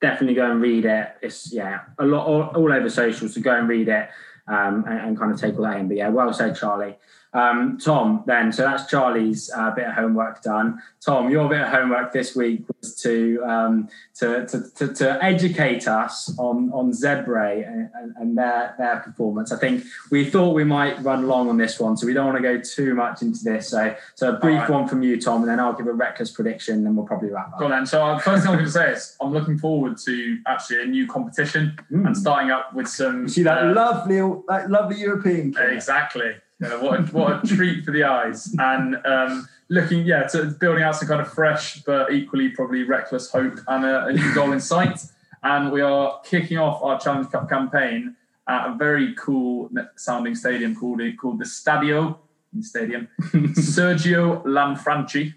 definitely 0.00 0.34
go 0.34 0.50
and 0.50 0.60
read 0.60 0.84
it. 0.84 1.16
It's 1.22 1.52
yeah, 1.52 1.80
a 1.98 2.04
lot 2.04 2.26
all, 2.26 2.42
all 2.42 2.72
over 2.72 2.88
socials. 2.88 3.34
So 3.34 3.40
go 3.40 3.56
and 3.56 3.68
read 3.68 3.88
it 3.88 4.08
um, 4.46 4.84
and, 4.86 5.00
and 5.00 5.18
kind 5.18 5.32
of 5.32 5.40
take 5.40 5.56
all 5.56 5.64
that 5.64 5.78
in. 5.78 5.88
But 5.88 5.96
yeah, 5.96 6.08
well 6.08 6.32
said, 6.32 6.56
Charlie. 6.56 6.96
Um, 7.34 7.78
Tom, 7.78 8.22
then 8.26 8.52
so 8.52 8.62
that's 8.62 8.86
Charlie's 8.88 9.50
uh, 9.56 9.72
bit 9.72 9.86
of 9.88 9.94
homework 9.94 10.40
done. 10.42 10.80
Tom, 11.04 11.30
your 11.30 11.48
bit 11.48 11.60
of 11.62 11.68
homework 11.68 12.12
this 12.12 12.36
week 12.36 12.62
was 12.80 12.94
to 13.02 13.42
um, 13.44 13.88
to, 14.20 14.46
to, 14.46 14.70
to, 14.76 14.94
to 14.94 15.24
educate 15.24 15.88
us 15.88 16.32
on 16.38 16.70
on 16.72 16.92
Zebre 16.92 17.66
and, 17.66 17.90
and, 17.94 18.14
and 18.16 18.38
their 18.38 18.74
their 18.78 19.00
performance. 19.00 19.50
I 19.50 19.58
think 19.58 19.84
we 20.12 20.24
thought 20.30 20.54
we 20.54 20.64
might 20.64 21.02
run 21.02 21.26
long 21.26 21.48
on 21.48 21.56
this 21.56 21.80
one, 21.80 21.96
so 21.96 22.06
we 22.06 22.12
don't 22.12 22.26
want 22.26 22.36
to 22.38 22.42
go 22.42 22.60
too 22.60 22.94
much 22.94 23.20
into 23.22 23.42
this. 23.42 23.68
So 23.68 23.94
so 24.14 24.30
a 24.34 24.38
brief 24.38 24.54
All 24.54 24.60
right. 24.60 24.70
one 24.70 24.88
from 24.88 25.02
you, 25.02 25.20
Tom, 25.20 25.42
and 25.42 25.50
then 25.50 25.58
I'll 25.58 25.72
give 25.74 25.88
a 25.88 25.92
reckless 25.92 26.30
prediction, 26.30 26.76
and 26.76 26.86
then 26.86 26.94
we'll 26.94 27.06
probably 27.06 27.30
wrap 27.30 27.52
up. 27.52 27.58
Go 27.58 27.64
on 27.64 27.72
then. 27.72 27.86
So 27.86 28.04
uh, 28.04 28.18
first 28.20 28.44
thing 28.44 28.50
I'm 28.52 28.58
going 28.58 28.66
to 28.66 28.70
say 28.70 28.92
is 28.92 29.16
I'm 29.20 29.32
looking 29.32 29.58
forward 29.58 29.98
to 30.04 30.38
actually 30.46 30.82
a 30.82 30.86
new 30.86 31.06
competition 31.08 31.76
Mm. 31.90 32.06
and 32.06 32.16
starting 32.16 32.50
up 32.50 32.74
with 32.74 32.88
some. 32.88 33.22
You 33.22 33.28
see 33.28 33.42
that 33.42 33.58
uh, 33.64 33.72
lovely, 33.74 34.16
that 34.48 34.70
lovely 34.70 35.00
European. 35.00 35.52
kid? 35.52 35.72
Exactly. 35.72 36.32
What, 36.80 37.00
a, 37.00 37.02
what 37.04 37.44
a 37.44 37.54
treat 37.54 37.84
for 37.84 37.90
the 37.90 38.04
eyes. 38.04 38.54
And 38.58 38.96
um, 39.06 39.48
looking, 39.68 40.04
yeah, 40.04 40.24
to 40.28 40.46
building 40.46 40.82
out 40.82 40.96
some 40.96 41.08
kind 41.08 41.20
of 41.20 41.32
fresh 41.32 41.82
but 41.82 42.12
equally 42.12 42.50
probably 42.50 42.84
reckless 42.84 43.30
hope 43.30 43.58
and 43.68 43.84
a, 43.84 44.06
a 44.06 44.12
new 44.12 44.34
goal 44.34 44.52
in 44.52 44.60
sight. 44.60 45.00
And 45.42 45.72
we 45.72 45.80
are 45.80 46.20
kicking 46.24 46.58
off 46.58 46.82
our 46.82 46.98
Challenge 46.98 47.30
Cup 47.30 47.48
campaign 47.48 48.16
at 48.48 48.70
a 48.70 48.74
very 48.74 49.14
cool 49.14 49.70
sounding 49.96 50.34
stadium 50.34 50.74
called 50.74 51.00
called 51.20 51.38
the 51.38 51.44
Stadio 51.44 52.16
Stadium 52.60 53.08
Sergio 53.20 54.42
Lanfranchi 54.44 55.34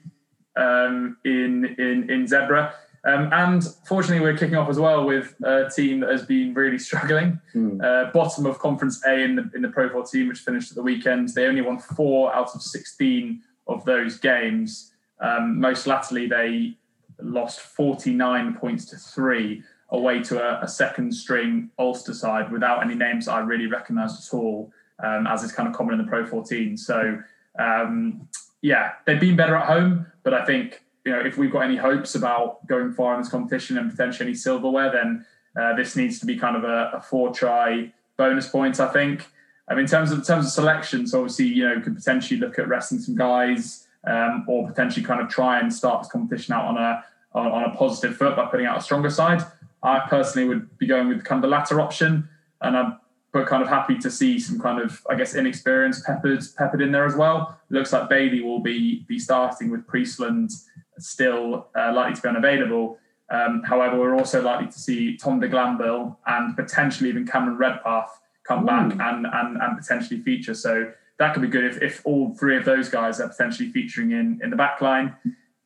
um, 0.56 1.18
in 1.26 1.66
in 1.78 2.10
in 2.10 2.26
Zebre. 2.26 2.74
Um, 3.06 3.32
and 3.32 3.64
fortunately, 3.86 4.20
we're 4.20 4.38
kicking 4.38 4.56
off 4.56 4.70
as 4.70 4.80
well 4.80 5.06
with 5.06 5.36
a 5.44 5.70
team 5.74 6.02
that 6.02 6.10
has 6.10 6.26
been 6.26 6.54
really 6.54 6.80
struggling. 6.80 7.40
Hmm. 7.54 7.80
Uh, 7.82 8.12
bottom 8.12 8.46
of 8.46 8.60
Conference 8.60 9.04
A 9.06 9.22
in 9.22 9.36
the 9.36 9.50
in 9.56 9.62
the 9.62 9.70
Pro 9.70 9.90
14, 9.90 10.28
which 10.28 10.40
finished 10.40 10.72
at 10.72 10.76
the 10.76 10.84
weekend. 10.84 11.30
They 11.30 11.46
only 11.46 11.62
won 11.62 11.80
four 11.80 12.36
out 12.36 12.54
of 12.54 12.62
16 12.62 13.42
of 13.68 13.86
those 13.86 14.18
games. 14.18 14.92
Um, 15.20 15.60
most 15.60 15.88
latterly, 15.88 16.28
they 16.28 16.78
lost 17.20 17.62
49 17.62 18.56
points 18.56 18.86
to 18.86 18.98
three 18.98 19.64
away 19.90 20.22
to 20.22 20.42
a, 20.42 20.64
a 20.64 20.68
second 20.68 21.14
string 21.14 21.70
Ulster 21.80 22.14
side 22.14 22.52
without 22.52 22.84
any 22.84 22.96
names 22.96 23.28
I 23.28 23.40
really 23.40 23.68
recognised 23.68 24.28
at 24.28 24.38
all, 24.38 24.72
um, 25.04 25.28
as 25.28 25.44
is 25.44 25.52
kind 25.52 25.68
of 25.68 25.74
common 25.74 25.98
in 25.98 26.06
the 26.06 26.10
Pro 26.10 26.26
14. 26.26 26.78
So, 26.78 27.22
um, 27.58 28.28
yeah, 28.62 28.94
they've 29.06 29.20
been 29.20 29.36
better 29.36 29.56
at 29.56 29.66
home, 29.66 30.08
but 30.24 30.34
I 30.34 30.46
think 30.46 30.84
you 31.08 31.14
know 31.14 31.22
if 31.22 31.38
we've 31.38 31.52
got 31.52 31.62
any 31.62 31.78
hopes 31.78 32.16
about 32.16 32.68
going 32.68 32.92
far 32.92 33.16
in 33.16 33.22
this 33.22 33.30
competition 33.30 33.78
and 33.78 33.90
potentially 33.90 34.28
any 34.28 34.36
silverware, 34.36 34.92
then 34.92 35.26
uh, 35.56 35.74
this 35.74 35.96
needs 35.96 36.20
to 36.20 36.26
be 36.26 36.38
kind 36.38 36.58
of 36.58 36.66
a, 36.66 36.92
a 36.96 37.02
four 37.02 37.34
try 37.34 37.94
bonus 38.18 38.50
points. 38.50 38.80
I 38.82 38.92
think. 38.92 39.26
Um, 39.70 39.80
in 39.80 39.86
terms 39.86 40.12
of 40.12 40.20
in 40.20 40.26
terms 40.26 40.46
of 40.46 40.52
selections, 40.52 41.14
obviously 41.14 41.46
you 41.46 41.64
know 41.64 41.80
could 41.80 41.96
potentially 41.96 42.40
look 42.40 42.60
at 42.60 42.68
resting 42.68 43.00
some 43.00 43.16
guys, 43.16 43.88
um, 44.06 44.44
or 44.50 44.68
potentially 44.68 45.06
kind 45.06 45.22
of 45.22 45.30
try 45.30 45.60
and 45.60 45.74
start 45.74 46.04
this 46.04 46.12
competition 46.12 46.54
out 46.54 46.66
on 46.66 46.78
a 46.78 47.04
on, 47.34 47.48
on 47.48 47.64
a 47.64 47.76
positive 47.76 48.18
foot 48.18 48.36
by 48.36 48.46
putting 48.46 48.66
out 48.66 48.78
a 48.78 48.82
stronger 48.82 49.10
side. 49.10 49.42
I 49.84 50.00
personally 50.10 50.46
would 50.50 50.78
be 50.78 50.88
going 50.88 51.08
with 51.08 51.24
kind 51.24 51.38
of 51.38 51.50
the 51.50 51.56
latter 51.56 51.80
option, 51.80 52.28
and 52.62 52.76
I'm 52.76 53.00
but 53.34 53.48
kind 53.48 53.62
of 53.62 53.70
happy 53.70 53.98
to 54.00 54.10
see 54.10 54.40
some 54.40 54.60
kind 54.60 54.82
of 54.82 55.06
I 55.10 55.16
guess 55.16 55.36
inexperience 55.36 56.02
peppered 56.02 56.44
peppered 56.58 56.82
in 56.82 56.92
there 56.92 57.06
as 57.06 57.16
well. 57.16 57.58
Looks 57.70 57.94
like 57.94 58.10
Bailey 58.10 58.42
will 58.42 58.60
be 58.60 59.06
be 59.08 59.20
starting 59.20 59.70
with 59.70 59.86
Priestland 59.88 60.52
still 61.00 61.68
uh, 61.76 61.92
likely 61.94 62.16
to 62.16 62.22
be 62.22 62.30
unavailable. 62.30 62.98
Um, 63.30 63.64
however, 63.64 64.00
we're 64.00 64.16
also 64.16 64.42
likely 64.42 64.68
to 64.68 64.80
see 64.80 65.18
Tom 65.18 65.40
de 65.40 65.48
Glanville 65.48 66.18
and 66.26 66.56
potentially 66.56 67.10
even 67.10 67.26
Cameron 67.26 67.58
Redpath 67.58 68.20
come 68.48 68.66
back 68.66 68.92
and, 68.92 69.28
and 69.28 69.58
and 69.62 69.78
potentially 69.78 70.22
feature. 70.22 70.54
So 70.54 70.92
that 71.20 71.34
could 71.34 71.42
be 71.42 71.50
good 71.50 71.66
if, 71.66 71.82
if 71.82 72.02
all 72.06 72.34
three 72.36 72.56
of 72.56 72.64
those 72.64 72.90
guys 72.90 73.20
are 73.20 73.28
potentially 73.28 73.72
featuring 73.72 74.12
in 74.12 74.40
in 74.42 74.50
the 74.50 74.56
back 74.56 74.82
line. 74.82 75.16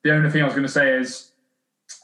The 0.03 0.11
only 0.11 0.29
thing 0.31 0.41
I 0.41 0.45
was 0.45 0.53
going 0.53 0.65
to 0.65 0.71
say 0.71 0.97
is 0.97 1.31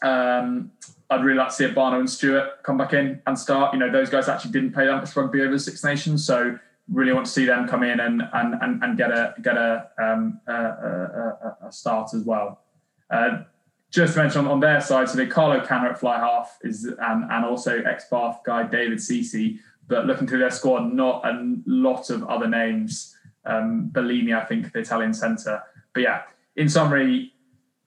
Um, 0.03 0.71
I'd 1.09 1.23
really 1.23 1.37
like 1.37 1.49
to 1.49 1.55
see 1.55 1.65
Obano 1.65 1.99
and 1.99 2.09
Stuart 2.09 2.61
come 2.63 2.77
back 2.77 2.93
in 2.93 3.21
and 3.25 3.39
start. 3.39 3.73
You 3.73 3.79
know, 3.79 3.89
those 3.89 4.09
guys 4.09 4.27
actually 4.27 4.51
didn't 4.51 4.73
play 4.73 4.85
that 4.85 4.97
much 4.97 5.15
rugby 5.15 5.41
over 5.41 5.53
the 5.53 5.59
Six 5.59 5.83
Nations, 5.83 6.25
so 6.25 6.59
really 6.91 7.13
want 7.13 7.25
to 7.25 7.31
see 7.31 7.45
them 7.45 7.67
come 7.67 7.83
in 7.83 7.99
and 7.99 8.21
and 8.33 8.55
and, 8.61 8.83
and 8.83 8.97
get 8.97 9.11
a 9.11 9.33
get 9.41 9.57
a, 9.57 9.87
um, 9.97 10.39
a, 10.47 10.53
a, 10.53 11.57
a, 11.67 11.71
start 11.71 12.13
as 12.13 12.23
well. 12.23 12.61
Uh, 13.09 13.43
just 13.89 14.13
to 14.13 14.19
mention 14.19 14.45
on, 14.45 14.51
on 14.51 14.59
their 14.59 14.81
side, 14.81 15.09
so 15.09 15.17
they 15.17 15.27
Carlo 15.27 15.65
Canna 15.65 15.89
at 15.89 15.99
fly 15.99 16.17
half 16.17 16.57
is 16.61 16.85
and 16.85 17.31
and 17.31 17.45
also 17.45 17.81
ex 17.83 18.05
Bath 18.09 18.41
guy 18.45 18.63
David 18.63 18.99
Sisi. 18.99 19.59
But 19.87 20.05
looking 20.05 20.27
through 20.27 20.39
their 20.39 20.51
squad, 20.51 20.93
not 20.93 21.25
a 21.25 21.55
lot 21.65 22.09
of 22.09 22.23
other 22.25 22.47
names. 22.47 23.15
Um, 23.45 23.87
Bellini, 23.87 24.33
I 24.33 24.43
think, 24.43 24.73
the 24.73 24.79
Italian 24.79 25.13
centre. 25.13 25.63
But 25.93 26.03
yeah, 26.03 26.23
in 26.57 26.67
summary, 26.67 27.31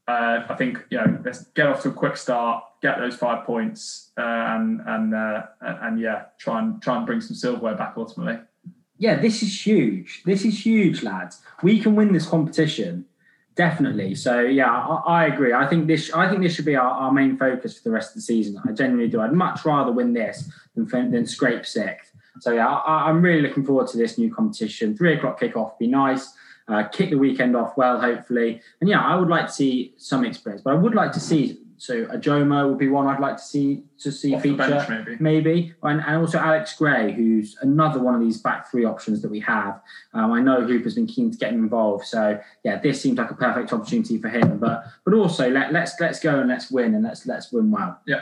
uh, 0.08 0.44
I 0.48 0.54
think 0.54 0.86
you 0.90 0.96
know 0.96 1.18
let's 1.24 1.44
get 1.48 1.66
off 1.66 1.82
to 1.82 1.90
a 1.90 1.92
quick 1.92 2.16
start, 2.16 2.64
get 2.80 2.98
those 2.98 3.16
five 3.16 3.44
points, 3.44 4.12
uh, 4.16 4.22
and 4.22 4.80
and, 4.86 5.14
uh, 5.14 5.42
and 5.60 5.78
and 5.82 6.00
yeah, 6.00 6.24
try 6.38 6.60
and 6.60 6.80
try 6.80 6.96
and 6.96 7.06
bring 7.06 7.20
some 7.20 7.36
silverware 7.36 7.76
back 7.76 7.94
ultimately. 7.96 8.40
Yeah, 8.96 9.16
this 9.16 9.42
is 9.42 9.66
huge. 9.66 10.22
This 10.24 10.44
is 10.44 10.66
huge, 10.66 11.02
lads. 11.02 11.40
We 11.62 11.80
can 11.80 11.94
win 11.94 12.12
this 12.12 12.26
competition, 12.26 13.06
definitely. 13.54 14.14
So 14.14 14.40
yeah, 14.40 14.70
I, 14.70 15.22
I 15.22 15.26
agree. 15.26 15.52
I 15.52 15.66
think 15.66 15.86
this. 15.86 16.12
I 16.12 16.28
think 16.28 16.42
this 16.42 16.54
should 16.54 16.64
be 16.64 16.76
our, 16.76 16.90
our, 16.90 17.12
main 17.12 17.36
focus 17.36 17.76
for 17.76 17.84
the 17.84 17.90
rest 17.90 18.10
of 18.10 18.14
the 18.16 18.22
season. 18.22 18.60
I 18.66 18.72
genuinely 18.72 19.10
do. 19.10 19.20
I'd 19.20 19.32
much 19.32 19.64
rather 19.64 19.92
win 19.92 20.12
this 20.12 20.50
than 20.74 21.10
than 21.10 21.26
scrape 21.26 21.66
sixth. 21.66 22.12
So 22.40 22.52
yeah, 22.52 22.68
I, 22.68 23.08
I'm 23.08 23.22
really 23.22 23.42
looking 23.42 23.64
forward 23.64 23.88
to 23.88 23.96
this 23.96 24.18
new 24.18 24.32
competition. 24.32 24.96
Three 24.96 25.14
o'clock 25.14 25.40
kickoff, 25.40 25.78
be 25.78 25.86
nice 25.86 26.32
uh, 26.70 26.84
kick 26.84 27.10
the 27.10 27.16
weekend 27.16 27.56
off 27.56 27.76
well, 27.76 28.00
hopefully. 28.00 28.62
And 28.80 28.88
yeah, 28.88 29.00
I 29.00 29.16
would 29.16 29.28
like 29.28 29.46
to 29.46 29.52
see 29.52 29.94
some 29.96 30.24
experience, 30.24 30.62
but 30.62 30.72
I 30.72 30.76
would 30.76 30.94
like 30.94 31.12
to 31.12 31.20
see. 31.20 31.58
So 31.80 32.04
Ojomoh 32.04 32.68
would 32.68 32.76
be 32.76 32.88
one 32.88 33.06
I'd 33.06 33.20
like 33.20 33.38
to 33.38 33.42
see 33.42 33.84
to 34.00 34.12
see 34.12 34.34
off 34.34 34.42
feature, 34.42 34.56
bench, 34.58 34.88
maybe. 34.90 35.16
maybe, 35.18 35.74
and, 35.82 36.02
and 36.02 36.16
also 36.18 36.36
Alex 36.38 36.76
Gray, 36.76 37.10
who's 37.10 37.56
another 37.62 38.00
one 38.00 38.14
of 38.14 38.20
these 38.20 38.36
back 38.36 38.70
three 38.70 38.84
options 38.84 39.22
that 39.22 39.30
we 39.30 39.40
have. 39.40 39.80
Um, 40.12 40.30
I 40.30 40.42
know 40.42 40.60
Hooper's 40.60 40.96
been 40.96 41.06
keen 41.06 41.30
to 41.30 41.38
get 41.38 41.54
him 41.54 41.60
involved, 41.60 42.04
so 42.04 42.38
yeah, 42.64 42.78
this 42.80 43.00
seems 43.00 43.16
like 43.16 43.30
a 43.30 43.34
perfect 43.34 43.72
opportunity 43.72 44.18
for 44.18 44.28
him. 44.28 44.58
But 44.58 44.84
but 45.06 45.14
also 45.14 45.48
let 45.48 45.72
let's 45.72 45.98
let's 45.98 46.20
go 46.20 46.38
and 46.38 46.50
let's 46.50 46.70
win 46.70 46.94
and 46.94 47.02
let's 47.02 47.24
let's 47.26 47.50
win 47.50 47.70
well. 47.70 47.98
Yeah, 48.06 48.20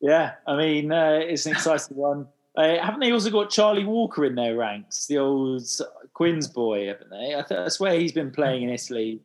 yeah. 0.00 0.32
I 0.48 0.56
mean, 0.56 0.90
uh, 0.90 1.20
it's 1.22 1.46
an 1.46 1.52
exciting 1.52 1.96
one. 1.96 2.26
Uh, 2.56 2.76
haven't 2.82 2.98
they 2.98 3.12
also 3.12 3.30
got 3.30 3.50
Charlie 3.50 3.84
Walker 3.84 4.24
in 4.24 4.34
their 4.34 4.56
ranks, 4.56 5.06
the 5.06 5.18
old 5.18 5.62
Quins 6.14 6.48
boy, 6.48 6.88
haven't 6.88 7.10
they? 7.10 7.36
I, 7.36 7.42
th- 7.42 7.60
I 7.60 7.68
swear 7.68 8.00
he's 8.00 8.10
been 8.10 8.32
playing 8.32 8.64
in 8.64 8.70
Italy 8.70 9.20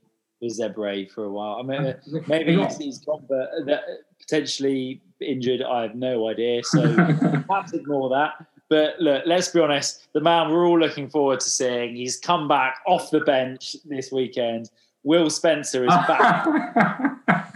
with 0.45 0.57
Zebre 0.57 1.11
for 1.11 1.25
a 1.25 1.29
while. 1.29 1.57
I 1.59 1.63
mean, 1.63 1.85
uh, 1.87 1.97
maybe 2.27 2.55
he's, 2.79 2.99
gone, 2.99 3.25
but 3.27 3.49
uh, 3.69 3.77
potentially 4.19 5.01
injured. 5.19 5.61
I 5.61 5.83
have 5.83 5.95
no 5.95 6.29
idea. 6.29 6.61
So 6.75 6.95
perhaps 7.47 7.73
ignore 7.73 8.09
that. 8.09 8.45
But 8.69 8.99
look, 8.99 9.23
let's 9.25 9.49
be 9.49 9.59
honest. 9.59 10.07
The 10.13 10.21
man 10.21 10.51
we're 10.51 10.65
all 10.65 10.79
looking 10.79 11.09
forward 11.09 11.39
to 11.41 11.49
seeing. 11.49 11.95
He's 11.95 12.17
come 12.17 12.47
back 12.47 12.79
off 12.87 13.11
the 13.11 13.21
bench 13.21 13.75
this 13.85 14.11
weekend. 14.11 14.69
Will 15.03 15.29
Spencer 15.29 15.83
is 15.83 15.93
back. 16.07 16.47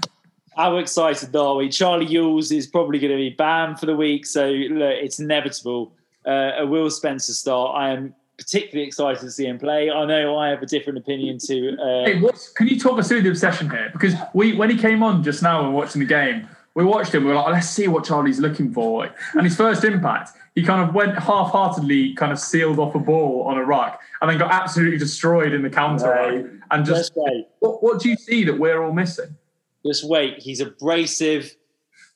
How 0.56 0.78
excited 0.78 1.36
are 1.36 1.56
we? 1.56 1.70
Charlie 1.70 2.06
Ewels 2.06 2.52
is 2.52 2.68
probably 2.68 3.00
going 3.00 3.12
to 3.12 3.18
be 3.18 3.30
banned 3.30 3.80
for 3.80 3.86
the 3.86 3.96
week, 3.96 4.26
so 4.26 4.50
look, 4.50 4.94
it's 4.94 5.20
inevitable. 5.20 5.94
Uh, 6.28 6.52
a 6.60 6.68
Will 6.68 6.92
Spencer 6.92 7.34
start. 7.34 7.76
I 7.76 7.92
am 7.92 8.14
particularly 8.40 8.88
excited 8.88 9.20
to 9.20 9.30
see 9.30 9.46
him 9.46 9.60
play. 9.60 9.92
I 9.92 10.06
know 10.06 10.38
I 10.38 10.50
have 10.50 10.64
a 10.64 10.66
different 10.66 10.98
opinion 10.98 11.38
to. 11.46 11.78
Uh, 11.78 12.06
hey, 12.06 12.20
what's, 12.22 12.50
can 12.54 12.68
you 12.68 12.80
talk 12.80 12.98
us 12.98 13.08
through 13.08 13.22
the 13.22 13.30
obsession 13.30 13.70
here? 13.70 13.90
Because 13.94 14.16
we, 14.34 14.54
when 14.54 14.70
he 14.70 14.78
came 14.78 15.04
on 15.04 15.24
just 15.24 15.44
now 15.44 15.64
and 15.66 15.74
watching 15.74 16.00
the 16.00 16.08
game, 16.08 16.48
we 16.74 16.84
watched 16.84 17.14
him. 17.14 17.24
We 17.24 17.30
were 17.30 17.36
like, 17.36 17.52
let's 17.52 17.70
see 17.70 17.88
what 17.88 18.06
Charlie's 18.06 18.40
looking 18.40 18.72
for. 18.72 19.10
And 19.34 19.44
his 19.44 19.56
first 19.56 19.84
impact, 19.84 20.32
he 20.56 20.64
kind 20.64 20.88
of 20.88 20.96
went 20.96 21.18
half-heartedly, 21.18 22.14
kind 22.14 22.32
of 22.32 22.40
sealed 22.40 22.80
off 22.80 22.96
a 22.96 23.00
ball 23.00 23.44
on 23.44 23.58
a 23.58 23.66
ruck, 23.66 24.00
and 24.22 24.30
then 24.30 24.38
got 24.38 24.52
absolutely 24.52 24.98
destroyed 24.98 25.52
in 25.52 25.62
the 25.62 25.70
counter. 25.70 26.10
Right. 26.10 26.46
And 26.72 26.86
just, 26.86 27.12
what, 27.60 27.84
what 27.84 28.02
do 28.02 28.10
you 28.10 28.16
see 28.16 28.46
that 28.46 28.58
we're 28.58 28.82
all 28.82 28.94
missing? 28.94 29.36
Just 29.86 30.08
wait. 30.08 30.40
He's 30.40 30.62
abrasive. 30.62 31.56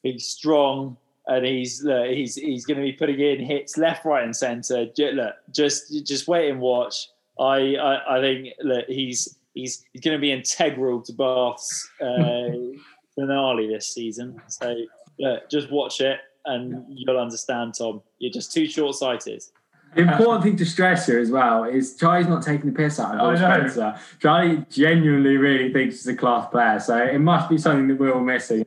He's 0.03 0.28
strong, 0.28 0.97
and 1.28 1.45
he's 1.45 1.84
look, 1.84 2.07
he's 2.07 2.36
he's 2.36 2.65
going 2.65 2.78
to 2.78 2.84
be 2.84 2.93
putting 2.93 3.19
in 3.19 3.39
hits 3.39 3.78
left, 3.78 4.05
right, 4.05 4.24
and 4.24 4.36
centre. 4.36 4.88
Look, 4.97 5.36
just 5.51 6.05
just 6.05 6.28
wait 6.28 6.49
and 6.49 6.59
watch. 6.59 7.09
I 7.39 7.76
I, 7.76 8.17
I 8.17 8.21
think 8.21 8.49
look, 8.61 8.86
he's 8.88 9.38
he's 9.53 9.86
he's 9.93 10.01
going 10.01 10.17
to 10.17 10.21
be 10.21 10.32
integral 10.32 11.01
to 11.01 11.13
Bath's 11.13 11.89
uh, 12.01 12.51
finale 13.15 13.67
this 13.67 13.93
season. 13.93 14.41
So 14.47 14.76
look, 15.19 15.49
just 15.49 15.71
watch 15.71 16.01
it, 16.01 16.19
and 16.45 16.86
you'll 16.89 17.19
understand, 17.19 17.76
Tom. 17.78 18.01
You're 18.19 18.34
just 18.34 18.51
too 18.51 18.67
short 18.67 18.95
sighted. 18.95 19.43
The 19.95 20.01
important 20.01 20.43
thing 20.43 20.55
to 20.57 20.65
stress 20.65 21.05
here 21.05 21.19
as 21.19 21.29
well 21.29 21.65
is 21.65 21.95
Charlie's 21.95 22.27
not 22.27 22.43
taking 22.43 22.71
the 22.71 22.75
piss 22.75 22.99
out 22.99 23.15
of 23.15 23.21
Will 23.21 23.37
Spencer. 23.37 23.99
Charlie 24.19 24.65
genuinely 24.69 25.37
really 25.37 25.71
thinks 25.71 25.95
he's 25.97 26.07
a 26.07 26.15
class 26.15 26.49
player, 26.49 26.79
so 26.79 26.97
it 26.97 27.19
must 27.19 27.49
be 27.49 27.57
something 27.57 27.87
that 27.87 27.99
we're 27.99 28.13
all 28.13 28.21
missing. 28.23 28.65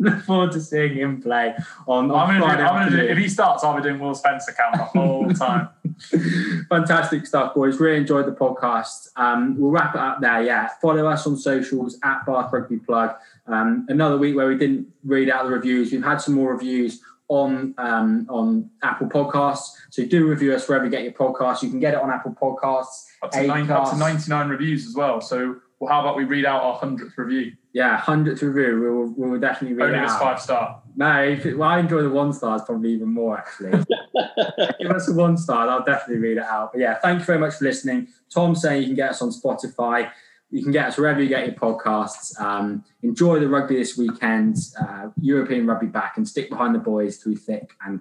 Look 0.00 0.22
forward 0.22 0.52
to 0.52 0.60
seeing 0.60 0.94
him 0.94 1.20
play 1.20 1.54
on, 1.86 2.10
on 2.10 2.30
I'm 2.30 2.40
gonna 2.40 2.56
do, 2.56 2.62
I'm 2.62 2.88
gonna 2.88 3.02
do, 3.02 3.08
if 3.08 3.18
he 3.18 3.28
starts, 3.28 3.64
I'll 3.64 3.76
be 3.76 3.82
doing 3.82 3.98
Will 3.98 4.14
Spencer 4.14 4.52
count 4.52 4.76
the 4.76 5.00
whole 5.00 5.28
time. 5.30 5.68
Fantastic 6.68 7.26
stuff, 7.26 7.54
boys. 7.54 7.80
Really 7.80 7.98
enjoyed 7.98 8.26
the 8.26 8.32
podcast. 8.32 9.08
Um, 9.16 9.58
we'll 9.58 9.70
wrap 9.70 9.94
it 9.94 10.00
up 10.00 10.20
there. 10.20 10.42
Yeah, 10.42 10.68
follow 10.80 11.06
us 11.06 11.26
on 11.26 11.36
socials 11.36 11.98
at 12.04 12.24
Bath 12.24 12.52
Rugby 12.52 12.78
Plug. 12.78 13.16
Um, 13.46 13.86
another 13.88 14.16
week 14.16 14.36
where 14.36 14.46
we 14.46 14.56
didn't 14.56 14.86
read 15.04 15.28
out 15.28 15.44
the 15.44 15.50
reviews. 15.50 15.90
We've 15.90 16.04
had 16.04 16.20
some 16.20 16.34
more 16.34 16.52
reviews 16.52 17.02
on 17.28 17.74
um, 17.78 18.26
on 18.28 18.70
Apple 18.82 19.08
Podcasts. 19.08 19.70
So 19.90 20.04
do 20.04 20.26
review 20.26 20.54
us 20.54 20.68
wherever 20.68 20.84
you 20.84 20.90
get 20.90 21.02
your 21.04 21.12
podcasts. 21.12 21.62
You 21.62 21.70
can 21.70 21.80
get 21.80 21.94
it 21.94 22.00
on 22.00 22.10
Apple 22.10 22.34
Podcasts. 22.40 23.06
Up 23.22 23.30
to, 23.32 23.46
nine, 23.46 23.70
up 23.70 23.90
to 23.90 23.96
99 23.96 24.48
reviews 24.48 24.86
as 24.86 24.94
well. 24.94 25.20
So 25.20 25.56
well, 25.80 25.92
how 25.92 26.00
about 26.00 26.16
we 26.16 26.24
read 26.24 26.44
out 26.44 26.62
our 26.62 26.78
100th 26.80 27.16
review? 27.16 27.52
Yeah, 27.72 28.00
100th 28.00 28.42
review. 28.42 28.80
We 28.80 28.90
will, 28.90 29.14
we 29.16 29.30
will 29.30 29.38
definitely 29.38 29.76
read 29.76 29.94
Only 29.94 29.98
it 30.00 30.10
out. 30.10 30.20
five 30.20 30.40
star. 30.40 30.82
No, 30.96 31.22
it, 31.22 31.56
well, 31.56 31.68
I 31.68 31.78
enjoy 31.78 32.02
the 32.02 32.10
one 32.10 32.32
stars 32.32 32.62
probably 32.66 32.92
even 32.92 33.12
more, 33.12 33.38
actually. 33.38 33.70
Give 34.80 34.90
us 34.90 35.08
a 35.08 35.14
one 35.14 35.36
star. 35.36 35.68
I'll 35.68 35.84
definitely 35.84 36.16
read 36.16 36.38
it 36.38 36.44
out. 36.44 36.72
But 36.72 36.80
yeah, 36.80 36.98
thank 36.98 37.20
you 37.20 37.24
very 37.24 37.38
much 37.38 37.54
for 37.54 37.64
listening. 37.64 38.08
Tom 38.28 38.56
saying 38.56 38.82
you 38.82 38.88
can 38.88 38.96
get 38.96 39.10
us 39.10 39.22
on 39.22 39.30
Spotify. 39.30 40.10
You 40.50 40.62
can 40.62 40.72
get 40.72 40.86
us 40.86 40.96
wherever 40.96 41.22
you 41.22 41.28
get 41.28 41.46
your 41.46 41.56
podcasts. 41.56 42.38
Um, 42.40 42.84
enjoy 43.02 43.38
the 43.38 43.48
rugby 43.48 43.76
this 43.76 43.98
weekend, 43.98 44.56
uh, 44.80 45.08
European 45.20 45.66
rugby 45.66 45.86
back, 45.86 46.16
and 46.16 46.26
stick 46.26 46.48
behind 46.48 46.74
the 46.74 46.78
boys 46.78 47.18
through 47.18 47.36
thick 47.36 47.74
and 47.84 48.00